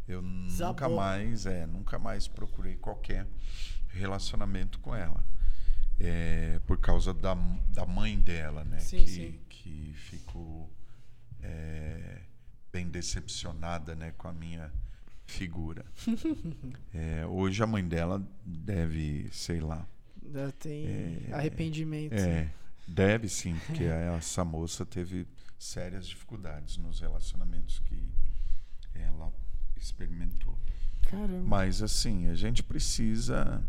eu 0.06 0.22
nunca 0.22 0.46
Desabou. 0.48 0.96
mais, 0.96 1.46
é, 1.46 1.66
nunca 1.66 1.96
mais 1.98 2.26
procurei 2.26 2.74
qualquer 2.76 3.28
relacionamento 3.88 4.78
com 4.80 4.94
ela. 4.94 5.24
É, 6.00 6.58
por 6.66 6.78
causa 6.78 7.12
da, 7.12 7.34
da 7.74 7.84
mãe 7.84 8.18
dela, 8.18 8.64
né? 8.64 8.78
Sim, 8.80 9.04
que, 9.04 9.10
sim. 9.10 9.40
que 9.48 9.92
ficou 9.96 10.70
é, 11.42 12.22
bem 12.72 12.88
decepcionada 12.88 13.94
né, 13.94 14.12
com 14.16 14.28
a 14.28 14.32
minha 14.32 14.72
figura. 15.26 15.84
É, 16.92 17.24
hoje 17.24 17.62
a 17.62 17.66
mãe 17.66 17.86
dela 17.86 18.20
deve, 18.44 19.28
sei 19.30 19.60
lá, 19.60 19.86
Já 20.32 20.50
tem 20.52 21.28
arrependimento. 21.32 22.12
é, 22.12 22.50
deve 22.86 23.28
sim, 23.28 23.56
porque 23.66 23.84
essa 23.84 24.44
moça 24.44 24.84
teve 24.84 25.26
sérias 25.56 26.08
dificuldades 26.08 26.76
nos 26.78 27.00
relacionamentos 27.00 27.78
que 27.78 28.08
ela 28.92 29.32
experimentou. 29.76 30.58
Caramba. 31.02 31.46
Mas 31.46 31.80
assim, 31.82 32.28
a 32.28 32.34
gente 32.34 32.62
precisa 32.62 33.62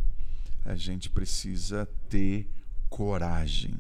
a 0.66 0.76
gente 0.76 1.10
precisa 1.10 1.88
ter 2.10 2.50
coragem. 2.90 3.80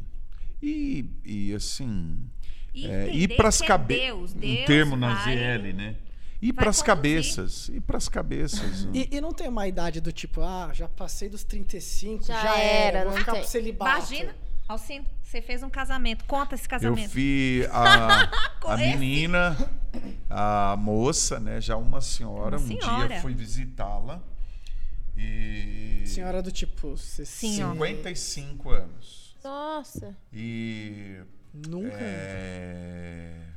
E, 0.61 1.05
e 1.23 1.53
assim, 1.53 2.17
E 2.73 2.85
é, 2.87 3.13
ir 3.13 3.35
para 3.35 3.49
as 3.49 3.59
cabeças, 3.61 4.33
um 4.35 4.65
termo 4.65 4.95
na 4.95 5.15
ZL, 5.23 5.73
né? 5.73 5.95
Ir 6.41 6.53
para 6.53 6.69
as 6.71 6.81
cabeças, 6.81 7.69
ir 7.69 7.81
para 7.81 7.97
as 7.97 8.09
cabeças. 8.09 8.87
E, 8.93 9.09
e 9.11 9.21
não 9.21 9.31
tem 9.31 9.47
uma 9.47 9.67
idade 9.67 10.01
do 10.01 10.11
tipo, 10.11 10.41
ah, 10.41 10.71
já 10.73 10.87
passei 10.87 11.29
dos 11.29 11.43
35, 11.43 12.23
já, 12.25 12.41
Já 12.41 12.57
era, 12.57 12.97
era, 12.99 13.03
vou 13.05 13.11
não 13.13 13.19
ficar 13.19 13.33
tem. 13.33 13.41
pro 13.41 13.49
celibato. 13.49 13.97
Imagina, 13.97 14.35
Alcindo, 14.67 15.05
você 15.21 15.41
fez 15.41 15.61
um 15.63 15.69
casamento. 15.69 16.23
Conta 16.25 16.55
esse 16.55 16.63
Eu 16.65 16.69
casamento. 16.69 17.09
vi 17.09 17.67
a, 17.71 18.29
a 18.73 18.77
menina, 18.77 19.57
a 20.29 20.75
moça, 20.77 21.39
né? 21.39 21.59
Já 21.59 21.75
uma 21.75 21.99
senhora. 22.01 22.57
Uma 22.57 22.65
um 22.65 22.67
senhora. 22.67 23.07
dia 23.09 23.21
fui 23.21 23.33
visitá-la. 23.33 24.21
E. 25.17 25.90
Senhora 26.13 26.41
do 26.41 26.51
tipo, 26.51 26.95
você 26.97 27.25
Sim, 27.25 27.63
ó. 27.63 27.71
55 27.73 28.69
anos. 28.69 29.37
Nossa. 29.43 30.15
E. 30.31 31.19
nunca. 31.53 31.97
É, 31.99 33.47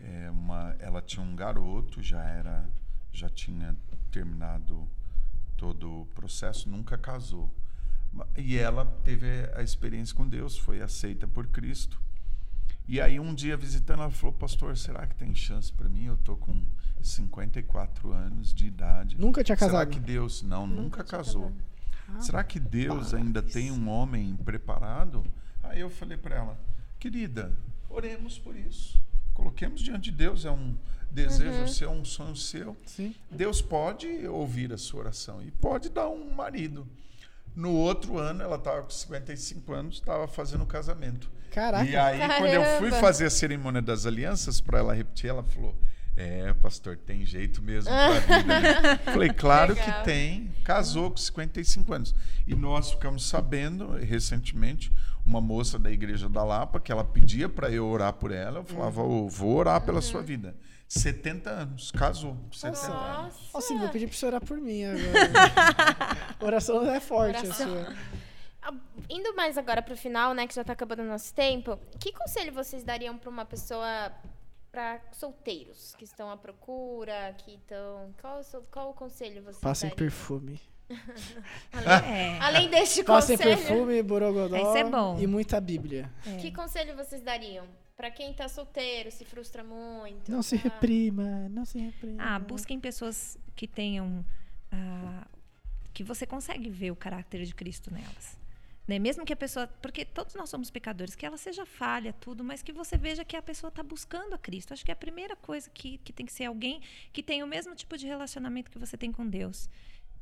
é 0.00 0.30
uma, 0.30 0.74
ela 0.78 1.00
tinha 1.00 1.24
um 1.24 1.34
garoto, 1.36 2.02
já 2.02 2.22
era, 2.22 2.68
já 3.12 3.28
tinha 3.28 3.76
terminado 4.10 4.88
todo 5.56 6.02
o 6.02 6.06
processo, 6.06 6.68
nunca 6.68 6.98
casou. 6.98 7.50
E 8.36 8.56
ela 8.56 8.84
teve 9.04 9.26
a 9.54 9.62
experiência 9.62 10.14
com 10.16 10.28
Deus, 10.28 10.56
foi 10.58 10.80
aceita 10.82 11.28
por 11.28 11.46
Cristo. 11.46 12.00
E 12.88 13.00
aí 13.00 13.20
um 13.20 13.32
dia 13.32 13.56
visitando, 13.56 14.00
ela 14.00 14.10
falou: 14.10 14.32
"Pastor, 14.34 14.76
será 14.76 15.06
que 15.06 15.14
tem 15.14 15.32
chance 15.32 15.72
para 15.72 15.88
mim? 15.88 16.06
Eu 16.06 16.16
tô 16.16 16.36
com 16.36 16.64
54 17.00 18.12
anos 18.12 18.52
de 18.52 18.66
idade. 18.66 19.16
Nunca 19.18 19.44
tinha 19.44 19.56
Será 19.56 19.70
casado? 19.70 19.90
que 19.90 20.00
Deus 20.00 20.42
não 20.42 20.66
nunca, 20.66 21.04
tinha 21.04 21.18
casou? 21.18 21.52
Será 22.18 22.42
que 22.42 22.58
Deus 22.58 23.14
ainda 23.14 23.42
tem 23.42 23.70
um 23.70 23.88
homem 23.88 24.36
preparado? 24.36 25.24
Aí 25.62 25.80
eu 25.80 25.90
falei 25.90 26.16
para 26.16 26.36
ela, 26.36 26.60
querida, 26.98 27.56
oremos 27.88 28.38
por 28.38 28.56
isso. 28.56 29.00
Coloquemos 29.34 29.80
diante 29.80 30.10
de 30.10 30.16
Deus, 30.16 30.44
é 30.44 30.50
um 30.50 30.76
desejo 31.10 31.68
seu, 31.68 31.90
um 31.90 32.04
sonho 32.04 32.36
seu. 32.36 32.76
Sim. 32.86 33.14
Deus 33.30 33.62
pode 33.62 34.26
ouvir 34.26 34.72
a 34.72 34.78
sua 34.78 35.00
oração 35.00 35.42
e 35.42 35.50
pode 35.50 35.88
dar 35.88 36.08
um 36.08 36.34
marido. 36.34 36.86
No 37.54 37.72
outro 37.72 38.18
ano, 38.18 38.42
ela 38.42 38.56
estava 38.56 38.82
com 38.82 38.90
55 38.90 39.72
anos, 39.72 39.94
estava 39.96 40.28
fazendo 40.28 40.62
o 40.62 40.66
casamento. 40.66 41.30
Caraca. 41.50 41.88
E 41.88 41.96
aí, 41.96 42.18
quando 42.38 42.52
eu 42.52 42.62
fui 42.78 42.90
Caramba. 42.90 43.00
fazer 43.00 43.26
a 43.26 43.30
cerimônia 43.30 43.82
das 43.82 44.06
alianças 44.06 44.60
para 44.60 44.78
ela 44.78 44.94
repetir, 44.94 45.30
ela 45.30 45.42
falou: 45.42 45.74
É, 46.20 46.52
pastor, 46.54 46.96
tem 46.96 47.24
jeito 47.24 47.62
mesmo 47.62 47.90
pra 47.90 48.18
vida. 48.38 48.60
né?" 48.60 48.96
Falei, 49.04 49.30
claro 49.30 49.74
Legal. 49.74 49.98
que 50.00 50.04
tem. 50.04 50.52
Casou 50.64 51.10
com 51.10 51.16
55 51.16 51.92
anos. 51.92 52.14
E 52.46 52.54
nós 52.54 52.90
ficamos 52.90 53.26
sabendo, 53.28 53.92
recentemente, 53.96 54.92
uma 55.24 55.40
moça 55.40 55.78
da 55.78 55.90
igreja 55.90 56.28
da 56.28 56.44
Lapa, 56.44 56.78
que 56.80 56.90
ela 56.92 57.04
pedia 57.04 57.48
para 57.48 57.70
eu 57.70 57.86
orar 57.86 58.12
por 58.12 58.30
ela. 58.32 58.58
Eu 58.60 58.64
falava, 58.64 59.02
"Ô, 59.02 59.28
vou 59.28 59.56
orar 59.56 59.80
pela 59.80 60.00
sua 60.00 60.22
vida. 60.22 60.54
70 60.88 61.48
anos, 61.50 61.90
casou. 61.92 62.36
70 62.50 62.86
anos. 62.86 62.94
Nossa. 63.34 63.38
Ó, 63.54 63.60
sim, 63.60 63.78
vou 63.78 63.88
pedir 63.90 64.08
pra 64.08 64.16
você 64.16 64.26
orar 64.26 64.44
por 64.44 64.58
mim 64.58 64.82
agora. 64.84 66.16
Oração 66.40 66.90
é 66.90 66.98
forte 67.00 67.46
Oração. 67.46 67.66
a 67.78 67.84
sua. 67.84 67.96
Ah, 68.62 68.74
Indo 69.08 69.34
mais 69.36 69.56
agora 69.56 69.80
pro 69.82 69.96
final, 69.96 70.34
né, 70.34 70.46
que 70.48 70.54
já 70.54 70.64
tá 70.64 70.72
acabando 70.72 71.02
o 71.02 71.06
nosso 71.06 71.32
tempo, 71.32 71.78
que 71.98 72.12
conselho 72.12 72.52
vocês 72.52 72.82
dariam 72.82 73.16
pra 73.16 73.30
uma 73.30 73.44
pessoa, 73.44 74.10
pra 74.70 75.00
solteiros 75.12 75.94
que 75.96 76.04
estão 76.04 76.30
à 76.30 76.36
procura, 76.36 77.34
que 77.38 77.54
estão... 77.54 78.12
Qual, 78.20 78.40
qual 78.70 78.90
o 78.90 78.94
conselho 78.94 79.42
vocês 79.42 79.58
Passem 79.60 79.90
perfume. 79.90 80.60
Além, 81.72 82.12
É. 82.12 82.38
além 82.40 82.68
deste 82.70 83.04
Passem 83.04 83.36
conselho, 83.36 83.56
perfume, 83.58 84.02
borogodó 84.02 84.76
é 84.76 84.84
bom. 84.84 85.18
e 85.20 85.26
muita 85.26 85.60
bíblia. 85.60 86.10
que 86.40 86.50
conselho 86.52 86.96
vocês 86.96 87.22
dariam? 87.22 87.64
Pra 87.96 88.10
quem 88.10 88.32
tá 88.32 88.48
solteiro, 88.48 89.10
se 89.10 89.24
frustra 89.24 89.62
muito. 89.62 90.30
Não 90.32 90.42
se 90.42 90.56
tá? 90.56 90.64
reprima, 90.64 91.48
não 91.50 91.64
se 91.64 91.78
reprima. 91.78 92.22
Ah, 92.22 92.38
busquem 92.38 92.80
pessoas 92.80 93.38
que 93.54 93.68
tenham. 93.68 94.24
ah, 94.72 95.26
que 95.92 96.02
você 96.02 96.26
consegue 96.26 96.70
ver 96.70 96.90
o 96.92 96.96
caráter 96.96 97.44
de 97.44 97.54
Cristo 97.54 97.92
nelas. 97.92 98.38
Né? 98.90 98.98
Mesmo 98.98 99.24
que 99.24 99.32
a 99.32 99.36
pessoa. 99.36 99.68
Porque 99.80 100.04
todos 100.04 100.34
nós 100.34 100.50
somos 100.50 100.68
pecadores, 100.68 101.14
que 101.14 101.24
ela 101.24 101.36
seja 101.36 101.64
falha, 101.64 102.12
tudo, 102.12 102.42
mas 102.42 102.60
que 102.60 102.72
você 102.72 102.98
veja 102.98 103.24
que 103.24 103.36
a 103.36 103.42
pessoa 103.42 103.68
está 103.68 103.84
buscando 103.84 104.34
a 104.34 104.38
Cristo. 104.38 104.72
Acho 104.74 104.84
que 104.84 104.90
é 104.90 104.94
a 104.94 104.96
primeira 104.96 105.36
coisa 105.36 105.70
que, 105.72 105.98
que 105.98 106.12
tem 106.12 106.26
que 106.26 106.32
ser 106.32 106.46
alguém 106.46 106.80
que 107.12 107.22
tem 107.22 107.40
o 107.40 107.46
mesmo 107.46 107.72
tipo 107.76 107.96
de 107.96 108.04
relacionamento 108.08 108.68
que 108.68 108.78
você 108.80 108.96
tem 108.96 109.12
com 109.12 109.24
Deus. 109.24 109.70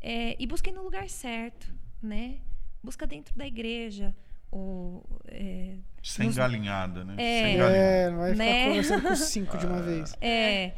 É, 0.02 0.36
e 0.38 0.46
busquem 0.46 0.70
no 0.74 0.82
lugar 0.82 1.08
certo, 1.08 1.74
né? 2.02 2.40
Busca 2.82 3.06
dentro 3.06 3.34
da 3.34 3.46
igreja. 3.46 4.14
Ou, 4.50 5.02
é, 5.28 5.76
Sem 6.02 6.26
nos- 6.26 6.36
galinhada, 6.36 7.04
né? 7.04 7.14
É. 7.16 7.42
Sem 7.44 7.56
galinhada. 7.56 7.76
É, 7.86 8.10
não 8.10 8.18
vai 8.18 8.32
ficar 8.32 8.44
Né? 8.44 8.66
conversando 8.68 9.02
com 9.08 9.16
cinco 9.16 9.56
de 9.58 9.66
uma 9.66 9.80
vez. 9.82 10.14
é, 10.20 10.72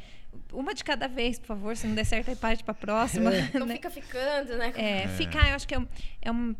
uma 0.53 0.73
de 0.75 0.85
cada 0.85 1.09
vez, 1.09 1.39
por 1.41 1.47
favor. 1.49 1.77
Se 1.77 1.89
não 1.89 1.95
der 1.97 2.05
certo, 2.05 2.29
aí 2.31 2.37
parte 2.37 2.63
para 2.63 2.71
a 2.73 2.75
próxima. 2.75 3.31
Não 3.59 3.67
né? 3.67 3.75
fica 3.75 3.91
ficando, 3.91 4.57
né? 4.57 4.73
É, 4.77 5.09
ficar, 5.09 5.49
eu 5.51 5.57
acho 5.57 5.67
que 5.67 5.75
é, 5.75 5.79
um- 5.81 5.89
é, 6.23 6.31
um, 6.33 6.55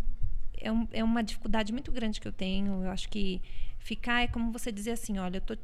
é, 0.61 0.71
um- 0.73 0.89
é 0.93 1.03
uma 1.03 1.23
dificuldade 1.23 1.73
muito 1.73 1.91
grande 1.93 2.21
que 2.21 2.29
eu 2.29 2.33
tenho. 2.33 2.83
Eu 2.85 2.91
acho 2.91 3.09
que 3.09 3.41
ficar 3.79 4.23
é 4.23 4.29
como 4.29 4.53
você 4.53 4.71
dizer 4.71 4.93
assim, 4.93 5.19
olha, 5.19 5.39
eu 5.39 5.41
tô 5.41 5.57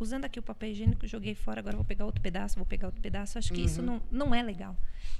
usando 0.00 0.24
aqui 0.24 0.38
o 0.38 0.42
papel 0.42 0.70
higiênico, 0.70 1.06
joguei 1.06 1.34
fora, 1.34 1.60
agora 1.60 1.76
vou 1.76 1.84
pegar 1.84 2.04
outro 2.06 2.22
pedaço, 2.22 2.56
vou 2.56 2.64
pegar 2.66 2.86
outro 2.88 3.00
pedaço. 3.02 3.36
Eu 3.36 3.40
acho 3.40 3.52
que 3.52 3.60
isso 3.60 3.82
não, 3.82 4.00
não 4.10 4.34
é 4.34 4.42
legal. 4.42 4.76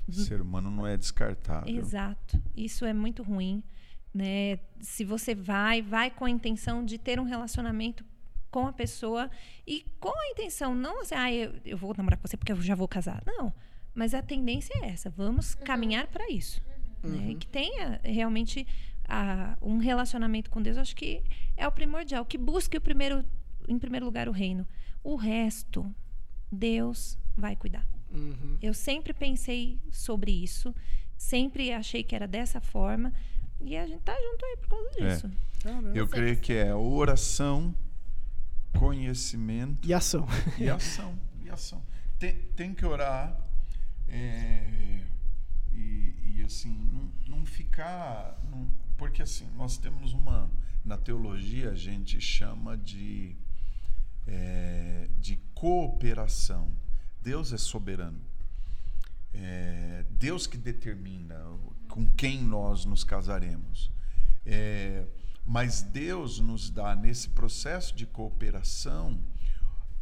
O 0.08 0.12
ser 0.12 0.40
humano 0.40 0.70
não 0.70 0.86
é 0.86 0.96
descartável. 0.96 1.76
Exato. 1.76 2.40
Isso 2.56 2.84
é 2.84 2.92
muito 2.92 3.22
ruim, 3.24 3.62
né? 4.14 4.58
Se 4.80 5.04
você 5.04 5.34
vai, 5.34 5.82
vai 5.82 6.10
com 6.10 6.24
a 6.24 6.30
intenção 6.30 6.84
de 6.84 6.96
ter 6.96 7.18
um 7.18 7.24
relacionamento 7.24 8.04
com 8.50 8.66
a 8.66 8.72
pessoa 8.72 9.28
e 9.66 9.84
com 10.00 10.08
a 10.16 10.28
intenção 10.30 10.74
não 10.74 11.02
assim, 11.02 11.14
ah, 11.14 11.30
eu, 11.32 11.54
eu 11.66 11.76
vou 11.76 11.92
namorar 11.96 12.16
com 12.18 12.26
você 12.26 12.36
porque 12.36 12.52
eu 12.52 12.60
já 12.62 12.74
vou 12.74 12.88
casar. 12.88 13.22
Não. 13.26 13.52
Mas 13.94 14.14
a 14.14 14.22
tendência 14.22 14.72
é 14.82 14.90
essa. 14.90 15.10
Vamos 15.10 15.54
caminhar 15.56 16.06
para 16.06 16.30
isso, 16.30 16.62
né? 17.02 17.32
E 17.32 17.34
que 17.34 17.46
tenha 17.48 18.00
realmente 18.04 18.64
a- 19.08 19.56
um 19.62 19.78
relacionamento 19.78 20.50
com 20.50 20.60
Deus. 20.62 20.76
Eu 20.76 20.82
acho 20.82 20.94
que 20.96 21.22
é 21.56 21.66
o 21.66 21.72
primordial. 21.72 22.24
Que 22.24 22.36
busque 22.38 22.76
o 22.76 22.80
primeiro, 22.80 23.24
em 23.66 23.78
primeiro 23.78 24.04
lugar 24.06 24.28
o 24.28 24.32
reino. 24.32 24.66
O 25.02 25.16
resto, 25.16 25.90
Deus 26.52 27.18
vai 27.36 27.56
cuidar. 27.56 27.86
Uhum. 28.10 28.58
Eu 28.62 28.72
sempre 28.74 29.12
pensei 29.12 29.78
sobre 29.90 30.30
isso, 30.30 30.74
sempre 31.16 31.72
achei 31.72 32.02
que 32.02 32.14
era 32.14 32.26
dessa 32.26 32.60
forma, 32.60 33.12
e 33.60 33.76
a 33.76 33.86
gente 33.86 34.00
tá 34.02 34.14
junto 34.14 34.44
aí 34.44 34.56
por 34.58 34.68
causa 34.68 34.88
É. 35.00 35.08
disso. 35.14 35.30
Caramba. 35.62 35.90
Eu 35.96 36.06
creio 36.08 36.36
que 36.38 36.52
é 36.52 36.74
oração, 36.74 37.74
conhecimento 38.78 39.86
E 39.88 39.92
ação. 39.94 40.26
e 40.58 40.68
ação. 40.70 41.18
E 41.44 41.50
ação. 41.50 41.82
Tem, 42.18 42.34
tem 42.56 42.74
que 42.74 42.84
orar 42.84 43.38
é, 44.08 45.00
e, 45.72 46.14
e, 46.36 46.42
assim, 46.44 46.70
não, 46.92 47.38
não 47.38 47.46
ficar. 47.46 48.40
não- 48.50 48.68
porque 48.98 49.22
assim, 49.22 49.48
nós 49.56 49.78
temos 49.78 50.12
uma. 50.12 50.50
Na 50.84 50.98
teologia 50.98 51.70
a 51.70 51.74
gente 51.74 52.20
chama 52.20 52.76
de, 52.76 53.36
é, 54.26 55.08
de 55.18 55.36
cooperação. 55.54 56.70
Deus 57.22 57.52
é 57.52 57.56
soberano. 57.56 58.20
É 59.32 60.04
Deus 60.10 60.46
que 60.46 60.58
determina 60.58 61.38
com 61.88 62.08
quem 62.10 62.42
nós 62.42 62.84
nos 62.84 63.04
casaremos. 63.04 63.90
É, 64.44 65.06
mas 65.46 65.80
Deus 65.80 66.40
nos 66.40 66.68
dá, 66.68 66.96
nesse 66.96 67.28
processo 67.28 67.94
de 67.94 68.04
cooperação, 68.04 69.18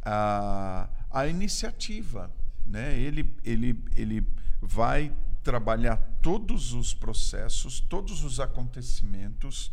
a, 0.03 0.89
a 1.11 1.27
iniciativa. 1.27 2.33
Né? 2.65 2.97
Ele, 2.97 3.33
ele, 3.43 3.79
ele 3.95 4.27
vai 4.59 5.13
trabalhar 5.47 5.95
todos 6.21 6.73
os 6.73 6.93
processos, 6.93 7.79
todos 7.79 8.21
os 8.21 8.37
acontecimentos, 8.37 9.71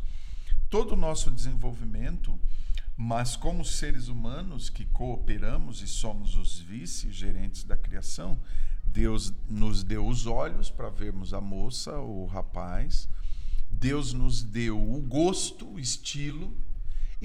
todo 0.70 0.92
o 0.92 0.96
nosso 0.96 1.32
desenvolvimento, 1.32 2.38
mas 2.96 3.34
como 3.34 3.64
seres 3.64 4.06
humanos 4.06 4.70
que 4.70 4.86
cooperamos 4.86 5.82
e 5.82 5.88
somos 5.88 6.36
os 6.36 6.60
vice-gerentes 6.60 7.64
da 7.64 7.76
criação, 7.76 8.38
Deus 8.86 9.32
nos 9.50 9.82
deu 9.82 10.06
os 10.06 10.26
olhos 10.26 10.70
para 10.70 10.90
vermos 10.90 11.34
a 11.34 11.40
moça 11.40 11.98
ou 11.98 12.22
o 12.22 12.26
rapaz, 12.26 13.08
Deus 13.68 14.12
nos 14.12 14.44
deu 14.44 14.80
o 14.80 15.00
gosto, 15.00 15.68
o 15.68 15.80
estilo, 15.80 16.56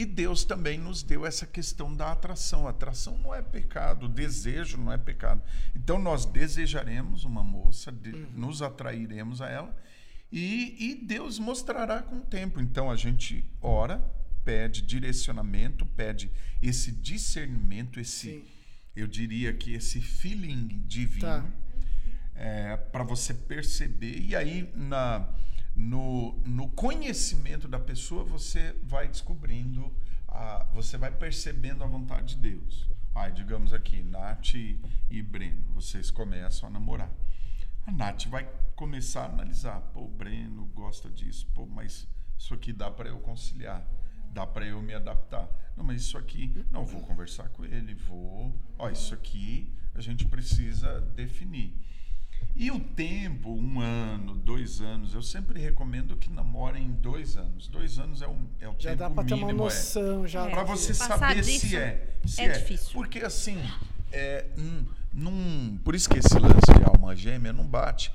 e 0.01 0.05
Deus 0.05 0.43
também 0.43 0.77
nos 0.77 1.03
deu 1.03 1.25
essa 1.25 1.45
questão 1.45 1.95
da 1.95 2.11
atração. 2.11 2.67
Atração 2.67 3.17
não 3.17 3.33
é 3.35 3.41
pecado, 3.41 4.05
o 4.05 4.09
desejo 4.09 4.77
não 4.77 4.91
é 4.91 4.97
pecado. 4.97 5.41
Então 5.75 5.99
nós 5.99 6.25
desejaremos 6.25 7.23
uma 7.25 7.43
moça, 7.43 7.91
de- 7.91 8.11
nos 8.35 8.61
atrairemos 8.61 9.41
a 9.41 9.49
ela, 9.49 9.75
e, 10.31 10.75
e 10.91 10.95
Deus 11.05 11.39
mostrará 11.39 12.01
com 12.01 12.17
o 12.17 12.21
tempo. 12.21 12.59
Então 12.61 12.89
a 12.89 12.95
gente 12.95 13.43
ora, 13.61 13.97
pede 14.45 14.81
direcionamento, 14.83 15.85
pede 15.85 16.31
esse 16.61 16.91
discernimento, 16.91 17.99
esse, 17.99 18.31
Sim. 18.31 18.43
eu 18.95 19.07
diria 19.07 19.53
que 19.53 19.73
esse 19.73 19.99
feeling 20.01 20.67
divino 20.87 21.19
Tá. 21.21 21.45
para 22.91 23.03
você 23.03 23.33
perceber 23.33 24.17
e 24.21 24.33
aí 24.35 24.71
na 24.73 25.27
no, 25.75 26.33
no 26.45 26.69
conhecimento 26.69 27.67
da 27.67 27.79
pessoa 27.79 28.23
você 28.23 28.75
vai 28.83 29.07
descobrindo 29.07 29.93
a, 30.27 30.65
você 30.73 30.97
vai 30.97 31.11
percebendo 31.11 31.83
a 31.83 31.87
vontade 31.87 32.35
de 32.35 32.51
Deus. 32.51 32.89
Ai, 33.15 33.31
digamos 33.31 33.73
aqui 33.73 34.01
Nath 34.03 34.53
e 34.53 35.21
Breno 35.21 35.63
vocês 35.73 36.11
começam 36.11 36.69
a 36.69 36.71
namorar. 36.71 37.11
A 37.85 37.91
Nath 37.91 38.25
vai 38.27 38.49
começar 38.75 39.23
a 39.23 39.33
analisar 39.33 39.81
pô 39.93 40.01
o 40.01 40.07
Breno 40.07 40.65
gosta 40.67 41.09
disso 41.09 41.47
pô 41.53 41.65
mas 41.65 42.07
isso 42.37 42.53
aqui 42.53 42.71
dá 42.71 42.89
para 42.89 43.09
eu 43.09 43.19
conciliar 43.19 43.85
dá 44.31 44.45
para 44.45 44.65
eu 44.65 44.81
me 44.81 44.93
adaptar. 44.93 45.49
Não 45.75 45.83
mas 45.83 46.01
isso 46.01 46.17
aqui 46.17 46.53
não 46.71 46.85
vou 46.85 47.01
conversar 47.01 47.49
com 47.49 47.65
ele 47.65 47.93
vou 47.93 48.53
ó 48.77 48.89
isso 48.89 49.13
aqui 49.13 49.73
a 49.95 50.01
gente 50.01 50.25
precisa 50.25 51.01
definir 51.01 51.73
e 52.55 52.71
o 52.71 52.79
tempo, 52.79 53.49
um 53.53 53.79
ano, 53.79 54.35
dois 54.35 54.81
anos, 54.81 55.13
eu 55.13 55.21
sempre 55.21 55.59
recomendo 55.61 56.17
que 56.17 56.29
namorem 56.29 56.91
dois 57.01 57.37
anos. 57.37 57.67
Dois 57.67 57.97
anos 57.99 58.21
é, 58.21 58.27
um, 58.27 58.47
é 58.59 58.67
o 58.67 58.75
Já 58.77 58.89
tempo 58.91 58.97
dá 58.97 59.09
pra 59.09 59.23
ter 59.23 59.33
uma 59.35 59.47
mínimo. 59.47 59.63
noção. 59.65 60.27
Já 60.27 60.45
É. 60.47 60.49
Para 60.51 60.63
você 60.63 60.93
Passar 60.93 61.17
saber 61.19 61.41
disso 61.41 61.67
se 61.67 61.75
é. 61.77 62.07
Se 62.25 62.41
é 62.41 62.49
difícil. 62.49 62.91
Porque 62.93 63.19
assim, 63.19 63.57
é, 64.11 64.45
hum, 64.57 64.83
num, 65.13 65.79
por 65.83 65.95
isso 65.95 66.09
que 66.09 66.17
esse 66.19 66.37
lance 66.37 66.73
de 66.77 66.83
alma 66.83 67.15
gêmea 67.15 67.53
não 67.53 67.65
bate. 67.65 68.11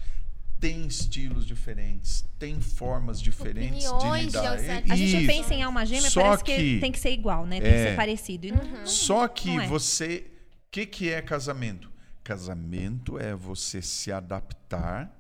Tem 0.60 0.86
estilos 0.86 1.44
diferentes, 1.46 2.24
tem 2.38 2.58
formas 2.60 3.20
diferentes 3.20 3.84
Opiniões 3.86 4.20
de 4.26 4.30
de 4.30 4.36
lidar. 4.38 4.58
certas 4.58 4.90
A 4.90 4.96
gente 4.96 5.16
Isso. 5.18 5.26
pensa 5.26 5.52
em 5.54 5.62
alma 5.62 5.84
gêmea, 5.84 6.08
Só 6.10 6.22
parece 6.22 6.44
que, 6.44 6.56
que- 6.56 6.80
tem 6.80 6.92
que 6.92 6.98
ser 6.98 7.10
igual, 7.10 7.44
né? 7.44 7.60
Tem 7.60 7.70
É. 7.70 7.74
que 7.84 7.90
ser 7.90 7.96
parecido. 7.96 8.48
Não- 8.48 8.86
Só 8.86 9.28
que 9.28 9.50
é. 9.58 9.66
você. 9.66 10.26
O 10.66 10.70
que, 10.70 10.86
que 10.86 11.10
é 11.10 11.20
casamento? 11.20 11.90
Casamento 12.24 13.18
é 13.18 13.34
você 13.34 13.82
se 13.82 14.10
adaptar 14.10 15.14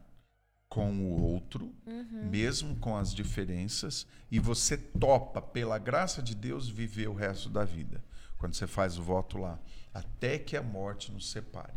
com 0.70 0.90
o 0.90 1.22
outro, 1.22 1.72
mesmo 2.10 2.74
com 2.76 2.96
as 2.96 3.14
diferenças, 3.14 4.06
e 4.30 4.40
você 4.40 4.76
topa, 4.76 5.40
pela 5.40 5.78
graça 5.78 6.22
de 6.22 6.34
Deus, 6.34 6.68
viver 6.68 7.08
o 7.08 7.14
resto 7.14 7.48
da 7.48 7.64
vida. 7.64 8.02
Quando 8.38 8.54
você 8.54 8.66
faz 8.66 8.98
o 8.98 9.02
voto 9.02 9.38
lá, 9.38 9.60
até 9.92 10.38
que 10.38 10.56
a 10.56 10.62
morte 10.62 11.12
nos 11.12 11.30
separe. 11.30 11.74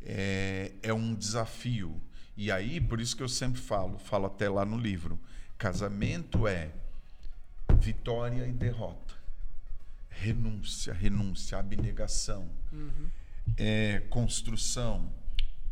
É, 0.00 0.72
é 0.82 0.94
um 0.94 1.14
desafio. 1.14 2.00
E 2.36 2.50
aí, 2.50 2.80
por 2.80 3.00
isso 3.00 3.16
que 3.16 3.22
eu 3.22 3.28
sempre 3.28 3.60
falo, 3.60 3.98
falo 3.98 4.26
até 4.26 4.48
lá 4.48 4.64
no 4.64 4.78
livro: 4.78 5.18
casamento 5.58 6.46
é 6.46 6.70
vitória 7.80 8.46
e 8.46 8.52
derrota 8.52 9.18
renúncia, 10.18 10.92
renúncia, 10.92 11.58
abnegação, 11.58 12.48
é 13.56 14.02
construção, 14.10 15.12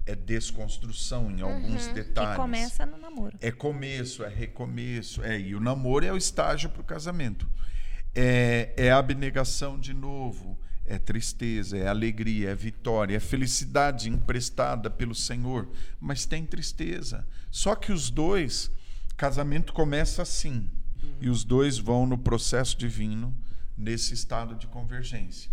é 0.05 0.15
desconstrução 0.15 1.31
em 1.31 1.41
alguns 1.41 1.87
Que 1.89 1.95
detalhes. 1.95 2.37
começa 2.37 2.87
no 2.87 2.97
namoro. 2.97 3.37
É 3.41 3.51
começo, 3.51 4.25
é 4.25 4.29
recomeço, 4.29 5.23
é 5.23 5.39
e 5.39 5.55
o 5.55 5.61
namoro 5.61 6.05
é 6.05 6.13
o 6.13 6.17
estágio 6.17 6.71
para 6.71 6.81
o 6.81 6.85
casamento. 6.85 7.49
É, 8.15 8.73
é 8.77 8.91
abnegação 8.93 9.79
de 9.79 9.93
novo, 9.93 10.59
é 10.87 10.99
tristeza, 10.99 11.77
é 11.77 11.89
alegria, 11.89 12.51
é 12.51 12.55
vitória, 12.55 13.17
é 13.17 13.21
felicidade 13.21 14.09
emprestada 14.09 14.89
pelo 14.89 15.15
Senhor, 15.15 15.69
mas 16.01 16.25
tem 16.25 16.47
tristeza. 16.47 17.27
Só 17.51 17.75
que 17.75 17.93
os 17.93 18.09
dois, 18.09 18.71
casamento 19.17 19.73
começa 19.73 20.23
assim, 20.23 20.71
e 21.21 21.29
os 21.29 21.45
dois 21.45 21.79
vão 21.79 22.07
no 22.07 22.17
processo 22.17 22.77
divino 22.79 23.35
nesse 23.77 24.15
estado 24.15 24.55
de 24.55 24.67
convergência. 24.67 25.51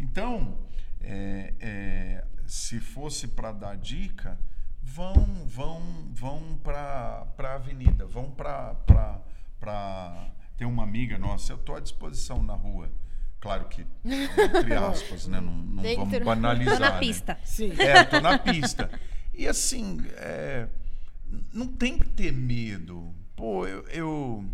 Então, 0.00 0.58
é, 1.00 1.54
é, 1.60 2.24
se 2.46 2.80
fosse 2.80 3.28
para 3.28 3.52
dar 3.52 3.76
dica, 3.76 4.38
vão 4.82 5.14
vão 5.46 5.82
vão 6.12 6.58
para 6.62 7.26
a 7.38 7.54
avenida, 7.54 8.06
vão 8.06 8.30
para 8.30 8.74
para 9.60 10.30
tem 10.56 10.66
uma 10.66 10.82
amiga 10.82 11.18
nossa, 11.18 11.52
eu 11.52 11.56
estou 11.56 11.76
à 11.76 11.80
disposição 11.80 12.42
na 12.42 12.54
rua. 12.54 12.90
Claro 13.40 13.66
que 13.66 13.86
entre 14.04 14.74
aspas, 14.74 15.28
né? 15.28 15.40
Não, 15.40 15.52
não 15.52 15.82
Dentro. 15.82 16.04
vamos 16.04 16.24
banalizar. 16.24 16.76
Tô 16.76 16.82
na 16.82 16.90
né? 16.92 16.98
pista. 16.98 17.38
Sim. 17.44 17.72
É, 17.78 18.04
tô 18.04 18.20
na 18.20 18.38
pista. 18.38 18.90
E 19.32 19.46
assim, 19.46 20.04
é, 20.16 20.68
não 21.52 21.68
tem 21.68 21.96
que 21.98 22.08
ter 22.08 22.32
medo. 22.32 23.14
Pô, 23.36 23.66
eu, 23.66 23.86
eu, 23.88 24.44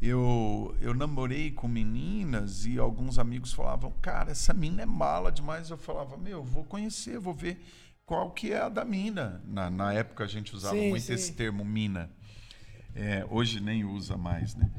eu, 0.00 0.76
eu 0.80 0.94
namorei 0.94 1.50
com 1.50 1.66
meninas 1.66 2.66
e 2.66 2.78
alguns 2.78 3.18
amigos 3.18 3.52
falavam, 3.52 3.90
cara, 4.02 4.30
essa 4.30 4.52
mina 4.52 4.82
é 4.82 4.86
mala 4.86 5.32
demais. 5.32 5.70
Eu 5.70 5.78
falava, 5.78 6.16
meu, 6.16 6.44
vou 6.44 6.64
conhecer, 6.64 7.18
vou 7.18 7.32
ver 7.32 7.58
qual 8.04 8.30
que 8.30 8.52
é 8.52 8.60
a 8.60 8.68
da 8.68 8.84
mina. 8.84 9.42
Na, 9.46 9.70
na 9.70 9.92
época 9.92 10.24
a 10.24 10.26
gente 10.26 10.54
usava 10.54 10.76
Sim, 10.76 10.90
muito 10.90 11.04
sim. 11.04 11.14
esse 11.14 11.32
termo 11.32 11.64
mina. 11.64 12.10
É, 12.94 13.26
hoje 13.30 13.60
nem 13.60 13.84
usa 13.84 14.16
mais, 14.16 14.54
né? 14.54 14.70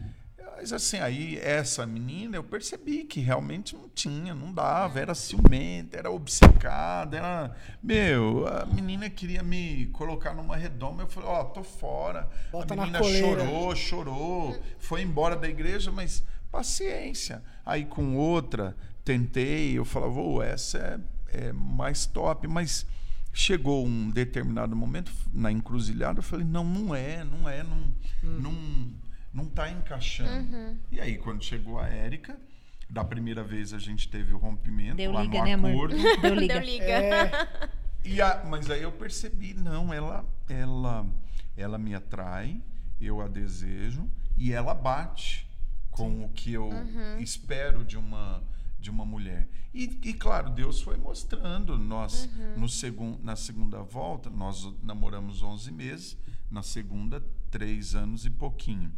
Mas 0.59 0.73
assim, 0.73 0.97
aí 0.97 1.37
essa 1.37 1.85
menina 1.85 2.35
eu 2.35 2.43
percebi 2.43 3.03
que 3.03 3.19
realmente 3.19 3.75
não 3.75 3.87
tinha, 3.89 4.33
não 4.33 4.51
dava, 4.51 4.99
era 4.99 5.13
ciumenta, 5.13 5.95
era 5.95 6.09
obcecada, 6.09 7.15
era. 7.15 7.55
Meu, 7.81 8.47
a 8.47 8.65
menina 8.65 9.07
queria 9.07 9.43
me 9.43 9.85
colocar 9.93 10.33
numa 10.33 10.57
redoma, 10.57 11.03
eu 11.03 11.07
falei, 11.07 11.29
ó, 11.29 11.43
tô 11.43 11.63
fora. 11.63 12.27
Bota 12.51 12.73
a 12.73 12.77
na 12.77 12.85
menina 12.87 13.03
chorou, 13.03 13.75
chorou, 13.75 14.59
foi 14.79 15.03
embora 15.03 15.35
da 15.35 15.47
igreja, 15.47 15.91
mas 15.91 16.23
paciência. 16.51 17.43
Aí 17.63 17.85
com 17.85 18.15
outra, 18.15 18.75
tentei, 19.05 19.77
eu 19.77 19.85
falava, 19.85 20.19
ô, 20.19 20.41
essa 20.41 20.79
é, 21.31 21.49
é 21.49 21.53
mais 21.53 22.07
top, 22.07 22.47
mas 22.47 22.83
chegou 23.31 23.85
um 23.85 24.09
determinado 24.09 24.75
momento 24.75 25.11
na 25.31 25.51
encruzilhada, 25.51 26.17
eu 26.17 26.23
falei, 26.23 26.47
não, 26.47 26.63
não 26.63 26.95
é, 26.95 27.23
não 27.23 27.47
é, 27.47 27.61
não, 27.61 27.93
não, 28.23 28.51
não 29.37 29.45
tá 29.47 29.69
encaixando. 29.69 30.77
E 30.91 30.99
aí, 30.99 31.17
quando 31.17 31.43
chegou 31.43 31.77
a 31.79 31.87
Érica, 31.87 32.39
da 32.89 33.03
primeira 33.03 33.43
vez 33.43 33.71
a 33.73 33.77
gente 33.79 34.09
teve 34.09 34.33
o 34.33 34.37
rompimento 34.37 34.95
Deu 34.97 35.11
lá 35.11 35.21
liga, 35.21 35.37
no 35.39 35.43
né, 35.45 35.53
amor? 35.53 35.69
acordo. 35.69 35.95
Deu 36.21 36.33
liga. 36.33 36.53
Deu 36.55 36.63
liga. 36.63 36.85
É, 36.85 37.69
E 38.03 38.21
a- 38.21 38.43
mas 38.49 38.69
aí 38.71 38.81
eu 38.81 38.91
percebi, 38.91 39.53
não, 39.53 39.93
ela, 39.93 40.25
ela, 40.47 41.05
ela 41.57 41.77
me 41.77 41.93
atrai, 41.93 42.61
eu 43.01 43.21
a 43.21 43.27
desejo 43.27 44.09
e 44.37 44.53
ela 44.53 44.73
bate 44.73 45.45
com 45.91 46.23
o 46.23 46.29
que 46.29 46.53
eu 46.53 46.69
espero 47.19 47.83
de 47.83 47.97
uma 47.97 48.41
de 48.79 48.89
uma 48.91 49.03
mulher. 49.03 49.47
E, 49.73 49.99
e, 50.03 50.13
claro, 50.13 50.51
Deus 50.51 50.79
foi 50.81 50.95
mostrando. 50.97 51.77
Nós 51.77 52.29
no 52.55 52.69
segun, 52.69 53.17
na 53.23 53.35
segunda 53.35 53.81
volta 53.81 54.29
nós 54.29 54.71
namoramos 54.83 55.41
11 55.43 55.71
meses, 55.71 56.17
na 56.49 56.61
segunda 56.63 57.21
três 57.51 57.93
anos 57.95 58.25
e 58.25 58.29
pouquinho. 58.29 58.93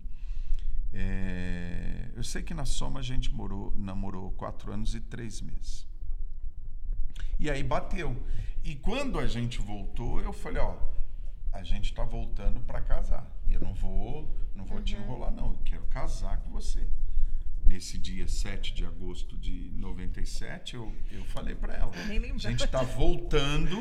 É, 0.94 2.11
eu 2.16 2.24
sei 2.24 2.41
que 2.41 2.53
na 2.53 2.66
soma 2.66 2.99
a 2.99 3.03
gente 3.03 3.34
morou, 3.34 3.74
namorou 3.76 4.32
quatro 4.32 4.72
anos 4.74 4.95
e 4.95 4.99
três 4.99 5.41
meses. 5.41 5.88
E 7.40 7.49
aí 7.49 7.64
bateu. 7.64 8.16
E 8.64 8.76
quando 8.76 9.20
a 9.20 9.28
gente 9.28 9.60
voltou, 9.60 10.20
eu 10.22 10.34
falei, 10.34 10.61
ó, 10.61 10.78
a 11.53 11.64
gente 11.64 11.94
tá 11.94 12.03
voltando 12.03 12.60
para 12.61 12.82
casar. 12.82 13.26
E 13.48 13.53
eu 13.53 13.61
não 13.61 13.74
vou, 13.74 14.36
não 14.53 14.66
vou 14.66 14.82
te 14.82 14.95
enrolar 14.95 15.32
não, 15.32 15.53
eu 15.53 15.60
quero 15.64 15.86
casar 15.86 16.38
com 16.41 16.52
você. 16.52 16.88
Nesse 17.69 17.99
dia 17.99 18.27
7 18.27 18.73
de 18.73 18.83
agosto 18.83 19.37
de 19.37 19.69
97, 19.75 20.73
eu, 20.75 20.91
eu 21.11 21.23
falei 21.25 21.53
para 21.53 21.75
ela, 21.75 21.91
nem 22.07 22.31
a 22.31 22.37
gente 22.37 22.67
tá 22.67 22.81
voltando, 22.81 23.77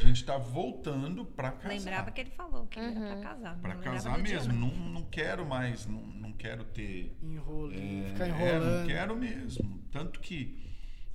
a 0.00 0.06
gente 0.06 0.24
tá 0.24 0.38
voltando 0.38 1.24
para 1.24 1.50
casar. 1.50 1.68
Lembrava 1.74 2.10
que 2.12 2.20
ele 2.20 2.30
falou 2.30 2.68
que 2.68 2.78
era 2.78 2.92
pra 2.92 3.20
casar. 3.20 3.58
Para 3.58 3.74
casar 3.78 4.18
mesmo, 4.20 4.52
não. 4.52 4.68
não, 4.68 4.88
não 4.90 5.02
quero 5.02 5.44
mais, 5.44 5.86
não, 5.86 6.00
não 6.06 6.32
quero 6.34 6.64
ter 6.66 7.16
enrolo, 7.20 7.72
é, 7.74 8.08
ficar 8.12 8.26
é, 8.26 8.28
enrolando. 8.28 8.78
não 8.80 8.86
quero 8.86 9.16
mesmo. 9.16 9.82
Tanto 9.90 10.20
que 10.20 10.64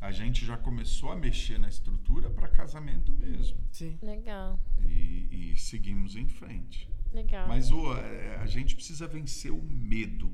a 0.01 0.11
gente 0.11 0.45
já 0.45 0.57
começou 0.57 1.13
a 1.13 1.15
mexer 1.15 1.57
na 1.59 1.69
estrutura 1.69 2.29
para 2.29 2.49
casamento 2.49 3.13
mesmo. 3.13 3.57
Sim. 3.71 3.97
Legal, 4.01 4.59
E, 4.85 5.53
e 5.53 5.55
seguimos 5.57 6.17
em 6.17 6.27
frente. 6.27 6.89
legal. 7.13 7.47
Mas 7.47 7.71
o, 7.71 7.93
é, 7.95 8.35
a 8.35 8.45
gente 8.47 8.75
precisa 8.75 9.07
vencer 9.07 9.51
o 9.51 9.61
medo. 9.63 10.29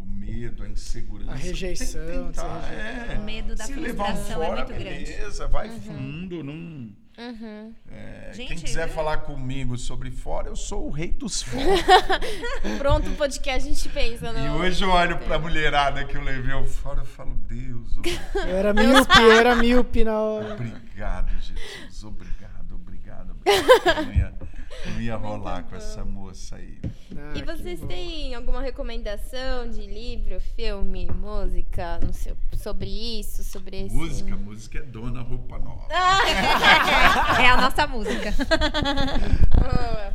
O 0.00 0.06
medo, 0.06 0.62
a 0.62 0.68
insegurança. 0.68 1.32
A 1.32 1.34
rejeição, 1.34 2.06
Tem 2.06 2.24
tentar, 2.26 2.72
é. 2.72 3.18
O 3.18 3.22
medo 3.22 3.54
da 3.56 3.64
Se 3.64 3.74
levar 3.74 4.04
um 4.12 4.16
frustração 4.16 4.42
é 4.42 4.46
fora, 4.46 4.64
muito 4.64 4.78
grande. 4.80 5.04
beleza, 5.04 5.46
vai 5.48 5.68
fundo. 5.68 6.42
Não, 6.44 6.90
Uhum. 7.18 7.74
é, 7.90 8.30
Gente, 8.32 8.48
quem 8.48 8.58
quiser 8.58 8.88
eu- 8.88 8.92
falar 8.94 9.18
comigo 9.18 9.76
sobre 9.76 10.10
fora, 10.10 10.48
eu 10.48 10.56
sou 10.56 10.86
o 10.86 10.90
rei 10.90 11.08
dos 11.12 11.42
fora. 11.42 11.58
Pronto, 12.78 13.10
o 13.10 13.16
podcast 13.16 13.68
a 13.68 13.72
gente 13.72 13.88
pensa, 13.90 14.28
e 14.30 14.32
não. 14.32 14.56
hoje 14.56 14.82
eu 14.82 14.88
olho 14.88 15.18
pra 15.18 15.38
mulherada 15.38 16.02
que 16.06 16.16
eu 16.16 16.22
levei 16.22 16.52
ao 16.52 16.64
fora 16.64 17.02
e 17.02 17.06
falo, 17.06 17.34
Deus, 17.46 17.90
Eu 18.34 18.56
era 18.56 18.72
míope, 18.72 19.18
eu 19.20 19.32
era 19.32 19.54
míope 19.56 20.02
na 20.04 20.18
hora. 20.18 20.54
Obrigado, 20.54 21.30
Jesus. 21.42 22.04
Obrigado, 22.04 22.74
obrigado. 22.74 23.32
obrigado. 23.32 24.48
Eu 24.84 24.92
não 24.92 25.00
ia, 25.00 25.16
rolar 25.16 25.64
com 25.64 25.76
essa 25.76 26.04
moça 26.04 26.56
aí. 26.56 26.78
Ah, 27.16 27.32
E 27.36 27.42
vocês 27.42 27.80
têm 27.80 28.34
alguma 28.34 28.62
recomendação 28.62 29.68
de 29.70 29.86
livro, 29.86 30.40
filme, 30.56 31.06
música, 31.06 31.98
não 32.02 32.12
sei, 32.12 32.34
sobre 32.56 32.88
isso, 33.20 33.42
sobre 33.44 33.86
esse... 33.86 33.94
Música, 33.94 34.36
música 34.36 34.78
é 34.78 34.82
dona 34.82 35.20
roupa 35.22 35.58
nova. 35.58 35.88
É 37.40 37.48
a 37.48 37.56
nossa 37.56 37.86
música. 37.86 38.32
Boa. 39.58 40.14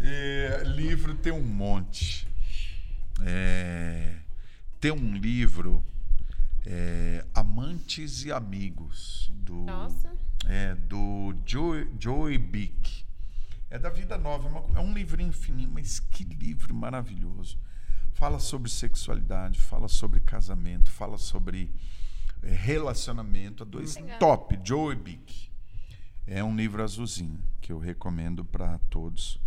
É, 0.00 0.62
livro 0.64 1.14
tem 1.14 1.32
um 1.32 1.42
monte. 1.42 2.26
É, 3.24 4.16
tem 4.80 4.90
um 4.90 5.14
livro, 5.14 5.82
é, 6.66 7.24
Amantes 7.34 8.24
e 8.24 8.32
Amigos, 8.32 9.30
do, 9.32 9.54
Nossa. 9.62 10.10
é, 10.48 10.74
do 10.74 11.34
Joey, 11.46 11.88
Joey 12.00 12.36
Bick. 12.38 13.04
É 13.72 13.78
da 13.78 13.88
Vida 13.88 14.18
Nova, 14.18 14.50
é 14.74 14.78
é 14.78 14.80
um 14.82 14.92
livrinho 14.92 15.32
fininho, 15.32 15.70
mas 15.72 15.98
que 15.98 16.24
livro 16.24 16.74
maravilhoso. 16.74 17.58
Fala 18.12 18.38
sobre 18.38 18.68
sexualidade, 18.68 19.58
fala 19.62 19.88
sobre 19.88 20.20
casamento, 20.20 20.90
fala 20.90 21.16
sobre 21.16 21.72
é, 22.42 22.50
relacionamento. 22.52 23.62
A 23.62 23.66
dois 23.66 23.96
Legal. 23.96 24.18
top, 24.18 24.60
Joey 24.62 24.94
Bick. 24.94 25.50
É 26.26 26.44
um 26.44 26.54
livro 26.54 26.84
azulzinho 26.84 27.40
que 27.62 27.72
eu 27.72 27.78
recomendo 27.78 28.44
para 28.44 28.78
todos. 28.90 29.40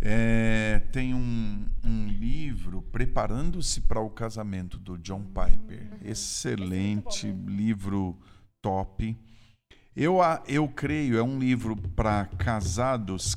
É, 0.00 0.78
tem 0.90 1.12
um, 1.12 1.68
um 1.84 2.08
livro 2.08 2.80
Preparando-se 2.80 3.82
para 3.82 4.00
o 4.00 4.08
Casamento, 4.08 4.78
do 4.78 4.96
John 4.96 5.24
Piper. 5.24 5.90
Excelente 6.02 7.30
livro, 7.30 8.18
top. 8.62 9.14
Eu, 9.96 10.18
eu 10.48 10.68
creio, 10.68 11.16
é 11.18 11.22
um 11.22 11.38
livro 11.38 11.76
para 11.76 12.26
casados, 12.38 13.36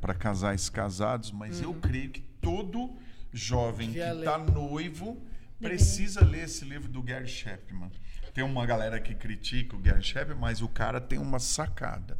para 0.00 0.14
casais 0.14 0.68
casados, 0.68 1.30
mas 1.30 1.60
eu 1.60 1.72
creio 1.74 2.10
que 2.10 2.20
todo 2.40 2.92
jovem 3.32 3.92
que 3.92 3.98
está 3.98 4.38
noivo 4.38 5.20
precisa 5.60 6.24
ler 6.24 6.44
esse 6.44 6.64
livro 6.64 6.88
do 6.88 7.00
Gary 7.02 7.28
Chapman. 7.28 7.90
Tem 8.32 8.42
uma 8.42 8.66
galera 8.66 9.00
que 9.00 9.14
critica 9.14 9.76
o 9.76 9.78
Gary 9.78 10.02
Chapman, 10.02 10.36
mas 10.38 10.60
o 10.62 10.68
cara 10.68 11.00
tem 11.00 11.18
uma 11.18 11.38
sacada 11.38 12.18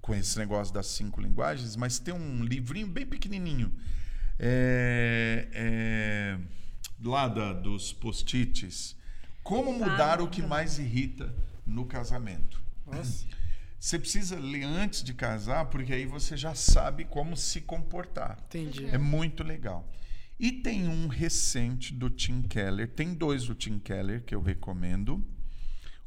com 0.00 0.12
esse 0.14 0.36
negócio 0.38 0.74
das 0.74 0.86
cinco 0.88 1.20
linguagens, 1.20 1.76
mas 1.76 1.98
tem 2.00 2.12
um 2.12 2.42
livrinho 2.42 2.88
bem 2.88 3.06
pequenininho. 3.06 3.72
É, 4.38 5.48
é, 5.52 6.38
lá 7.02 7.28
da- 7.28 7.52
dos 7.52 7.92
post-its. 7.92 8.96
Como 9.44 9.72
mudar 9.72 10.20
o 10.20 10.28
que 10.28 10.42
mais 10.42 10.78
irrita 10.78 11.32
no 11.64 11.86
casamento. 11.86 12.60
Nossa. 12.86 13.26
Você 13.78 13.98
precisa 13.98 14.38
ler 14.38 14.64
antes 14.64 15.02
de 15.02 15.12
casar, 15.14 15.66
porque 15.66 15.92
aí 15.92 16.06
você 16.06 16.36
já 16.36 16.54
sabe 16.54 17.04
como 17.04 17.36
se 17.36 17.60
comportar. 17.60 18.38
Entendi. 18.46 18.86
É 18.86 18.98
muito 18.98 19.44
legal. 19.44 19.88
E 20.38 20.52
tem 20.52 20.88
um 20.88 21.08
recente 21.08 21.94
do 21.94 22.10
Tim 22.10 22.42
Keller. 22.42 22.88
Tem 22.88 23.14
dois 23.14 23.44
do 23.44 23.54
Tim 23.54 23.78
Keller 23.78 24.22
que 24.24 24.34
eu 24.34 24.42
recomendo. 24.42 25.24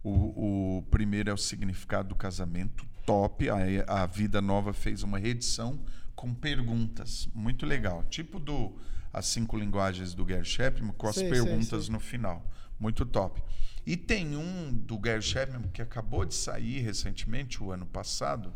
O, 0.03 0.77
o 0.77 0.81
primeiro 0.84 1.30
é 1.30 1.34
o 1.34 1.38
Significado 1.38 2.10
do 2.10 2.15
Casamento, 2.15 2.85
top. 3.06 3.49
A, 3.49 3.57
a 3.88 4.06
Vida 4.06 4.41
Nova 4.41 4.72
fez 4.72 5.03
uma 5.03 5.18
reedição 5.18 5.84
com 6.15 6.34
perguntas, 6.34 7.27
muito 7.34 7.65
legal. 7.65 8.03
Tipo 8.10 8.39
do 8.39 8.77
As 9.11 9.26
Cinco 9.26 9.57
Linguagens 9.57 10.14
do 10.14 10.26
Gary 10.26 10.45
Chapman, 10.45 10.93
com 10.93 11.07
as 11.07 11.15
Sei, 11.15 11.30
sei, 11.30 11.31
perguntas 11.31 11.85
sei. 11.85 11.93
no 11.93 11.99
final. 11.99 12.45
Muito 12.80 13.06
top. 13.06 13.41
E 13.89 13.97
tem 13.97 14.37
um 14.37 14.71
do 14.71 14.99
Gary 14.99 15.23
Chapman 15.23 15.63
que 15.73 15.81
acabou 15.81 16.23
de 16.23 16.35
sair 16.35 16.79
recentemente, 16.81 17.63
o 17.63 17.71
ano 17.71 17.87
passado. 17.87 18.53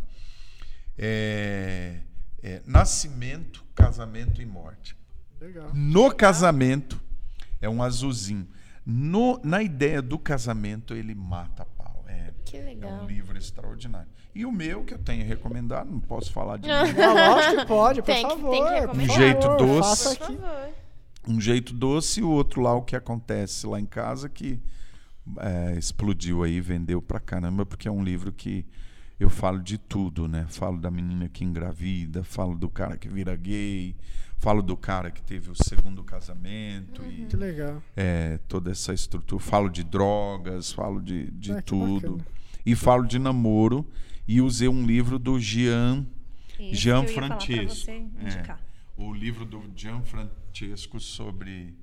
É, 0.96 2.02
é 2.44 2.62
Nascimento, 2.68 3.66
Casamento 3.74 4.44
e 4.44 4.46
Morte. 4.46 4.96
Legal. 5.42 5.72
No 5.74 6.14
casamento, 6.14 7.02
é 7.60 7.68
um 7.68 7.82
azulzinho. 7.82 8.48
No, 8.86 9.42
na 9.44 9.64
ideia 9.64 10.04
do 10.04 10.20
casamento, 10.20 10.94
ele 10.94 11.16
mata 11.16 11.64
a 11.64 11.66
pau. 11.66 12.06
É, 12.08 12.32
Que 12.46 12.58
é 12.58 12.62
um 12.62 12.66
legal. 12.66 13.06
livro 13.08 13.36
extraordinário. 13.36 14.08
E 14.36 14.46
o 14.46 14.52
meu, 14.52 14.84
que 14.84 14.94
eu 14.94 15.00
tenho 15.00 15.26
recomendado, 15.26 15.90
não 15.90 16.00
posso 16.00 16.32
falar 16.32 16.58
de 16.58 16.68
mim, 16.70 16.74
Ah, 16.74 17.30
lógico 17.34 17.56
que 17.62 17.66
pode, 17.66 18.02
por 18.04 18.06
Tem 18.06 18.22
favor. 18.22 18.52
tem 18.52 18.88
que. 18.88 18.98
Um 18.98 19.16
jeito 19.16 19.42
favor, 19.42 19.58
doce. 19.58 20.20
Um 21.28 21.42
jeito 21.42 21.74
doce 21.74 22.20
e 22.20 22.24
o 22.24 22.30
outro 22.30 22.62
lá, 22.62 22.76
o 22.76 22.84
que 22.84 22.96
acontece 22.96 23.66
lá 23.66 23.80
em 23.80 23.86
casa, 23.88 24.30
que 24.30 24.62
é, 25.40 25.78
explodiu 25.78 26.44
aí, 26.44 26.60
vendeu 26.62 27.02
pra 27.02 27.20
caramba, 27.20 27.66
porque 27.66 27.88
é 27.88 27.92
um 27.92 28.04
livro 28.04 28.32
que 28.32 28.66
eu 29.20 29.30
falo 29.30 29.60
de 29.62 29.78
tudo, 29.78 30.28
né? 30.28 30.46
Falo 30.50 30.78
da 30.78 30.92
menina 30.92 31.30
que 31.30 31.44
engravida, 31.46 32.24
falo 32.24 32.56
do 32.58 32.70
cara 32.70 32.98
que 32.98 33.08
vira 33.08 33.36
gay, 33.36 33.96
falo 34.38 34.62
do 34.62 34.76
cara 34.76 35.10
que 35.12 35.22
teve 35.22 35.50
o 35.50 35.56
segundo 35.56 36.04
casamento 36.04 37.02
e 37.06 37.26
Que 37.28 37.38
legal. 37.38 37.82
é, 37.96 38.38
toda 38.48 38.72
essa 38.72 38.94
estrutura. 38.94 39.42
Falo 39.42 39.70
de 39.70 39.84
drogas, 39.84 40.72
falo 40.72 41.02
de, 41.02 41.32
de 41.32 41.54
Ah, 41.54 41.62
tudo. 41.62 42.20
E 42.66 42.76
falo 42.76 43.06
de 43.08 43.18
namoro. 43.20 43.86
E 44.28 44.40
usei 44.42 44.68
um 44.70 44.86
livro 44.86 45.20
do 45.20 45.38
Jean, 45.40 46.06
pra 47.04 47.08
Francesco. 47.14 47.76
você 47.76 47.98
indicar. 47.98 48.60
o 48.98 49.14
livro 49.14 49.46
do 49.46 49.62
Jean 49.76 50.02
Francesco 50.02 51.00
sobre. 51.00 51.74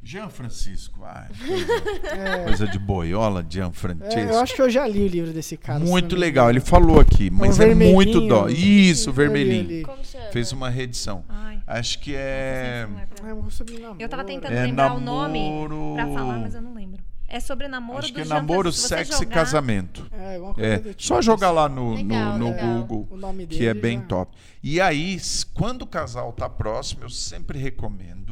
Jean 0.00 0.30
Francisco, 0.30 1.00
ai, 1.04 1.26
coisa, 1.36 2.38
coisa 2.44 2.66
de 2.68 2.78
boiola, 2.78 3.44
Jean 3.48 3.66
É, 3.68 3.72
Francesco. 3.72 4.20
eu 4.32 4.38
acho 4.40 4.54
que 4.54 4.62
eu 4.62 4.70
já 4.70 4.86
li 4.86 5.04
o 5.04 5.08
livro 5.08 5.32
desse 5.32 5.56
cara. 5.56 5.80
muito 5.80 6.14
legal, 6.16 6.48
ele 6.48 6.60
falou 6.60 7.00
aqui, 7.00 7.28
mas 7.30 7.58
é 7.58 7.66
vermelhinho. 7.66 7.94
muito 7.96 8.20
dó. 8.28 8.48
Isso, 8.48 9.08
Eu 9.10 9.12
li 9.12 9.16
vermelhinho. 9.16 9.60
ali. 9.64 9.82
Como 9.82 10.04
chama? 10.04 10.24
Fez 10.30 10.52
uma 10.52 10.70
reedição. 10.70 11.24
Ai, 11.28 11.58
Acho 11.66 11.98
que 11.98 12.14
é. 12.16 12.88
Ah, 13.22 13.28
eu 13.28 13.50
sobre 13.50 13.78
namoro. 13.78 14.00
Eu 14.00 14.08
tava 14.08 14.24
tentando 14.24 14.52
É 14.54 14.62
lembrar 14.64 14.94
o 14.94 15.00
nome 15.00 15.38
namoro- 15.50 15.92
pra 15.96 16.06
falar, 16.06 16.38
mas 16.38 16.54
eu 16.54 16.62
não 16.62 16.72
lembro. 16.72 17.02
É 17.30 17.40
sobre 17.40 17.68
namoro 17.68 17.98
Acho 17.98 18.08
do 18.08 18.14
que 18.14 18.20
é 18.22 18.24
Jean 18.24 18.34
namoro, 18.36 18.62
Francisco. 18.72 18.88
Sexo 18.88 19.12
e 19.22 19.24
jogar- 19.26 19.34
casamento. 19.34 20.06
É, 20.12 20.36
alguma 20.36 20.54
coisa 20.54 20.70
É, 20.70 20.78
do 20.78 20.88
tipo. 20.94 21.02
só 21.02 21.20
jogar 21.20 21.50
lá 21.50 21.68
no, 21.68 21.90
no, 21.90 21.94
Legal, 21.96 22.38
no 22.38 22.46
legal. 22.46 22.66
Google, 22.86 23.08
O 23.10 23.16
nome 23.18 23.46
que 23.46 23.66
é 23.66 23.74
bem 23.74 23.98
já- 23.98 24.04
top. 24.06 24.34
E 24.62 24.80
aí, 24.80 25.18
quando 25.52 25.82
o 25.82 25.86
casal 25.86 26.32
tá 26.32 26.48
próximo, 26.48 27.02
eu 27.04 27.10
sempre 27.10 27.58
recomendo, 27.58 28.27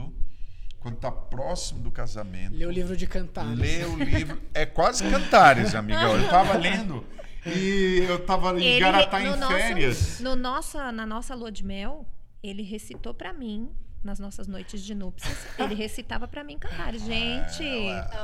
quando 0.86 0.98
tá 0.98 1.10
próximo 1.10 1.80
do 1.80 1.90
casamento, 1.90 2.54
Lê 2.56 2.64
o 2.64 2.70
livro 2.70 2.96
de 2.96 3.08
cantar. 3.08 3.44
lê 3.44 3.82
o 3.84 3.96
livro. 3.96 4.40
É 4.54 4.64
quase 4.64 5.02
cantares, 5.10 5.74
amigão. 5.74 6.16
Eu 6.16 6.28
tava 6.28 6.54
lendo 6.58 7.04
e 7.44 8.04
eu 8.08 8.24
tava 8.24 8.56
em 8.60 8.64
Ele, 8.64 8.80
Garatá 8.80 9.18
no 9.18 9.34
em 9.34 9.36
nosso- 9.36 9.52
férias. 9.52 10.20
no 10.20 10.36
nossa, 10.36 10.92
na 10.92 11.04
nossa 11.04 11.34
lua 11.34 11.50
de 11.50 11.64
mel, 11.64 12.06
ele 12.40 12.62
recitou 12.62 13.12
pra 13.12 13.32
mim, 13.32 13.68
nas 14.04 14.20
nossas 14.20 14.46
noites 14.46 14.80
de 14.84 14.94
núpcias, 14.94 15.36
ele 15.58 15.74
recitava 15.74 16.28
pra 16.28 16.44
mim 16.44 16.56
cantares. 16.56 17.02
Gente, 17.02 17.64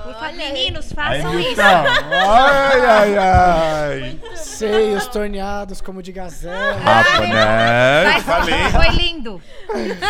por 0.04 0.12
favor, 0.14 0.32
meninos, 0.36 0.92
Aí, 0.96 1.20
façam 1.22 1.40
isso. 1.40 1.60
Ai, 1.60 2.80
ai, 2.86 3.18
ai. 3.18 4.20
Seios 4.36 5.08
torneados 5.08 5.80
como 5.80 6.00
de 6.00 6.12
gazela. 6.12 6.74
Rapaz, 6.78 7.28
né? 7.28 8.20
Falei, 8.20 8.70
Foi 8.70 8.88
lindo. 9.02 9.42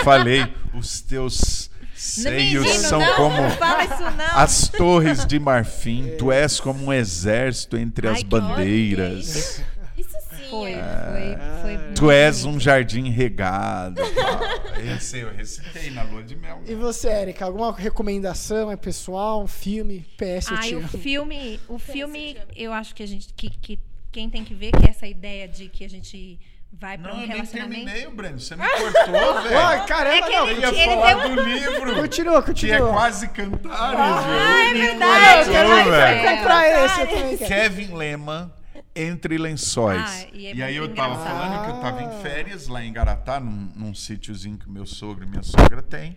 falei. 0.04 0.54
Os 0.74 1.00
teus 1.02 1.61
seios 2.02 2.64
Menino, 2.64 2.82
são 2.82 2.98
não, 2.98 3.16
como 3.16 3.36
não 3.36 3.50
fala 3.50 3.84
isso 3.84 4.02
não. 4.02 4.38
as 4.38 4.68
torres 4.68 5.24
de 5.24 5.38
marfim. 5.38 6.16
Tu 6.18 6.32
és 6.32 6.58
como 6.58 6.86
um 6.86 6.92
exército 6.92 7.76
entre 7.76 8.08
Ai, 8.08 8.14
as 8.14 8.18
que 8.20 8.24
bandeiras. 8.24 9.62
Isso 9.96 10.16
sim. 10.30 10.50
Foi, 10.50 10.72
é. 10.72 11.38
foi, 11.62 11.76
foi. 11.76 11.94
Tu 11.94 12.10
és 12.10 12.44
um 12.44 12.58
jardim 12.58 13.08
regado. 13.08 14.02
Esse 14.96 15.20
eu 15.20 15.32
recitei 15.32 15.90
na 15.90 16.02
lua 16.02 16.22
de 16.22 16.36
mel. 16.36 16.60
E 16.66 16.74
você, 16.74 17.08
Erika, 17.08 17.44
alguma 17.44 17.72
recomendação? 17.72 18.70
É 18.70 18.76
pessoal? 18.76 19.42
Um 19.42 19.46
filme? 19.46 20.04
PS, 20.16 20.48
Ai, 20.50 20.68
te 20.68 20.74
o 20.74 20.88
filme, 20.88 21.60
o 21.68 21.78
filme, 21.78 22.36
eu 22.54 22.72
acho 22.72 22.94
que 22.94 23.02
a 23.02 23.06
gente, 23.06 23.32
que, 23.34 23.48
que 23.48 23.78
quem 24.10 24.28
tem 24.28 24.44
que 24.44 24.52
ver 24.52 24.72
que 24.72 24.86
é 24.86 24.90
essa 24.90 25.06
ideia 25.06 25.48
de 25.48 25.68
que 25.68 25.84
a 25.84 25.88
gente 25.88 26.38
vai 26.80 26.98
pra 26.98 27.08
Não, 27.10 27.18
um 27.18 27.20
eu 27.22 27.26
nem 27.26 27.36
relacionamento. 27.36 27.84
terminei, 27.84 28.10
Breno. 28.14 28.40
Você 28.40 28.56
me 28.56 28.66
cortou, 28.68 29.58
Ai, 29.58 29.76
velho. 29.76 29.86
caramba, 29.86 30.16
É 30.16 30.22
que 30.22 30.30
não. 30.36 30.48
Eu 30.48 30.58
ia 30.60 30.68
Ele 30.68 30.84
falar 30.84 31.14
deu- 31.14 31.28
do 31.36 31.42
livro. 31.42 31.94
Continua, 31.96 32.42
Que 32.42 32.50
é 32.50 32.52
continua. 32.52 32.92
quase 32.92 33.28
cantares, 33.28 33.78
Ah, 33.80 33.92
é 33.92 34.72
velho. 34.72 34.74
Me 34.74 34.86
verdade, 34.86 35.50
cortou, 35.50 35.94
é 35.94 36.14
velho. 36.14 36.36
comprar 36.38 36.84
esse, 36.84 37.00
eu 37.00 37.06
também 37.08 37.36
quero. 37.38 37.48
Kevin 37.48 37.94
Lema, 37.94 38.54
Entre 38.94 39.38
Lençóis. 39.38 40.26
Ah, 40.26 40.26
e 40.34 40.46
é 40.48 40.54
e 40.54 40.62
aí 40.62 40.76
eu 40.76 40.82
muito 40.84 40.96
tava 40.96 41.14
engraçado. 41.14 41.38
falando 41.38 41.64
que 41.64 41.70
eu 41.70 41.80
tava 41.80 41.98
Ah. 42.00 42.02
em 42.02 42.22
férias 42.22 42.68
lá 42.68 42.84
em 42.84 42.92
Garatá, 42.92 43.40
num, 43.40 43.72
num 43.74 43.94
sítiozinho 43.94 44.58
que 44.58 44.68
meu 44.70 44.84
sogro 44.84 45.24
e 45.24 45.26
minha 45.26 45.42
sogra 45.42 45.80
têm. 45.80 46.14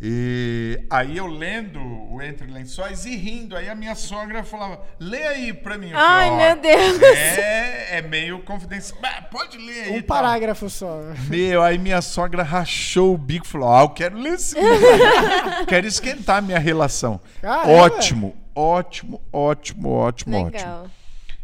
E 0.00 0.86
aí 0.88 1.16
eu 1.16 1.26
lendo 1.26 1.80
o 1.80 2.22
Entre 2.22 2.46
Lençóis 2.46 3.04
e 3.04 3.16
rindo. 3.16 3.56
Aí 3.56 3.68
a 3.68 3.74
minha 3.74 3.96
sogra 3.96 4.44
falava, 4.44 4.80
lê 5.00 5.22
aí 5.26 5.52
pra 5.52 5.76
mim. 5.76 5.90
Eu 5.90 5.98
Ai, 5.98 6.28
falei, 6.28 6.30
"Ó, 6.30 6.54
meu 6.54 6.62
Deus. 6.62 7.02
É, 7.02 7.98
é 7.98 8.02
meio 8.02 8.38
confidencial. 8.44 9.00
Pode 9.30 9.58
ler 9.58 9.84
aí. 9.84 9.90
Um 9.90 10.02
tal." 10.02 10.16
parágrafo 10.18 10.70
só. 10.70 11.00
Meu, 11.28 11.62
aí 11.62 11.78
minha 11.78 12.00
sogra 12.00 12.44
rachou 12.44 13.14
o 13.14 13.18
bico 13.18 13.44
e 13.44 13.48
falou: 13.48 13.74
Ah, 13.74 13.82
eu 13.82 13.88
quero 13.88 14.16
ler 14.16 14.34
esse 14.34 14.54
livro. 14.54 15.66
quero 15.66 15.86
esquentar 15.86 16.40
minha 16.42 16.60
relação. 16.60 17.20
Caramba. 17.42 17.68
Ótimo, 17.68 18.36
ótimo, 18.54 19.20
ótimo, 19.32 19.90
ótimo, 19.90 20.46
ótimo. 20.46 20.90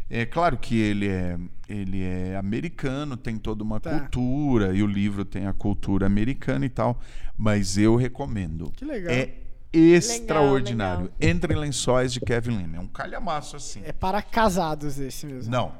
Legal. 0.09 0.21
É 0.21 0.25
claro 0.25 0.57
que 0.57 0.79
ele 0.79 1.07
é, 1.07 1.37
ele 1.67 2.03
é 2.03 2.35
americano, 2.37 3.17
tem 3.17 3.37
toda 3.37 3.63
uma 3.63 3.79
Tá. 3.79 3.99
cultura, 3.99 4.73
e 4.75 4.81
o 4.83 4.87
livro 4.87 5.25
tem 5.25 5.47
a 5.47 5.53
cultura 5.53 6.05
americana 6.05 6.65
e 6.65 6.69
tal, 6.69 6.99
mas 7.37 7.77
eu 7.77 7.95
recomendo. 7.95 8.71
Que 8.75 8.85
legal. 8.85 9.11
É 9.13 9.33
extraordinário. 9.73 11.03
legal. 11.05 11.17
Entre 11.19 11.55
Lençóis 11.55 12.13
de 12.13 12.19
Kevin 12.19 12.57
Lima. 12.57 12.77
É 12.77 12.79
um 12.79 12.87
calhamaço 12.87 13.55
assim. 13.55 13.81
É 13.83 13.91
para 13.91 14.21
casados 14.21 14.99
esse 14.99 15.25
mesmo. 15.25 15.51
Não. 15.51 15.73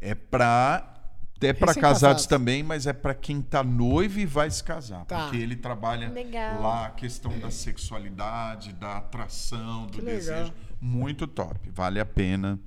É 0.00 0.14
pra. 0.14 0.94
É 1.40 1.52
Recém-casados. 1.52 1.80
casados 1.80 2.26
também, 2.26 2.64
mas 2.64 2.84
é 2.88 2.92
pra 2.92 3.14
quem 3.14 3.40
tá 3.40 3.62
noivo 3.62 4.18
e 4.18 4.26
vai 4.26 4.50
se 4.50 4.62
casar. 4.64 5.04
Tá. 5.04 5.22
Porque 5.22 5.36
ele 5.36 5.54
trabalha 5.54 6.08
Legal. 6.08 6.60
lá 6.60 6.86
a 6.86 6.90
questão 6.90 7.38
da 7.38 7.48
sexualidade, 7.48 8.72
da 8.72 8.96
atração, 8.98 9.86
do 9.86 9.92
Que 9.92 10.00
legal. 10.00 10.16
desejo. 10.18 10.52
Muito 10.80 11.28
top. 11.28 11.70
Vale 11.72 12.00
a 12.00 12.04
pena 12.04 12.58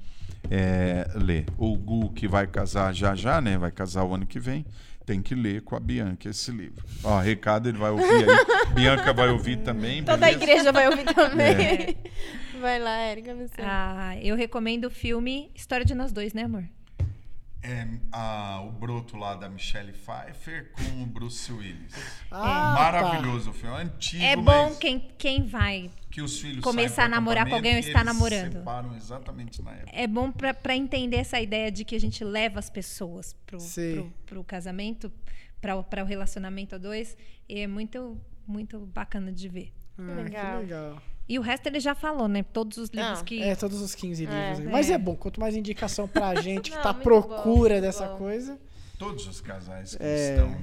é, 0.50 1.08
ler. 1.16 1.46
O 1.58 1.76
Gu, 1.78 2.12
que 2.14 2.28
vai 2.28 2.48
casar 2.48 2.94
já 2.94 3.16
já, 3.16 3.40
né? 3.42 3.58
Vai 3.58 3.72
casar 3.72 4.04
o 4.04 4.14
ano 4.14 4.26
que 4.26 4.40
vem. 4.40 4.66
Tem 5.06 5.22
que 5.22 5.34
ler 5.34 5.62
com 5.64 5.76
a 5.76 5.80
Bianca 5.80 6.30
esse 6.30 6.52
livro. 6.52 6.86
Ó, 7.04 7.20
recado 7.20 7.68
ele 7.68 7.78
vai 7.78 7.90
ouvir 7.92 8.06
aí. 8.30 8.46
Bianca 8.74 9.12
vai 9.14 9.30
ouvir 9.30 9.58
também. 9.58 10.04
Toda 10.04 10.14
a 10.14 10.30
beleza? 10.30 10.44
igreja 10.44 10.72
vai 10.72 10.88
ouvir 10.88 11.06
também. 11.14 11.46
É. 11.56 11.96
Vai 12.62 12.78
lá, 12.78 13.08
Erika, 13.10 13.34
você. 13.34 13.60
Ah, 13.60 14.16
eu 14.22 14.36
recomendo 14.36 14.86
o 14.86 14.90
filme 14.92 15.50
História 15.56 15.84
de 15.84 15.96
Nós 15.96 16.12
Dois, 16.12 16.32
né, 16.32 16.44
amor? 16.44 16.64
É, 17.64 17.88
a- 18.12 18.62
o 18.64 18.72
broto 18.72 19.18
lá 19.18 19.34
da 19.34 19.50
Michelle 19.50 19.92
Pfeiffer 19.92 20.72
com 20.72 21.02
o 21.02 21.06
Bruce 21.08 21.52
Willis. 21.52 21.92
Ah, 22.30 22.76
Maravilhoso 22.78 23.50
o 23.50 23.54
filme. 23.54 23.76
É 23.78 23.82
antigo, 23.82 24.24
É 24.24 24.36
bom 24.36 24.44
mas 24.70 24.78
quem, 24.78 25.08
quem 25.18 25.48
vai. 25.48 25.90
Que 26.12 26.22
os 26.22 26.40
filhos 26.40 26.64
começar 26.64 27.06
a 27.06 27.10
namorar 27.10 27.48
com 27.48 27.56
alguém 27.56 27.72
ou 27.72 27.78
e 27.78 27.80
eles 27.80 27.88
namorando. 28.04 28.52
Se 28.52 28.58
separam 28.60 28.96
exatamente 28.96 29.62
na 29.62 29.72
época. 29.72 29.92
É 29.94 30.06
bom 30.08 30.32
pra, 30.32 30.54
pra 30.54 30.76
entender 30.76 31.18
essa 31.18 31.40
ideia 31.40 31.72
de 31.72 31.86
que 31.86 31.96
a 31.96 32.00
gente 32.00 32.24
leva 32.24 32.60
as 32.60 32.70
pessoas 32.70 33.34
pro, 33.46 33.58
pro, 33.58 34.14
pro 34.26 34.44
casamento, 34.44 35.12
pra, 35.62 35.76
o- 35.78 35.84
relacionamento 36.06 36.76
a 36.76 36.78
dois. 36.78 37.16
E 37.48 37.60
é 37.62 37.68
muito, 37.68 38.20
muito 38.46 38.80
bacana 38.80 39.32
de 39.32 39.48
ver. 39.48 39.72
Ah, 39.98 40.02
Legal. 40.22 40.56
Que 40.58 40.62
legal. 40.66 41.02
E 41.30 41.40
o 41.40 41.42
resto 41.42 41.68
ele 41.68 41.80
já 41.80 41.96
falou, 41.96 42.28
né? 42.28 42.44
Todos 42.44 42.78
os 42.78 42.90
livros 42.90 43.20
Não. 43.20 43.24
que. 43.26 43.42
É, 43.42 43.56
todos 43.56 43.80
os 43.82 43.96
15 43.96 44.26
livros. 44.26 44.60
É. 44.60 44.64
aí. 44.64 44.68
Mas 44.68 44.90
é 44.90 44.94
É. 44.94 44.98
bom, 44.98 45.16
quanto 45.16 45.40
mais 45.40 45.56
indicação 45.56 46.08
pra 46.08 46.36
gente 46.42 46.70
que 46.72 46.76
Não, 46.76 46.84
tá 46.84 46.90
à 46.90 46.94
procura 46.94 47.76
bom, 47.76 47.82
dessa 47.82 48.08
bom. 48.08 48.18
coisa. 48.18 48.60
Todos 49.00 49.26
os 49.28 49.40
casais 49.40 49.96
que 49.96 50.04
É. 50.04 50.36
estão 50.36 50.58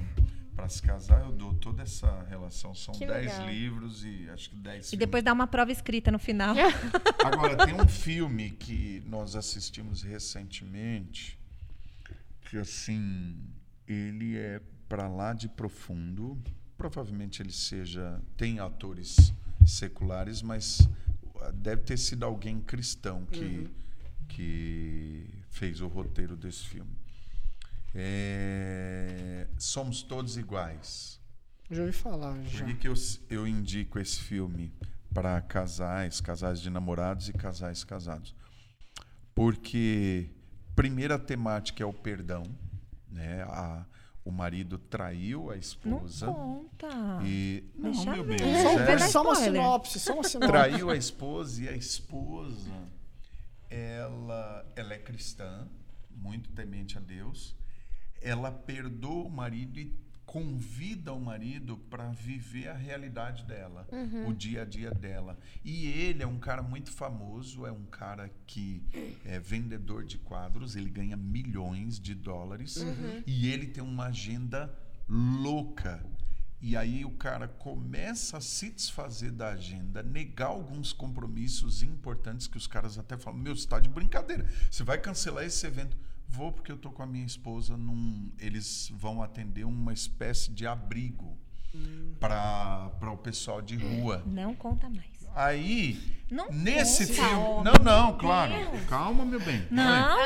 para 0.59 0.69
se 0.69 0.83
casar, 0.83 1.21
eu 1.21 1.31
dou 1.31 1.55
toda 1.55 1.85
essa 1.85 2.25
relação. 2.25 2.75
São 2.75 2.93
Que 2.93 3.07
10 3.07 3.27
legal. 3.27 3.49
livros 3.49 4.05
e 4.05 4.29
acho 4.29 4.51
que 4.51 4.57
10 4.57 4.93
E 4.93 4.97
depois 4.97 5.23
dá 5.23 5.33
uma 5.33 5.47
prova 5.47 5.71
escrita 5.71 6.11
no 6.11 6.19
final. 6.19 6.53
Agora, 7.25 7.65
tem 7.65 7.81
um 7.81 7.87
filme 7.87 8.51
que 8.51 9.01
nós 9.07 9.37
assistimos 9.37 10.03
recentemente 10.03 11.39
que, 12.41 12.59
assim, 12.59 13.39
ele 13.87 14.37
é 14.37 14.61
para 14.89 15.07
lá 15.07 15.33
de 15.33 15.49
profundo. 15.49 16.37
Provavelmente 16.77 17.41
ele 17.41 17.53
seja. 17.53 18.21
Tem 18.37 18.59
atores 18.59 19.33
seculares, 19.65 20.43
mas 20.43 20.89
deve 21.55 21.83
ter 21.83 21.99
sido 21.99 22.25
alguém 22.25 22.61
cristão 22.61 23.25
que, 23.27 23.71
que 24.27 25.25
fez 25.51 25.81
o 25.81 25.87
roteiro 25.87 26.37
desse 26.37 26.67
filme. 26.67 26.98
É, 27.95 29.47
Somos 29.59 30.03
Todos 30.03 30.37
Iguais. 30.37 31.21
Já 31.71 31.83
ouvi 31.83 31.93
falar. 31.93 32.41
Já. 32.45 32.59
Por 32.61 32.67
que, 32.69 32.75
que 32.75 32.89
eu, 32.89 32.95
eu 33.29 33.47
indico 33.47 33.99
esse 33.99 34.21
filme 34.21 34.73
para 35.13 35.41
casais, 35.41 36.21
casais 36.21 36.61
de 36.61 36.71
namorados 36.71 37.29
e 37.29 37.33
casais 37.33 37.85
casados? 37.85 38.35
Porque 39.35 40.31
primeira 40.75 41.19
temática 41.19 41.83
é 41.83 41.87
o 41.87 41.93
perdão, 41.93 42.45
né? 43.11 43.43
A, 43.45 43.85
o 44.25 44.31
marido 44.31 44.79
traiu 44.79 45.51
a 45.51 45.55
Não 45.55 45.61
esposa 45.61 46.27
conta. 46.27 46.89
e 47.25 47.65
não, 47.75 47.91
Deixa 47.93 48.13
meu 48.13 48.25
bem, 48.25 48.37
é, 48.41 48.99
só 48.99 49.23
uma 49.23 49.35
sinopse, 49.35 49.99
só 50.01 50.15
uma 50.15 50.23
sinopse. 50.25 50.49
traiu 50.53 50.91
a 50.91 50.97
esposa 50.97 51.63
e 51.65 51.69
a 51.69 51.73
esposa 51.77 52.71
ela 53.71 54.67
ela 54.77 54.95
é 54.95 54.99
cristã, 54.99 55.67
muito 56.11 56.51
temente 56.51 56.97
a 56.99 57.01
Deus. 57.01 57.57
Ela 58.21 58.51
perdoa 58.51 59.27
o 59.27 59.31
marido 59.31 59.79
e 59.79 59.95
convida 60.27 61.11
o 61.15 61.19
marido 61.19 61.79
para 61.89 62.11
viver 62.11 62.69
a 62.69 62.75
realidade 62.75 63.45
dela, 63.45 63.89
o 64.29 64.33
dia 64.35 64.61
a 64.61 64.65
dia 64.67 64.91
dela. 64.91 65.39
E 65.65 65.87
ele 65.87 66.23
é 66.23 66.27
um 66.27 66.39
cara 66.39 66.63
muito 66.63 66.91
famoso, 66.91 67.65
é 67.65 67.73
um 67.73 67.87
cara 67.87 68.31
que 68.47 68.83
é 69.25 69.39
vendedor 69.41 70.05
de 70.05 70.19
quadros, 70.19 70.77
ele 70.77 70.91
ganha 70.91 71.17
milhões 71.17 71.99
de 71.99 72.15
dólares 72.15 72.77
e 73.27 73.49
ele 73.49 73.69
tem 73.69 73.83
uma 73.83 74.09
agenda 74.09 74.71
louca. 75.09 76.05
E 76.61 76.77
aí 76.77 77.05
o 77.05 77.13
cara 77.13 77.47
começa 77.49 78.37
a 78.37 78.41
se 78.41 78.69
desfazer 78.71 79.31
da 79.31 79.51
agenda, 79.51 80.03
negar 80.03 80.49
alguns 80.49 80.93
compromissos 80.93 81.83
importantes 81.83 82.47
que 82.49 82.59
os 82.59 82.67
caras 82.67 82.99
até 82.99 83.17
falam: 83.17 83.39
Meu, 83.39 83.55
você 83.57 83.63
está 83.63 83.79
de 83.81 83.89
brincadeira. 83.89 84.45
Você 84.71 84.83
vai 84.83 84.99
cancelar 84.99 85.45
esse 85.45 85.65
evento? 85.67 85.97
Vou 86.29 86.53
porque 86.53 86.71
eu 86.71 86.77
tô 86.77 86.91
com 86.91 87.03
a 87.03 87.07
minha 87.07 87.25
esposa 87.27 87.77
num. 87.77 88.31
Eles 88.39 88.93
vão 88.95 89.23
atender 89.23 89.65
uma 89.65 89.93
espécie 89.93 90.53
de 90.53 90.67
abrigo 90.67 91.37
para 92.21 92.91
o 93.13 93.17
pessoal 93.17 93.61
de 93.63 93.77
rua. 93.77 94.23
Não 94.27 94.55
conta 94.55 94.89
mais. 94.91 95.09
Aí, 95.35 96.01
Não 96.31 96.51
nesse 96.51 97.07
conta, 97.07 97.29
filme. 97.29 97.65
Não, 97.65 97.85
não, 97.85 98.19
claro. 98.19 98.53
Deus. 98.53 98.85
Calma, 98.87 99.25
meu 99.25 99.41
bem. 99.41 99.67
Não. 99.71 100.17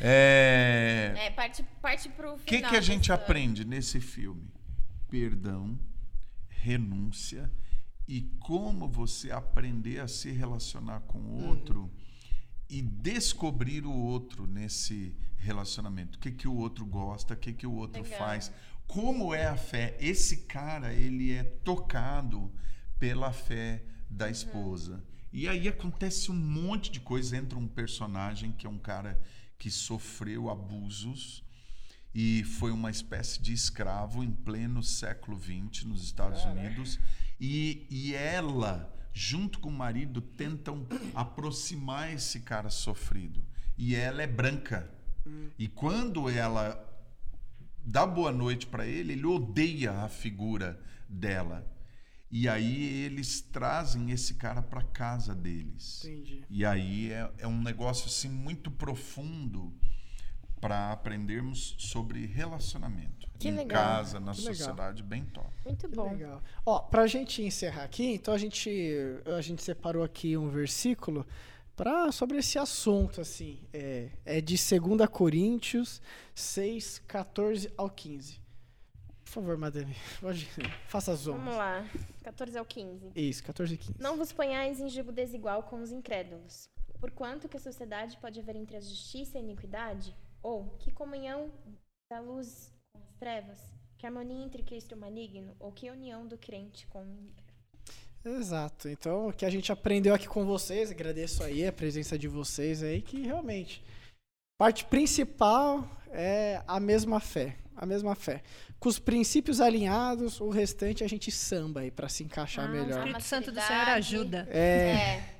É. 0.00 1.14
É, 1.16 1.30
parte, 1.30 1.62
parte 1.82 2.08
pro 2.08 2.34
O 2.34 2.38
que, 2.38 2.56
final 2.56 2.70
que 2.70 2.76
a 2.76 2.80
gente 2.80 3.02
história. 3.02 3.22
aprende 3.22 3.64
nesse 3.64 4.00
filme? 4.00 4.50
Perdão, 5.10 5.78
renúncia 6.48 7.50
e 8.06 8.22
como 8.40 8.88
você 8.88 9.30
aprender 9.30 10.00
a 10.00 10.08
se 10.08 10.30
relacionar 10.30 11.00
com 11.00 11.18
o 11.18 11.46
outro 11.46 11.90
e 12.68 12.82
descobrir 12.82 13.86
o 13.86 13.92
outro 13.92 14.46
nesse 14.46 15.14
relacionamento. 15.36 16.18
O 16.18 16.20
que, 16.20 16.30
que 16.30 16.48
o 16.48 16.54
outro 16.54 16.84
gosta, 16.84 17.34
o 17.34 17.36
que, 17.36 17.52
que 17.52 17.66
o 17.66 17.72
outro 17.72 18.02
Legal. 18.02 18.18
faz. 18.18 18.52
Como 18.86 19.34
é 19.34 19.46
a 19.46 19.56
fé? 19.56 19.96
Esse 20.00 20.38
cara, 20.38 20.92
ele 20.92 21.32
é 21.32 21.42
tocado 21.42 22.52
pela 22.98 23.32
fé 23.32 23.82
da 24.10 24.30
esposa. 24.30 25.02
E 25.32 25.48
aí 25.48 25.68
acontece 25.68 26.30
um 26.30 26.34
monte 26.34 26.90
de 26.90 27.00
coisa. 27.00 27.36
Entra 27.36 27.58
um 27.58 27.68
personagem 27.68 28.52
que 28.52 28.66
é 28.66 28.70
um 28.70 28.78
cara 28.78 29.20
que 29.58 29.70
sofreu 29.70 30.48
abusos 30.48 31.44
e 32.14 32.42
foi 32.44 32.70
uma 32.70 32.90
espécie 32.90 33.40
de 33.40 33.52
escravo 33.52 34.24
em 34.24 34.30
pleno 34.30 34.82
século 34.82 35.38
XX 35.38 35.84
nos 35.84 36.02
Estados 36.02 36.44
Unidos. 36.44 36.98
E, 37.40 37.86
e 37.90 38.14
ela, 38.14 38.92
junto 39.12 39.58
com 39.58 39.68
o 39.68 39.72
marido, 39.72 40.20
tentam 40.20 40.86
aproximar 41.14 42.12
esse 42.12 42.40
cara 42.40 42.70
sofrido. 42.70 43.44
E 43.76 43.94
ela 43.94 44.22
é 44.22 44.26
branca. 44.26 44.90
E 45.58 45.68
quando 45.68 46.28
ela 46.28 46.84
dá 47.84 48.06
boa 48.06 48.32
noite 48.32 48.66
para 48.66 48.86
ele, 48.86 49.12
ele 49.12 49.26
odeia 49.26 49.92
a 49.92 50.08
figura 50.08 50.80
dela. 51.08 51.66
E 52.30 52.48
aí 52.48 53.04
eles 53.04 53.40
trazem 53.40 54.10
esse 54.10 54.34
cara 54.34 54.60
para 54.62 54.82
casa 54.82 55.34
deles. 55.34 56.04
Entendi. 56.04 56.44
E 56.50 56.64
aí 56.64 57.10
é, 57.10 57.30
é 57.38 57.46
um 57.46 57.62
negócio 57.62 58.06
assim 58.06 58.28
muito 58.28 58.70
profundo 58.70 59.74
para 60.60 60.92
aprendermos 60.92 61.74
sobre 61.78 62.26
relacionamento 62.26 63.28
Que 63.38 63.48
em 63.48 63.56
legal. 63.56 63.82
casa, 63.84 64.18
na 64.20 64.32
Que 64.32 64.40
legal. 64.40 64.54
sociedade, 64.54 65.02
bem 65.02 65.24
top. 65.26 65.48
Muito 65.64 65.88
Que 65.88 65.94
bom. 65.94 66.10
legal. 66.10 66.42
Ó, 66.66 66.80
pra 66.80 67.06
gente 67.06 67.42
encerrar 67.42 67.84
aqui, 67.84 68.14
então 68.14 68.34
a 68.34 68.38
gente, 68.38 68.70
a 69.36 69.40
gente 69.40 69.62
separou 69.62 70.02
aqui 70.02 70.36
um 70.36 70.48
versículo 70.48 71.26
pra, 71.76 72.10
sobre 72.10 72.38
esse 72.38 72.58
assunto, 72.58 73.20
assim. 73.20 73.60
É, 73.72 74.08
é 74.24 74.40
de 74.40 74.56
2 74.56 75.08
Coríntios 75.10 76.02
6, 76.34 77.00
14 77.06 77.72
ao 77.76 77.88
15. 77.88 78.40
Por 79.24 79.30
favor, 79.32 79.58
madame, 79.58 79.94
pode, 80.22 80.48
faça 80.88 81.12
as 81.12 81.26
Vamos 81.26 81.42
honras. 81.54 81.56
lá. 81.56 81.86
14 82.24 82.56
ao 82.58 82.64
15. 82.64 83.12
Isso, 83.14 83.44
14 83.44 83.74
e 83.74 83.76
15. 83.76 83.94
Não 84.00 84.16
vos 84.16 84.32
ponhais 84.32 84.80
em 84.80 84.88
jugo 84.88 85.12
desigual 85.12 85.62
com 85.64 85.82
os 85.82 85.92
incrédulos. 85.92 86.68
Porquanto 86.98 87.46
que 87.48 87.56
a 87.56 87.60
sociedade 87.60 88.16
pode 88.16 88.40
haver 88.40 88.56
entre 88.56 88.76
a 88.76 88.80
justiça 88.80 89.36
e 89.36 89.40
a 89.40 89.44
iniquidade? 89.44 90.16
Ou 90.42 90.64
que 90.78 90.90
comunhão 90.90 91.50
da 92.10 92.20
luz 92.20 92.72
com 92.92 92.98
as 93.00 93.12
trevas? 93.14 93.58
Que 93.98 94.06
harmonia 94.06 94.44
entre 94.44 94.62
Cristo 94.62 94.92
e 94.92 94.94
o 94.94 94.98
maligno? 94.98 95.56
Ou 95.58 95.72
que 95.72 95.90
união 95.90 96.26
do 96.26 96.38
crente 96.38 96.86
com 96.86 97.00
o 97.00 97.04
inimigo? 97.04 97.42
Exato. 98.24 98.88
Então, 98.88 99.28
o 99.28 99.32
que 99.32 99.44
a 99.44 99.50
gente 99.50 99.72
aprendeu 99.72 100.14
aqui 100.14 100.26
com 100.28 100.44
vocês, 100.44 100.90
agradeço 100.90 101.42
aí 101.42 101.66
a 101.66 101.72
presença 101.72 102.18
de 102.18 102.28
vocês 102.28 102.82
aí, 102.82 103.00
que 103.00 103.22
realmente 103.22 103.82
parte 104.60 104.84
principal 104.84 105.88
é 106.10 106.62
a 106.66 106.78
mesma 106.80 107.20
fé, 107.20 107.56
a 107.76 107.86
mesma 107.86 108.14
fé. 108.14 108.42
Com 108.78 108.88
os 108.88 108.98
princípios 108.98 109.60
alinhados, 109.60 110.40
o 110.40 110.48
restante 110.50 111.02
a 111.02 111.08
gente 111.08 111.30
samba 111.32 111.80
aí 111.80 111.90
pra 111.90 112.08
se 112.08 112.22
encaixar 112.22 112.66
Ah, 112.66 112.68
O 112.68 112.72
melhor. 112.72 112.98
Espírito 112.98 113.22
Santo 113.22 113.50
do 113.52 113.60
Senhor 113.60 113.88
ajuda. 113.88 114.48
É, 114.50 114.60
É. 114.60 115.37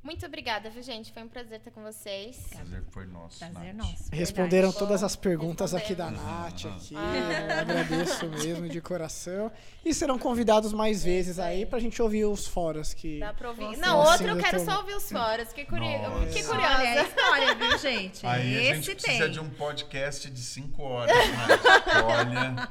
Muito 0.00 0.24
obrigada, 0.24 0.70
viu, 0.70 0.82
gente? 0.82 1.12
Foi 1.12 1.22
um 1.24 1.28
prazer 1.28 1.58
estar 1.58 1.70
com 1.72 1.82
vocês. 1.82 2.46
Prazer 2.52 2.82
foi 2.90 3.04
nosso. 3.06 3.38
Prazer 3.40 3.74
Nath. 3.74 3.86
nosso. 3.90 4.04
responderam 4.12 4.68
Verdade. 4.70 4.78
todas 4.78 5.02
as 5.02 5.16
perguntas 5.16 5.74
aqui 5.74 5.94
da. 5.94 6.10
Nath 6.10 6.64
aqui. 6.66 6.94
Ah. 6.96 7.60
Agradeço 7.60 8.26
mesmo 8.28 8.68
de 8.68 8.80
coração. 8.80 9.50
E 9.84 9.92
serão 9.92 10.18
convidados 10.18 10.72
mais 10.72 11.02
vezes 11.02 11.38
aí 11.38 11.66
pra 11.66 11.78
gente 11.80 12.00
ouvir 12.00 12.24
os 12.26 12.46
foras 12.46 12.94
que 12.94 13.18
Dá 13.18 13.32
pra 13.34 13.48
ouvir. 13.50 13.62
Nossa. 13.64 13.80
Não, 13.80 13.96
Nossa, 13.98 14.10
outro 14.12 14.28
eu 14.28 14.36
quero 14.38 14.58
tô- 14.58 14.64
só 14.64 14.78
ouvir 14.78 14.94
os 14.94 15.10
foras. 15.10 15.48
Fiquei, 15.48 15.64
curi... 15.64 15.98
Nossa. 15.98 16.26
Fiquei 16.26 16.46
Olha, 16.46 16.62
é 16.62 16.76
curiosa. 16.94 17.08
história, 17.08 17.54
viu, 17.54 17.78
gente? 17.78 18.26
Aí 18.26 18.56
a 18.56 18.62
Esse 18.62 18.74
gente 18.82 18.94
precisa 19.02 19.24
tem. 19.24 19.32
de 19.32 19.40
um 19.40 19.50
podcast 19.50 20.30
de 20.30 20.40
cinco 20.40 20.82
horas, 20.84 21.14
Nath. 21.16 21.60
Olha, 22.04 22.68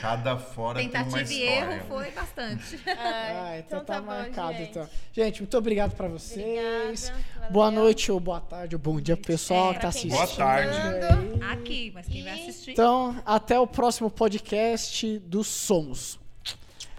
cada 0.00 0.36
fora 0.36 0.78
tem 0.80 0.88
uma 0.88 1.04
Tentativa 1.04 1.32
e 1.32 1.42
história. 1.44 1.74
erro 1.74 1.84
foi 1.88 2.10
bastante. 2.10 2.80
Ai, 2.86 2.96
Ah, 2.96 3.58
então, 3.60 3.84
tá, 3.84 4.00
bom, 4.00 4.06
marcado, 4.06 4.52
gente. 4.58 4.70
então. 4.70 4.88
Gente, 5.12 5.40
muito 5.42 5.56
obrigado 5.56 5.94
pra 5.94 6.08
vocês. 6.42 7.08
Obrigada, 7.10 7.34
valeu. 7.36 7.50
Boa 7.52 7.70
noite 7.70 8.12
ou 8.12 8.20
boa 8.20 8.40
tarde 8.40 8.74
ou 8.76 8.80
bom 8.80 9.00
dia 9.00 9.16
pro 9.16 9.26
pessoal 9.26 9.70
É, 9.70 9.74
que 9.74 9.80
tá 9.80 9.92
quem 9.92 10.10
assistindo. 10.10 10.10
tá 10.12 10.26
Boa 10.26 10.36
tarde. 10.36 10.76
aí. 10.76 11.52
Aqui, 11.52 11.90
mas 11.94 12.06
quem 12.06 12.22
vai 12.22 12.32
assistir? 12.34 12.70
Então, 12.72 13.16
até 13.26 13.58
o 13.58 13.66
próximo 13.66 14.10
podcast 14.10 15.18
do 15.20 15.42
Somos. 15.44 16.18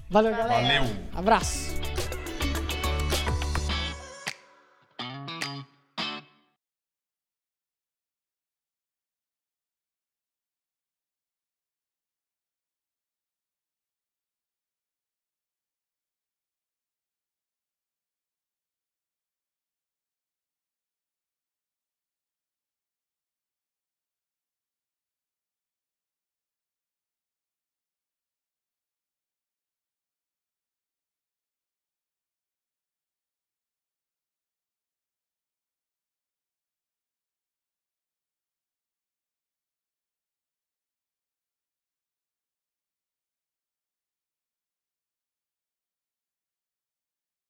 Valeu, 0.09 0.31
galera. 0.31 0.79
Valeu. 0.79 0.95
Abraço. 1.13 2.20